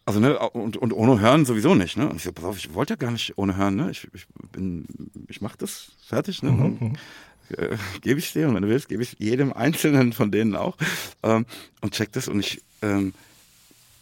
Also, 0.06 0.20
ne, 0.20 0.38
und, 0.40 0.78
und 0.78 0.94
ohne 0.94 1.20
Hören 1.20 1.46
sowieso 1.46 1.76
nicht, 1.76 1.96
ne? 1.96 2.10
Und 2.10 2.16
ich 2.16 2.24
so, 2.24 2.32
pass 2.32 2.46
auf, 2.46 2.58
ich 2.58 2.74
wollte 2.74 2.94
ja 2.94 2.98
gar 2.98 3.12
nicht 3.12 3.38
ohne 3.38 3.56
Hören, 3.56 3.76
ne? 3.76 3.92
Ich, 3.92 4.08
ich 4.14 4.26
bin, 4.52 4.86
ich 5.28 5.42
mach 5.42 5.56
das 5.56 5.92
fertig, 6.06 6.42
ne? 6.42 6.50
Und, 6.50 6.98
äh, 7.58 7.78
gebe 8.02 8.20
ich 8.20 8.34
dir 8.34 8.48
und 8.48 8.56
wenn 8.56 8.64
du 8.64 8.70
willst, 8.70 8.90
gebe 8.90 9.04
ich 9.04 9.16
jedem 9.20 9.54
Einzelnen 9.54 10.14
von 10.14 10.32
denen 10.32 10.56
auch 10.56 10.78
ähm, 11.24 11.46
und 11.82 11.94
check 11.94 12.12
das 12.12 12.28
und 12.28 12.40
ich 12.40 12.62
ähm, 12.82 13.14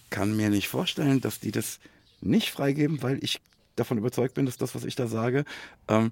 kann 0.10 0.36
mir 0.36 0.50
nicht 0.50 0.68
vorstellen, 0.68 1.22
dass 1.22 1.40
die 1.40 1.52
das 1.52 1.80
nicht 2.22 2.52
freigeben, 2.52 3.02
weil 3.04 3.24
ich 3.24 3.42
davon 3.76 3.98
überzeugt 3.98 4.34
bin, 4.34 4.46
dass 4.46 4.58
das, 4.58 4.76
was 4.76 4.84
ich 4.84 4.96
da 4.96 5.08
sage, 5.08 5.46
ähm, 5.88 6.12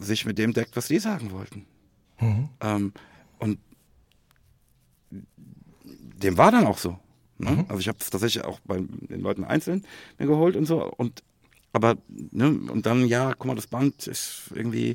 sich 0.00 0.26
mit 0.26 0.38
dem 0.38 0.52
deckt, 0.52 0.76
was 0.76 0.88
die 0.88 0.98
sagen 0.98 1.32
wollten. 1.32 1.66
Ähm, 2.60 2.92
und 3.38 3.58
dem 5.10 6.36
war 6.38 6.52
dann 6.52 6.66
auch 6.66 6.78
so. 6.78 6.98
Ne? 7.38 7.64
Also 7.68 7.80
ich 7.80 7.88
habe 7.88 7.98
es 8.00 8.10
tatsächlich 8.10 8.44
auch 8.44 8.60
bei 8.60 8.78
den 8.78 9.20
Leuten 9.20 9.44
einzeln 9.44 9.84
mir 10.18 10.26
geholt 10.26 10.56
und 10.56 10.66
so. 10.66 10.84
Und 10.84 11.22
aber 11.72 11.96
ne, 12.08 12.48
und 12.48 12.86
dann 12.86 13.06
ja, 13.06 13.32
guck 13.34 13.46
mal, 13.46 13.54
das 13.54 13.66
Band 13.66 14.06
ist 14.06 14.50
irgendwie 14.54 14.94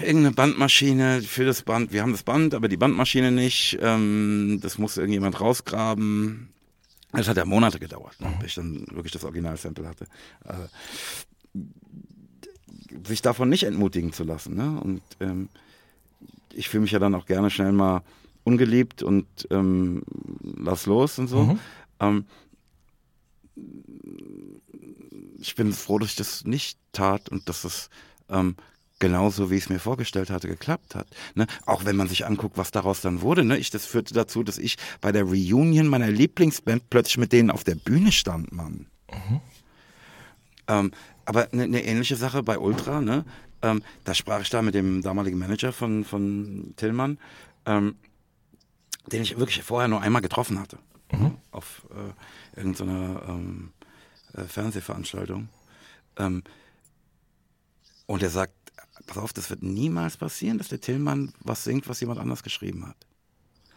irgendeine 0.00 0.32
Bandmaschine 0.32 1.22
für 1.22 1.44
das 1.44 1.62
Band. 1.62 1.92
Wir 1.92 2.02
haben 2.02 2.12
das 2.12 2.22
Band, 2.22 2.54
aber 2.54 2.68
die 2.68 2.76
Bandmaschine 2.76 3.32
nicht. 3.32 3.78
Ähm, 3.80 4.58
das 4.62 4.78
muss 4.78 4.96
irgendjemand 4.96 5.40
rausgraben. 5.40 6.48
Das 7.12 7.28
hat 7.28 7.36
ja 7.36 7.44
Monate 7.44 7.78
gedauert, 7.78 8.18
ne, 8.20 8.32
bis 8.40 8.50
ich 8.50 8.54
dann 8.54 8.86
wirklich 8.90 9.12
das 9.12 9.24
Originalsample 9.24 9.86
hatte. 9.86 10.06
Äh, 10.44 10.68
sich 13.06 13.22
davon 13.22 13.48
nicht 13.48 13.64
entmutigen 13.64 14.12
zu 14.12 14.24
lassen. 14.24 14.56
Ne? 14.56 14.80
Und 14.80 15.02
ähm, 15.20 15.48
ich 16.52 16.68
fühle 16.68 16.82
mich 16.82 16.92
ja 16.92 16.98
dann 16.98 17.14
auch 17.14 17.26
gerne 17.26 17.50
schnell 17.50 17.72
mal 17.72 18.02
ungeliebt 18.44 19.02
und 19.02 19.26
ähm, 19.50 20.02
lass 20.42 20.86
los 20.86 21.18
und 21.18 21.28
so. 21.28 21.58
Ähm, 22.00 22.26
ich 25.38 25.54
bin 25.54 25.72
froh, 25.72 25.98
dass 25.98 26.10
ich 26.10 26.16
das 26.16 26.44
nicht 26.44 26.78
tat 26.92 27.28
und 27.28 27.48
dass 27.48 27.64
es 27.64 27.90
ähm, 28.28 28.56
genauso, 29.02 29.50
wie 29.50 29.56
ich 29.56 29.64
es 29.64 29.68
mir 29.68 29.80
vorgestellt 29.80 30.30
hatte, 30.30 30.46
geklappt 30.46 30.94
hat. 30.94 31.08
Ne? 31.34 31.48
Auch 31.66 31.84
wenn 31.84 31.96
man 31.96 32.06
sich 32.06 32.24
anguckt, 32.24 32.56
was 32.56 32.70
daraus 32.70 33.00
dann 33.00 33.20
wurde. 33.20 33.44
Ne? 33.44 33.58
Ich, 33.58 33.70
das 33.70 33.84
führte 33.84 34.14
dazu, 34.14 34.44
dass 34.44 34.58
ich 34.58 34.76
bei 35.00 35.10
der 35.10 35.24
Reunion 35.24 35.88
meiner 35.88 36.08
Lieblingsband 36.08 36.88
plötzlich 36.88 37.18
mit 37.18 37.32
denen 37.32 37.50
auf 37.50 37.64
der 37.64 37.74
Bühne 37.74 38.12
stand, 38.12 38.52
Mann. 38.52 38.86
Ähm, 40.68 40.92
aber 41.24 41.48
eine 41.52 41.66
ne 41.66 41.84
ähnliche 41.84 42.14
Sache 42.14 42.44
bei 42.44 42.58
Ultra, 42.58 43.00
ne? 43.00 43.24
Ähm, 43.60 43.82
da 44.04 44.14
sprach 44.14 44.40
ich 44.40 44.50
da 44.50 44.62
mit 44.62 44.74
dem 44.74 45.02
damaligen 45.02 45.38
Manager 45.38 45.72
von, 45.72 46.04
von 46.04 46.74
Tillmann, 46.76 47.18
ähm, 47.66 47.96
den 49.06 49.22
ich 49.22 49.36
wirklich 49.36 49.62
vorher 49.64 49.88
nur 49.88 50.00
einmal 50.00 50.22
getroffen 50.22 50.60
hatte. 50.60 50.78
Mhm. 51.10 51.38
Auf 51.50 51.82
äh, 51.90 52.58
irgendeiner 52.58 53.22
ähm, 53.28 53.72
äh, 54.34 54.44
Fernsehveranstaltung. 54.44 55.48
Ähm, 56.16 56.44
und 58.06 58.22
er 58.22 58.30
sagt, 58.30 58.52
pass 59.06 59.18
auf, 59.18 59.32
das 59.32 59.50
wird 59.50 59.62
niemals 59.62 60.16
passieren, 60.16 60.58
dass 60.58 60.68
der 60.68 60.80
Tillmann 60.80 61.32
was 61.40 61.64
singt, 61.64 61.88
was 61.88 62.00
jemand 62.00 62.20
anders 62.20 62.42
geschrieben 62.42 62.86
hat. 62.86 62.96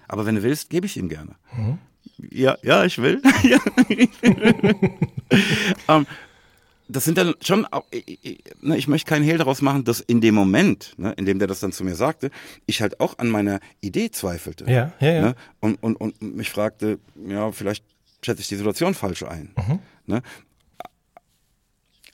Aber 0.08 0.26
wenn 0.26 0.36
du 0.36 0.44
willst, 0.44 0.70
gebe 0.70 0.86
ich 0.86 0.98
ihm 0.98 1.10
gerne. 1.10 1.36
Mhm. 1.56 1.80
Ja, 2.18 2.58
ja, 2.62 2.86
ich 2.86 2.98
will. 3.00 3.22
um, 5.88 5.96
ähm, 5.96 6.08
das 6.88 7.04
sind 7.04 7.18
dann 7.18 7.34
schon, 7.42 7.66
ne, 8.62 8.78
ich 8.78 8.88
möchte 8.88 9.10
keinen 9.10 9.24
Hehl 9.24 9.40
daraus 9.40 9.62
machen, 9.62 9.84
dass 9.84 10.02
in 10.02 10.22
dem 10.22 10.36
Moment, 10.36 10.94
ne, 10.98 11.14
in 11.14 11.26
dem 11.26 11.40
der 11.40 11.48
das 11.48 11.60
dann 11.60 11.72
zu 11.72 11.84
mir 11.84 11.96
sagte, 11.96 12.30
ich 12.68 12.82
halt 12.82 13.00
auch 13.00 13.18
an 13.18 13.30
meiner 13.30 13.60
Idee 13.82 14.12
zweifelte. 14.12 14.66
Ja, 14.70 14.94
ja, 15.00 15.12
ja. 15.12 15.22
Ne, 15.22 15.36
und, 15.60 15.82
und, 15.82 15.96
und 15.96 16.22
mich 16.22 16.52
fragte, 16.52 17.00
ja, 17.28 17.52
vielleicht 17.52 17.84
schätze 18.22 18.42
ich 18.42 18.48
die 18.48 18.56
Situation 18.56 18.94
falsch 18.94 19.24
ein. 19.24 19.54
Mhm. 19.58 19.80
Ne? 20.06 20.22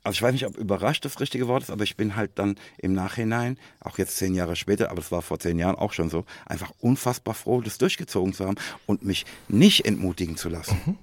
Also 0.03 0.15
ich 0.15 0.21
weiß 0.21 0.31
nicht, 0.31 0.47
ob 0.47 0.57
überrascht 0.57 1.05
das 1.05 1.19
richtige 1.19 1.47
Wort 1.47 1.63
ist, 1.63 1.69
aber 1.69 1.83
ich 1.83 1.95
bin 1.95 2.15
halt 2.15 2.31
dann 2.35 2.55
im 2.77 2.93
Nachhinein, 2.93 3.57
auch 3.79 3.99
jetzt 3.99 4.17
zehn 4.17 4.33
Jahre 4.33 4.55
später, 4.55 4.89
aber 4.89 4.99
es 4.99 5.11
war 5.11 5.21
vor 5.21 5.39
zehn 5.39 5.59
Jahren 5.59 5.75
auch 5.75 5.93
schon 5.93 6.09
so, 6.09 6.25
einfach 6.45 6.71
unfassbar 6.79 7.35
froh, 7.35 7.61
das 7.61 7.77
durchgezogen 7.77 8.33
zu 8.33 8.45
haben 8.45 8.55
und 8.87 9.03
mich 9.03 9.25
nicht 9.47 9.85
entmutigen 9.85 10.37
zu 10.37 10.49
lassen. 10.49 10.97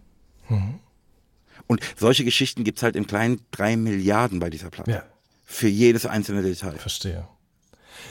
Mhm. 0.48 0.56
Mhm. 0.56 0.74
Und 1.68 1.80
solche 1.96 2.24
Geschichten 2.24 2.64
gibt 2.64 2.78
es 2.78 2.82
halt 2.82 2.96
im 2.96 3.06
kleinen 3.06 3.40
drei 3.50 3.76
Milliarden 3.76 4.40
bei 4.40 4.50
dieser 4.50 4.70
Platte. 4.70 4.90
Ja. 4.90 5.02
Für 5.44 5.68
jedes 5.68 6.04
einzelne 6.06 6.42
Detail. 6.42 6.76
Verstehe. 6.76 7.28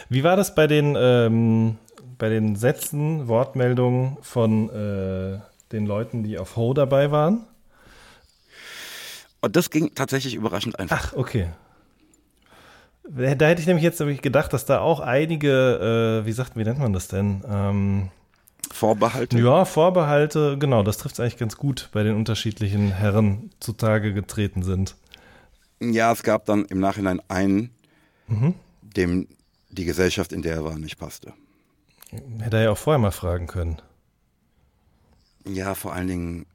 Wie 0.10 0.24
war 0.24 0.36
das 0.36 0.56
bei 0.56 0.68
den, 0.68 0.96
ähm, 0.98 1.78
bei 2.18 2.30
den 2.30 2.56
Sätzen, 2.56 3.28
Wortmeldungen 3.28 4.18
von 4.22 4.70
äh, 4.70 5.40
den 5.72 5.86
Leuten, 5.86 6.24
die 6.24 6.38
auf 6.38 6.56
Ho 6.56 6.74
dabei 6.74 7.12
waren? 7.12 7.46
Und 9.42 9.56
das 9.56 9.70
ging 9.70 9.94
tatsächlich 9.94 10.36
überraschend 10.36 10.80
einfach. 10.80 11.14
Ach, 11.14 11.18
okay. 11.18 11.50
Da 13.10 13.46
hätte 13.46 13.62
ich 13.62 13.68
nämlich 13.68 13.84
jetzt 13.84 14.00
gedacht, 14.22 14.52
dass 14.52 14.66
da 14.66 14.80
auch 14.80 15.00
einige, 15.00 16.22
äh, 16.22 16.26
wie 16.26 16.32
sagt, 16.34 16.58
wie 16.58 16.64
nennt 16.64 16.80
man 16.80 16.92
das 16.92 17.08
denn? 17.08 17.42
Ähm, 17.50 18.10
Vorbehalte? 18.72 19.40
Ja, 19.40 19.64
Vorbehalte, 19.64 20.58
genau, 20.58 20.84
das 20.84 20.98
trifft 20.98 21.16
es 21.16 21.20
eigentlich 21.20 21.38
ganz 21.38 21.56
gut 21.56 21.90
bei 21.94 22.04
den 22.04 22.16
unterschiedlichen 22.16 22.92
Herren 22.92 23.52
zutage 23.60 24.14
getreten 24.14 24.62
sind. 24.62 24.96
Ja, 25.80 26.12
es 26.12 26.24
gab 26.24 26.46
dann 26.46 26.66
im 26.66 26.80
Nachhinein 26.80 27.22
einen, 27.30 27.70
mhm. 28.28 28.56
dem 28.82 29.28
die 29.70 29.86
Gesellschaft, 29.86 30.34
in 30.34 30.42
der 30.42 30.56
er 30.56 30.64
war, 30.66 30.78
nicht 30.78 30.98
passte. 30.98 31.34
Hätte 32.40 32.58
er 32.58 32.64
ja 32.64 32.72
auch 32.72 32.78
vorher 32.78 33.00
mal 33.00 33.12
fragen 33.12 33.48
können. 33.48 33.82
Ja, 35.46 35.76
vor 35.76 35.94
allen 35.94 36.08
Dingen 36.08 36.46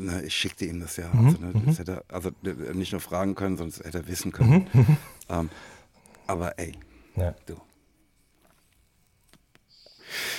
Ne, 0.00 0.22
ich 0.22 0.36
schickte 0.36 0.64
ihm 0.64 0.78
das 0.78 0.96
ja. 0.96 1.12
Mhm. 1.12 1.26
Also, 1.26 1.38
ne, 1.38 1.52
das 1.52 1.62
mhm. 1.62 1.76
hätte 1.78 1.92
er, 1.92 2.14
also 2.14 2.30
nicht 2.72 2.92
nur 2.92 3.00
fragen 3.00 3.34
können, 3.34 3.56
sondern 3.56 3.84
hätte 3.84 3.98
er 3.98 4.06
wissen 4.06 4.30
können. 4.30 4.68
Mhm. 4.72 4.96
Ähm, 5.28 5.50
aber 6.28 6.56
ey, 6.58 6.72
ja. 7.16 7.34
du. 7.46 7.60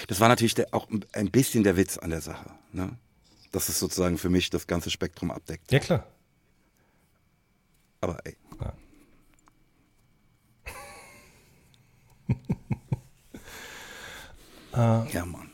Das 0.08 0.22
war 0.22 0.30
natürlich 0.30 0.56
der, 0.56 0.74
auch 0.74 0.88
ein 1.12 1.30
bisschen 1.30 1.64
der 1.64 1.76
Witz 1.76 1.98
an 1.98 2.10
der 2.10 2.22
Sache. 2.22 2.52
Ne? 2.72 2.98
Dass 3.52 3.68
es 3.68 3.80
sozusagen 3.80 4.18
für 4.18 4.30
mich 4.30 4.50
das 4.50 4.66
ganze 4.66 4.90
Spektrum 4.90 5.30
abdeckt. 5.30 5.72
Ja, 5.72 5.80
klar. 5.80 6.08
Aber 8.02 8.18
ey. 8.26 8.38
Ja. 14.76 15.06
ja, 15.12 15.26
Mann. 15.26 15.49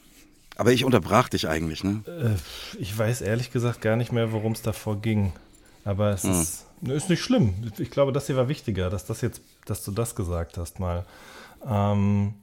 Aber 0.56 0.72
ich 0.72 0.86
unterbrach 0.86 1.30
dich 1.30 1.48
eigentlich, 1.48 1.84
ne? 1.84 2.04
Äh, 2.08 2.80
ich 2.80 2.98
weiß 2.98 3.22
ehrlich 3.22 3.52
gesagt 3.52 3.82
gar 3.82 3.96
nicht 3.96 4.12
mehr, 4.12 4.32
worum 4.32 4.54
es 4.54 4.62
davor 4.62 5.02
ging. 5.02 5.34
Aber 5.84 6.12
es 6.12 6.24
hm. 6.24 6.32
ist, 6.32 6.66
ne, 6.82 6.94
ist 6.94 7.10
nicht 7.10 7.22
schlimm. 7.22 7.54
Ich 7.78 7.92
glaube, 7.92 8.12
das 8.12 8.28
hier 8.28 8.38
war 8.38 8.48
wichtiger, 8.48 8.90
dass 8.90 9.06
das 9.06 9.22
jetzt, 9.22 9.42
dass 9.66 9.84
du 9.84 9.92
das 9.92 10.16
gesagt 10.16 10.58
hast 10.58 10.80
mal. 10.80 11.06
Ähm, 11.68 12.36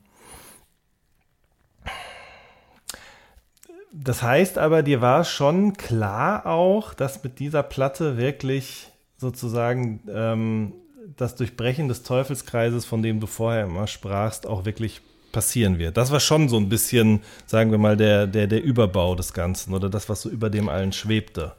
das 3.93 4.23
heißt 4.23 4.59
aber, 4.59 4.83
dir 4.83 5.01
war 5.01 5.25
schon 5.25 5.75
klar 5.75 6.47
auch, 6.47 6.95
dass 6.95 7.23
mit 7.23 7.39
dieser 7.39 7.63
Platte 7.63 8.17
wirklich 8.17 8.89
sozusagen 9.17 10.01
ähm, 10.09 10.73
das 11.17 11.35
Durchbrechen 11.37 11.89
des 11.89 12.03
Teufelskreises, 12.03 12.85
von 12.85 13.03
dem 13.03 13.21
du 13.21 13.27
vorher 13.27 13.65
immer 13.65 13.87
sprachst, 13.87 14.47
auch 14.47 14.65
wirklich 14.65 15.03
passieren 15.33 15.79
wird. 15.79 15.97
Das 15.97 16.11
war 16.11 16.21
schon 16.21 16.49
so 16.49 16.57
ein 16.57 16.69
bisschen, 16.69 17.21
sagen 17.47 17.71
wir 17.71 17.79
mal, 17.79 17.97
der, 17.97 18.27
der, 18.27 18.47
der 18.47 18.63
Überbau 18.63 19.15
des 19.15 19.33
Ganzen 19.33 19.75
oder 19.75 19.91
das, 19.91 20.09
was 20.09 20.23
so 20.23 20.31
über 20.31 20.51
dem 20.51 20.69
allen 20.69 20.93
schwebte. 20.93 21.55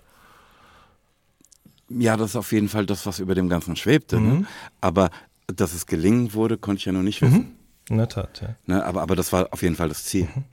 Ja, 1.89 2.15
das 2.15 2.31
ist 2.31 2.35
auf 2.35 2.51
jeden 2.51 2.69
Fall 2.69 2.85
das, 2.85 3.05
was 3.05 3.19
über 3.19 3.35
dem 3.35 3.49
Ganzen 3.49 3.75
schwebte. 3.75 4.19
Ne? 4.19 4.21
Mhm. 4.21 4.39
Ne? 4.41 4.47
Aber 4.79 5.09
dass 5.47 5.73
es 5.73 5.85
gelingen 5.85 6.33
wurde, 6.33 6.57
konnte 6.57 6.79
ich 6.79 6.85
ja 6.85 6.91
noch 6.91 7.01
nicht 7.01 7.21
wissen. 7.21 7.37
Mhm. 7.37 7.51
In 7.89 7.97
der 7.97 8.07
Tat, 8.07 8.41
ja. 8.41 8.55
Ne? 8.65 8.83
Aber, 8.85 9.01
aber 9.01 9.15
das 9.15 9.33
war 9.33 9.51
auf 9.51 9.61
jeden 9.61 9.75
Fall 9.75 9.89
das 9.89 10.05
Ziel. 10.05 10.23
Mhm. 10.33 10.43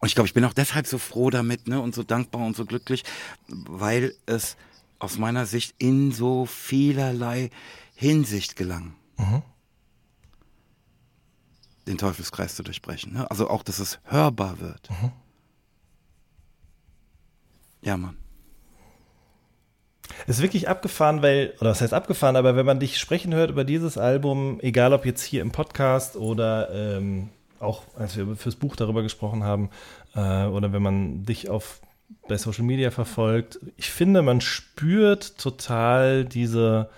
Und 0.00 0.06
ich 0.06 0.14
glaube, 0.14 0.28
ich 0.28 0.34
bin 0.34 0.44
auch 0.44 0.54
deshalb 0.54 0.86
so 0.86 0.96
froh 0.96 1.28
damit 1.28 1.66
ne? 1.68 1.80
und 1.80 1.94
so 1.94 2.04
dankbar 2.04 2.46
und 2.46 2.56
so 2.56 2.64
glücklich, 2.64 3.04
weil 3.48 4.14
es 4.26 4.56
aus 5.00 5.18
meiner 5.18 5.44
Sicht 5.44 5.74
in 5.78 6.12
so 6.12 6.46
vielerlei 6.46 7.50
Hinsicht 7.94 8.56
gelang. 8.56 8.94
Mhm 9.16 9.42
den 11.88 11.98
Teufelskreis 11.98 12.54
zu 12.54 12.62
durchbrechen. 12.62 13.14
Ne? 13.14 13.30
Also 13.30 13.50
auch, 13.50 13.62
dass 13.62 13.78
es 13.78 13.98
hörbar 14.04 14.60
wird. 14.60 14.90
Mhm. 14.90 15.12
Ja, 17.82 17.96
Mann. 17.96 18.16
Es 20.26 20.36
ist 20.36 20.42
wirklich 20.42 20.68
abgefahren, 20.68 21.22
weil, 21.22 21.54
oder 21.60 21.70
was 21.70 21.80
heißt 21.80 21.94
abgefahren, 21.94 22.36
aber 22.36 22.56
wenn 22.56 22.66
man 22.66 22.80
dich 22.80 22.98
sprechen 22.98 23.34
hört 23.34 23.50
über 23.50 23.64
dieses 23.64 23.98
Album, 23.98 24.58
egal 24.60 24.92
ob 24.92 25.06
jetzt 25.06 25.22
hier 25.22 25.42
im 25.42 25.52
Podcast 25.52 26.16
oder 26.16 26.70
ähm, 26.72 27.30
auch 27.60 27.82
als 27.96 28.16
wir 28.16 28.36
fürs 28.36 28.56
Buch 28.56 28.76
darüber 28.76 29.02
gesprochen 29.02 29.44
haben, 29.44 29.70
äh, 30.14 30.44
oder 30.46 30.72
wenn 30.72 30.82
man 30.82 31.24
dich 31.24 31.48
auf 31.48 31.80
bei 32.26 32.36
Social 32.36 32.64
Media 32.64 32.90
verfolgt, 32.90 33.58
ich 33.76 33.90
finde, 33.90 34.22
man 34.22 34.40
spürt 34.40 35.38
total 35.38 36.24
diese 36.24 36.88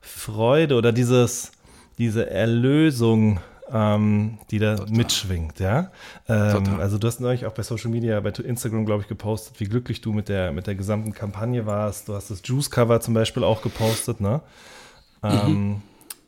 Freude 0.00 0.76
oder 0.76 0.92
dieses, 0.92 1.52
diese 1.98 2.28
Erlösung 2.30 3.40
ähm, 3.72 4.38
die 4.50 4.58
da 4.58 4.76
Total. 4.76 4.96
mitschwingt, 4.96 5.60
ja. 5.60 5.90
Ähm, 6.28 6.78
also 6.78 6.98
du 6.98 7.06
hast 7.06 7.20
neulich 7.20 7.46
auch 7.46 7.52
bei 7.52 7.62
Social 7.62 7.90
Media, 7.90 8.20
bei 8.20 8.30
Instagram, 8.30 8.86
glaube 8.86 9.02
ich, 9.02 9.08
gepostet, 9.08 9.60
wie 9.60 9.64
glücklich 9.64 10.00
du 10.00 10.12
mit 10.12 10.28
der, 10.28 10.52
mit 10.52 10.66
der 10.66 10.74
gesamten 10.74 11.12
Kampagne 11.12 11.66
warst. 11.66 12.08
Du 12.08 12.14
hast 12.14 12.30
das 12.30 12.42
Juice-Cover 12.44 13.00
zum 13.00 13.14
Beispiel 13.14 13.44
auch 13.44 13.62
gepostet, 13.62 14.20
ne? 14.20 14.40
Ähm, 15.22 15.52
mhm. 15.52 15.82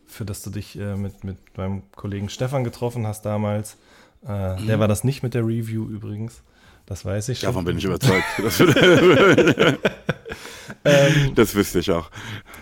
Für 0.07 0.25
das 0.25 0.43
du 0.43 0.51
dich 0.51 0.79
äh, 0.79 0.97
mit, 0.97 1.23
mit 1.23 1.37
meinem 1.57 1.83
Kollegen 1.95 2.29
Stefan 2.29 2.65
getroffen 2.65 3.07
hast 3.07 3.23
damals. 3.23 3.77
Äh, 4.27 4.61
mhm. 4.61 4.67
Der 4.67 4.81
war 4.81 4.89
das 4.89 5.05
nicht 5.05 5.23
mit 5.23 5.35
der 5.35 5.47
Review 5.47 5.89
übrigens. 5.89 6.43
Das 6.87 7.05
weiß 7.05 7.29
ich 7.29 7.41
schon. 7.41 7.49
Davon 7.49 7.67
bin 7.67 7.79
ich 7.79 7.85
überzeugt. 7.85 8.25
Das, 8.43 8.61
ähm, 10.85 11.35
das 11.35 11.55
wüsste 11.55 11.81
ich 11.81 11.91
auch. 11.91 12.11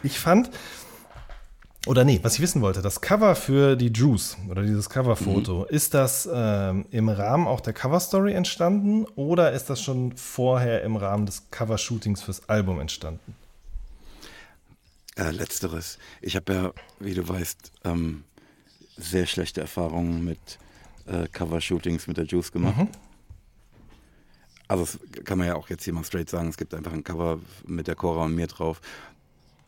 Ich 0.02 0.18
fand, 0.18 0.50
oder 1.86 2.04
nee, 2.04 2.18
was 2.22 2.34
ich 2.34 2.40
wissen 2.40 2.62
wollte, 2.62 2.82
das 2.82 3.00
Cover 3.00 3.34
für 3.36 3.76
die 3.76 3.88
Juice 3.88 4.36
oder 4.50 4.62
dieses 4.62 4.90
Coverfoto, 4.90 5.60
mhm. 5.60 5.66
ist 5.74 5.94
das 5.94 6.28
ähm, 6.30 6.84
im 6.90 7.08
Rahmen 7.08 7.46
auch 7.46 7.60
der 7.60 7.72
Coverstory 7.72 8.32
entstanden 8.32 9.06
oder 9.14 9.52
ist 9.52 9.70
das 9.70 9.80
schon 9.80 10.16
vorher 10.16 10.82
im 10.82 10.96
Rahmen 10.96 11.26
des 11.26 11.50
Covershootings 11.50 12.22
fürs 12.22 12.48
Album 12.48 12.80
entstanden? 12.80 13.36
Äh, 15.16 15.30
letzteres. 15.30 15.98
Ich 16.20 16.36
habe 16.36 16.52
ja, 16.52 16.72
wie 16.98 17.14
du 17.14 17.26
weißt, 17.26 17.72
ähm, 17.84 18.24
sehr 18.96 19.26
schlechte 19.26 19.60
Erfahrungen 19.60 20.24
mit 20.24 20.58
äh, 21.06 21.28
Covershootings 21.28 22.06
mit 22.06 22.16
der 22.16 22.24
Juice 22.24 22.50
gemacht. 22.50 22.78
Mhm. 22.78 22.88
Also 24.68 24.84
das 24.84 25.24
kann 25.24 25.38
man 25.38 25.46
ja 25.46 25.54
auch 25.54 25.68
jetzt 25.70 25.84
hier 25.84 25.92
mal 25.92 26.04
straight 26.04 26.28
sagen, 26.28 26.48
es 26.48 26.56
gibt 26.56 26.74
einfach 26.74 26.92
ein 26.92 27.04
Cover 27.04 27.38
mit 27.64 27.86
der 27.86 27.94
Cora 27.94 28.24
und 28.24 28.34
mir 28.34 28.48
drauf. 28.48 28.80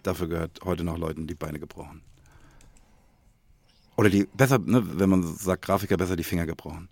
Dafür 0.03 0.29
gehört 0.29 0.61
heute 0.65 0.85
noch 0.85 0.99
Leuten 0.99 1.27
die 1.27 1.35
Beine 1.35 1.59
gebrochen. 1.59 2.03
Oder 3.97 4.11
die, 4.11 4.29
besser, 4.33 4.59
ne, 4.59 4.99
wenn 4.99 5.11
man 5.11 5.23
sagt 5.37 5.63
Grafiker, 5.63 5.97
besser 5.97 6.15
die 6.17 6.25
Finger 6.25 6.47
gebrochen. 6.47 6.89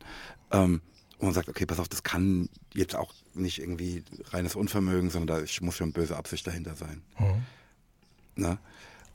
Ähm, 0.51 0.81
und 1.19 1.27
man 1.27 1.35
sagt, 1.35 1.49
okay, 1.49 1.65
pass 1.65 1.79
auf, 1.79 1.89
das 1.89 2.03
kann 2.03 2.49
jetzt 2.75 2.95
auch 2.95 3.15
nicht 3.35 3.61
irgendwie 3.61 4.03
reines 4.31 4.55
Unvermögen, 4.57 5.09
sondern 5.11 5.39
da 5.39 5.45
muss 5.61 5.77
schon 5.77 5.93
böse 5.93 6.17
Absicht 6.17 6.47
dahinter 6.47 6.75
sein. 6.75 7.03
Mhm. 7.19 8.43
Ne? 8.43 8.59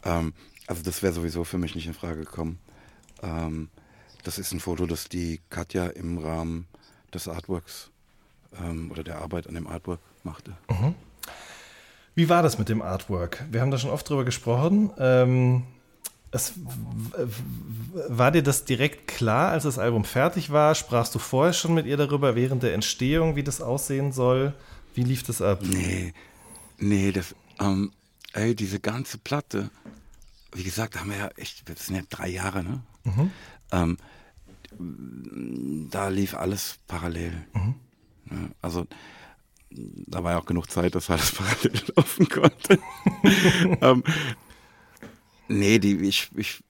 Ähm, 0.03 0.33
also 0.67 0.81
das 0.83 1.03
wäre 1.03 1.13
sowieso 1.13 1.43
für 1.43 1.57
mich 1.57 1.75
nicht 1.75 1.85
in 1.85 1.93
Frage 1.93 2.21
gekommen. 2.21 2.59
Ähm, 3.21 3.69
das 4.23 4.39
ist 4.39 4.51
ein 4.51 4.59
Foto, 4.59 4.85
das 4.85 5.09
die 5.09 5.41
Katja 5.49 5.87
im 5.87 6.17
Rahmen 6.17 6.67
des 7.13 7.27
Artworks 7.27 7.91
ähm, 8.57 8.89
oder 8.89 9.03
der 9.03 9.19
Arbeit 9.19 9.47
an 9.47 9.55
dem 9.55 9.67
Artwork 9.67 9.99
machte. 10.23 10.55
Mhm. 10.69 10.95
Wie 12.15 12.29
war 12.29 12.43
das 12.43 12.57
mit 12.57 12.69
dem 12.69 12.81
Artwork? 12.81 13.45
Wir 13.51 13.61
haben 13.61 13.71
da 13.71 13.77
schon 13.77 13.89
oft 13.89 14.09
drüber 14.09 14.25
gesprochen. 14.25 14.91
Ähm, 14.97 15.63
es, 16.31 16.53
war 18.07 18.31
dir 18.31 18.43
das 18.43 18.65
direkt 18.65 19.07
klar, 19.07 19.51
als 19.51 19.63
das 19.63 19.77
Album 19.77 20.05
fertig 20.05 20.51
war? 20.51 20.75
Sprachst 20.75 21.13
du 21.15 21.19
vorher 21.19 21.53
schon 21.53 21.73
mit 21.73 21.85
ihr 21.85 21.97
darüber, 21.97 22.35
während 22.35 22.63
der 22.63 22.73
Entstehung, 22.73 23.35
wie 23.35 23.43
das 23.43 23.61
aussehen 23.61 24.11
soll? 24.11 24.53
Wie 24.95 25.03
lief 25.03 25.23
das 25.23 25.41
ab? 25.41 25.59
Nee, 25.61 26.13
nee, 26.77 27.11
das, 27.11 27.35
ähm, 27.59 27.91
ey, 28.33 28.55
diese 28.55 28.79
ganze 28.79 29.17
Platte, 29.17 29.69
wie 30.53 30.63
gesagt, 30.63 30.99
haben 30.99 31.09
wir 31.09 31.17
ja 31.17 31.27
echt, 31.35 31.67
das 31.69 31.85
sind 31.85 31.95
ja 31.95 32.01
drei 32.09 32.29
Jahre, 32.29 32.63
ne? 32.63 32.81
Mhm. 33.03 33.31
Ähm, 33.71 33.97
da 35.89 36.07
lief 36.07 36.33
alles 36.33 36.77
parallel. 36.87 37.45
Mhm. 37.53 37.75
Also, 38.61 38.87
da 39.71 40.23
war 40.23 40.33
ja 40.33 40.39
auch 40.39 40.45
genug 40.45 40.69
Zeit, 40.69 40.95
dass 40.95 41.09
alles 41.09 41.31
parallel 41.31 41.81
laufen 41.95 42.27
konnte. 42.27 42.79
ähm, 43.81 44.03
nee, 45.47 45.79
die, 45.79 45.95
ich, 45.97 46.29
ich 46.35 46.63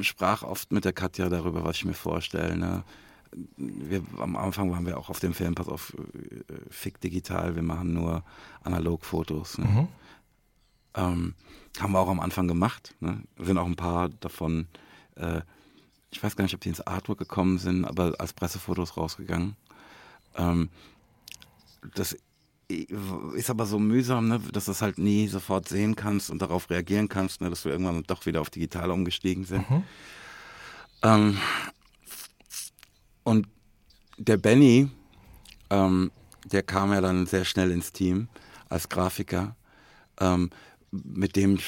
sprach 0.00 0.42
oft 0.42 0.72
mit 0.72 0.84
der 0.84 0.92
Katja 0.92 1.28
darüber, 1.28 1.64
was 1.64 1.76
ich 1.76 1.84
mir 1.84 1.94
vorstelle. 1.94 2.56
Ne? 2.56 2.84
Wir, 3.56 4.02
am 4.18 4.36
Anfang 4.36 4.70
waren 4.70 4.86
wir 4.86 4.98
auch 4.98 5.10
auf 5.10 5.20
dem 5.20 5.34
Film, 5.34 5.54
pass 5.54 5.68
auf, 5.68 5.94
äh, 5.94 6.54
fick 6.70 7.00
digital, 7.00 7.54
wir 7.54 7.62
machen 7.62 7.92
nur 7.92 8.24
Analogfotos. 8.62 9.58
Ne? 9.58 9.66
Mhm. 9.66 9.88
Ähm, 10.94 11.34
haben 11.78 11.92
wir 11.92 12.00
auch 12.00 12.08
am 12.08 12.20
Anfang 12.20 12.48
gemacht. 12.48 12.94
Ne? 13.00 13.22
Sind 13.38 13.58
auch 13.58 13.66
ein 13.66 13.76
paar 13.76 14.08
davon, 14.08 14.66
äh, 15.16 15.42
ich 16.10 16.22
weiß 16.22 16.36
gar 16.36 16.44
nicht, 16.44 16.54
ob 16.54 16.60
die 16.62 16.70
ins 16.70 16.80
Artwork 16.80 17.18
gekommen 17.18 17.58
sind, 17.58 17.84
aber 17.84 18.14
als 18.18 18.32
Pressefotos 18.32 18.96
rausgegangen. 18.96 19.56
Ähm, 20.36 20.70
das 21.94 22.16
ist 22.68 23.50
aber 23.50 23.66
so 23.66 23.78
mühsam, 23.78 24.28
ne, 24.28 24.40
dass 24.52 24.64
du 24.64 24.72
es 24.72 24.82
halt 24.82 24.98
nie 24.98 25.28
sofort 25.28 25.68
sehen 25.68 25.94
kannst 25.94 26.30
und 26.30 26.42
darauf 26.42 26.68
reagieren 26.68 27.08
kannst, 27.08 27.40
ne, 27.40 27.50
dass 27.50 27.64
wir 27.64 27.72
irgendwann 27.72 28.02
doch 28.04 28.26
wieder 28.26 28.40
auf 28.40 28.50
digital 28.50 28.90
umgestiegen 28.90 29.44
sind. 29.44 29.70
Mhm. 29.70 29.82
Ähm, 31.02 31.38
und 33.22 33.48
der 34.18 34.36
Benny, 34.36 34.88
ähm, 35.70 36.10
der 36.44 36.62
kam 36.62 36.92
ja 36.92 37.00
dann 37.00 37.26
sehr 37.26 37.44
schnell 37.44 37.70
ins 37.70 37.92
Team 37.92 38.28
als 38.68 38.88
Grafiker. 38.88 39.54
Ähm, 40.20 40.50
mit 40.90 41.36
dem 41.36 41.58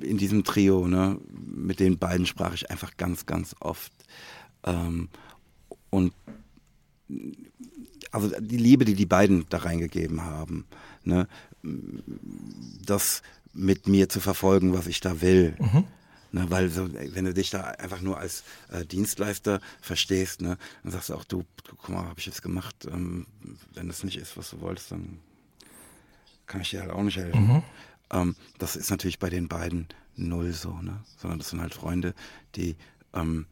in 0.00 0.18
diesem 0.18 0.44
Trio, 0.44 0.88
ne, 0.88 1.18
mit 1.30 1.80
den 1.80 1.98
beiden 1.98 2.26
sprach 2.26 2.52
ich 2.52 2.70
einfach 2.70 2.96
ganz, 2.96 3.26
ganz 3.26 3.54
oft. 3.60 3.92
Ähm, 4.64 5.08
und 5.90 6.12
also 8.10 8.30
die 8.40 8.56
Liebe, 8.56 8.84
die 8.84 8.94
die 8.94 9.06
beiden 9.06 9.46
da 9.48 9.58
reingegeben 9.58 10.22
haben, 10.22 10.66
ne, 11.04 11.28
das 12.84 13.22
mit 13.52 13.88
mir 13.88 14.08
zu 14.08 14.20
verfolgen, 14.20 14.72
was 14.72 14.86
ich 14.86 15.00
da 15.00 15.20
will. 15.20 15.56
Mhm. 15.58 15.84
Ne, 16.30 16.50
weil 16.50 16.68
so, 16.68 16.88
wenn 16.92 17.24
du 17.24 17.32
dich 17.32 17.48
da 17.48 17.62
einfach 17.62 18.02
nur 18.02 18.18
als 18.18 18.44
äh, 18.70 18.84
Dienstleister 18.84 19.60
verstehst, 19.80 20.42
ne, 20.42 20.58
dann 20.82 20.92
sagst 20.92 21.08
du 21.08 21.14
auch, 21.14 21.24
du, 21.24 21.44
du 21.64 21.74
guck 21.76 21.88
mal, 21.88 22.04
habe 22.04 22.18
ich 22.20 22.26
jetzt 22.26 22.42
gemacht, 22.42 22.86
ähm, 22.90 23.26
wenn 23.72 23.88
das 23.88 24.04
nicht 24.04 24.18
ist, 24.18 24.36
was 24.36 24.50
du 24.50 24.60
wolltest, 24.60 24.92
dann 24.92 25.20
kann 26.46 26.60
ich 26.60 26.70
dir 26.70 26.82
halt 26.82 26.90
auch 26.90 27.02
nicht 27.02 27.16
helfen. 27.16 27.46
Mhm. 27.46 27.62
Ähm, 28.10 28.36
das 28.58 28.76
ist 28.76 28.90
natürlich 28.90 29.18
bei 29.18 29.30
den 29.30 29.48
beiden 29.48 29.88
null 30.16 30.52
so, 30.52 30.72
ne? 30.82 31.00
Sondern 31.16 31.38
das 31.38 31.50
sind 31.50 31.60
halt 31.60 31.74
Freunde, 31.74 32.14
die 32.56 32.76
ähm, 33.14 33.46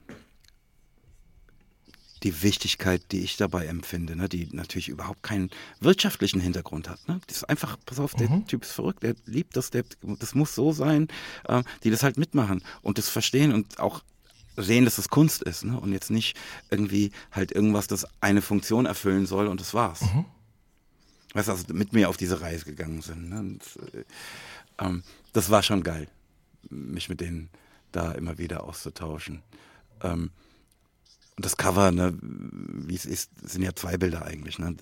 die 2.22 2.42
Wichtigkeit, 2.42 3.02
die 3.12 3.20
ich 3.20 3.36
dabei 3.36 3.66
empfinde, 3.66 4.16
ne, 4.16 4.28
die 4.28 4.48
natürlich 4.52 4.88
überhaupt 4.88 5.22
keinen 5.22 5.50
wirtschaftlichen 5.80 6.40
Hintergrund 6.40 6.88
hat. 6.88 7.06
Ne? 7.08 7.20
Das 7.26 7.38
ist 7.38 7.44
einfach, 7.44 7.76
pass 7.84 7.98
auf, 7.98 8.14
der 8.14 8.30
mhm. 8.30 8.46
Typ 8.46 8.62
ist 8.62 8.72
verrückt, 8.72 9.02
der 9.02 9.14
liebt 9.26 9.56
das, 9.56 9.70
der, 9.70 9.84
das 10.18 10.34
muss 10.34 10.54
so 10.54 10.72
sein, 10.72 11.08
äh, 11.48 11.62
die 11.84 11.90
das 11.90 12.02
halt 12.02 12.16
mitmachen 12.16 12.62
und 12.82 12.98
das 12.98 13.08
verstehen 13.08 13.52
und 13.52 13.78
auch 13.78 14.02
sehen, 14.56 14.86
dass 14.86 14.96
das 14.96 15.10
Kunst 15.10 15.42
ist 15.42 15.64
ne? 15.64 15.78
und 15.78 15.92
jetzt 15.92 16.10
nicht 16.10 16.36
irgendwie 16.70 17.12
halt 17.30 17.52
irgendwas, 17.52 17.86
das 17.86 18.06
eine 18.20 18.40
Funktion 18.40 18.86
erfüllen 18.86 19.26
soll 19.26 19.46
und 19.48 19.60
das 19.60 19.74
war's. 19.74 20.00
Mhm 20.00 20.24
weißt 21.36 21.48
du, 21.48 21.52
also 21.52 21.64
mit 21.74 21.92
mir 21.92 22.08
auf 22.08 22.16
diese 22.16 22.40
Reise 22.40 22.64
gegangen 22.64 23.02
sind. 23.02 23.28
Ne? 23.28 23.38
Und, 23.38 23.62
äh, 23.92 24.04
ähm, 24.78 25.02
das 25.32 25.50
war 25.50 25.62
schon 25.62 25.82
geil, 25.82 26.08
mich 26.70 27.08
mit 27.08 27.20
denen 27.20 27.50
da 27.92 28.12
immer 28.12 28.38
wieder 28.38 28.64
auszutauschen. 28.64 29.42
Ähm, 30.02 30.30
und 31.36 31.44
das 31.44 31.56
Cover, 31.56 31.90
ne, 31.92 32.16
wie 32.20 32.94
es 32.94 33.04
ist, 33.04 33.30
sind 33.42 33.62
ja 33.62 33.74
zwei 33.74 33.98
Bilder 33.98 34.24
eigentlich. 34.24 34.58
Ne? 34.58 34.74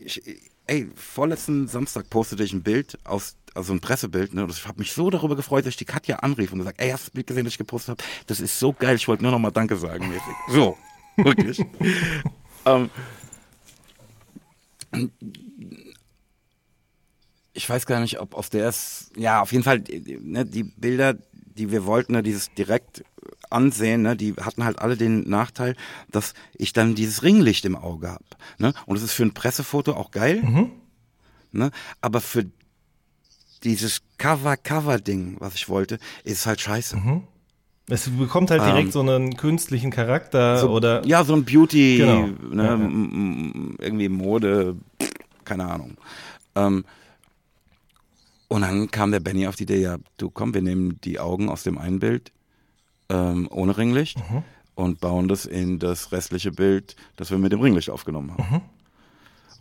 Ich, 0.00 0.22
ey, 0.66 0.88
vorletzten 0.94 1.68
Samstag 1.68 2.10
postete 2.10 2.42
ich 2.42 2.52
ein 2.52 2.62
Bild 2.62 2.98
aus, 3.04 3.36
also 3.54 3.72
ein 3.72 3.80
Pressebild, 3.80 4.34
ne? 4.34 4.44
Und 4.44 4.50
ich 4.50 4.66
habe 4.66 4.78
mich 4.78 4.92
so 4.92 5.10
darüber 5.10 5.36
gefreut, 5.36 5.64
dass 5.64 5.70
ich 5.70 5.76
die 5.76 5.84
Katja 5.84 6.16
anrief 6.16 6.52
und 6.52 6.58
gesagt, 6.58 6.80
ey, 6.80 6.90
hast 6.90 7.04
du 7.04 7.06
das 7.06 7.14
Bild 7.14 7.26
gesehen, 7.28 7.44
das 7.44 7.54
ich 7.54 7.58
gepostet 7.58 7.90
habe? 7.90 8.02
Das 8.26 8.40
ist 8.40 8.58
so 8.58 8.72
geil, 8.72 8.96
ich 8.96 9.06
wollte 9.06 9.22
nur 9.22 9.32
noch 9.32 9.38
mal 9.38 9.52
Danke 9.52 9.76
sagen. 9.76 10.08
Mäßig. 10.08 10.34
So, 10.48 10.76
wirklich. 11.16 11.64
ähm, 12.64 12.90
ich 17.52 17.68
weiß 17.68 17.86
gar 17.86 18.00
nicht, 18.00 18.20
ob 18.20 18.34
auf 18.34 18.50
der 18.50 18.68
ist, 18.68 19.12
ja, 19.16 19.40
auf 19.40 19.52
jeden 19.52 19.64
Fall, 19.64 19.82
ne, 20.20 20.44
die 20.44 20.64
Bilder, 20.64 21.16
die 21.56 21.70
wir 21.70 21.86
wollten, 21.86 22.12
ne, 22.12 22.22
dieses 22.22 22.52
direkt 22.54 23.04
ansehen, 23.50 24.02
ne, 24.02 24.16
die 24.16 24.34
hatten 24.34 24.64
halt 24.64 24.78
alle 24.78 24.96
den 24.96 25.28
Nachteil, 25.28 25.76
dass 26.10 26.34
ich 26.54 26.72
dann 26.72 26.94
dieses 26.94 27.22
Ringlicht 27.22 27.64
im 27.64 27.76
Auge 27.76 28.10
habe. 28.10 28.24
Ne? 28.58 28.72
Und 28.86 28.96
es 28.96 29.02
ist 29.02 29.12
für 29.12 29.24
ein 29.24 29.34
Pressefoto 29.34 29.92
auch 29.92 30.10
geil, 30.10 30.42
mhm. 30.42 30.70
ne? 31.52 31.70
aber 32.00 32.20
für 32.20 32.44
dieses 33.64 34.02
Cover-Cover-Ding, 34.18 35.36
was 35.38 35.54
ich 35.54 35.68
wollte, 35.68 35.98
ist 36.24 36.46
halt 36.46 36.60
scheiße. 36.60 36.96
Mhm. 36.96 37.22
Es 37.88 38.10
bekommt 38.10 38.50
halt 38.50 38.62
direkt 38.62 38.86
ähm, 38.86 38.92
so 38.92 39.00
einen 39.00 39.36
künstlichen 39.36 39.92
Charakter 39.92 40.58
so, 40.58 40.70
oder. 40.70 41.06
Ja, 41.06 41.22
so 41.22 41.34
ein 41.34 41.44
Beauty, 41.44 41.98
genau. 41.98 42.26
ne, 42.50 42.64
ja. 42.64 43.84
irgendwie 43.84 44.08
Mode, 44.08 44.76
keine 45.44 45.66
Ahnung. 45.66 45.96
Ähm, 46.56 46.84
und 48.48 48.62
dann 48.62 48.90
kam 48.90 49.10
der 49.10 49.20
Benny 49.20 49.46
auf 49.46 49.56
die 49.56 49.64
Idee, 49.64 49.80
ja, 49.80 49.96
du 50.18 50.30
komm, 50.30 50.54
wir 50.54 50.62
nehmen 50.62 51.00
die 51.02 51.18
Augen 51.18 51.48
aus 51.48 51.62
dem 51.62 51.78
einen 51.78 51.98
Bild 51.98 52.32
ähm, 53.08 53.48
ohne 53.50 53.76
Ringlicht 53.76 54.18
mhm. 54.18 54.42
und 54.74 55.00
bauen 55.00 55.28
das 55.28 55.46
in 55.46 55.78
das 55.78 56.12
restliche 56.12 56.52
Bild, 56.52 56.96
das 57.16 57.30
wir 57.30 57.38
mit 57.38 57.52
dem 57.52 57.60
Ringlicht 57.60 57.90
aufgenommen 57.90 58.32
haben. 58.32 58.54
Mhm. 58.54 58.60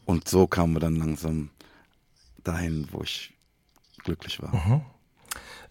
Und 0.05 0.27
so 0.27 0.47
kamen 0.47 0.73
wir 0.73 0.79
dann 0.79 0.95
langsam 0.95 1.49
dahin, 2.43 2.87
wo 2.91 3.01
ich 3.01 3.33
glücklich 4.03 4.41
war. 4.41 4.55
Mhm. 4.55 4.81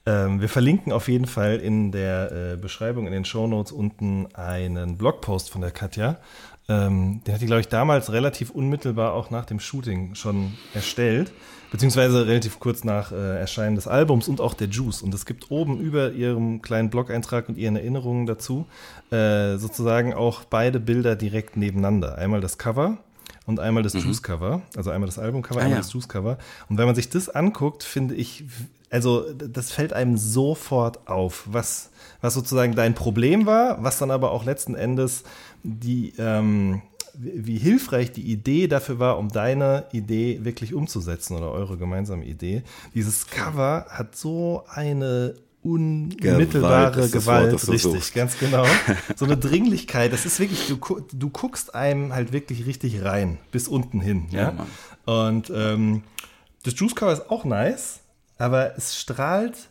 Ähm, 0.07 0.41
wir 0.41 0.49
verlinken 0.49 0.93
auf 0.93 1.09
jeden 1.09 1.27
Fall 1.27 1.57
in 1.57 1.91
der 1.91 2.53
äh, 2.53 2.57
Beschreibung, 2.57 3.07
in 3.07 3.13
den 3.13 3.25
Shownotes 3.25 3.73
unten 3.73 4.27
einen 4.35 4.99
Blogpost 4.99 5.51
von 5.51 5.63
der 5.63 5.71
Katja. 5.71 6.19
Ähm, 6.69 7.23
den 7.25 7.35
hat 7.35 7.41
die, 7.41 7.47
glaube 7.47 7.61
ich, 7.61 7.69
damals 7.69 8.13
relativ 8.13 8.51
unmittelbar 8.51 9.15
auch 9.15 9.31
nach 9.31 9.47
dem 9.47 9.61
Shooting 9.61 10.15
schon 10.15 10.55
erstellt, 10.75 11.33
beziehungsweise 11.75 12.29
relativ 12.29 12.61
kurz 12.61 12.85
nach 12.85 13.11
äh, 13.11 13.41
Erscheinen 13.41 13.75
des 13.75 13.89
Albums 13.89 14.29
und 14.29 14.41
auch 14.41 14.55
der 14.55 14.69
Juice. 14.69 15.03
Und 15.03 15.13
es 15.13 15.27
gibt 15.27 15.51
oben 15.51 15.81
über 15.81 16.13
ihrem 16.13 16.63
kleinen 16.63 16.89
Blog-Eintrag 16.89 17.49
und 17.49 17.59
ihren 17.59 17.75
Erinnerungen 17.75 18.27
dazu 18.27 18.67
äh, 19.11 19.57
sozusagen 19.57 20.15
auch 20.15 20.45
beide 20.45 20.79
Bilder 20.79 21.17
direkt 21.17 21.57
nebeneinander. 21.57 22.17
Einmal 22.17 22.41
das 22.41 22.59
Cover 22.59 22.99
und 23.45 23.59
einmal 23.59 23.83
das 23.83 23.95
mhm. 23.95 24.03
Juice-Cover, 24.03 24.63
also 24.77 24.93
einmal 24.93 25.09
das 25.09 25.19
Album-Cover, 25.19 25.59
ah, 25.59 25.65
einmal 25.65 25.79
ja. 25.79 25.83
das 25.83 25.93
Juice-Cover. 25.93 26.39
Und 26.69 26.79
wenn 26.79 26.87
man 26.87 26.95
sich 26.95 27.09
das 27.09 27.29
anguckt, 27.29 27.83
finde 27.83 28.15
ich, 28.15 28.45
also 28.89 29.25
das 29.33 29.73
fällt 29.73 29.93
einem 29.93 30.17
sofort 30.17 31.09
auf, 31.09 31.43
was, 31.51 31.91
was 32.21 32.35
sozusagen 32.35 32.77
dein 32.77 32.95
Problem 32.95 33.47
war, 33.47 33.83
was 33.83 33.99
dann 33.99 34.13
aber 34.13 34.31
auch 34.31 34.45
letzten 34.45 34.77
Endes 34.77 35.25
die, 35.65 36.13
ähm, 36.19 36.83
wie 37.17 37.59
hilfreich 37.59 38.13
die 38.13 38.31
Idee 38.31 38.69
dafür 38.69 38.99
war, 38.99 39.19
um 39.19 39.29
deine 39.29 39.85
Idee 39.93 40.41
wirklich 40.43 40.75
umzusetzen 40.75 41.37
oder 41.37 41.51
eure 41.51 41.77
gemeinsame 41.77 42.25
Idee. 42.25 42.63
Dieses 42.95 43.27
Cover 43.27 43.87
hat 43.89 44.17
so 44.17 44.65
eine 44.69 45.35
unmittelbare 45.63 47.09
Gewalt, 47.09 47.13
Gewalt 47.13 47.53
Wort, 47.53 47.69
richtig, 47.69 47.83
suchst. 47.83 48.15
ganz 48.15 48.39
genau. 48.39 48.67
So 49.17 49.25
eine 49.25 49.37
Dringlichkeit, 49.37 50.13
das 50.13 50.27
ist 50.27 50.39
wirklich, 50.39 50.67
du, 50.69 50.77
du 51.13 51.31
guckst 51.31 51.75
einem 51.75 52.13
halt 52.13 52.33
wirklich 52.33 52.67
richtig 52.67 53.03
rein, 53.03 53.39
bis 53.51 53.67
unten 53.67 54.01
hin. 54.01 54.27
Ja, 54.31 54.53
ja? 54.53 55.23
Und 55.25 55.51
ähm, 55.55 56.03
das 56.65 56.79
Juice 56.79 56.95
Cover 56.95 57.13
ist 57.13 57.31
auch 57.31 57.45
nice, 57.45 58.01
aber 58.37 58.77
es 58.77 58.99
strahlt 58.99 59.71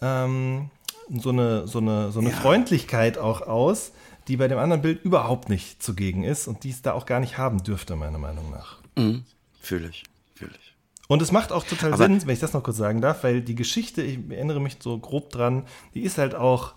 ähm, 0.00 0.70
so 1.10 1.30
eine, 1.30 1.66
so 1.66 1.78
eine, 1.78 2.10
so 2.10 2.20
eine 2.20 2.30
ja. 2.30 2.36
Freundlichkeit 2.36 3.18
auch 3.18 3.42
aus, 3.42 3.92
die 4.28 4.36
bei 4.36 4.48
dem 4.48 4.58
anderen 4.58 4.82
Bild 4.82 5.04
überhaupt 5.04 5.48
nicht 5.48 5.82
zugegen 5.82 6.24
ist 6.24 6.48
und 6.48 6.64
die 6.64 6.70
es 6.70 6.82
da 6.82 6.92
auch 6.92 7.06
gar 7.06 7.20
nicht 7.20 7.38
haben 7.38 7.62
dürfte, 7.62 7.96
meiner 7.96 8.18
Meinung 8.18 8.50
nach. 8.50 8.78
Mhm. 8.96 9.24
Fühle 9.60 9.88
ich, 9.88 10.04
fühle 10.34 10.52
ich. 10.52 10.74
Und 11.06 11.20
es 11.20 11.32
macht 11.32 11.52
auch 11.52 11.64
total 11.64 11.92
Aber 11.92 12.04
Sinn, 12.04 12.26
wenn 12.26 12.34
ich 12.34 12.40
das 12.40 12.52
noch 12.54 12.62
kurz 12.62 12.76
sagen 12.76 13.00
darf, 13.00 13.24
weil 13.24 13.42
die 13.42 13.54
Geschichte, 13.54 14.02
ich 14.02 14.18
erinnere 14.30 14.60
mich 14.60 14.78
so 14.80 14.98
grob 14.98 15.30
dran, 15.30 15.64
die 15.94 16.00
ist 16.00 16.18
halt 16.18 16.34
auch 16.34 16.74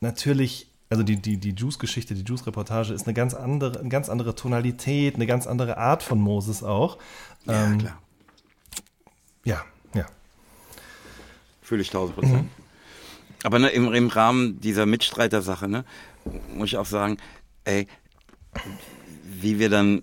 natürlich 0.00 0.68
also 0.90 1.02
die, 1.02 1.16
die, 1.16 1.38
die 1.38 1.50
Juice-Geschichte, 1.50 2.14
die 2.14 2.22
Juice-Reportage 2.22 2.92
ist 2.92 3.06
eine 3.06 3.14
ganz 3.14 3.34
andere, 3.34 3.80
eine 3.80 3.88
ganz 3.88 4.08
andere 4.08 4.36
Tonalität, 4.36 5.16
eine 5.16 5.26
ganz 5.26 5.46
andere 5.48 5.76
Art 5.76 6.04
von 6.04 6.20
Moses 6.20 6.62
auch. 6.62 6.98
Ja, 7.46 7.66
ähm, 7.66 7.78
klar 7.78 7.98
Ja, 9.44 9.64
ja. 9.94 10.06
Fühle 11.62 11.82
ich 11.82 11.88
1000 11.88 12.14
Prozent. 12.14 12.42
Mhm. 12.42 12.48
Aber 13.42 13.58
ne, 13.58 13.70
im, 13.70 13.92
im 13.92 14.08
Rahmen 14.08 14.60
dieser 14.60 14.86
Mitstreiter-Sache, 14.86 15.68
ne, 15.68 15.84
muss 16.54 16.68
ich 16.68 16.76
auch 16.76 16.86
sagen, 16.86 17.18
ey, 17.64 17.86
wie 19.24 19.58
wir 19.58 19.68
dann 19.68 20.02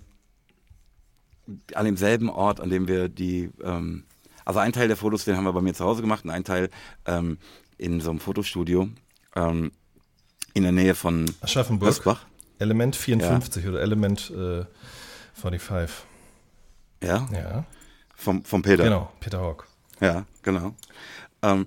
an 1.74 1.86
demselben 1.86 2.30
Ort, 2.30 2.60
an 2.60 2.70
dem 2.70 2.88
wir 2.88 3.10
die, 3.10 3.52
ähm, 3.64 4.06
also 4.46 4.60
ein 4.60 4.74
Teil 4.74 4.88
der 4.88 4.98
Fotos, 4.98 5.26
den 5.26 5.36
haben 5.36 5.44
wir 5.44 5.54
bei 5.54 5.62
mir 5.62 5.74
zu 5.74 5.86
Hause 5.86 6.02
gemacht 6.02 6.24
und 6.24 6.32
ein 6.32 6.44
Teil 6.44 6.70
ähm, 7.06 7.38
in 7.78 8.00
so 8.00 8.10
einem 8.10 8.20
Fotostudio 8.20 8.90
ähm, 9.36 9.72
in 10.54 10.64
der 10.64 10.72
Nähe 10.72 10.96
von 10.96 11.26
Aschaffenburg. 11.42 11.90
Hösbach. 11.90 12.26
Element 12.60 12.96
54 12.96 13.64
ja. 13.64 13.70
oder 13.72 13.82
Element 13.82 14.30
äh, 14.32 14.66
45. 15.34 16.06
Ja? 17.02 17.28
Ja. 17.32 17.66
Vom, 18.16 18.44
vom 18.44 18.62
Peter. 18.62 18.84
Genau, 18.84 19.12
Peter 19.20 19.40
Hawk. 19.40 19.68
Ja, 20.00 20.26
genau. 20.44 20.76
Ähm, 21.42 21.66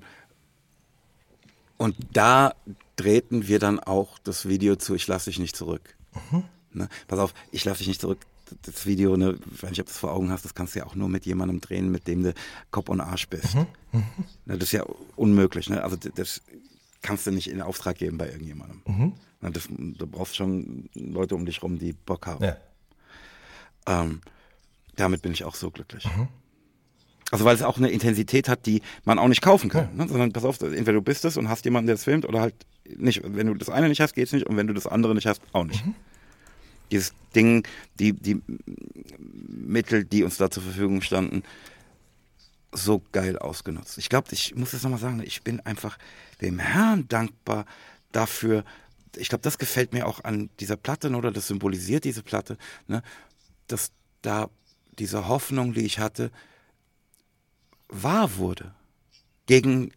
und 1.77 1.97
da 2.13 2.55
drehten 2.97 3.49
wir 3.49 3.59
dann 3.59 3.81
auch 3.81 4.19
das 4.19 4.49
Video 4.49 4.77
zu 4.77 4.95
Ich 4.95 5.07
lasse 5.07 5.31
dich 5.31 5.39
nicht 5.39 5.57
zurück. 5.57 5.97
Mhm. 6.31 6.45
Ne? 6.73 6.89
Pass 7.07 7.19
auf, 7.19 7.35
ich 7.51 7.65
lasse 7.65 7.79
dich 7.79 7.89
nicht 7.89 8.01
zurück. 8.01 8.19
Das 8.63 8.87
Video, 8.87 9.17
ne, 9.17 9.39
ich 9.55 9.63
weiß 9.63 9.71
nicht, 9.71 9.81
ob 9.81 9.87
du 9.87 9.93
das 9.93 9.99
vor 9.99 10.13
Augen 10.13 10.31
hast, 10.31 10.45
das 10.45 10.55
kannst 10.55 10.75
du 10.75 10.81
ja 10.81 10.87
auch 10.87 10.95
nur 10.95 11.09
mit 11.09 11.25
jemandem 11.25 11.61
drehen, 11.61 11.91
mit 11.91 12.07
dem 12.07 12.23
du 12.23 12.35
Kopf 12.71 12.89
und 12.89 13.01
Arsch 13.01 13.29
bist. 13.29 13.55
Mhm. 13.55 13.67
Mhm. 13.93 14.05
Ne, 14.45 14.59
das 14.59 14.65
ist 14.65 14.73
ja 14.73 14.85
unmöglich. 15.17 15.71
Ne? 15.71 15.83
Also 15.83 15.97
das 15.97 16.43
kannst 17.01 17.27
du 17.27 17.31
nicht 17.31 17.49
in 17.49 17.63
Auftrag 17.63 17.97
geben 17.99 18.19
bei 18.19 18.29
irgendjemandem. 18.31 18.83
Mhm. 18.87 19.13
Ne, 19.41 19.51
das, 19.51 19.69
du 19.69 20.07
brauchst 20.07 20.37
schon 20.37 20.89
Leute 20.95 21.35
um 21.35 21.47
dich 21.47 21.63
rum, 21.63 21.79
die 21.79 21.93
Bock 21.93 22.27
haben. 22.27 22.45
Ja. 22.45 22.57
Ähm, 23.87 24.21
damit 24.97 25.23
bin 25.23 25.33
ich 25.33 25.45
auch 25.45 25.55
so 25.55 25.71
glücklich. 25.71 26.07
Also 27.31 27.45
weil 27.45 27.55
es 27.55 27.63
auch 27.63 27.79
eine 27.79 27.89
Intensität 27.89 28.49
hat, 28.49 28.67
die 28.67 28.83
man 29.05 29.19
auch 29.19 29.29
nicht 29.29 29.43
kaufen 29.43 29.71
kann. 29.71 29.89
Ja. 29.97 30.05
Ne? 30.05 30.09
Sondern 30.09 30.33
pass 30.33 30.45
auf, 30.45 30.61
entweder 30.61 30.93
du 30.93 31.03
bist 31.03 31.25
es 31.25 31.37
und 31.37 31.49
hast 31.49 31.65
jemanden, 31.65 31.87
der 31.87 31.95
es 31.95 32.05
filmt, 32.05 32.27
oder 32.27 32.41
halt 32.41 32.55
nicht. 32.97 33.23
Wenn 33.25 33.47
du 33.47 33.55
das 33.55 33.71
eine 33.71 33.89
nicht 33.89 34.01
hast, 34.01 34.15
geht's 34.15 34.33
nicht. 34.33 34.47
Und 34.47 34.57
wenn 34.57 34.67
du 34.67 34.75
das 34.75 34.87
andere 34.87 35.15
nicht 35.15 35.27
hast, 35.27 35.41
auch 35.53 35.65
nicht. 35.65 35.85
Mhm. 35.85 35.95
Dieses 36.91 37.15
Ding, 37.35 37.67
die, 37.99 38.13
die 38.13 38.41
Mittel, 39.49 40.05
die 40.05 40.23
uns 40.23 40.37
da 40.37 40.51
zur 40.51 40.63
Verfügung 40.63 41.01
standen, 41.01 41.43
so 42.73 43.03
geil 43.13 43.39
ausgenutzt. 43.39 43.99
Ich 43.99 44.09
glaube, 44.09 44.29
ich 44.33 44.55
muss 44.55 44.73
das 44.73 44.83
nochmal 44.83 44.99
sagen, 44.99 45.23
ich 45.25 45.43
bin 45.43 45.61
einfach 45.61 45.99
dem 46.41 46.59
Herrn 46.59 47.09
dankbar 47.09 47.67
dafür. 48.13 48.65
Ich 49.17 49.29
glaube, 49.29 49.43
das 49.43 49.59
gefällt 49.59 49.93
mir 49.93 50.07
auch 50.07 50.25
an 50.25 50.51
dieser 50.61 50.77
Platte, 50.77 51.09
oder 51.11 51.31
das 51.31 51.47
symbolisiert 51.47 52.05
diese 52.05 52.23
Platte, 52.23 52.59
ne? 52.89 53.03
dass 53.69 53.93
da 54.23 54.51
diese 54.99 55.29
Hoffnung, 55.29 55.73
die 55.73 55.85
ich 55.85 55.99
hatte, 55.99 56.31
wahr 58.03 58.37
wurde. 58.37 58.75
Gegen 59.47 59.93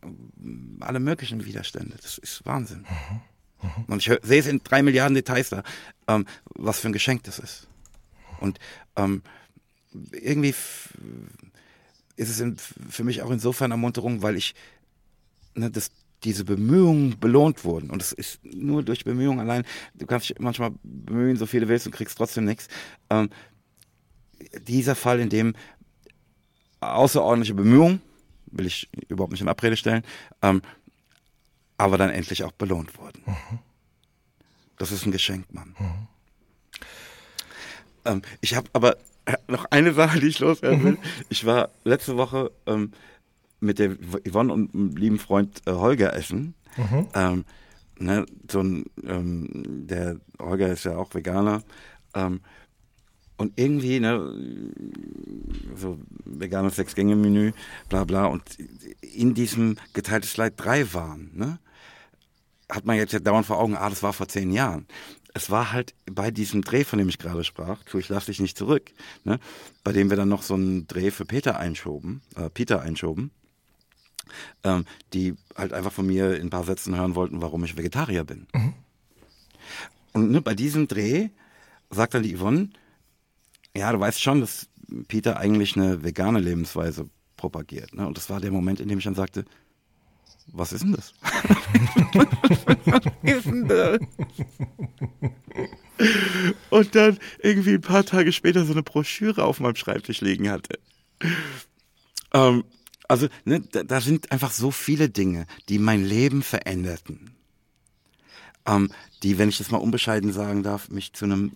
alle 0.81 0.99
möglichen 0.99 1.45
Widerstände. 1.45 1.95
Das 2.01 2.17
ist 2.17 2.45
Wahnsinn. 2.45 2.79
Mhm. 2.79 3.21
Mhm. 3.61 3.85
Und 3.87 4.05
ich 4.05 4.19
sehe 4.23 4.39
es 4.39 4.47
in 4.47 4.61
drei 4.63 4.83
Milliarden 4.83 5.15
Details 5.15 5.49
da, 5.49 5.63
ähm, 6.07 6.25
was 6.55 6.79
für 6.79 6.89
ein 6.89 6.93
Geschenk 6.93 7.23
das 7.23 7.39
ist. 7.39 7.67
Und 8.39 8.59
ähm, 8.95 9.23
irgendwie 10.11 10.53
ist 12.17 12.29
es 12.29 12.39
in, 12.39 12.57
für 12.57 13.03
mich 13.03 13.21
auch 13.21 13.31
insofern 13.31 13.71
Ermunterung, 13.71 14.21
weil 14.21 14.35
ich 14.35 14.53
ne, 15.55 15.71
das, 15.71 15.91
diese 16.23 16.43
Bemühungen 16.43 17.19
belohnt 17.19 17.63
wurden. 17.63 17.89
Und 17.89 18.01
es 18.01 18.11
ist 18.11 18.43
nur 18.43 18.83
durch 18.83 19.05
Bemühungen 19.05 19.39
allein, 19.39 19.63
du 19.95 20.05
kannst 20.05 20.29
dich 20.29 20.39
manchmal 20.39 20.71
bemühen, 20.83 21.37
so 21.37 21.45
viele 21.45 21.67
willst 21.67 21.85
und 21.85 21.93
kriegst 21.93 22.17
trotzdem 22.17 22.45
nichts. 22.45 22.67
Ähm, 23.09 23.29
dieser 24.67 24.95
Fall, 24.95 25.19
in 25.19 25.29
dem 25.29 25.55
außerordentliche 26.79 27.53
Bemühungen, 27.53 28.01
will 28.47 28.65
ich 28.65 28.89
überhaupt 29.07 29.31
nicht 29.31 29.41
in 29.41 29.49
Abrede 29.49 29.77
stellen, 29.77 30.03
ähm, 30.41 30.61
aber 31.77 31.97
dann 31.97 32.09
endlich 32.09 32.43
auch 32.43 32.51
belohnt 32.51 32.97
wurden. 32.97 33.21
Mhm. 33.25 33.59
Das 34.77 34.91
ist 34.91 35.05
ein 35.05 35.11
Geschenk, 35.11 35.53
Mann. 35.53 35.75
Mhm. 35.79 36.07
Ähm, 38.05 38.21
ich 38.41 38.55
habe 38.55 38.69
aber 38.73 38.97
noch 39.47 39.65
eine 39.65 39.93
Sache, 39.93 40.19
die 40.19 40.27
ich 40.27 40.39
loswerden 40.39 40.83
will. 40.83 40.91
Mhm. 40.93 40.99
Ich 41.29 41.45
war 41.45 41.69
letzte 41.83 42.17
Woche 42.17 42.51
ähm, 42.65 42.91
mit 43.59 43.79
der 43.79 43.95
Yvonne 44.27 44.53
und 44.53 44.73
einem 44.73 44.95
lieben 44.95 45.19
Freund 45.19 45.61
äh, 45.65 45.71
Holger 45.71 46.13
essen. 46.13 46.53
Mhm. 46.77 47.07
Ähm, 47.13 47.45
ne, 47.99 48.25
so 48.49 48.61
ein, 48.61 48.85
ähm, 49.03 49.87
der 49.87 50.17
Holger 50.39 50.67
ist 50.67 50.85
ja 50.85 50.95
auch 50.95 51.13
Veganer. 51.13 51.63
Und 53.37 53.53
irgendwie, 53.55 53.99
ne, 53.99 54.73
so 55.75 55.99
veganes 56.25 56.75
Sechs-Gänge-Menü, 56.75 57.53
bla 57.87 58.03
bla, 58.03 58.25
und 58.25 58.43
in 59.01 59.35
diesem 59.35 59.77
geteiltes 59.93 60.37
Leid 60.37 60.53
drei 60.57 60.91
waren, 60.93 61.31
ne, 61.35 61.59
hat 62.69 62.85
man 62.85 62.97
jetzt 62.97 63.13
ja 63.13 63.19
dauernd 63.19 63.45
vor 63.45 63.59
Augen, 63.59 63.77
ah, 63.77 63.89
das 63.89 64.03
war 64.03 64.13
vor 64.13 64.27
zehn 64.27 64.51
Jahren. 64.51 64.87
Es 65.33 65.51
war 65.51 65.71
halt 65.71 65.93
bei 66.11 66.31
diesem 66.31 66.63
Dreh, 66.63 66.83
von 66.83 66.97
dem 66.97 67.09
ich 67.09 67.19
gerade 67.19 67.43
sprach, 67.43 67.83
tu 67.83 67.99
ich 67.99 68.09
lass 68.09 68.25
dich 68.25 68.39
nicht 68.39 68.57
zurück, 68.57 68.91
ne, 69.23 69.39
bei 69.83 69.91
dem 69.91 70.09
wir 70.09 70.17
dann 70.17 70.29
noch 70.29 70.41
so 70.41 70.55
einen 70.55 70.87
Dreh 70.87 71.11
für 71.11 71.25
Peter 71.25 71.59
einschoben, 71.59 72.21
äh, 72.35 72.49
Peter 72.49 72.81
einschoben, 72.81 73.29
ähm, 74.63 74.85
die 75.13 75.35
halt 75.55 75.73
einfach 75.73 75.91
von 75.91 76.07
mir 76.07 76.35
in 76.37 76.47
ein 76.47 76.49
paar 76.49 76.63
Sätzen 76.63 76.95
hören 76.95 77.13
wollten, 77.13 77.41
warum 77.41 77.63
ich 77.63 77.77
Vegetarier 77.77 78.23
bin. 78.23 78.47
Mhm. 78.53 78.73
Und 80.13 80.31
ne, 80.31 80.41
bei 80.41 80.55
diesem 80.55 80.87
Dreh 80.87 81.29
sagt 81.91 82.15
dann 82.15 82.23
die 82.23 82.35
Yvonne, 82.35 82.69
ja, 83.77 83.91
du 83.91 83.99
weißt 83.99 84.21
schon, 84.21 84.41
dass 84.41 84.67
Peter 85.07 85.37
eigentlich 85.37 85.75
eine 85.75 86.03
vegane 86.03 86.39
Lebensweise 86.39 87.09
propagiert. 87.35 87.93
Ne? 87.93 88.07
Und 88.07 88.17
das 88.17 88.29
war 88.29 88.41
der 88.41 88.51
Moment, 88.51 88.79
in 88.79 88.87
dem 88.87 88.97
ich 88.97 89.03
dann 89.03 89.15
sagte, 89.15 89.45
was 90.47 90.71
ist 90.71 90.83
denn 90.83 90.93
das? 90.93 91.13
was 92.85 93.01
ist 93.23 93.45
denn 93.45 93.67
das? 93.67 93.99
Und 96.69 96.95
dann 96.95 97.17
irgendwie 97.41 97.73
ein 97.73 97.81
paar 97.81 98.05
Tage 98.05 98.31
später 98.31 98.65
so 98.65 98.71
eine 98.71 98.83
Broschüre 98.83 99.43
auf 99.43 99.59
meinem 99.59 99.75
Schreibtisch 99.75 100.21
liegen 100.21 100.49
hatte. 100.49 100.79
Ähm, 102.33 102.63
also, 103.07 103.27
ne, 103.45 103.61
da, 103.61 103.83
da, 103.83 104.01
sind 104.01 104.31
einfach 104.31 104.51
so 104.51 104.71
viele 104.71 105.09
Dinge, 105.09 105.47
die 105.69 105.79
mein 105.79 106.05
Leben 106.05 106.43
veränderten. 106.43 107.31
Ähm, 108.65 108.91
die, 109.23 109.37
wenn 109.37 109.49
ich 109.49 109.57
das 109.57 109.71
mal 109.71 109.77
unbescheiden 109.77 110.31
sagen 110.31 110.63
darf, 110.63 110.89
mich 110.89 111.13
zu 111.13 111.25
einem 111.25 111.51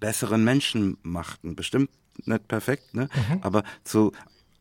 besseren 0.00 0.44
Menschen 0.44 0.96
machten. 1.02 1.56
Bestimmt 1.56 1.90
nicht 2.24 2.48
perfekt, 2.48 2.94
ne? 2.94 3.08
Mhm. 3.14 3.38
aber 3.42 3.62
zu 3.84 4.12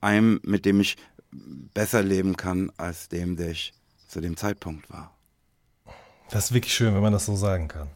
einem, 0.01 0.39
mit 0.43 0.65
dem 0.65 0.79
ich 0.79 0.95
besser 1.31 2.03
leben 2.03 2.37
kann, 2.37 2.71
als 2.77 3.09
dem, 3.09 3.35
der 3.35 3.51
ich 3.51 3.73
zu 4.07 4.21
dem 4.21 4.37
Zeitpunkt 4.37 4.89
war. 4.89 5.13
Das 6.29 6.45
ist 6.45 6.53
wirklich 6.53 6.73
schön, 6.73 6.93
wenn 6.93 7.01
man 7.01 7.13
das 7.13 7.25
so 7.25 7.35
sagen 7.35 7.67
kann. 7.67 7.87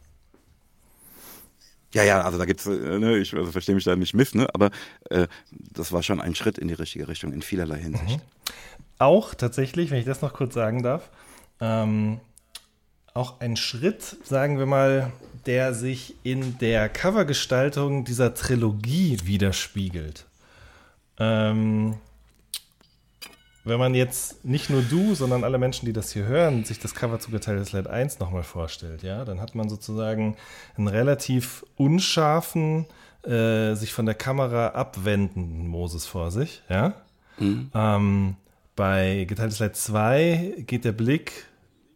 Ja, 1.92 2.02
ja, 2.02 2.22
also 2.22 2.38
da 2.38 2.46
gibt's, 2.46 2.66
äh, 2.66 2.98
ne, 2.98 3.18
ich 3.18 3.34
also 3.34 3.52
verstehe 3.52 3.74
mich 3.74 3.84
da 3.84 3.94
nicht 3.96 4.14
miss, 4.14 4.34
ne, 4.34 4.48
aber 4.54 4.70
äh, 5.10 5.26
das 5.50 5.92
war 5.92 6.02
schon 6.02 6.20
ein 6.20 6.34
Schritt 6.34 6.56
in 6.58 6.68
die 6.68 6.74
richtige 6.74 7.06
Richtung 7.06 7.32
in 7.32 7.42
vielerlei 7.42 7.78
Hinsicht. 7.78 8.18
Mhm. 8.18 8.22
Auch 8.98 9.34
tatsächlich, 9.34 9.90
wenn 9.90 9.98
ich 9.98 10.06
das 10.06 10.22
noch 10.22 10.32
kurz 10.32 10.54
sagen 10.54 10.82
darf, 10.82 11.10
ähm, 11.60 12.20
auch 13.14 13.40
ein 13.40 13.56
Schritt, 13.56 14.16
sagen 14.24 14.58
wir 14.58 14.66
mal, 14.66 15.12
der 15.46 15.74
sich 15.74 16.14
in 16.22 16.58
der 16.58 16.88
Covergestaltung 16.88 18.04
dieser 18.04 18.34
Trilogie 18.34 19.18
widerspiegelt. 19.24 20.24
Ähm, 21.18 21.98
wenn 23.64 23.78
man 23.78 23.94
jetzt 23.94 24.44
nicht 24.44 24.70
nur 24.70 24.82
du, 24.82 25.14
sondern 25.14 25.44
alle 25.44 25.58
Menschen, 25.58 25.86
die 25.86 25.92
das 25.92 26.12
hier 26.12 26.24
hören, 26.24 26.64
sich 26.64 26.80
das 26.80 26.94
Cover 26.94 27.20
zu 27.20 27.30
Geteiltes 27.30 27.72
Leid 27.72 27.86
1 27.86 28.18
nochmal 28.18 28.42
vorstellt, 28.42 29.02
ja, 29.02 29.24
dann 29.24 29.40
hat 29.40 29.54
man 29.54 29.68
sozusagen 29.68 30.36
einen 30.76 30.88
relativ 30.88 31.64
unscharfen, 31.76 32.86
äh, 33.24 33.74
sich 33.74 33.92
von 33.92 34.06
der 34.06 34.16
Kamera 34.16 34.68
abwendenden 34.68 35.68
Moses 35.68 36.06
vor 36.06 36.30
sich, 36.30 36.62
ja. 36.68 36.94
Mhm. 37.38 37.70
Ähm, 37.74 38.36
bei 38.74 39.26
Geteiltes 39.28 39.60
Leid 39.60 39.76
2 39.76 40.64
geht 40.66 40.84
der 40.84 40.92
Blick 40.92 41.46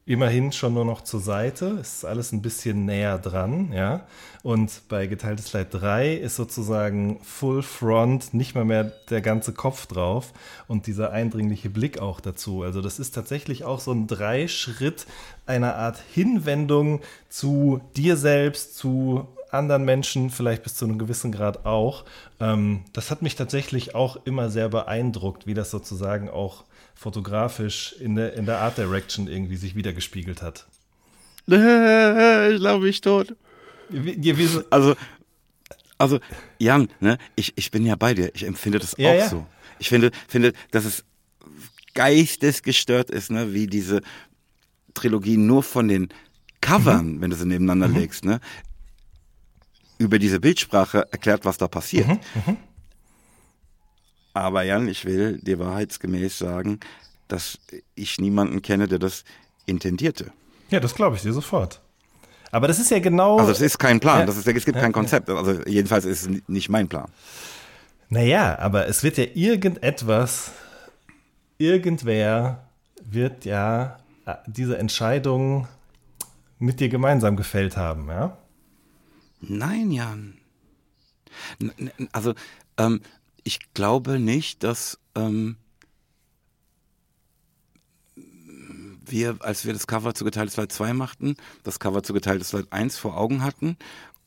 immerhin 0.07 0.53
schon 0.53 0.75
nur 0.75 0.85
noch 0.85 1.03
zur 1.03 1.21
Seite. 1.21 1.79
Es 1.81 1.95
ist 1.95 2.05
alles 2.05 2.31
ein 2.31 2.41
bisschen 2.41 2.85
näher 2.87 3.19
dran, 3.19 3.73
ja. 3.73 4.07
Und 4.45 4.83
bei 4.89 5.09
Geteiltes 5.09 5.53
Leid 5.53 5.75
3 5.75 6.15
ist 6.15 6.37
sozusagen 6.37 7.19
Full 7.25 7.65
Front, 7.65 8.33
nicht 8.33 8.55
mal 8.55 8.65
mehr 8.65 8.85
der 9.11 9.21
ganze 9.21 9.53
Kopf 9.53 9.87
drauf 9.87 10.33
und 10.69 10.87
dieser 10.87 11.11
eindringliche 11.11 11.69
Blick 11.69 11.99
auch 11.99 12.21
dazu. 12.21 12.63
Also 12.63 12.81
das 12.81 13.01
ist 13.01 13.17
tatsächlich 13.17 13.65
auch 13.65 13.81
so 13.81 13.91
ein 13.91 14.07
Dreischritt 14.07 15.07
einer 15.45 15.75
Art 15.75 15.99
Hinwendung 16.15 17.01
zu 17.29 17.81
dir 17.97 18.17
selbst, 18.17 18.77
zu 18.77 19.27
anderen 19.51 19.85
Menschen, 19.85 20.31
vielleicht 20.31 20.63
bis 20.63 20.77
zu 20.77 20.85
einem 20.85 20.99
gewissen 20.99 21.33
Grad 21.33 21.67
auch. 21.67 22.05
Ähm, 22.39 22.85
das 22.93 23.11
hat 23.11 23.23
mich 23.23 23.35
tatsächlich 23.35 23.97
auch 23.97 24.19
immer 24.25 24.51
sehr 24.51 24.69
beeindruckt, 24.69 25.49
wie 25.49 25.55
das 25.55 25.73
sozusagen 25.73 26.31
auch 26.31 26.63
fotografisch 26.97 27.95
in 28.01 28.17
der, 28.17 28.33
in 28.35 28.47
der 28.47 28.59
Art 28.61 28.79
Direction 28.79 29.29
irgendwie 29.29 29.57
sich 29.57 29.77
wiedergespiegelt 29.77 30.43
hat. 30.43 30.67
Ich 31.49 32.59
glaube, 32.59 32.89
ich 32.89 33.01
tot. 33.01 33.37
Also, 34.71 34.97
Also, 35.99 36.19
Jan, 36.59 36.89
ne, 37.01 37.19
ich, 37.37 37.53
ich 37.57 37.71
bin 37.71 37.87
ja 37.87 37.95
bei 37.95 38.15
dir. 38.15 38.35
Ich 38.35 38.45
empfinde 38.45 38.79
das 38.81 38.97
Ja, 38.99 39.11
auch 39.11 39.15
ja. 39.15 39.29
so. 39.29 39.47
Ich 39.79 39.89
finde, 39.89 40.11
finde, 40.27 40.53
dass 40.73 40.85
es 40.85 41.05
geistesgestört 41.95 43.11
ist, 43.11 43.31
ne, 43.31 43.55
wie 43.55 43.67
diese 43.67 44.01
Trilogie 44.95 45.37
nur 45.37 45.63
von 45.63 45.89
den 45.89 46.09
Covern, 46.61 47.21
wenn 47.21 47.31
du 47.31 47.37
sie 47.37 47.47
nebeneinander 47.47 47.89
legst, 47.89 48.25
ne, 48.25 48.41
über 49.99 50.19
diese 50.19 50.41
Bildsprache 50.41 51.07
erklärt, 51.13 51.45
was 51.45 51.57
da 51.59 51.69
passiert. 51.69 52.09
Aber 54.37 54.63
Jan, 54.65 54.87
ich 54.87 55.07
will 55.07 55.39
dir 55.39 55.59
wahrheitsgemäß 55.59 56.37
sagen, 56.37 56.81
dass 57.27 57.59
ich 57.95 58.19
niemanden 58.21 58.61
kenne, 58.61 58.87
der 58.87 58.99
das 58.99 59.25
intendierte. 59.65 60.31
Ja, 60.69 60.79
das 60.79 60.95
glaube 60.95 61.17
ich 61.17 61.23
dir 61.23 61.33
sofort. 61.33 61.81
Aber 62.51 62.69
das 62.69 62.79
ist 62.79 62.91
ja 62.91 62.99
genau. 62.99 63.39
Also 63.39 63.51
es 63.51 63.63
ist 63.63 63.79
kein 63.79 63.99
Plan, 63.99 64.21
Ja. 64.21 64.27
das 64.27 64.37
ist, 64.37 64.47
es 64.47 64.65
gibt 64.67 64.79
kein 64.79 64.93
Konzept. 64.93 65.31
Also 65.31 65.63
jedenfalls 65.67 66.05
ist 66.05 66.27
es 66.27 66.43
nicht 66.49 66.69
mein 66.69 66.87
Plan. 66.87 67.09
Naja, 68.11 68.59
aber 68.59 68.87
es 68.89 69.03
wird 69.03 69.17
ja 69.17 69.25
irgendetwas, 69.35 70.51
irgendwer 71.57 72.69
wird 73.03 73.47
ja 73.47 73.99
äh, 74.27 74.35
diese 74.47 74.77
Entscheidung 74.77 75.67
mit 76.59 76.79
dir 76.81 76.91
gemeinsam 76.91 77.37
gefällt 77.37 77.79
haben, 77.79 78.09
ja? 78.09 78.37
Nein, 79.41 79.91
Jan. 79.91 80.35
Also, 82.13 82.35
ähm, 82.79 83.01
ich 83.47 83.61
glaube 83.75 84.19
nicht, 84.19 84.65
dass 84.65 84.99
ähm, 85.15 85.57
wir, 89.05 89.37
als 89.41 89.65
wir 89.65 89.73
das 89.73 89.87
Cover 89.87 90.15
zu 90.15 90.25
Geteiltes 90.25 90.57
Leid 90.57 90.73
2 90.73 90.93
machten, 90.93 91.37
das 91.63 91.79
Cover 91.79 92.03
zu 92.03 92.13
Geteiltes 92.13 92.53
Leid 92.53 92.67
1 92.71 92.99
vor 92.99 93.17
Augen 93.17 93.45
hatten 93.45 93.77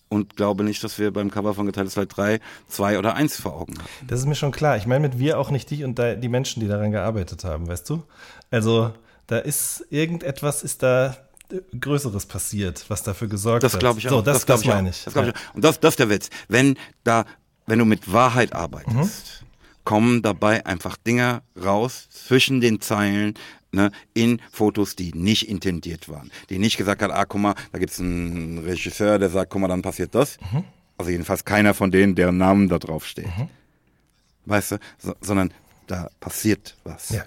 und 0.07 0.37
glaube 0.37 0.63
nicht, 0.63 0.81
dass 0.85 0.97
wir 0.99 1.11
beim 1.11 1.31
Cover 1.31 1.53
von 1.53 1.65
Geteiltes 1.65 1.97
Leid 1.97 2.15
3 2.15 2.39
2 2.69 2.97
oder 2.97 3.15
1 3.15 3.35
vor 3.41 3.55
Augen 3.55 3.77
hatten. 3.77 4.07
Das 4.07 4.21
ist 4.21 4.25
mir 4.25 4.35
schon 4.35 4.53
klar. 4.53 4.77
Ich 4.77 4.87
meine 4.87 5.01
mit 5.01 5.19
wir 5.19 5.37
auch 5.37 5.51
nicht 5.51 5.69
dich 5.69 5.83
und 5.83 5.99
die 5.99 6.29
Menschen, 6.29 6.61
die 6.61 6.67
daran 6.67 6.91
gearbeitet 6.91 7.43
haben, 7.43 7.67
weißt 7.67 7.89
du? 7.89 8.03
Also, 8.51 8.93
da 9.27 9.37
ist 9.39 9.85
irgendetwas, 9.89 10.63
ist 10.63 10.81
da 10.81 11.17
äh, 11.51 11.59
Größeres 11.77 12.25
passiert, 12.25 12.85
was 12.89 13.03
dafür 13.03 13.27
gesorgt 13.27 13.63
Das 13.63 13.73
hat. 13.73 13.81
glaube 13.81 13.99
ich 13.99 14.07
auch. 14.07 14.11
So, 14.11 14.21
das, 14.21 14.45
das, 14.45 14.61
ich 14.61 14.67
meine 14.67 14.89
auch. 14.89 14.93
ich. 14.93 15.03
Das 15.03 15.13
Ja. 15.13 15.27
ich 15.27 15.35
auch. 15.35 15.55
Und 15.55 15.63
das, 15.65 15.79
das 15.81 15.93
ist 15.93 15.99
der 15.99 16.09
Witz. 16.09 16.29
Wenn 16.47 16.77
da, 17.03 17.25
wenn 17.69 17.79
du 17.79 17.85
mit 17.85 18.11
Wahrheit 18.11 18.53
arbeitest, 18.53 19.43
kommen 19.83 20.21
dabei 20.21 20.65
einfach 20.65 20.97
Dinge 20.97 21.41
raus 21.61 22.07
zwischen 22.09 22.61
den 22.61 22.81
Zeilen, 22.81 23.35
ne, 23.71 23.91
in 24.13 24.41
Fotos, 24.51 24.95
die 24.95 25.13
nicht 25.13 25.47
intendiert 25.47 26.09
waren. 26.09 26.31
Die 26.49 26.59
nicht 26.59 26.77
gesagt 26.77 27.01
hat, 27.01 27.11
ah, 27.11 27.25
guck 27.25 27.41
mal, 27.41 27.55
da 27.71 27.79
gibt's 27.79 27.99
einen 27.99 28.59
Regisseur, 28.59 29.19
der 29.19 29.29
sagt, 29.29 29.51
guck 29.51 29.61
mal, 29.61 29.67
dann 29.67 29.81
passiert 29.81 30.13
das. 30.15 30.37
Also 30.97 31.11
jedenfalls 31.11 31.45
keiner 31.45 31.73
von 31.73 31.91
denen, 31.91 32.15
deren 32.15 32.37
Namen 32.37 32.67
da 32.67 32.77
drauf 32.77 33.05
steht. 33.05 33.29
Weißt 34.45 34.73
du? 34.73 34.79
So, 34.97 35.15
sondern 35.21 35.53
da 35.87 36.09
passiert 36.19 36.75
was. 36.83 37.09
Ja, 37.09 37.25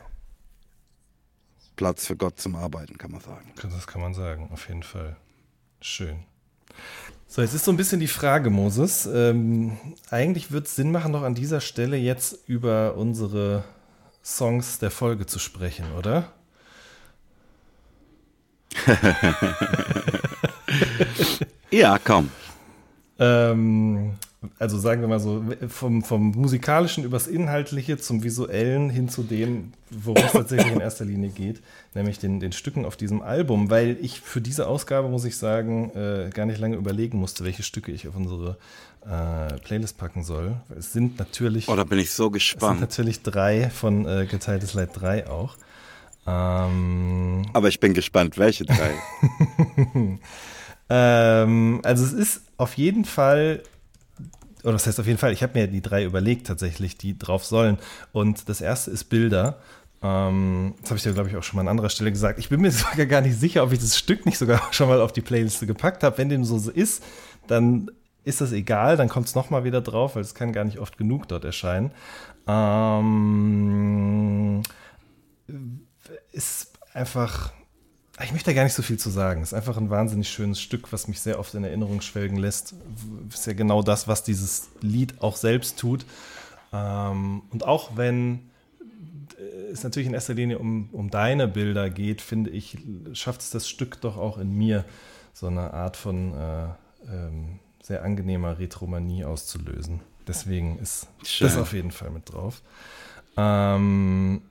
Platz 1.77 2.07
für 2.07 2.17
Gott 2.17 2.39
zum 2.39 2.55
Arbeiten, 2.55 2.99
kann 2.99 3.11
man 3.11 3.21
sagen. 3.21 3.53
das 3.61 3.87
kann 3.87 4.01
man 4.01 4.15
sagen, 4.15 4.51
auf 4.53 4.69
jeden 4.69 4.83
Fall. 4.83 5.17
Schön. 5.81 6.25
So, 7.35 7.41
jetzt 7.41 7.55
ist 7.55 7.65
so 7.65 7.71
ein 7.71 7.79
bisschen 7.79 7.99
die 7.99 8.09
Frage, 8.09 8.51
Moses. 8.51 9.07
Ähm, 9.07 9.79
eigentlich 10.11 10.53
wird 10.53 10.67
es 10.67 10.77
Sinn 10.77 10.93
machen, 10.93 11.13
noch 11.13 11.23
an 11.23 11.35
dieser 11.35 11.63
Stelle 11.63 11.97
jetzt 11.97 12.47
über 12.47 12.95
unsere 12.95 13.65
Songs 14.23 14.79
der 14.79 14.91
Folge 14.91 15.25
zu 15.25 15.39
sprechen, 15.39 15.87
oder? 15.97 16.31
Ja, 21.71 21.99
komm. 22.05 22.29
Ähm, 23.19 24.13
also 24.59 24.79
sagen 24.79 25.01
wir 25.01 25.09
mal 25.09 25.21
so, 25.21 25.43
vom, 25.69 26.03
vom 26.03 26.33
musikalischen 26.33 27.05
übers 27.05 27.27
Inhaltliche 27.27 27.97
zum 27.99 28.23
visuellen 28.23 28.91
hin 28.91 29.09
zu 29.09 29.23
dem, 29.23 29.73
worum 29.91 30.23
es 30.25 30.33
tatsächlich 30.33 30.73
in 30.73 30.81
erster 30.81 31.05
Linie 31.05 31.31
geht, 31.31 31.61
nämlich 31.95 32.19
den, 32.19 32.41
den 32.41 32.53
Stücken 32.53 32.85
auf 32.85 32.97
diesem 32.97 33.23
Album, 33.23 33.71
weil 33.71 33.97
ich 34.01 34.21
für 34.21 34.41
diese 34.41 34.67
Ausgabe, 34.67 35.09
muss 35.09 35.25
ich 35.25 35.37
sagen, 35.37 35.91
äh, 35.95 36.31
gar 36.33 36.47
nicht 36.47 36.59
lange 36.61 36.77
überlegen 36.77 37.19
musste, 37.19 37.45
welche 37.45 37.63
Stücke 37.63 37.93
ich 37.93 38.09
auf 38.09 38.17
unsere 38.17 38.57
äh, 39.07 39.55
Playlist 39.61 39.99
packen 39.99 40.25
soll. 40.25 40.57
Es 40.77 40.93
sind 40.93 41.19
natürlich, 41.19 41.69
Oh, 41.69 41.77
da 41.77 41.85
bin 41.85 41.99
ich 41.99 42.11
so 42.11 42.25
es 42.27 42.31
sind 42.31 42.33
gespannt. 42.33 42.81
natürlich 42.81 43.23
drei 43.23 43.71
von 43.71 44.07
äh, 44.07 44.27
Geteiltes 44.27 44.75
Leid 44.75 44.91
3 44.95 45.29
auch. 45.29 45.57
Ähm, 46.27 47.47
Aber 47.53 47.69
ich 47.69 47.81
bin 47.81 47.95
gespannt, 47.95 48.39
welche 48.39 48.65
drei. 48.65 48.93
Ähm, 50.95 51.81
also 51.85 52.05
es 52.05 52.13
ist 52.13 52.43
auf 52.59 52.75
jeden 52.77 53.07
Fall, 53.07 53.63
oder 54.63 54.73
das 54.73 54.87
heißt 54.87 55.01
auf 55.01 55.07
jeden 55.07 55.19
Fall, 55.19 55.33
ich 55.33 55.43
habe 55.43 55.59
mir 55.59 55.67
die 55.67 55.83
drei 55.83 56.05
überlegt 56.05 56.47
tatsächlich, 56.47 56.97
die 56.97 57.19
drauf 57.19 57.45
sollen. 57.45 57.79
Und 58.13 58.49
das 58.49 58.61
erste 58.61 58.91
ist 58.91 59.05
Bilder. 59.05 59.59
Ähm, 60.03 60.75
das 60.81 60.91
habe 60.91 60.97
ich 60.99 61.03
dir, 61.03 61.13
glaube 61.13 61.29
ich, 61.29 61.37
auch 61.37 61.43
schon 61.43 61.57
mal 61.57 61.63
an 61.63 61.69
anderer 61.69 61.91
Stelle 61.91 62.11
gesagt. 62.11 62.39
Ich 62.39 62.49
bin 62.49 62.61
mir 62.61 62.71
sogar 62.73 63.07
gar 63.07 63.21
nicht 63.21 63.39
sicher, 63.39 63.63
ob 63.63 63.73
ich 63.73 63.79
das 63.79 63.97
Stück 63.97 64.27
nicht 64.27 64.39
sogar 64.39 64.61
schon 64.73 64.89
mal 64.89 65.01
auf 65.01 65.13
die 65.13 65.21
Playliste 65.21 65.67
gepackt 65.67 66.03
habe. 66.03 66.19
Wenn 66.19 66.29
dem 66.29 66.45
so 66.45 66.71
ist, 66.71 67.03
dann 67.47 67.91
ist 68.25 68.41
das 68.41 68.53
egal, 68.53 68.97
dann 68.97 69.09
kommt 69.09 69.27
es 69.27 69.35
nochmal 69.35 69.65
wieder 69.65 69.81
drauf, 69.81 70.15
weil 70.15 70.23
es 70.23 70.35
kann 70.35 70.53
gar 70.53 70.65
nicht 70.65 70.79
oft 70.79 70.97
genug 70.97 71.27
dort 71.29 71.45
erscheinen. 71.45 71.91
Ähm, 72.47 73.03
ist 76.33 76.73
einfach, 76.93 77.53
ich 78.21 78.33
möchte 78.33 78.51
da 78.51 78.55
gar 78.55 78.65
nicht 78.65 78.75
so 78.75 78.83
viel 78.83 78.99
zu 78.99 79.11
sagen. 79.11 79.43
Ist 79.43 79.55
einfach 79.55 79.77
ein 79.79 79.91
wahnsinnig 79.91 80.29
schönes 80.29 80.61
Stück, 80.61 80.93
was 80.93 81.09
mich 81.09 81.21
sehr 81.21 81.39
oft 81.39 81.55
in 81.55 81.65
Erinnerung 81.65 82.01
schwelgen 82.03 82.37
lässt. 82.37 82.75
Ist 83.33 83.47
ja 83.47 83.55
genau 83.55 83.83
das, 83.83 84.07
was 84.07 84.23
dieses 84.23 84.69
Lied 84.81 85.23
auch 85.23 85.37
selbst 85.37 85.79
tut. 85.79 86.05
Ähm, 86.73 87.43
und 87.51 87.65
auch 87.65 87.97
wenn 87.97 88.51
es 89.73 89.83
natürlich 89.83 90.09
in 90.09 90.15
erster 90.15 90.35
Linie 90.35 90.59
um, 90.59 90.89
um 90.93 91.11
deine 91.11 91.49
Bilder 91.49 91.91
geht, 91.91 92.21
finde 92.21 92.51
ich, 92.51 92.79
schafft 93.13 93.41
es 93.41 93.51
das 93.51 93.69
Stück 93.69 94.01
doch 94.01 94.17
auch 94.17 94.39
in 94.39 94.57
mir, 94.57 94.85
so 95.33 95.47
eine 95.47 95.73
Art 95.73 95.97
von 95.97 96.35
äh, 96.35 96.65
ähm, 97.09 97.59
sehr 97.83 98.05
angenehmer 98.05 98.59
Retromanie 98.59 99.25
auszulösen. 99.25 100.01
Deswegen 100.27 100.79
ist 100.79 101.09
Schön. 101.25 101.49
das 101.49 101.57
auf 101.57 101.73
jeden 101.73 101.91
Fall 101.91 102.11
mit 102.11 102.33
drauf. 102.33 102.63
Ähm, 103.37 104.43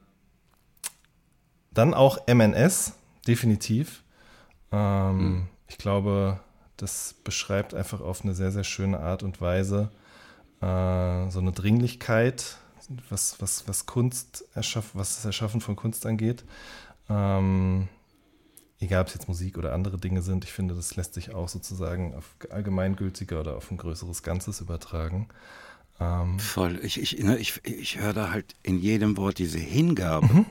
dann 1.72 1.94
auch 1.94 2.28
MNS, 2.28 2.94
definitiv. 3.28 4.04
Ähm, 4.72 5.48
Ich 5.68 5.78
glaube, 5.78 6.40
das 6.78 7.16
beschreibt 7.24 7.74
einfach 7.74 8.02
auf 8.02 8.24
eine 8.24 8.34
sehr, 8.34 8.52
sehr 8.52 8.64
schöne 8.64 9.00
Art 9.00 9.24
und 9.24 9.40
Weise 9.40 9.90
äh, 10.62 11.30
so 11.30 11.40
eine 11.40 11.52
Dringlichkeit, 11.54 12.58
was, 13.10 13.40
was, 13.40 13.68
was 13.68 13.86
Kunst 13.86 14.44
erschaffen, 14.54 15.00
was 15.00 15.16
das 15.16 15.26
Erschaffen 15.26 15.62
von 15.62 15.76
Kunst 15.76 16.06
angeht. 16.06 16.44
Ähm, 17.10 17.88
egal 18.80 19.02
ob 19.02 19.08
es 19.08 19.14
jetzt 19.14 19.28
Musik 19.28 19.58
oder 19.58 19.74
andere 19.74 19.98
Dinge 19.98 20.22
sind, 20.22 20.44
ich 20.44 20.52
finde, 20.52 20.76
das 20.76 20.96
lässt 20.98 21.14
sich 21.14 21.34
auch 21.34 21.48
sozusagen 21.48 22.14
auf 22.16 22.36
allgemeingültiger 22.50 23.40
oder 23.40 23.56
auf 23.56 23.72
ein 23.72 23.78
größeres 23.78 24.24
Ganzes 24.24 24.60
übertragen. 24.60 25.30
Ähm, 26.00 26.38
Voll. 26.40 26.80
Ich, 26.84 27.00
ich, 27.00 27.24
ne, 27.24 27.38
ich, 27.38 27.62
ich 27.64 28.00
höre 28.00 28.14
da 28.14 28.32
halt 28.32 28.56
in 28.64 28.80
jedem 28.80 29.16
Wort 29.18 29.38
diese 29.38 29.60
Hingabe. 29.60 30.46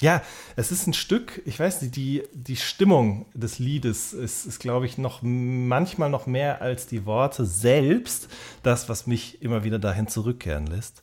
Ja, 0.00 0.22
es 0.56 0.72
ist 0.72 0.86
ein 0.86 0.92
Stück, 0.92 1.40
ich 1.46 1.58
weiß 1.58 1.80
nicht, 1.82 1.96
die, 1.96 2.22
die 2.34 2.56
Stimmung 2.56 3.26
des 3.32 3.58
Liedes 3.58 4.12
ist, 4.12 4.44
ist 4.44 4.60
glaube 4.60 4.84
ich, 4.84 4.98
noch 4.98 5.20
manchmal 5.22 6.10
noch 6.10 6.26
mehr 6.26 6.60
als 6.60 6.86
die 6.86 7.06
Worte 7.06 7.46
selbst, 7.46 8.28
das, 8.62 8.88
was 8.88 9.06
mich 9.06 9.40
immer 9.42 9.64
wieder 9.64 9.78
dahin 9.78 10.06
zurückkehren 10.06 10.66
lässt. 10.66 11.02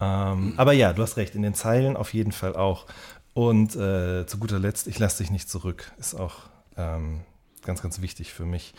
Ähm, 0.00 0.54
aber 0.56 0.72
ja, 0.72 0.94
du 0.94 1.02
hast 1.02 1.18
recht, 1.18 1.34
in 1.34 1.42
den 1.42 1.54
Zeilen 1.54 1.96
auf 1.96 2.14
jeden 2.14 2.32
Fall 2.32 2.56
auch. 2.56 2.86
Und 3.34 3.76
äh, 3.76 4.26
zu 4.26 4.38
guter 4.38 4.58
Letzt, 4.58 4.86
ich 4.86 4.98
lasse 4.98 5.22
dich 5.22 5.30
nicht 5.30 5.48
zurück, 5.48 5.92
ist 5.98 6.14
auch 6.14 6.36
ähm, 6.76 7.20
ganz, 7.62 7.82
ganz 7.82 8.00
wichtig 8.00 8.32
für 8.32 8.46
mich, 8.46 8.74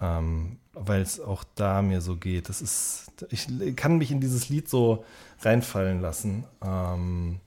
ähm, 0.00 0.58
weil 0.72 1.00
es 1.02 1.20
auch 1.20 1.44
da 1.54 1.82
mir 1.82 2.00
so 2.00 2.16
geht. 2.16 2.48
Das 2.48 2.60
ist, 2.60 3.12
ich 3.30 3.46
kann 3.76 3.98
mich 3.98 4.10
in 4.10 4.20
dieses 4.20 4.48
Lied 4.48 4.68
so 4.68 5.04
reinfallen 5.40 6.00
lassen. 6.00 6.44
Ähm, 6.62 7.40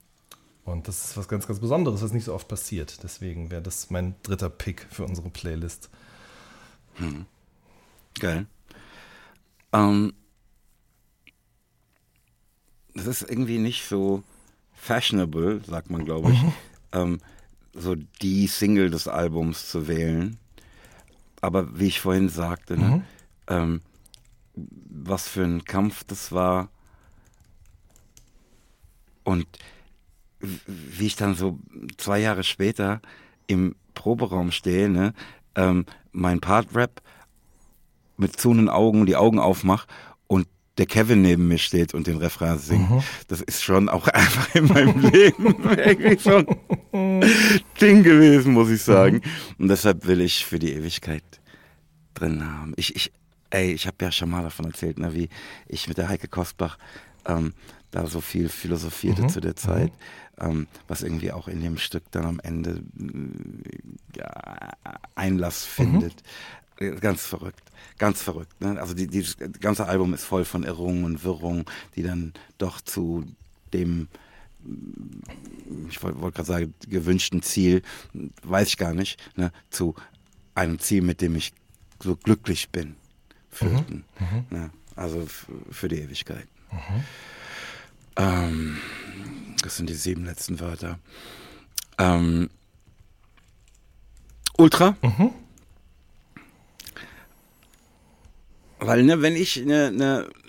und 0.68 0.88
das 0.88 1.06
ist 1.06 1.18
was 1.18 1.28
ganz, 1.28 1.48
ganz 1.48 1.60
Besonderes, 1.60 2.02
was 2.02 2.12
nicht 2.12 2.26
so 2.26 2.34
oft 2.34 2.48
passiert. 2.48 3.02
Deswegen 3.04 3.52
wäre 3.52 3.62
das 3.62 3.90
mein 3.90 4.16
dritter 4.24 4.50
Pick 4.50 4.86
für 4.92 5.06
unsere 5.06 5.30
Playlist. 5.30 5.90
Geil. 8.20 8.48
Ähm, 9.72 10.14
das 12.94 13.08
ist 13.08 13.22
irgendwie 13.22 13.60
nicht 13.60 13.88
so 13.88 14.24
fashionable, 14.74 15.62
sagt 15.66 15.90
man, 15.90 16.04
glaube 16.04 16.32
ich, 16.34 16.40
ähm, 16.92 17.20
so 17.74 17.96
die 17.96 18.48
Single 18.48 18.90
des 18.90 19.08
Albums 19.08 19.70
zu 19.70 19.88
wählen. 19.88 20.38
Aber 21.42 21.80
wie 21.80 21.88
ich 21.88 22.02
vorhin 22.02 22.30
sagte, 22.30 22.78
ne, 22.78 23.06
ähm, 23.48 23.82
was 24.56 25.28
für 25.28 25.44
ein 25.44 25.64
Kampf 25.64 26.04
das 26.04 26.32
war 26.32 26.70
und 29.24 29.46
wie 30.40 31.08
ich 31.08 31.16
dann 31.16 31.36
so 31.36 31.60
zwei 31.98 32.20
Jahre 32.20 32.44
später 32.44 33.02
im 33.48 33.76
Proberaum 33.94 34.52
stehe, 34.52 34.90
ne, 34.90 35.14
ähm, 35.56 35.86
mein 36.12 36.40
Part-Rap 36.40 37.02
mit 38.18 38.40
zunen 38.40 38.70
Augen 38.70 39.06
die 39.06 39.16
Augen 39.16 39.40
aufmache 39.40 39.88
und 40.28 40.48
der 40.78 40.86
Kevin 40.86 41.22
neben 41.22 41.48
mir 41.48 41.58
steht 41.58 41.94
und 41.94 42.08
den 42.08 42.18
Refrain 42.18 42.60
singt, 42.60 42.90
mhm. 42.90 43.04
das 43.28 43.42
ist 43.42 43.64
schon 43.64 43.90
auch 43.90 44.08
einfach 44.14 44.54
in 44.56 44.66
meinem 44.66 45.00
Leben 45.00 45.56
irgendwie 45.64 46.20
so 46.20 46.44
ein 46.92 47.26
Ding 47.82 48.04
gewesen, 48.04 48.54
muss 48.54 48.70
ich 48.70 48.84
sagen. 48.84 49.18
Mhm. 49.18 49.64
Und 49.64 49.68
deshalb 49.70 50.06
will 50.06 50.22
ich 50.22 50.46
für 50.46 50.60
die 50.60 50.74
Ewigkeit 50.74 51.24
drin 52.14 52.46
haben. 52.46 52.74
Ich, 52.76 52.96
ich, 52.96 53.12
ey, 53.50 53.72
ich 53.72 53.88
habe 53.88 53.98
ja 54.02 54.12
schon 54.12 54.30
mal 54.30 54.44
davon 54.44 54.66
erzählt, 54.66 55.00
ne, 55.00 55.14
wie 55.14 55.30
ich 55.68 55.88
mit 55.88 55.98
der 55.98 56.10
Heike 56.10 56.28
Kostbach 56.28 56.78
ähm, 57.28 57.54
da 57.92 58.08
so 58.08 58.22
viel 58.22 58.50
philosophierte 58.50 59.24
mhm. 59.24 59.30
zu 59.30 59.40
der 59.40 59.56
Zeit, 59.56 59.92
mhm. 60.40 60.50
ähm, 60.50 60.68
was 60.88 61.04
irgendwie 61.04 61.32
auch 61.32 61.48
in 61.48 61.62
dem 61.62 61.78
Stück 61.78 62.04
dann 62.12 62.26
am 62.26 62.40
Ende 62.40 62.82
ja, 64.16 64.72
Einlass 65.16 65.66
mhm. 65.66 65.84
findet. 65.84 66.24
Mhm. 66.80 67.00
Ganz 67.00 67.26
verrückt, 67.26 67.64
ganz 67.98 68.22
verrückt. 68.22 68.62
Ne? 68.62 68.80
Also 68.80 68.94
die, 68.94 69.08
dieses 69.08 69.38
ganze 69.60 69.88
Album 69.88 70.14
ist 70.14 70.26
voll 70.26 70.46
von 70.46 70.64
Irrungen 70.64 71.06
und 71.06 71.24
Wirrungen, 71.24 71.66
die 71.96 72.04
dann 72.04 72.34
doch 72.58 72.82
zu 72.82 73.24
dem 73.74 74.08
ich 75.90 76.04
wollte 76.04 76.22
wollt 76.22 76.36
gerade 76.36 76.48
sagen, 76.48 76.74
gewünschten 76.90 77.42
Ziel, 77.42 77.82
weiß 78.44 78.68
ich 78.68 78.78
gar 78.78 78.94
nicht, 78.94 79.20
ne, 79.38 79.52
zu 79.70 79.96
einem 80.56 80.80
Ziel, 80.80 81.04
mit 81.04 81.22
dem 81.22 81.36
ich 81.36 81.54
so 82.02 82.16
glücklich 82.16 82.70
bin, 82.70 82.96
führten. 83.50 84.04
Mhm. 84.20 84.26
Mhm. 84.26 84.46
Ne, 84.50 84.70
also 84.96 85.26
für 85.72 85.88
die 85.88 86.00
Ewigkeit. 86.00 86.48
Mhm. 86.72 87.04
Ähm, 88.16 88.78
das 89.62 89.78
sind 89.78 89.90
die 89.90 89.96
sieben 89.96 90.26
letzten 90.26 90.60
Wörter. 90.60 91.00
Ähm, 91.98 92.50
Ultra. 94.58 94.96
Mhm. 95.02 95.32
Weil, 98.80 99.04
ne, 99.04 99.22
wenn 99.22 99.36
ich 99.36 99.62
eine 99.62 99.92
ne, 99.92 100.28
äh, 100.28 100.47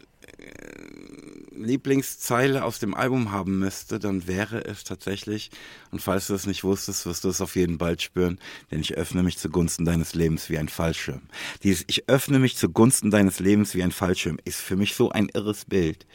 Lieblingszeile 1.65 2.65
aus 2.65 2.79
dem 2.79 2.95
Album 2.95 3.31
haben 3.31 3.59
müsste, 3.59 3.99
dann 3.99 4.27
wäre 4.27 4.65
es 4.65 4.85
tatsächlich, 4.85 5.51
und 5.91 6.01
falls 6.01 6.27
du 6.27 6.35
es 6.35 6.47
nicht 6.47 6.65
wusstest, 6.65 7.07
wirst 7.07 7.25
du 7.25 7.29
es 7.29 7.41
auf 7.41 7.57
jeden 7.57 7.79
bald 7.79 8.03
spüren, 8.03 8.39
denn 8.71 8.81
ich 8.81 8.95
öffne 8.95 9.23
mich 9.23 9.39
zugunsten 9.39 9.85
deines 9.85 10.15
Lebens 10.15 10.49
wie 10.51 10.59
ein 10.59 10.69
Fallschirm. 10.69 11.23
Dieses 11.63 11.85
Ich 11.89 12.09
öffne 12.09 12.39
mich 12.39 12.57
zugunsten 12.57 13.11
deines 13.11 13.41
Lebens 13.41 13.75
wie 13.75 13.83
ein 13.83 13.93
Fallschirm 13.93 14.39
ist 14.45 14.61
für 14.61 14.77
mich 14.77 14.95
so 14.95 15.11
ein 15.11 15.29
irres 15.29 15.65
Bild. 15.65 16.07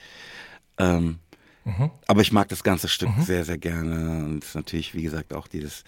Ähm, 0.78 1.20
mhm. 1.66 1.92
Aber 2.08 2.22
ich 2.22 2.32
mag 2.32 2.50
das 2.50 2.64
ganze 2.64 2.88
Stück 2.88 3.16
mhm. 3.16 3.24
sehr, 3.24 3.46
sehr 3.46 3.58
gerne. 3.58 4.26
Und 4.26 4.44
natürlich, 4.56 4.96
wie 4.96 5.04
gesagt, 5.04 5.34
auch 5.34 5.48
dieses, 5.48 5.84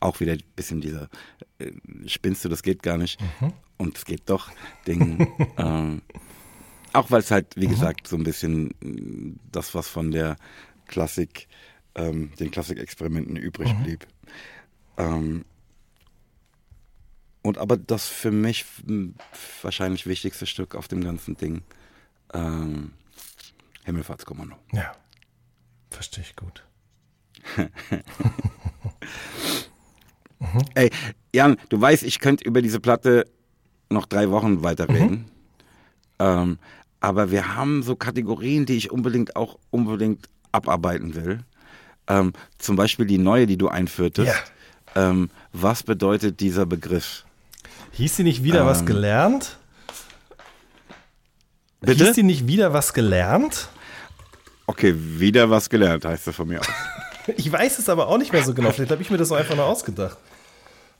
auch 0.00 0.20
wieder 0.20 0.32
ein 0.32 0.42
bisschen 0.56 0.80
dieser, 0.80 1.08
äh, 1.58 1.72
spinnst 2.06 2.44
du, 2.44 2.48
das 2.48 2.62
geht 2.62 2.82
gar 2.82 2.96
nicht. 2.96 3.20
Mhm. 3.40 3.52
Und 3.76 3.96
es 3.96 4.04
geht 4.04 4.22
doch, 4.26 4.50
Ding. 4.86 5.26
ähm, 5.56 6.02
auch 6.92 7.10
weil 7.10 7.20
es 7.20 7.30
halt, 7.30 7.56
wie 7.56 7.66
mhm. 7.66 7.72
gesagt, 7.72 8.08
so 8.08 8.16
ein 8.16 8.24
bisschen 8.24 8.70
äh, 8.82 9.38
das, 9.52 9.74
was 9.74 9.88
von 9.88 10.10
der 10.10 10.36
Klassik, 10.86 11.48
ähm, 11.94 12.32
den 12.38 12.50
Klassikexperimenten 12.50 13.36
übrig 13.36 13.72
mhm. 13.72 13.82
blieb. 13.82 14.06
Ähm, 14.96 15.44
und 17.42 17.58
aber 17.58 17.76
das 17.76 18.06
für 18.06 18.30
mich 18.30 18.66
wahrscheinlich 19.62 20.06
wichtigste 20.06 20.46
Stück 20.46 20.74
auf 20.74 20.88
dem 20.88 21.02
ganzen 21.02 21.36
Ding. 21.36 21.62
Ähm, 22.34 22.92
Himmelfahrtskommando. 23.84 24.56
Ja, 24.72 24.92
verstehe 25.90 26.22
ich 26.22 26.36
gut. 26.36 26.64
mhm. 30.38 30.64
Ey, 30.74 30.90
Jan, 31.34 31.56
du 31.70 31.80
weißt, 31.80 32.02
ich 32.02 32.18
könnte 32.18 32.44
über 32.44 32.60
diese 32.60 32.80
Platte 32.80 33.24
noch 33.88 34.06
drei 34.06 34.30
Wochen 34.30 34.62
weiterreden. 34.62 35.10
Mhm. 35.10 35.24
Ähm, 36.18 36.58
aber 37.00 37.30
wir 37.30 37.56
haben 37.56 37.82
so 37.82 37.96
Kategorien, 37.96 38.66
die 38.66 38.76
ich 38.76 38.90
unbedingt 38.90 39.36
auch 39.36 39.58
unbedingt 39.70 40.28
abarbeiten 40.52 41.14
will. 41.14 41.40
Ähm, 42.06 42.32
zum 42.58 42.76
Beispiel 42.76 43.06
die 43.06 43.18
neue, 43.18 43.46
die 43.46 43.56
du 43.56 43.68
einführtest. 43.68 44.28
Ja. 44.28 45.10
Ähm, 45.10 45.30
was 45.52 45.82
bedeutet 45.82 46.40
dieser 46.40 46.66
Begriff? 46.66 47.24
Hieß 47.92 48.16
sie 48.16 48.22
nicht 48.22 48.42
wieder 48.42 48.66
was 48.66 48.80
ähm, 48.80 48.86
gelernt? 48.86 49.58
Bitte? 51.80 52.04
Hieß 52.04 52.14
sie 52.14 52.22
nicht 52.22 52.46
wieder 52.46 52.72
was 52.72 52.92
gelernt? 52.92 53.68
Okay, 54.66 54.94
wieder 54.96 55.50
was 55.50 55.70
gelernt, 55.70 56.04
heißt 56.04 56.26
das 56.26 56.36
von 56.36 56.48
mir 56.48 56.60
aus. 56.60 56.68
ich 57.36 57.50
weiß 57.50 57.78
es 57.78 57.88
aber 57.88 58.08
auch 58.08 58.18
nicht 58.18 58.32
mehr 58.32 58.44
so 58.44 58.54
genau. 58.54 58.70
Vielleicht 58.70 58.90
habe 58.90 59.02
ich 59.02 59.10
mir 59.10 59.16
das 59.16 59.28
so 59.28 59.34
einfach 59.34 59.56
nur 59.56 59.64
ausgedacht. 59.64 60.18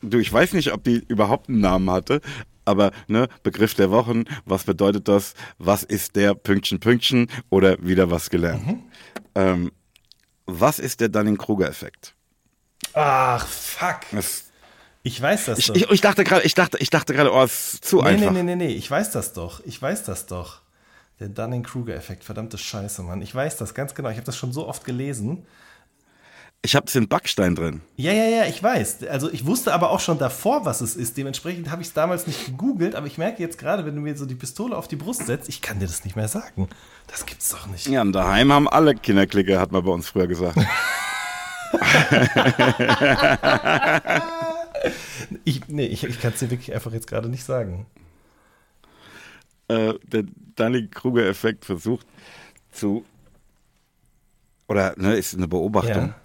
Du, 0.02 0.18
ich 0.18 0.32
weiß 0.32 0.54
nicht, 0.54 0.72
ob 0.72 0.84
die 0.84 1.04
überhaupt 1.08 1.48
einen 1.48 1.60
Namen 1.60 1.90
hatte, 1.90 2.20
aber 2.64 2.92
ne, 3.08 3.28
Begriff 3.42 3.74
der 3.74 3.90
Wochen, 3.90 4.24
was 4.44 4.64
bedeutet 4.64 5.08
das? 5.08 5.34
Was 5.58 5.82
ist 5.82 6.16
der 6.16 6.34
Pünktchen 6.34 6.80
Pünktchen 6.80 7.28
oder 7.50 7.76
wieder 7.84 8.10
was 8.10 8.30
gelernt? 8.30 8.66
Mhm. 8.66 8.82
Ähm, 9.34 9.72
was 10.46 10.78
ist 10.78 11.00
der 11.00 11.08
Dunning-Kruger-Effekt? 11.08 12.14
Ach, 12.94 13.46
fuck. 13.46 14.00
Das, 14.12 14.44
ich 15.02 15.20
weiß 15.20 15.46
das 15.46 15.58
ich, 15.58 15.66
doch. 15.66 15.76
Ich, 15.76 15.90
ich 15.90 16.00
dachte 16.00 16.24
gerade, 16.24 16.42
ich 16.44 16.54
dachte, 16.54 16.78
ich 16.78 16.90
dachte 16.90 17.14
gerade, 17.14 17.32
oh, 17.32 17.44
ist 17.44 17.84
zu 17.84 17.96
nee, 17.98 18.08
einfach. 18.08 18.32
Nee, 18.32 18.42
nee, 18.42 18.56
nee, 18.56 18.66
nee, 18.68 18.74
ich 18.74 18.90
weiß 18.90 19.12
das 19.12 19.32
doch. 19.32 19.60
Ich 19.64 19.80
weiß 19.80 20.04
das 20.04 20.26
doch. 20.26 20.60
Der 21.20 21.28
Dunning-Kruger-Effekt, 21.28 22.24
verdammte 22.24 22.56
Scheiße, 22.56 23.02
Mann. 23.02 23.20
Ich 23.20 23.34
weiß 23.34 23.58
das 23.58 23.74
ganz 23.74 23.94
genau. 23.94 24.08
Ich 24.08 24.16
habe 24.16 24.24
das 24.24 24.36
schon 24.36 24.52
so 24.52 24.66
oft 24.66 24.84
gelesen. 24.84 25.46
Ich 26.62 26.76
habe 26.76 26.86
in 26.92 27.08
Backstein 27.08 27.54
drin. 27.54 27.80
Ja, 27.96 28.12
ja, 28.12 28.24
ja, 28.24 28.44
ich 28.44 28.62
weiß. 28.62 29.04
Also 29.04 29.32
ich 29.32 29.46
wusste 29.46 29.72
aber 29.72 29.88
auch 29.90 30.00
schon 30.00 30.18
davor, 30.18 30.66
was 30.66 30.82
es 30.82 30.94
ist. 30.94 31.16
Dementsprechend 31.16 31.70
habe 31.70 31.80
ich 31.80 31.88
es 31.88 31.94
damals 31.94 32.26
nicht 32.26 32.44
gegoogelt, 32.44 32.94
aber 32.94 33.06
ich 33.06 33.16
merke 33.16 33.42
jetzt 33.42 33.56
gerade, 33.56 33.86
wenn 33.86 33.94
du 33.94 34.02
mir 34.02 34.14
so 34.14 34.26
die 34.26 34.34
Pistole 34.34 34.76
auf 34.76 34.86
die 34.86 34.96
Brust 34.96 35.24
setzt, 35.24 35.48
ich 35.48 35.62
kann 35.62 35.78
dir 35.78 35.86
das 35.86 36.04
nicht 36.04 36.16
mehr 36.16 36.28
sagen. 36.28 36.68
Das 37.06 37.24
gibt's 37.24 37.48
doch 37.48 37.66
nicht. 37.66 37.86
Ja, 37.86 38.02
und 38.02 38.12
daheim 38.12 38.52
haben 38.52 38.68
alle 38.68 38.94
Kinderklicke, 38.94 39.58
hat 39.58 39.72
man 39.72 39.82
bei 39.82 39.90
uns 39.90 40.06
früher 40.06 40.26
gesagt. 40.26 40.58
ich, 45.44 45.66
nee, 45.68 45.86
ich, 45.86 46.04
ich 46.04 46.20
kann 46.20 46.34
es 46.34 46.40
dir 46.40 46.50
wirklich 46.50 46.74
einfach 46.74 46.92
jetzt 46.92 47.06
gerade 47.06 47.30
nicht 47.30 47.44
sagen. 47.44 47.86
Äh, 49.68 49.94
der 50.02 50.24
Dunning-Kruger-Effekt 50.56 51.64
versucht 51.64 52.06
zu, 52.70 53.06
oder 54.68 54.92
ne, 54.98 55.16
ist 55.16 55.34
eine 55.34 55.48
Beobachtung. 55.48 56.08
Ja 56.08 56.19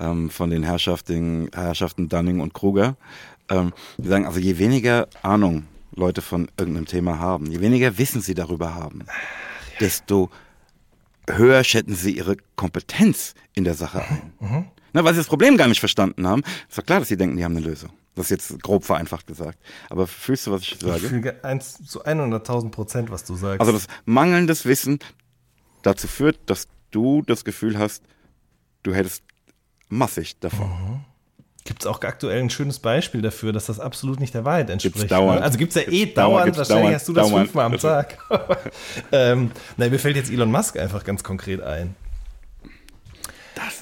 ähm, 0.00 0.30
von 0.30 0.50
den 0.50 0.62
Herrschaften, 0.62 1.50
Herrschaften 1.54 2.08
Dunning 2.08 2.40
und 2.40 2.54
Kruger. 2.54 2.96
Ähm, 3.48 3.72
die 3.96 4.08
sagen, 4.08 4.26
also 4.26 4.38
je 4.38 4.58
weniger 4.58 5.08
Ahnung 5.22 5.64
Leute 5.94 6.22
von 6.22 6.48
irgendeinem 6.58 6.86
Thema 6.86 7.18
haben, 7.18 7.46
je 7.46 7.60
weniger 7.60 7.98
Wissen 7.98 8.20
sie 8.20 8.34
darüber 8.34 8.74
haben, 8.74 9.04
desto 9.80 10.30
höher 11.28 11.64
schätzen 11.64 11.94
sie 11.94 12.16
ihre 12.16 12.36
Kompetenz 12.56 13.34
in 13.54 13.64
der 13.64 13.74
Sache 13.74 14.02
ein. 14.02 14.32
Mhm. 14.40 14.64
Na, 14.92 15.04
weil 15.04 15.14
sie 15.14 15.20
das 15.20 15.26
Problem 15.26 15.56
gar 15.56 15.68
nicht 15.68 15.80
verstanden 15.80 16.26
haben. 16.26 16.42
Ist 16.68 16.78
doch 16.78 16.84
klar, 16.84 17.00
dass 17.00 17.08
sie 17.08 17.16
denken, 17.16 17.36
die 17.36 17.44
haben 17.44 17.56
eine 17.56 17.66
Lösung. 17.66 17.90
Das 18.14 18.30
ist 18.30 18.30
jetzt 18.30 18.62
grob 18.62 18.84
vereinfacht 18.84 19.26
gesagt. 19.26 19.58
Aber 19.90 20.06
fühlst 20.06 20.46
du, 20.46 20.50
was 20.50 20.62
ich 20.62 20.76
sage? 20.80 20.96
Ich 20.96 21.08
fühle 21.08 21.44
eins 21.44 21.78
zu 21.86 22.04
100.000 22.04 22.70
Prozent, 22.70 23.10
was 23.10 23.24
du 23.24 23.36
sagst. 23.36 23.60
Also 23.60 23.72
das 23.72 23.86
mangelndes 24.06 24.64
Wissen 24.64 24.98
dazu 25.82 26.08
führt, 26.08 26.38
dass 26.46 26.66
du 26.90 27.22
das 27.22 27.44
Gefühl 27.44 27.78
hast, 27.78 28.02
du 28.82 28.94
hättest 28.94 29.22
massig 29.88 30.38
davon. 30.40 30.68
Mhm. 30.68 31.00
Gibt 31.64 31.82
es 31.82 31.86
auch 31.86 32.00
aktuell 32.00 32.40
ein 32.40 32.48
schönes 32.48 32.78
Beispiel 32.78 33.20
dafür, 33.20 33.52
dass 33.52 33.66
das 33.66 33.78
absolut 33.78 34.20
nicht 34.20 34.32
der 34.32 34.46
Wahrheit 34.46 34.70
entspricht? 34.70 34.94
Gibt's 34.94 35.10
dauernd. 35.10 35.42
Also 35.42 35.58
gibt 35.58 35.76
es 35.76 35.84
ja 35.84 35.92
eh 35.92 36.06
dauernd, 36.06 36.56
wahrscheinlich 36.56 36.68
dauernd, 36.68 36.94
hast 36.94 37.08
du 37.08 37.12
das 37.12 37.28
dauernd. 37.28 37.46
fünfmal 37.46 37.66
am 37.66 37.76
Tag. 37.76 38.18
ähm, 39.12 39.50
nein, 39.76 39.90
mir 39.90 39.98
fällt 39.98 40.16
jetzt 40.16 40.30
Elon 40.30 40.50
Musk 40.50 40.78
einfach 40.78 41.04
ganz 41.04 41.22
konkret 41.22 41.60
ein. 41.60 41.94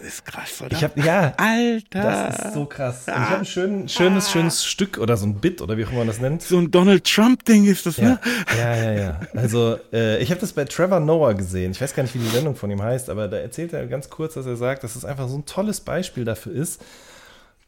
Das 0.07 0.15
ist 0.15 0.25
krass, 0.25 0.63
oder? 0.63 0.71
Ich 0.71 0.85
hab, 0.85 0.97
ja, 0.97 1.35
Alter. 1.37 2.03
Das 2.03 2.39
ist 2.39 2.55
so 2.55 2.65
krass. 2.65 3.09
Und 3.09 3.15
ich 3.15 3.19
habe 3.19 3.39
ein 3.39 3.45
schön, 3.45 3.89
schönes, 3.89 4.31
schönes 4.31 4.65
Stück 4.65 4.99
oder 4.99 5.17
so 5.17 5.27
ein 5.27 5.35
Bit 5.35 5.61
oder 5.61 5.77
wie 5.77 5.85
auch 5.85 5.89
immer 5.89 5.99
man 5.99 6.07
das 6.07 6.21
nennt. 6.21 6.43
So 6.43 6.59
ein 6.59 6.71
Donald 6.71 7.03
Trump-Ding 7.03 7.65
ist 7.65 7.87
das, 7.87 7.99
ne? 7.99 8.21
Ja, 8.57 8.77
ja, 8.77 8.93
ja. 8.93 9.21
Also, 9.35 9.81
äh, 9.93 10.23
ich 10.23 10.31
habe 10.31 10.41
das 10.41 10.53
bei 10.53 10.65
Trevor 10.65 11.01
Noah 11.01 11.35
gesehen. 11.35 11.73
Ich 11.73 11.81
weiß 11.81 11.93
gar 11.93 12.05
nicht, 12.05 12.15
wie 12.15 12.21
die 12.21 12.29
Sendung 12.29 12.55
von 12.55 12.71
ihm 12.71 12.81
heißt, 12.81 13.11
aber 13.11 13.27
da 13.27 13.39
erzählt 13.39 13.73
er 13.73 13.85
ganz 13.89 14.09
kurz, 14.09 14.35
dass 14.35 14.47
er 14.47 14.55
sagt, 14.55 14.85
dass 14.85 14.95
es 14.95 15.05
einfach 15.05 15.29
so 15.29 15.39
ein 15.39 15.45
tolles 15.45 15.81
Beispiel 15.81 16.25
dafür 16.25 16.53
ist, 16.53 16.81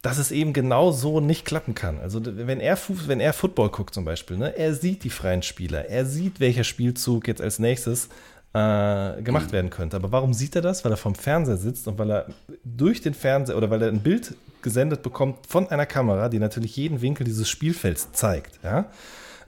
dass 0.02 0.18
es 0.18 0.30
eben 0.30 0.52
genau 0.52 0.92
so 0.92 1.18
nicht 1.18 1.44
klappen 1.44 1.74
kann. 1.74 1.98
Also 1.98 2.20
wenn 2.24 2.60
er, 2.60 2.78
wenn 3.08 3.18
er 3.18 3.32
Football 3.32 3.70
guckt 3.70 3.94
zum 3.94 4.04
Beispiel, 4.04 4.36
ne, 4.36 4.56
er 4.56 4.74
sieht 4.74 5.02
die 5.02 5.10
freien 5.10 5.42
Spieler, 5.42 5.86
er 5.86 6.06
sieht, 6.06 6.38
welcher 6.38 6.62
Spielzug 6.62 7.26
jetzt 7.26 7.42
als 7.42 7.58
nächstes 7.58 8.08
äh, 8.52 9.22
gemacht 9.22 9.48
mhm. 9.48 9.52
werden 9.52 9.70
könnte. 9.70 9.96
Aber 9.96 10.12
warum 10.12 10.32
sieht 10.32 10.56
er 10.56 10.62
das? 10.62 10.84
Weil 10.84 10.92
er 10.92 10.96
vom 10.96 11.14
Fernseher 11.14 11.56
sitzt 11.56 11.88
und 11.88 11.98
weil 11.98 12.10
er 12.10 12.26
durch 12.64 13.00
den 13.00 13.14
Fernseher 13.14 13.56
oder 13.56 13.70
weil 13.70 13.82
er 13.82 13.88
ein 13.88 14.00
Bild 14.00 14.34
gesendet 14.62 15.02
bekommt 15.02 15.46
von 15.46 15.68
einer 15.70 15.86
Kamera, 15.86 16.28
die 16.28 16.38
natürlich 16.38 16.76
jeden 16.76 17.00
Winkel 17.00 17.24
dieses 17.24 17.48
Spielfelds 17.48 18.12
zeigt. 18.12 18.58
Ja? 18.64 18.86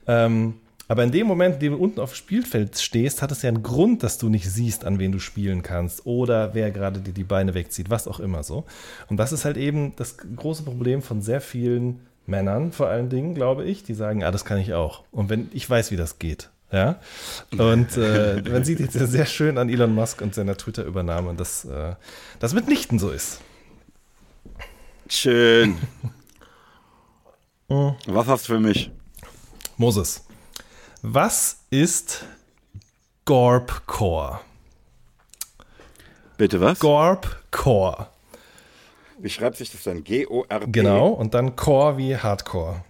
Ähm, 0.07 0.55
aber 0.87 1.03
in 1.03 1.11
dem 1.11 1.25
Moment, 1.25 1.55
in 1.55 1.59
dem 1.61 1.73
du 1.73 1.79
unten 1.79 1.99
auf 2.01 2.11
dem 2.11 2.15
Spielfeld 2.15 2.77
stehst, 2.77 3.21
hat 3.21 3.31
es 3.31 3.41
ja 3.43 3.47
einen 3.47 3.63
Grund, 3.63 4.03
dass 4.03 4.17
du 4.17 4.29
nicht 4.29 4.49
siehst, 4.49 4.83
an 4.83 4.99
wen 4.99 5.11
du 5.11 5.19
spielen 5.19 5.63
kannst 5.63 6.05
oder 6.05 6.53
wer 6.53 6.69
gerade 6.71 6.99
dir 6.99 7.13
die 7.13 7.23
Beine 7.23 7.53
wegzieht, 7.53 7.89
was 7.89 8.07
auch 8.07 8.19
immer 8.19 8.43
so. 8.43 8.65
Und 9.09 9.17
das 9.17 9.31
ist 9.31 9.45
halt 9.45 9.57
eben 9.57 9.95
das 9.95 10.17
große 10.17 10.63
Problem 10.63 11.01
von 11.01 11.21
sehr 11.21 11.39
vielen 11.39 12.01
Männern 12.27 12.71
vor 12.71 12.87
allen 12.87 13.09
Dingen, 13.09 13.33
glaube 13.33 13.65
ich, 13.65 13.83
die 13.83 13.93
sagen, 13.93 14.23
ah, 14.23 14.31
das 14.31 14.45
kann 14.45 14.59
ich 14.59 14.73
auch. 14.73 15.03
Und 15.11 15.29
wenn 15.29 15.49
ich 15.53 15.67
weiß, 15.67 15.91
wie 15.91 15.97
das 15.97 16.19
geht. 16.19 16.50
Ja. 16.71 16.99
Und 17.51 17.97
äh, 17.97 18.41
man 18.49 18.63
sieht 18.63 18.79
jetzt 18.79 18.93
sehr 18.93 19.25
schön 19.25 19.57
an 19.57 19.69
Elon 19.69 19.93
Musk 19.93 20.21
und 20.21 20.33
seiner 20.33 20.55
Twitter-Übernahme, 20.55 21.33
dass 21.35 21.65
äh, 21.65 21.95
das 22.39 22.53
mitnichten 22.53 22.97
so 22.97 23.09
ist. 23.09 23.41
Schön. 25.09 25.77
Was 27.67 28.27
hast 28.27 28.47
du 28.47 28.53
für 28.53 28.59
mich? 28.59 28.91
Moses, 29.77 30.23
was 31.01 31.57
ist 31.69 32.25
Gorp-Core? 33.25 34.39
Bitte 36.37 36.61
was? 36.61 36.79
Gorp-Core. 36.79 38.07
Wie 39.19 39.29
schreibt 39.29 39.57
sich 39.57 39.71
das 39.71 39.83
dann? 39.83 40.03
G-O-R-P? 40.03 40.71
Genau, 40.71 41.09
und 41.09 41.33
dann 41.33 41.55
Core 41.55 41.97
wie 41.97 42.17
Hardcore. 42.17 42.83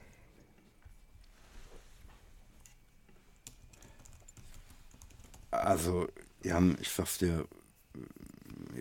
Also, 5.62 6.08
Jan, 6.44 6.78
ich 6.82 6.90
sag's 6.90 7.18
dir, 7.20 7.46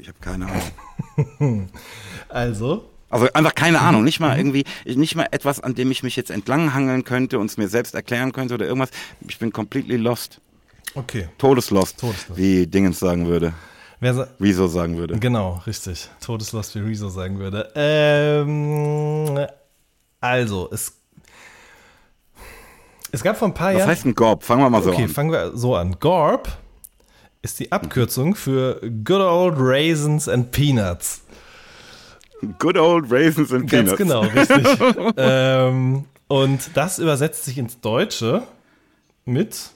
ich 0.01 0.09
habe 0.09 0.19
keine 0.21 0.47
Ahnung. 0.47 1.71
Also, 2.29 2.89
Also 3.11 3.27
einfach 3.35 3.55
keine 3.55 3.81
Ahnung, 3.81 4.05
nicht 4.05 4.21
mal 4.21 4.37
irgendwie, 4.39 4.65
nicht 4.87 5.15
mal 5.17 5.27
etwas, 5.33 5.61
an 5.61 5.75
dem 5.75 5.91
ich 5.91 6.03
mich 6.03 6.17
jetzt 6.17 6.31
entlanghangeln 6.31 7.05
könnte 7.05 7.39
und 7.39 7.47
es 7.51 7.57
mir 7.59 7.69
selbst 7.69 7.95
erklären 7.95 8.33
könnte 8.33 8.55
oder 8.55 8.67
irgendwas. 8.67 8.91
Ich 9.29 9.39
bin 9.39 9.53
completely 9.53 9.97
lost. 9.97 10.41
okay. 10.95 11.29
Todeslost, 11.39 11.99
Todeslost. 12.01 12.39
wie 12.39 12.67
Dingens 12.67 12.99
sagen 12.99 13.27
würde. 13.27 13.53
Wer 14.03 14.15
sa 14.15 14.29
Wieso 14.39 14.67
sagen 14.67 14.97
würde. 14.97 15.19
genau, 15.19 15.61
richtig. 15.67 16.09
Todeslost, 16.23 16.75
wie 16.77 16.79
Rezo 16.81 17.11
sagen 17.11 17.39
würde. 17.39 17.71
Ähm, 17.75 19.47
also, 20.21 20.71
es, 20.73 20.95
es 23.13 23.23
gab 23.23 23.37
vor 23.37 23.49
ein 23.49 23.55
paar 23.55 23.73
Was 23.75 23.81
Jahren. 23.81 23.91
heißt 23.91 24.07
ein 24.07 24.15
Gorb? 24.15 24.43
Fangen 24.45 24.63
wir 24.63 24.71
mal 24.71 24.83
so 24.83 24.91
okay, 24.93 25.03
an. 25.03 25.09
fangen 25.11 25.33
wir 25.33 25.55
so 25.55 25.75
an. 25.77 25.97
Gorp 26.01 26.49
ist 27.43 27.59
die 27.59 27.73
Abkürzung 27.73 28.35
für 28.35 28.81
Good 28.81 29.21
Old 29.21 29.55
Raisins 29.59 30.29
and 30.29 30.51
Peanuts. 30.51 31.23
Good 32.59 32.79
old 32.79 33.11
raisins 33.11 33.53
and 33.53 33.71
Ganz 33.71 33.95
peanuts. 33.95 33.99
genau, 33.99 34.21
richtig. 34.23 35.15
ähm, 35.17 36.05
und 36.27 36.71
das 36.75 36.99
übersetzt 36.99 37.45
sich 37.45 37.59
ins 37.59 37.81
Deutsche 37.81 38.45
mit 39.27 39.71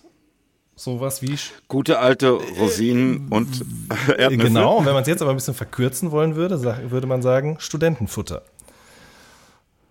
sowas 0.75 1.21
wie 1.23 1.37
Gute 1.69 1.99
alte 1.99 2.31
Rosinen 2.31 3.29
und 3.29 3.65
Erdnüsse. 4.17 4.49
Genau, 4.49 4.79
und 4.79 4.87
wenn 4.87 4.95
man 4.95 5.03
es 5.03 5.09
jetzt 5.09 5.21
aber 5.21 5.31
ein 5.33 5.37
bisschen 5.37 5.55
verkürzen 5.55 6.11
wollen 6.11 6.37
würde, 6.37 6.91
würde 6.91 7.07
man 7.07 7.23
sagen 7.23 7.57
Studentenfutter. 7.61 8.43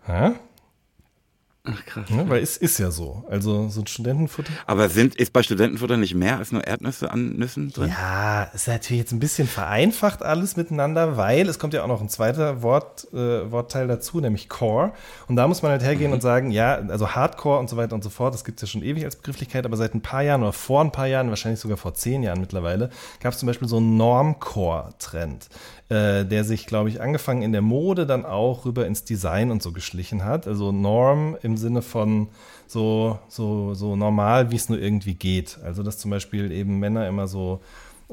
Ja? 0.08 0.36
Ach, 1.66 1.86
krass. 1.86 2.10
Ja, 2.10 2.28
weil 2.28 2.44
es 2.44 2.58
ist 2.58 2.78
ja 2.78 2.92
so. 2.92 3.24
Also 3.30 3.70
so 3.70 3.80
ein 3.80 3.88
Studentenfutter. 3.88 4.52
Aber 4.68 4.90
sind, 4.90 5.16
ist 5.16 5.32
bei 5.32 5.44
Studentenfutter 5.44 5.96
nicht 5.96 6.14
mehr 6.14 6.38
als 6.38 6.52
nur 6.52 6.68
Erdnüsse 6.68 7.10
an 7.10 7.38
Nüssen 7.38 7.72
drin? 7.72 7.88
Ja, 7.88 8.44
ist 8.54 8.68
natürlich 8.68 9.04
jetzt 9.04 9.14
ein 9.14 9.20
bisschen 9.20 9.48
vereinfacht 9.48 10.24
alles 10.24 10.58
miteinander, 10.58 11.16
weil 11.16 11.48
es 11.48 11.60
kommt 11.60 11.74
ja 11.74 11.82
auch 11.84 11.88
noch 11.88 12.02
ein 12.02 12.10
zweiter 12.10 12.64
Wort, 12.64 13.08
äh, 13.14 13.50
Wortteil 13.50 13.88
dazu, 13.88 14.20
nämlich 14.20 14.50
Core. 14.50 14.92
Und 15.30 15.38
da 15.38 15.48
muss 15.48 15.62
man 15.62 15.72
halt 15.72 15.84
hergehen 15.84 16.12
und 16.12 16.22
sagen, 16.22 16.52
ja, 16.52 16.76
also 16.76 17.12
Hardcore 17.12 17.60
und 17.60 17.70
so 17.70 17.78
weiter 17.78 17.96
und 17.96 18.04
so 18.04 18.10
fort, 18.10 18.34
das 18.34 18.44
gibt 18.44 18.62
es 18.62 18.68
ja 18.68 18.72
schon 18.74 18.84
ewig 18.84 19.06
als 19.06 19.16
Begrifflichkeit, 19.16 19.66
aber 19.66 19.78
seit 19.78 19.96
ein 19.96 20.02
paar 20.02 20.22
Jahren 20.22 20.42
oder 20.42 20.52
vor 20.52 20.82
ein 20.82 20.92
paar 20.92 21.08
Jahren, 21.08 21.30
wahrscheinlich 21.30 21.62
sogar 21.62 21.78
vor 21.78 21.94
zehn 21.94 22.24
Jahren 22.24 22.42
mittlerweile, 22.42 22.90
gab 23.22 23.32
es 23.32 23.40
zum 23.40 23.48
Beispiel 23.48 23.70
so 23.70 23.78
einen 23.78 23.96
Normcore-Trend, 23.96 25.48
äh, 25.90 26.26
der 26.26 26.44
sich, 26.44 26.66
glaube 26.66 26.90
ich, 26.90 27.02
angefangen 27.02 27.42
in 27.42 27.52
der 27.52 27.62
Mode 27.62 28.06
dann 28.06 28.26
auch 28.26 28.66
rüber 28.66 28.88
ins 28.88 29.04
Design 29.04 29.52
und 29.52 29.62
so 29.62 29.72
geschlichen 29.72 30.24
hat. 30.24 30.48
Also 30.48 30.72
Norm 30.72 31.38
im 31.42 31.58
Sinne 31.58 31.82
von 31.82 32.30
so, 32.68 33.20
so, 33.28 33.74
so 33.74 33.96
normal, 33.96 34.52
wie 34.52 34.56
es 34.56 34.70
nur 34.70 34.80
irgendwie 34.80 35.16
geht. 35.16 35.60
Also 35.64 35.84
dass 35.84 35.98
zum 35.98 36.12
Beispiel 36.12 36.52
eben 36.52 36.80
Männer 36.80 37.08
immer 37.08 37.28
so 37.28 37.62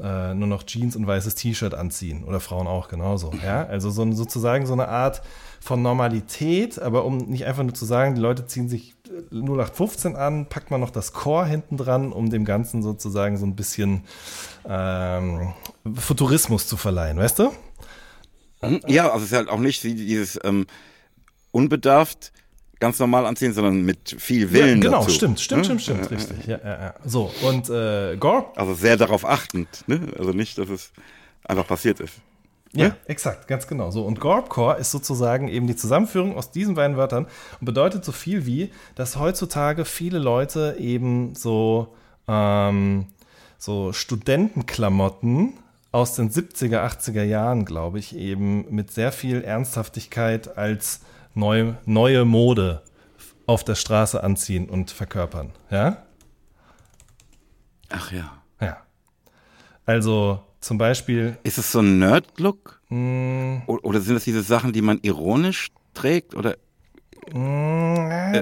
äh, 0.01 0.33
nur 0.33 0.47
noch 0.47 0.63
Jeans 0.63 0.95
und 0.95 1.05
weißes 1.05 1.35
T-Shirt 1.35 1.73
anziehen 1.73 2.23
oder 2.23 2.39
Frauen 2.39 2.67
auch 2.67 2.87
genauso. 2.87 3.31
Ja, 3.43 3.65
also 3.65 3.89
so 3.89 4.09
sozusagen 4.11 4.65
so 4.65 4.73
eine 4.73 4.87
Art 4.87 5.21
von 5.59 5.81
Normalität, 5.81 6.81
aber 6.81 7.05
um 7.05 7.17
nicht 7.17 7.45
einfach 7.45 7.63
nur 7.63 7.73
zu 7.73 7.85
sagen, 7.85 8.15
die 8.15 8.21
Leute 8.21 8.47
ziehen 8.47 8.67
sich 8.67 8.95
0815 9.31 10.15
an, 10.15 10.47
packt 10.47 10.71
man 10.71 10.81
noch 10.81 10.89
das 10.89 11.13
Core 11.13 11.45
hinten 11.45 11.77
dran, 11.77 12.11
um 12.13 12.29
dem 12.29 12.45
Ganzen 12.45 12.81
sozusagen 12.81 13.37
so 13.37 13.45
ein 13.45 13.55
bisschen 13.55 14.05
ähm, 14.67 15.53
Futurismus 15.95 16.67
zu 16.67 16.77
verleihen, 16.77 17.17
weißt 17.17 17.39
du? 17.39 17.51
Hm? 18.61 18.81
Ja, 18.87 19.09
also 19.11 19.25
es 19.25 19.31
ist 19.31 19.37
halt 19.37 19.49
auch 19.49 19.59
nicht 19.59 19.83
dieses 19.83 20.39
ähm, 20.43 20.67
unbedarft 21.51 22.31
ganz 22.79 22.99
normal 22.99 23.25
anziehen, 23.25 23.53
sondern 23.53 23.83
mit 23.83 24.15
viel 24.19 24.51
Willen 24.51 24.81
ja, 24.81 24.89
genau, 24.89 25.01
dazu. 25.01 25.11
stimmt, 25.11 25.39
stimmt, 25.39 25.67
Hm? 25.67 25.79
stimmt, 25.79 26.05
stimmt, 26.05 26.11
richtig. 26.11 26.47
Ja, 26.47 26.57
ja, 26.63 26.81
ja. 26.81 26.93
So, 27.05 27.31
und 27.43 27.69
äh, 27.69 28.17
Gorp 28.17 28.57
Also 28.57 28.73
sehr 28.73 28.97
darauf 28.97 29.23
achtend, 29.23 29.67
ne? 29.87 29.99
Also 30.17 30.31
nicht, 30.31 30.57
dass 30.57 30.69
es 30.69 30.91
einfach 31.43 31.67
passiert 31.67 31.99
ist. 31.99 32.13
Ja, 32.73 32.95
exakt, 33.05 33.47
ganz 33.49 33.67
genau. 33.67 33.91
So, 33.91 34.05
und 34.05 34.19
Gorpcore 34.21 34.77
ist 34.77 34.91
sozusagen 34.91 35.49
eben 35.49 35.67
die 35.67 35.75
Zusammenführung 35.75 36.37
aus 36.37 36.51
diesen 36.51 36.75
beiden 36.75 36.95
Wörtern 36.95 37.25
und 37.59 37.65
bedeutet 37.65 38.05
so 38.05 38.13
viel 38.13 38.45
wie, 38.45 38.71
dass 38.95 39.17
heutzutage 39.17 39.83
viele 39.83 40.19
Leute 40.19 40.77
eben 40.79 41.35
so, 41.35 41.93
ähm, 42.29 43.07
so 43.57 43.91
Studentenklamotten 43.91 45.53
aus 45.91 46.15
den 46.15 46.29
70er, 46.29 46.79
80er 46.85 47.23
Jahren, 47.23 47.65
glaube 47.65 47.99
ich, 47.99 48.15
eben 48.15 48.65
mit 48.73 48.91
sehr 48.91 49.11
viel 49.11 49.41
Ernsthaftigkeit 49.43 50.57
als 50.57 51.01
neu, 51.33 51.73
neue 51.85 52.25
Mode 52.25 52.81
auf 53.45 53.63
der 53.63 53.75
Straße 53.75 54.23
anziehen 54.23 54.69
und 54.69 54.91
verkörpern. 54.91 55.51
Ja? 55.69 56.03
Ach 57.89 58.11
ja. 58.11 58.31
Ja. 58.61 58.77
Also 59.85 60.41
zum 60.61 60.77
Beispiel 60.77 61.37
Ist 61.43 61.57
es 61.57 61.71
so 61.71 61.79
ein 61.79 61.99
Nerd-Look? 61.99 62.81
O- 62.91 63.79
Oder 63.83 64.01
sind 64.01 64.15
es 64.15 64.23
diese 64.25 64.43
Sachen, 64.43 64.73
die 64.73 64.81
man 64.81 64.99
ironisch 65.01 65.71
trägt? 65.93 66.35
Oder 66.35 66.57
Äh, 67.27 67.33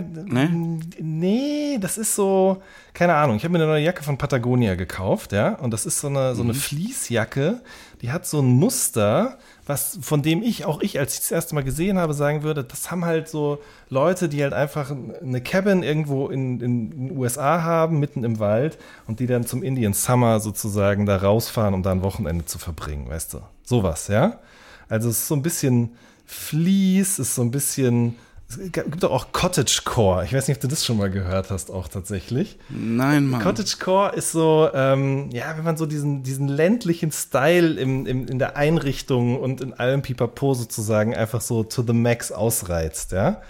ne? 0.02 0.80
Nee, 1.00 1.78
das 1.82 1.98
ist 1.98 2.16
so, 2.16 2.62
keine 2.94 3.16
Ahnung. 3.16 3.36
Ich 3.36 3.44
habe 3.44 3.52
mir 3.52 3.60
eine 3.60 3.68
neue 3.68 3.84
Jacke 3.84 4.04
von 4.04 4.18
Patagonia 4.18 4.76
gekauft, 4.76 5.34
ja, 5.34 5.56
und 5.56 5.72
das 5.72 5.86
ist 5.86 6.00
so 6.00 6.08
eine, 6.08 6.34
so 6.34 6.44
eine 6.44 6.54
Fließjacke, 6.54 7.62
die 8.02 8.12
hat 8.12 8.26
so 8.26 8.40
ein 8.40 8.48
Muster, 8.48 9.38
was, 9.66 10.00
von 10.02 10.22
dem 10.22 10.42
ich, 10.42 10.64
auch 10.66 10.82
ich, 10.82 10.98
als 10.98 11.16
ich 11.16 11.20
das 11.20 11.32
erste 11.32 11.56
Mal 11.56 11.64
gesehen 11.66 11.98
habe, 11.98 12.14
sagen 12.14 12.42
würde, 12.44 12.64
das 12.64 12.90
haben 12.90 13.04
halt 13.04 13.28
so 13.28 13.60
Leute, 13.90 14.30
die 14.30 14.42
halt 14.42 14.54
einfach 14.54 14.92
eine 15.22 15.42
Cabin 15.42 15.84
irgendwo 15.84 16.30
in, 16.30 16.62
in 16.62 16.90
den 17.10 17.18
USA 17.18 17.62
haben, 17.62 18.00
mitten 18.00 18.24
im 18.24 18.40
Wald, 18.40 18.78
und 19.08 19.20
die 19.20 19.28
dann 19.28 19.46
zum 19.46 19.62
Indian 19.62 19.94
Summer 19.94 20.40
sozusagen 20.40 21.06
da 21.06 21.18
rausfahren, 21.18 21.74
um 21.74 21.84
da 21.84 21.92
ein 21.92 22.02
Wochenende 22.02 22.46
zu 22.46 22.60
verbringen, 22.60 23.10
weißt 23.10 23.34
du? 23.34 23.42
Sowas, 23.64 24.08
ja? 24.08 24.40
Also 24.88 25.10
es 25.10 25.20
ist 25.20 25.28
so 25.28 25.36
ein 25.36 25.44
bisschen 25.44 25.96
Fleece, 26.26 27.20
ist 27.20 27.36
so 27.36 27.42
ein 27.42 27.52
bisschen. 27.52 28.16
Es 28.50 28.72
gibt 28.72 29.04
doch 29.04 29.12
auch 29.12 29.32
Cottagecore. 29.32 30.26
Ich 30.26 30.34
weiß 30.34 30.48
nicht, 30.48 30.58
ob 30.58 30.62
du 30.62 30.68
das 30.68 30.84
schon 30.84 30.98
mal 30.98 31.12
gehört 31.12 31.52
hast, 31.52 31.70
auch 31.70 31.88
tatsächlich. 31.88 32.58
Nein, 32.70 33.28
Mann. 33.28 33.44
Cottagecore 33.44 34.16
ist 34.16 34.32
so, 34.32 34.70
ähm, 34.74 35.30
ja, 35.32 35.56
wenn 35.56 35.64
man 35.64 35.78
so 35.78 35.86
diesen, 35.86 36.24
diesen 36.24 36.48
ländlichen 36.48 37.12
Style 37.12 37.80
im, 37.80 38.08
im, 38.08 38.28
in 38.28 38.40
der 38.40 38.58
Einrichtung 38.58 39.40
und 39.40 39.62
in 39.62 39.74
allem 39.74 40.02
Pipapo 40.02 40.56
sozusagen 40.56 41.16
einfach 41.16 41.42
so 41.42 41.64
to 41.64 41.84
the 41.86 41.94
max 41.94 42.32
ausreizt, 42.32 43.12
ja. 43.12 43.44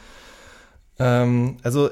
Ähm, 0.99 1.57
also, 1.63 1.91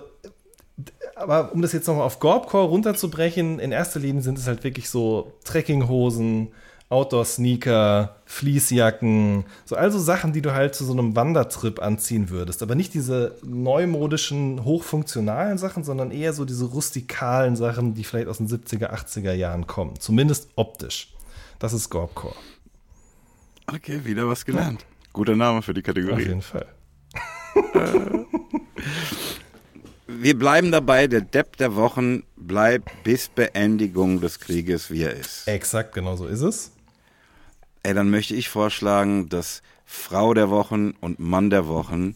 aber 1.15 1.53
um 1.53 1.61
das 1.61 1.71
jetzt 1.71 1.87
nochmal 1.87 2.05
auf 2.05 2.19
Gorbcore 2.19 2.67
runterzubrechen, 2.67 3.59
in 3.59 3.71
erster 3.71 4.01
Linie 4.01 4.21
sind 4.21 4.37
es 4.37 4.47
halt 4.47 4.65
wirklich 4.65 4.89
so 4.89 5.31
Trekkinghosen, 5.45 6.49
Outdoor-Sneaker, 6.89 8.15
Fließjacken, 8.25 9.43
so 9.65 9.75
also 9.75 9.99
Sachen, 9.99 10.31
die 10.31 10.41
du 10.41 10.53
halt 10.53 10.73
zu 10.73 10.85
so 10.85 10.93
einem 10.93 11.15
Wandertrip 11.15 11.81
anziehen 11.81 12.29
würdest. 12.29 12.63
Aber 12.63 12.75
nicht 12.75 12.93
diese 12.93 13.35
neumodischen, 13.43 14.63
hochfunktionalen 14.63 15.57
Sachen, 15.57 15.83
sondern 15.83 16.11
eher 16.11 16.31
so 16.31 16.45
diese 16.45 16.65
rustikalen 16.65 17.57
Sachen, 17.57 17.93
die 17.93 18.05
vielleicht 18.05 18.27
aus 18.27 18.37
den 18.37 18.47
70er, 18.47 18.93
80er 18.93 19.33
Jahren 19.33 19.67
kommen. 19.67 19.99
Zumindest 19.99 20.49
optisch. 20.55 21.13
Das 21.59 21.73
ist 21.73 21.89
Gorbcore. 21.89 22.35
Okay, 23.73 24.05
wieder 24.05 24.27
was 24.29 24.45
gelernt. 24.45 24.85
Guter 25.11 25.35
Name 25.35 25.61
für 25.61 25.73
die 25.73 25.81
Auf 25.81 25.87
Kategorie. 25.87 26.23
jeden 26.23 26.41
Fall. 26.41 26.67
Wir 30.07 30.39
bleiben 30.39 30.71
dabei, 30.71 31.07
der 31.07 31.21
Depp 31.21 31.57
der 31.57 31.75
Wochen 31.75 32.23
bleibt 32.37 33.03
bis 33.03 33.27
Beendigung 33.27 34.21
des 34.21 34.39
Krieges, 34.39 34.89
wie 34.89 35.03
er 35.03 35.13
ist. 35.13 35.47
Exakt, 35.47 35.93
genau 35.93 36.15
so 36.15 36.27
ist 36.27 36.41
es. 36.41 36.71
Ey, 37.83 37.93
dann 37.93 38.09
möchte 38.09 38.35
ich 38.35 38.49
vorschlagen, 38.49 39.29
dass 39.29 39.61
Frau 39.85 40.33
der 40.33 40.49
Wochen 40.49 40.91
und 40.99 41.19
Mann 41.19 41.49
der 41.49 41.67
Wochen 41.67 42.15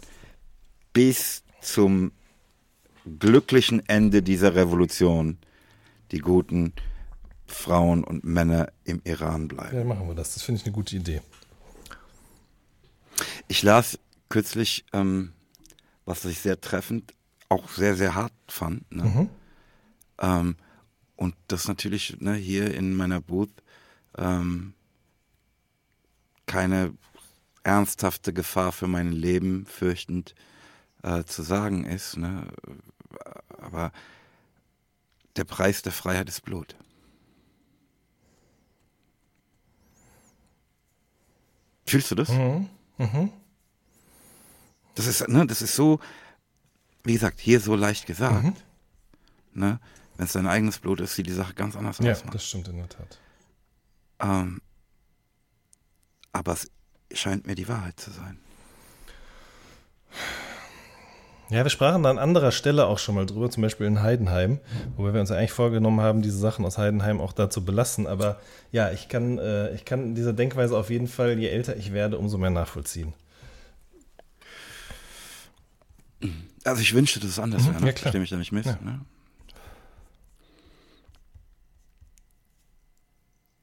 bis 0.93 1.43
zum 1.61 2.11
glücklichen 3.19 3.87
Ende 3.87 4.21
dieser 4.21 4.55
Revolution 4.55 5.37
die 6.11 6.19
guten 6.19 6.73
Frauen 7.47 8.03
und 8.03 8.23
Männer 8.23 8.71
im 8.83 9.01
Iran 9.03 9.47
bleiben. 9.47 9.75
Ja, 9.75 9.83
machen 9.83 10.07
wir 10.07 10.15
das. 10.15 10.33
Das 10.33 10.43
finde 10.43 10.59
ich 10.59 10.65
eine 10.65 10.73
gute 10.73 10.95
Idee. 10.95 11.21
Ich 13.47 13.63
las 13.63 13.99
kürzlich 14.29 14.85
ähm, 14.93 15.33
was 16.05 16.25
ich 16.25 16.39
sehr 16.39 16.59
treffend, 16.59 17.13
auch 17.49 17.69
sehr, 17.69 17.95
sehr 17.95 18.15
hart 18.15 18.33
fand. 18.47 18.91
Ne? 18.91 19.29
Ähm, 20.19 20.55
und 21.15 21.35
das 21.47 21.67
natürlich 21.67 22.19
ne, 22.19 22.33
hier 22.33 22.73
in 22.73 22.95
meiner 22.95 23.21
Booth 23.21 23.51
ähm, 24.17 24.73
keine 26.51 26.93
ernsthafte 27.63 28.33
Gefahr 28.33 28.73
für 28.73 28.87
mein 28.87 29.13
Leben 29.13 29.65
fürchtend 29.65 30.35
äh, 31.03 31.23
zu 31.23 31.43
sagen 31.43 31.85
ist. 31.85 32.17
Ne? 32.17 32.47
Aber 33.57 33.93
der 35.37 35.45
Preis 35.45 35.81
der 35.81 35.93
Freiheit 35.93 36.27
ist 36.27 36.41
Blut. 36.43 36.75
Fühlst 41.87 42.11
du 42.11 42.15
das? 42.15 42.29
Das 44.95 45.07
ist, 45.07 45.27
ne, 45.29 45.47
das 45.47 45.61
ist 45.61 45.75
so, 45.75 45.99
wie 47.03 47.13
gesagt, 47.13 47.39
hier 47.39 47.59
so 47.61 47.75
leicht 47.75 48.05
gesagt. 48.05 48.61
Ne? 49.53 49.79
Wenn 50.17 50.25
es 50.25 50.33
dein 50.33 50.47
eigenes 50.47 50.79
Blut 50.79 50.99
ist, 50.99 51.15
sieht 51.15 51.27
die 51.27 51.31
Sache 51.31 51.53
ganz 51.53 51.75
anders 51.77 51.99
Ja, 51.99 52.11
aus. 52.11 52.25
Ne? 52.25 52.31
das 52.31 52.45
stimmt 52.45 52.67
in 52.67 52.77
der 52.77 52.89
Tat. 52.89 53.19
Ähm, 54.19 54.61
aber 56.31 56.53
es 56.53 56.71
scheint 57.13 57.47
mir 57.47 57.55
die 57.55 57.67
Wahrheit 57.67 57.99
zu 57.99 58.11
sein. 58.11 58.39
Ja, 61.49 61.63
wir 61.63 61.69
sprachen 61.69 62.03
da 62.03 62.09
an 62.09 62.17
anderer 62.17 62.53
Stelle 62.53 62.85
auch 62.85 62.97
schon 62.97 63.15
mal 63.15 63.25
drüber, 63.25 63.49
zum 63.49 63.61
Beispiel 63.61 63.85
in 63.85 64.01
Heidenheim, 64.01 64.61
wobei 64.95 65.13
wir 65.13 65.19
uns 65.19 65.29
ja 65.29 65.35
eigentlich 65.35 65.51
vorgenommen 65.51 65.99
haben, 65.99 66.21
diese 66.21 66.37
Sachen 66.37 66.63
aus 66.65 66.77
Heidenheim 66.77 67.19
auch 67.19 67.33
da 67.33 67.49
zu 67.49 67.65
belassen. 67.65 68.07
Aber 68.07 68.39
ja, 68.71 68.89
ich 68.91 69.09
kann, 69.09 69.37
äh, 69.37 69.73
ich 69.75 69.83
kann 69.83 70.15
diese 70.15 70.33
Denkweise 70.33 70.77
auf 70.77 70.89
jeden 70.89 71.09
Fall, 71.09 71.37
je 71.37 71.49
älter 71.49 71.75
ich 71.75 71.91
werde, 71.91 72.17
umso 72.17 72.37
mehr 72.37 72.51
nachvollziehen. 72.51 73.13
Also 76.63 76.81
ich 76.81 76.93
wünschte, 76.93 77.19
dass 77.19 77.31
es 77.31 77.39
anders 77.39 77.65
wäre. 77.65 77.81
Ne? 77.81 77.87
ja, 77.87 77.91
klar. 77.91 78.13
Versteh 78.13 78.19
mich 78.19 78.29
da 78.29 78.37
nicht 78.37 78.53
mit. 78.53 78.65
Ja. 78.65 78.79
Ne? 78.81 79.01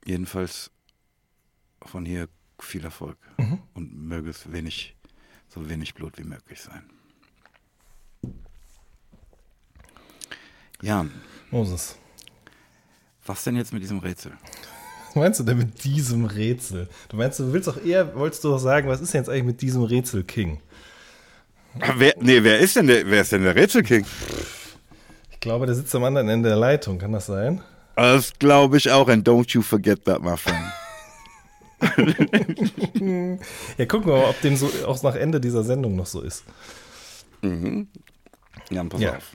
Jedenfalls 0.05 0.70
von 1.86 2.05
hier 2.05 2.28
viel 2.63 2.85
Erfolg 2.85 3.17
Mhm. 3.39 3.59
und 3.75 3.95
möge 3.95 4.31
es 4.31 4.51
wenig, 4.53 4.97
so 5.49 5.69
wenig 5.69 5.95
Blut 5.95 6.19
wie 6.19 6.25
möglich 6.25 6.61
sein. 6.61 6.83
Jan, 10.81 11.11
Moses, 11.51 11.97
was 13.27 13.43
denn 13.45 13.57
jetzt 13.57 13.73
mit 13.73 13.83
diesem 13.83 13.99
Rätsel? 13.99 14.33
was 15.09 15.17
meinst 15.17 15.41
du 15.41 15.45
denn 15.45 15.59
mit 15.59 15.85
diesem 15.85 16.25
Rätsel? 16.27 16.89
Du 17.09 17.17
meinst, 17.17 17.39
du 17.41 17.53
willst 17.53 17.67
doch 17.67 17.83
eher, 17.83 18.15
wolltest 18.15 18.45
du 18.45 18.49
doch 18.51 18.59
sagen, 18.59 18.89
was 18.89 19.01
ist 19.01 19.13
denn 19.15 19.23
jetzt 19.23 19.29
eigentlich 19.29 19.45
mit 19.45 19.63
diesem 19.63 19.83
Rätsel 19.83 20.23
King? 20.23 20.61
Wer, 21.97 22.15
nee, 22.21 22.43
wer 22.43 22.59
ist 22.59 22.77
denn 22.77 22.87
der, 22.87 23.07
wer 23.11 23.23
ist 23.23 23.33
denn 23.33 23.43
der 23.43 23.55
Rätselking? 23.55 24.05
Ich 25.31 25.41
glaube, 25.41 25.67
der 25.67 25.75
sitzt 25.75 25.95
am 25.95 26.05
anderen 26.05 26.29
Ende 26.29 26.49
der 26.49 26.59
Leitung, 26.59 26.99
kann 26.99 27.13
das 27.13 27.27
sein? 27.27 27.63
Das 27.97 28.33
glaube 28.39 28.77
ich 28.77 28.91
auch. 28.91 29.09
And 29.09 29.27
don't 29.27 29.51
you 29.53 29.63
forget 29.63 30.05
that, 30.05 30.23
my 30.23 30.37
friend. 30.37 30.59
Ja, 31.81 33.87
gucken 33.87 34.07
wir 34.07 34.17
mal, 34.17 34.31
ob 34.31 34.41
dem 34.43 34.57
so 34.57 34.71
auch 34.87 35.03
nach 35.03 35.15
Ende 35.15 35.41
dieser 35.41 35.65
Sendung 35.65 35.97
noch 35.97 36.07
so 36.07 36.21
ist. 36.21 36.45
Jan, 37.43 38.89
pass 38.89 39.01
Ja. 39.01 39.17
auf. 39.17 39.33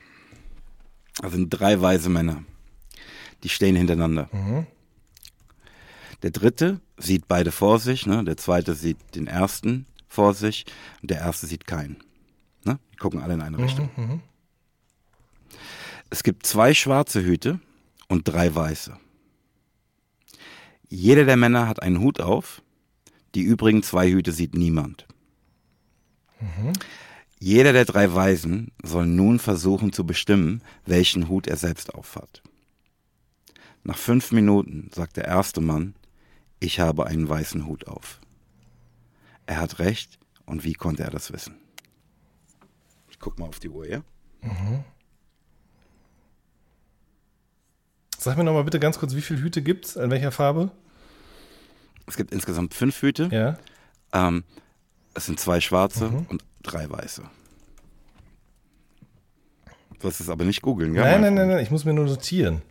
Das 1.21 1.31
sind 1.31 1.49
drei 1.49 1.79
weise 1.81 2.09
Männer. 2.09 2.43
Die 3.43 3.49
stehen 3.49 3.75
hintereinander. 3.75 4.29
Der 6.21 6.31
dritte 6.31 6.79
sieht 6.97 7.27
beide 7.27 7.51
vor 7.51 7.79
sich, 7.79 8.05
ne? 8.05 8.23
der 8.23 8.37
zweite 8.37 8.73
sieht 8.75 8.97
den 9.15 9.27
ersten 9.27 9.85
vor 10.07 10.33
sich 10.33 10.65
und 11.01 11.11
der 11.11 11.19
erste 11.19 11.47
sieht 11.47 11.67
keinen. 11.67 11.97
Ne? 12.63 12.79
Die 12.93 12.97
gucken 12.97 13.21
alle 13.21 13.33
in 13.35 13.41
eine 13.41 13.57
Richtung. 13.57 14.21
Es 16.09 16.23
gibt 16.23 16.45
zwei 16.45 16.73
schwarze 16.73 17.23
Hüte 17.23 17.59
und 18.07 18.27
drei 18.27 18.53
weiße. 18.53 18.97
Jeder 20.95 21.25
der 21.25 21.37
Männer 21.37 21.67
hat 21.67 21.81
einen 21.81 22.01
Hut 22.01 22.21
auf, 22.21 22.61
die 23.33 23.41
übrigen 23.41 23.81
zwei 23.81 24.11
Hüte 24.11 24.31
sieht 24.31 24.53
niemand. 24.53 25.07
Jeder 27.39 27.73
der 27.73 27.85
drei 27.85 28.13
Weisen 28.13 28.71
soll 28.83 29.07
nun 29.07 29.39
versuchen 29.39 29.91
zu 29.91 30.05
bestimmen, 30.05 30.61
welchen 30.85 31.29
Hut 31.29 31.47
er 31.47 31.57
selbst 31.57 31.95
aufhat. 31.95 32.43
Nach 33.83 33.97
fünf 33.97 34.31
Minuten 34.31 34.91
sagt 34.93 35.17
der 35.17 35.25
erste 35.25 35.61
Mann, 35.61 35.95
ich 36.59 36.79
habe 36.79 37.07
einen 37.07 37.27
weißen 37.27 37.65
Hut 37.65 37.87
auf. 37.87 38.21
Er 39.47 39.59
hat 39.59 39.79
recht, 39.79 40.19
und 40.45 40.63
wie 40.63 40.73
konnte 40.73 41.01
er 41.01 41.09
das 41.09 41.33
wissen? 41.33 41.55
Ich 43.09 43.17
guck 43.17 43.39
mal 43.39 43.47
auf 43.47 43.59
die 43.59 43.69
Uhr, 43.69 43.89
ja? 43.89 44.03
Sag 48.15 48.37
mir 48.37 48.43
noch 48.43 48.53
mal 48.53 48.63
bitte 48.63 48.79
ganz 48.79 48.99
kurz, 48.99 49.15
wie 49.15 49.21
viele 49.21 49.41
Hüte 49.41 49.63
gibt's? 49.63 49.95
In 49.95 50.11
welcher 50.11 50.31
Farbe? 50.31 50.69
Es 52.05 52.17
gibt 52.17 52.31
insgesamt 52.31 52.73
fünf 52.73 53.01
Hüte. 53.01 53.29
Ja. 53.31 53.57
Ähm, 54.13 54.43
es 55.13 55.25
sind 55.25 55.39
zwei 55.39 55.61
schwarze 55.61 56.25
und 56.29 56.43
drei 56.61 56.89
weiße. 56.89 57.23
Du 59.93 60.01
sollst 60.01 60.19
es 60.19 60.29
aber 60.29 60.43
nicht 60.43 60.61
googeln, 60.61 60.93
ja? 60.95 61.03
nein, 61.03 61.21
nein, 61.21 61.33
nein, 61.33 61.47
nein, 61.47 61.63
ich 61.63 61.71
muss 61.71 61.85
mir 61.85 61.93
nur 61.93 62.05
notieren. 62.05 62.61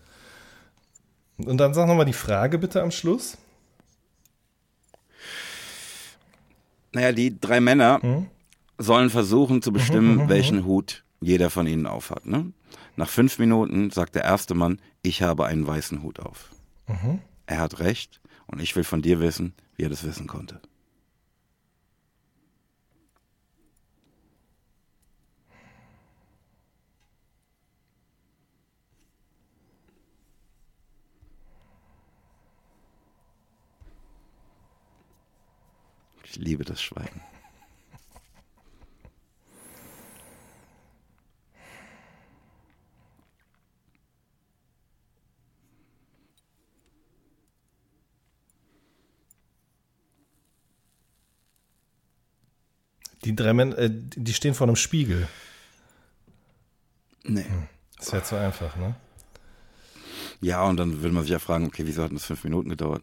Und 1.38 1.56
dann 1.58 1.72
sag 1.74 1.86
noch 1.86 1.94
mal 1.94 2.04
die 2.04 2.12
Frage 2.12 2.58
bitte 2.58 2.82
am 2.82 2.90
Schluss. 2.90 3.38
Naja, 6.92 7.12
die 7.12 7.40
drei 7.40 7.60
Männer 7.60 8.26
sollen 8.76 9.08
versuchen 9.08 9.62
zu 9.62 9.72
bestimmen, 9.72 10.28
welchen 10.28 10.66
Hut 10.66 11.04
jeder 11.20 11.48
von 11.48 11.66
ihnen 11.66 11.86
aufhat. 11.86 12.26
Ne? 12.26 12.52
Nach 12.96 13.08
fünf 13.08 13.38
Minuten 13.38 13.90
sagt 13.90 14.14
der 14.14 14.24
erste 14.24 14.54
Mann, 14.54 14.78
ich 15.02 15.22
habe 15.22 15.46
einen 15.46 15.66
weißen 15.66 16.02
Hut 16.02 16.20
auf. 16.20 16.50
Er 17.46 17.58
hat 17.60 17.78
recht 17.78 18.20
und 18.52 18.60
ich 18.60 18.76
will 18.76 18.84
von 18.84 19.02
dir 19.02 19.18
wissen, 19.18 19.54
wie 19.76 19.84
er 19.84 19.88
das 19.88 20.04
wissen 20.04 20.26
konnte. 20.26 20.60
Ich 36.24 36.36
liebe 36.36 36.64
das 36.64 36.80
Schweigen. 36.80 37.20
Die 53.24 53.36
drei 53.36 53.52
Männer, 53.52 53.78
äh, 53.78 53.90
die 53.92 54.34
stehen 54.34 54.54
vor 54.54 54.66
einem 54.66 54.76
Spiegel. 54.76 55.28
Nee. 57.24 57.44
Das 57.96 58.12
wäre 58.12 58.24
zu 58.24 58.36
einfach, 58.36 58.76
ne? 58.76 58.96
Ja, 60.40 60.64
und 60.64 60.76
dann 60.76 61.02
will 61.02 61.12
man 61.12 61.22
sich 61.22 61.30
ja 61.30 61.38
fragen, 61.38 61.66
okay, 61.66 61.86
wieso 61.86 62.02
hat 62.02 62.12
das 62.12 62.24
fünf 62.24 62.42
Minuten 62.42 62.68
gedauert? 62.68 63.02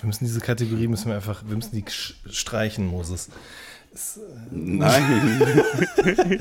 Wir 0.00 0.06
müssen 0.06 0.24
diese 0.24 0.40
Kategorie 0.40 0.88
müssen 0.88 1.08
wir 1.08 1.16
einfach, 1.16 1.42
wir 1.46 1.56
müssen 1.56 1.74
die 1.74 1.84
streichen, 1.90 2.86
Moses. 2.86 3.28
Nein. 4.52 5.42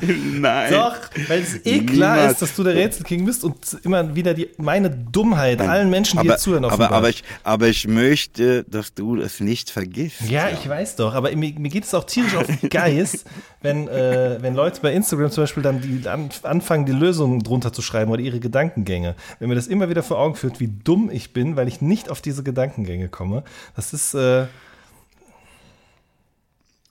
Nein. 0.39 0.71
Doch, 0.71 0.95
weil 1.27 1.41
es 1.41 1.65
eh 1.65 1.79
klar 1.79 2.15
Niemals. 2.15 2.33
ist, 2.33 2.41
dass 2.43 2.55
du 2.55 2.63
der 2.63 2.75
Rätselking 2.75 3.25
bist 3.25 3.43
und 3.43 3.55
immer 3.83 4.15
wieder 4.15 4.35
die, 4.35 4.49
meine 4.57 4.91
Dummheit 4.91 5.59
allen 5.59 5.89
Menschen, 5.89 6.17
die 6.17 6.19
aber, 6.19 6.29
hier 6.29 6.37
zuhören, 6.37 6.65
aber, 6.65 6.73
offenbart. 6.73 6.93
aber, 6.93 7.09
ich, 7.09 7.23
aber 7.43 7.67
ich 7.67 7.87
möchte, 7.87 8.65
dass 8.65 8.93
du 8.93 9.19
es 9.19 9.39
nicht 9.39 9.71
vergisst. 9.71 10.29
Ja, 10.29 10.49
ich 10.49 10.69
weiß 10.69 10.97
doch, 10.97 11.15
aber 11.15 11.35
mir, 11.35 11.53
mir 11.57 11.69
geht 11.69 11.85
es 11.85 11.93
auch 11.95 12.03
tierisch 12.03 12.35
auf 12.35 12.45
den 12.45 12.69
Geist, 12.69 13.25
wenn, 13.61 13.87
äh, 13.87 14.37
wenn 14.41 14.53
Leute 14.53 14.79
bei 14.81 14.93
Instagram 14.93 15.31
zum 15.31 15.43
Beispiel 15.43 15.63
dann 15.63 15.81
die 15.81 16.07
an, 16.07 16.29
anfangen, 16.43 16.85
die 16.85 16.91
Lösungen 16.91 17.39
drunter 17.41 17.73
zu 17.73 17.81
schreiben 17.81 18.11
oder 18.11 18.21
ihre 18.21 18.39
Gedankengänge. 18.39 19.15
Wenn 19.39 19.49
mir 19.49 19.55
das 19.55 19.65
immer 19.65 19.89
wieder 19.89 20.03
vor 20.03 20.19
Augen 20.19 20.35
führt, 20.35 20.59
wie 20.59 20.67
dumm 20.83 21.09
ich 21.11 21.33
bin, 21.33 21.55
weil 21.55 21.67
ich 21.67 21.81
nicht 21.81 22.09
auf 22.11 22.21
diese 22.21 22.43
Gedankengänge 22.43 23.09
komme. 23.09 23.43
Das 23.75 23.91
ist, 23.91 24.13
äh, 24.13 24.45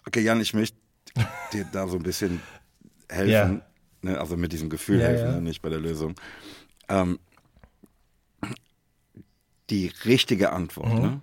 Okay, 0.08 0.20
Jan, 0.22 0.40
ich 0.40 0.54
möchte 0.54 0.76
dir 1.52 1.66
da 1.70 1.86
so 1.86 1.96
ein 1.96 2.02
bisschen 2.02 2.40
helfen. 3.10 3.30
Ja. 3.30 4.10
Ne, 4.10 4.18
also 4.18 4.36
mit 4.38 4.52
diesem 4.54 4.70
Gefühl 4.70 5.00
Ja, 5.00 5.06
helfen, 5.08 5.26
ja. 5.26 5.32
Ne, 5.36 5.42
nicht 5.42 5.60
bei 5.60 5.68
der 5.68 5.80
Lösung. 5.80 6.14
Ähm, 6.88 7.18
die 9.68 9.92
richtige 10.06 10.52
Antwort, 10.52 10.88
Mhm. 10.94 11.00
ne? 11.00 11.22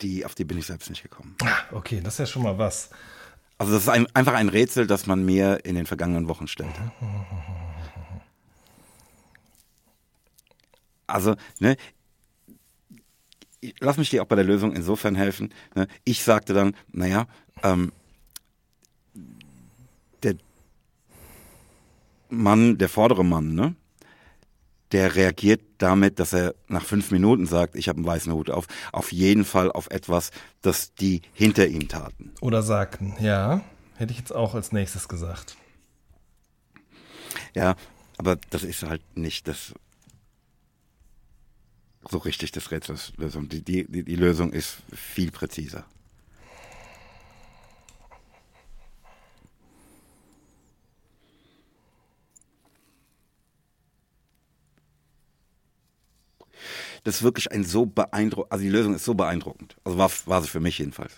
Die, 0.00 0.24
auf 0.24 0.34
die 0.34 0.44
bin 0.44 0.56
ich 0.58 0.66
selbst 0.66 0.88
nicht 0.88 1.02
gekommen. 1.02 1.36
okay, 1.70 2.00
das 2.02 2.14
ist 2.14 2.18
ja 2.20 2.26
schon 2.26 2.42
mal 2.44 2.56
was. 2.56 2.88
Also 3.58 3.72
das 3.74 3.82
ist 3.82 3.88
ein, 3.90 4.06
einfach 4.14 4.32
ein 4.34 4.48
Rätsel, 4.48 4.86
das 4.86 5.06
man 5.06 5.22
mir 5.24 5.64
in 5.66 5.74
den 5.76 5.84
vergangenen 5.86 6.28
Wochen 6.28 6.48
stellt. 6.48 6.74
Also, 11.06 11.36
ne, 11.60 11.76
lass 13.80 13.96
mich 13.96 14.10
dir 14.10 14.22
auch 14.22 14.26
bei 14.26 14.36
der 14.36 14.44
Lösung 14.44 14.74
insofern 14.74 15.14
helfen. 15.14 15.52
Ne? 15.74 15.86
Ich 16.04 16.22
sagte 16.22 16.52
dann, 16.52 16.74
naja, 16.92 17.26
ähm, 17.62 17.92
der 20.22 20.34
Mann, 22.28 22.78
der 22.78 22.88
vordere 22.88 23.24
Mann, 23.24 23.54
ne? 23.54 23.74
der 24.92 25.16
reagiert 25.16 25.62
damit, 25.78 26.20
dass 26.20 26.32
er 26.32 26.54
nach 26.68 26.84
fünf 26.84 27.10
Minuten 27.10 27.46
sagt, 27.46 27.74
ich 27.74 27.88
habe 27.88 27.96
einen 27.96 28.06
weißen 28.06 28.32
Hut 28.32 28.50
auf, 28.50 28.66
auf 28.92 29.12
jeden 29.12 29.44
Fall 29.44 29.72
auf 29.72 29.90
etwas, 29.90 30.30
das 30.62 30.94
die 30.94 31.22
hinter 31.32 31.66
ihm 31.66 31.88
taten. 31.88 32.32
Oder 32.40 32.62
sagten, 32.62 33.14
ja, 33.20 33.62
hätte 33.96 34.12
ich 34.12 34.18
jetzt 34.18 34.34
auch 34.34 34.54
als 34.54 34.72
nächstes 34.72 35.08
gesagt. 35.08 35.56
Ja, 37.54 37.74
aber 38.18 38.36
das 38.50 38.62
ist 38.62 38.84
halt 38.84 39.02
nicht 39.16 39.48
das 39.48 39.74
so 42.10 42.18
richtig 42.18 42.52
das 42.52 42.70
Rätsels 42.70 43.12
Lösung. 43.16 43.48
Die, 43.48 43.62
die, 43.62 44.04
die 44.04 44.16
Lösung 44.16 44.52
ist 44.52 44.78
viel 44.92 45.30
präziser. 45.30 45.84
Das 57.04 57.16
ist 57.16 57.22
wirklich 57.22 57.52
ein 57.52 57.64
so 57.64 57.84
beeindruckend, 57.84 58.50
also 58.50 58.62
die 58.62 58.70
Lösung 58.70 58.94
ist 58.94 59.04
so 59.04 59.14
beeindruckend. 59.14 59.76
Also 59.84 59.98
war, 59.98 60.10
war 60.24 60.42
sie 60.42 60.48
für 60.48 60.60
mich 60.60 60.78
jedenfalls. 60.78 61.12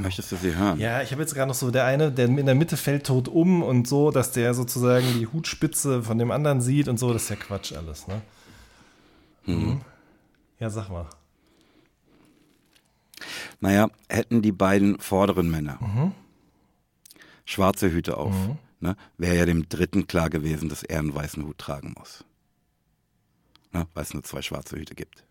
Möchtest 0.00 0.32
du 0.32 0.36
sie 0.36 0.54
hören? 0.54 0.78
Ja, 0.78 1.02
ich 1.02 1.12
habe 1.12 1.22
jetzt 1.22 1.34
gerade 1.34 1.48
noch 1.48 1.54
so 1.54 1.70
der 1.70 1.84
eine, 1.84 2.12
der 2.12 2.26
in 2.26 2.46
der 2.46 2.54
Mitte 2.54 2.76
fällt 2.76 3.06
tot 3.06 3.28
um 3.28 3.62
und 3.62 3.86
so, 3.86 4.10
dass 4.10 4.32
der 4.32 4.54
sozusagen 4.54 5.06
die 5.18 5.26
Hutspitze 5.26 6.02
von 6.02 6.18
dem 6.18 6.30
anderen 6.30 6.60
sieht 6.60 6.88
und 6.88 6.98
so. 6.98 7.12
Das 7.12 7.24
ist 7.24 7.30
ja 7.30 7.36
Quatsch 7.36 7.72
alles, 7.72 8.06
ne? 8.06 8.22
Mhm. 9.46 9.80
Ja, 10.58 10.70
sag 10.70 10.88
mal. 10.88 11.06
Naja, 13.60 13.88
hätten 14.08 14.42
die 14.42 14.52
beiden 14.52 14.98
vorderen 15.00 15.50
Männer 15.50 15.78
schwarze 17.46 17.90
Hüte 17.90 18.18
auf, 18.18 18.34
ne, 18.80 18.96
wäre 19.16 19.36
ja 19.36 19.46
dem 19.46 19.68
dritten 19.68 20.06
klar 20.06 20.28
gewesen, 20.28 20.68
dass 20.68 20.82
er 20.82 20.98
einen 20.98 21.14
weißen 21.14 21.42
Hut 21.44 21.56
tragen 21.56 21.94
muss. 21.96 22.24
Ne, 23.72 23.86
weil 23.94 24.02
es 24.02 24.12
nur 24.12 24.22
zwei 24.24 24.42
schwarze 24.42 24.76
Hüte 24.76 24.94
gibt. 24.94 25.24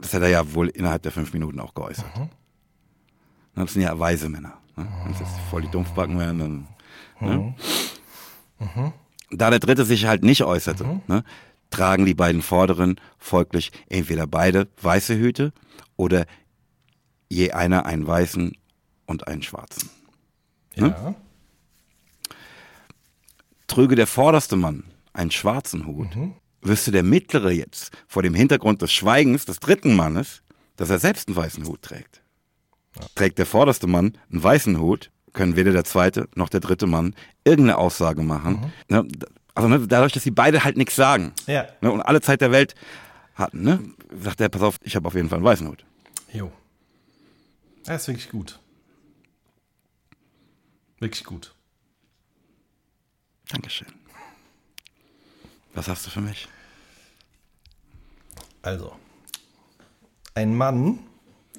Das 0.00 0.12
hat 0.14 0.22
er 0.22 0.28
ja 0.28 0.52
wohl 0.54 0.68
innerhalb 0.68 1.02
der 1.02 1.12
fünf 1.12 1.32
Minuten 1.32 1.58
auch 1.60 1.74
geäußert. 1.74 2.16
Ne, 2.18 2.28
Das 3.54 3.72
sind 3.72 3.82
ja 3.82 3.98
weise 3.98 4.28
Männer. 4.28 4.58
Ne? 4.76 4.86
Wenn 5.04 5.12
es 5.12 5.20
jetzt 5.20 5.38
voll 5.50 5.62
die 5.62 5.68
Dumpfbacken 5.70 6.18
wären, 6.18 6.38
dann. 6.38 6.68
Ne? 7.20 7.54
Da 9.30 9.50
der 9.50 9.58
dritte 9.58 9.84
sich 9.84 10.06
halt 10.06 10.22
nicht 10.22 10.44
äußerte, 10.44 11.00
ne, 11.08 11.24
tragen 11.70 12.04
die 12.06 12.14
beiden 12.14 12.42
Vorderen 12.42 13.00
folglich 13.18 13.72
entweder 13.88 14.26
beide 14.26 14.68
weiße 14.80 15.16
Hüte 15.16 15.52
oder 15.96 16.26
je 17.28 17.52
einer 17.52 17.86
einen 17.86 18.06
weißen 18.06 18.52
und 19.06 19.26
einen 19.26 19.42
schwarzen. 19.42 19.90
Ja. 20.74 21.14
Trüge 23.66 23.94
der 23.96 24.06
vorderste 24.06 24.56
Mann 24.56 24.84
einen 25.12 25.30
schwarzen 25.30 25.86
Hut, 25.86 26.14
wüsste 26.68 26.90
der 26.90 27.02
mittlere 27.02 27.50
jetzt 27.50 27.90
vor 28.06 28.22
dem 28.22 28.34
Hintergrund 28.34 28.82
des 28.82 28.92
Schweigens 28.92 29.44
des 29.44 29.60
dritten 29.60 29.94
Mannes, 29.96 30.42
dass 30.76 30.90
er 30.90 30.98
selbst 30.98 31.28
einen 31.28 31.36
weißen 31.36 31.66
Hut 31.66 31.82
trägt. 31.82 32.22
Trägt 33.14 33.38
der 33.38 33.46
vorderste 33.46 33.86
Mann 33.86 34.16
einen 34.30 34.42
weißen 34.42 34.78
Hut, 34.78 35.10
können 35.32 35.56
weder 35.56 35.72
der 35.72 35.84
zweite 35.84 36.28
noch 36.34 36.48
der 36.48 36.60
dritte 36.60 36.86
Mann 36.86 37.14
irgendeine 37.44 37.76
Aussage 37.78 38.22
machen. 38.22 38.72
Ne, 38.88 39.06
Also 39.54 39.68
ne, 39.68 39.86
dadurch, 39.86 40.12
dass 40.12 40.22
sie 40.22 40.30
beide 40.30 40.64
halt 40.64 40.76
nichts 40.76 40.96
sagen 40.96 41.32
Ja. 41.46 41.66
ne, 41.82 41.90
und 41.92 42.00
alle 42.02 42.20
Zeit 42.20 42.40
der 42.40 42.52
Welt 42.52 42.74
hatten, 43.34 43.62
ne, 43.62 43.80
sagt 44.18 44.40
er, 44.40 44.48
pass 44.48 44.62
auf, 44.62 44.76
ich 44.82 44.96
habe 44.96 45.06
auf 45.08 45.14
jeden 45.14 45.28
Fall 45.28 45.36
einen 45.38 45.44
weißen 45.44 45.68
Hut. 45.68 45.84
Jo. 46.32 46.50
Das 47.84 48.02
ist 48.02 48.08
wirklich 48.08 48.30
gut. 48.30 48.58
Wirklich 50.98 51.24
gut. 51.24 51.54
Dankeschön. 53.48 53.88
Was 55.74 55.88
hast 55.88 56.06
du 56.06 56.10
für 56.10 56.22
mich? 56.22 56.48
Also, 58.66 58.90
ein 60.34 60.56
Mann, 60.56 60.98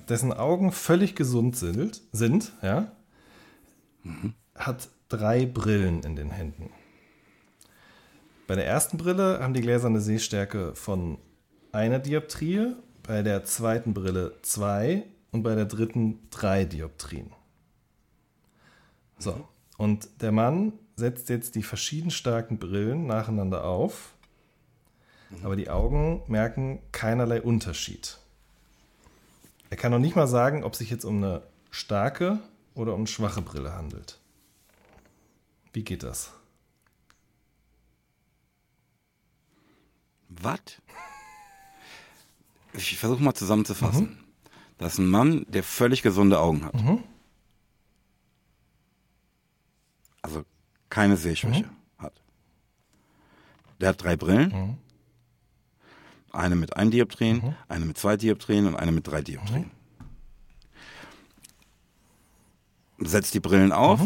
dessen 0.10 0.34
Augen 0.34 0.74
völlig 0.74 1.16
gesund 1.16 1.56
sind, 1.56 2.02
sind 2.12 2.52
ja, 2.62 2.92
hat 4.56 4.90
drei 5.08 5.46
Brillen 5.46 6.04
in 6.04 6.18
den 6.18 6.32
Händen. 6.32 6.70
Bei 8.46 8.56
der 8.56 8.68
ersten 8.68 8.98
Brille 8.98 9.40
haben 9.40 9.54
die 9.54 9.62
Gläser 9.62 9.88
eine 9.88 10.02
Sehstärke 10.02 10.76
von 10.76 11.18
einer 11.72 12.00
Dioptrie, 12.00 12.76
bei 13.04 13.24
der 13.24 13.46
zweiten 13.46 13.94
Brille 13.94 14.34
zwei 14.42 15.06
und 15.32 15.44
bei 15.44 15.56
der 15.56 15.64
dritten 15.64 16.28
drei 16.30 16.66
Dioptrien. 16.66 17.32
So, 19.18 19.48
und 19.78 20.10
der 20.20 20.34
Mann 20.34 20.74
setzt 20.98 21.30
jetzt 21.30 21.56
die 21.56 21.64
verschieden 21.64 22.12
starken 22.12 22.60
Brillen 22.60 23.08
nacheinander 23.08 23.64
auf, 23.64 24.17
aber 25.44 25.56
die 25.56 25.70
Augen 25.70 26.24
merken 26.28 26.80
keinerlei 26.92 27.42
Unterschied. 27.42 28.18
Er 29.70 29.78
kann 29.78 29.92
noch 29.92 30.00
nicht 30.00 30.16
mal 30.16 30.28
sagen, 30.28 30.64
ob 30.64 30.76
sich 30.76 30.90
jetzt 30.90 31.04
um 31.04 31.18
eine 31.18 31.44
starke 31.72 32.40
oder 32.74 32.94
um 32.94 33.02
eine 33.02 33.08
schwache 33.08 33.42
Brille 33.42 33.74
handelt. 33.74 34.20
Wie 35.74 35.84
geht 35.84 36.04
das? 36.04 36.32
Was? 40.30 40.60
Ich 42.74 42.98
versuche 42.98 43.24
mal 43.24 43.34
zusammenzufassen. 43.34 44.24
Das 44.78 44.94
ist 44.94 45.00
ein 45.00 45.10
Mann, 45.10 45.46
der 45.50 45.64
völlig 45.64 46.04
gesunde 46.04 46.40
Augen 46.40 46.64
hat. 46.64 46.76
Also 50.22 50.46
keine 50.90 51.18
Sehschwäche 51.18 51.70
hat. 51.98 52.22
Der 53.82 53.90
hat 53.90 54.04
drei 54.04 54.16
Brillen. 54.16 54.78
Eine 56.38 56.56
mit 56.56 56.78
ein 56.78 56.92
Dioptrien, 56.92 57.56
eine 57.68 57.86
mit 57.86 57.98
zwei 57.98 58.16
Dioptrien 58.16 58.68
und 58.68 58.76
eine 58.76 58.92
mit 58.92 59.08
drei 59.08 59.24
Dioptrien. 59.24 59.72
Setzt 63.00 63.34
die 63.34 63.40
Brillen 63.40 63.72
auf, 63.72 64.02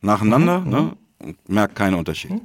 nacheinander, 0.00 0.60
ne, 0.60 0.96
und 1.18 1.46
merkt 1.50 1.76
keinen 1.76 1.96
Unterschied. 1.96 2.40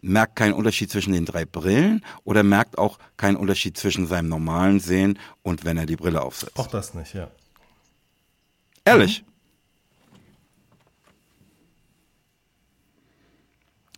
Merkt 0.00 0.36
keinen 0.36 0.54
Unterschied 0.54 0.90
zwischen 0.90 1.12
den 1.12 1.26
drei 1.26 1.44
Brillen 1.44 2.02
oder 2.24 2.42
merkt 2.42 2.78
auch 2.78 2.98
keinen 3.18 3.36
Unterschied 3.36 3.76
zwischen 3.76 4.06
seinem 4.06 4.30
normalen 4.30 4.80
Sehen 4.80 5.18
und 5.42 5.66
wenn 5.66 5.76
er 5.76 5.84
die 5.84 5.96
Brille 5.96 6.22
aufsetzt. 6.22 6.58
Auch 6.58 6.68
das 6.68 6.94
nicht, 6.94 7.12
ja. 7.12 7.30
Ehrlich. 8.86 9.24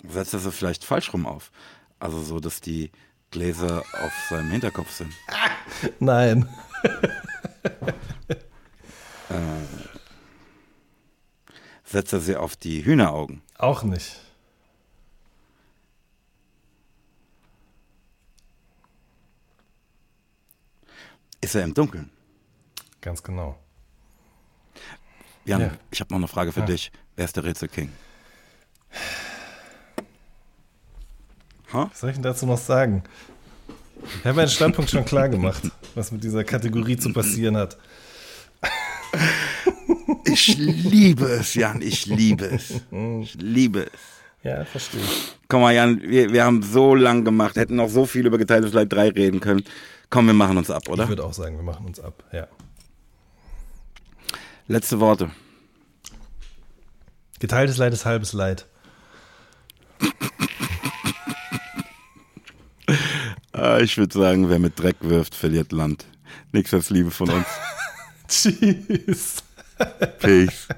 Setzt 0.08 0.34
er 0.34 0.40
sie 0.40 0.50
vielleicht 0.50 0.84
falsch 0.84 1.12
rum 1.12 1.24
auf? 1.24 1.52
Also 2.00 2.20
so, 2.20 2.40
dass 2.40 2.60
die 2.60 2.90
Gläser 3.32 3.82
auf 4.04 4.12
seinem 4.28 4.50
Hinterkopf 4.50 4.90
sind. 4.92 5.12
Nein. 5.98 6.48
Setzt 11.84 12.12
er 12.12 12.20
sie 12.20 12.36
auf 12.36 12.56
die 12.56 12.84
Hühneraugen? 12.84 13.42
Auch 13.58 13.82
nicht. 13.82 14.20
Ist 21.40 21.54
er 21.54 21.64
im 21.64 21.74
Dunkeln? 21.74 22.10
Ganz 23.00 23.22
genau. 23.22 23.58
Jan, 25.44 25.60
Ja. 25.60 25.70
ich 25.90 26.00
habe 26.00 26.12
noch 26.12 26.18
eine 26.18 26.28
Frage 26.28 26.52
für 26.52 26.60
Ja. 26.60 26.66
dich. 26.66 26.92
Wer 27.16 27.24
ist 27.24 27.36
der 27.36 27.44
Rätselking? 27.44 27.92
Was 31.72 32.00
soll 32.00 32.10
ich 32.10 32.16
denn 32.16 32.22
dazu 32.22 32.46
noch 32.46 32.58
sagen? 32.58 33.02
Ich 34.18 34.24
habe 34.24 34.36
meinen 34.36 34.48
Standpunkt 34.48 34.90
schon 34.90 35.04
klar 35.04 35.28
gemacht, 35.28 35.62
was 35.94 36.12
mit 36.12 36.24
dieser 36.24 36.44
Kategorie 36.44 36.96
zu 36.96 37.12
passieren 37.12 37.56
hat. 37.56 37.78
Ich 40.24 40.56
liebe 40.56 41.26
es, 41.26 41.54
Jan, 41.54 41.82
ich 41.82 42.06
liebe 42.06 42.46
es. 42.46 42.80
Ich 43.22 43.34
liebe 43.34 43.86
es. 43.86 43.90
Ja, 44.42 44.64
verstehe. 44.64 45.02
Komm 45.48 45.60
mal, 45.60 45.74
Jan, 45.74 46.00
wir, 46.02 46.32
wir 46.32 46.44
haben 46.44 46.62
so 46.62 46.94
lang 46.94 47.24
gemacht, 47.24 47.56
hätten 47.56 47.76
noch 47.76 47.88
so 47.88 48.06
viel 48.06 48.26
über 48.26 48.38
geteiltes 48.38 48.72
Leid 48.72 48.92
3 48.92 49.10
reden 49.10 49.40
können. 49.40 49.62
Komm, 50.10 50.26
wir 50.26 50.34
machen 50.34 50.58
uns 50.58 50.70
ab, 50.70 50.88
oder? 50.88 51.04
Ich 51.04 51.08
würde 51.08 51.24
auch 51.24 51.32
sagen, 51.32 51.56
wir 51.56 51.62
machen 51.62 51.86
uns 51.86 52.00
ab. 52.00 52.24
Ja. 52.32 52.48
Letzte 54.66 55.00
Worte. 55.00 55.30
Geteiltes 57.38 57.76
Leid 57.78 57.92
ist 57.92 58.04
halbes 58.04 58.32
Leid. 58.32 58.66
Ich 63.80 63.96
würde 63.96 64.18
sagen, 64.18 64.48
wer 64.48 64.58
mit 64.58 64.78
Dreck 64.78 64.96
wirft, 65.00 65.34
verliert 65.34 65.72
Land. 65.72 66.04
Nichts 66.52 66.74
als 66.74 66.90
Liebe 66.90 67.10
von 67.10 67.30
uns. 67.30 67.46
Tschüss. 68.28 69.42
Peace. 70.18 70.68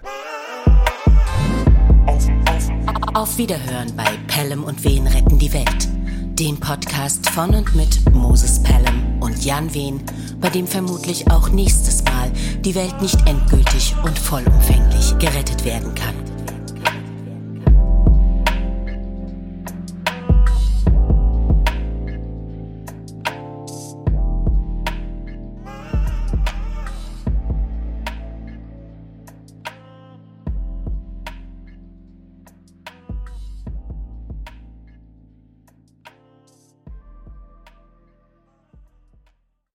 Auf 3.14 3.38
Wiederhören 3.38 3.94
bei 3.96 4.04
Pelham 4.26 4.64
und 4.64 4.82
Wen 4.84 5.06
retten 5.06 5.38
die 5.38 5.52
Welt. 5.52 5.88
Dem 6.38 6.58
Podcast 6.58 7.30
von 7.30 7.54
und 7.54 7.74
mit 7.74 8.12
Moses 8.12 8.62
Pelham 8.62 9.20
und 9.20 9.44
Jan 9.44 9.72
Wehn, 9.72 10.02
bei 10.40 10.50
dem 10.50 10.66
vermutlich 10.66 11.30
auch 11.30 11.48
nächstes 11.48 12.02
Mal 12.04 12.32
die 12.60 12.74
Welt 12.74 13.00
nicht 13.00 13.18
endgültig 13.28 13.94
und 14.02 14.18
vollumfänglich 14.18 15.16
gerettet 15.18 15.64
werden 15.64 15.94
kann. 15.94 16.33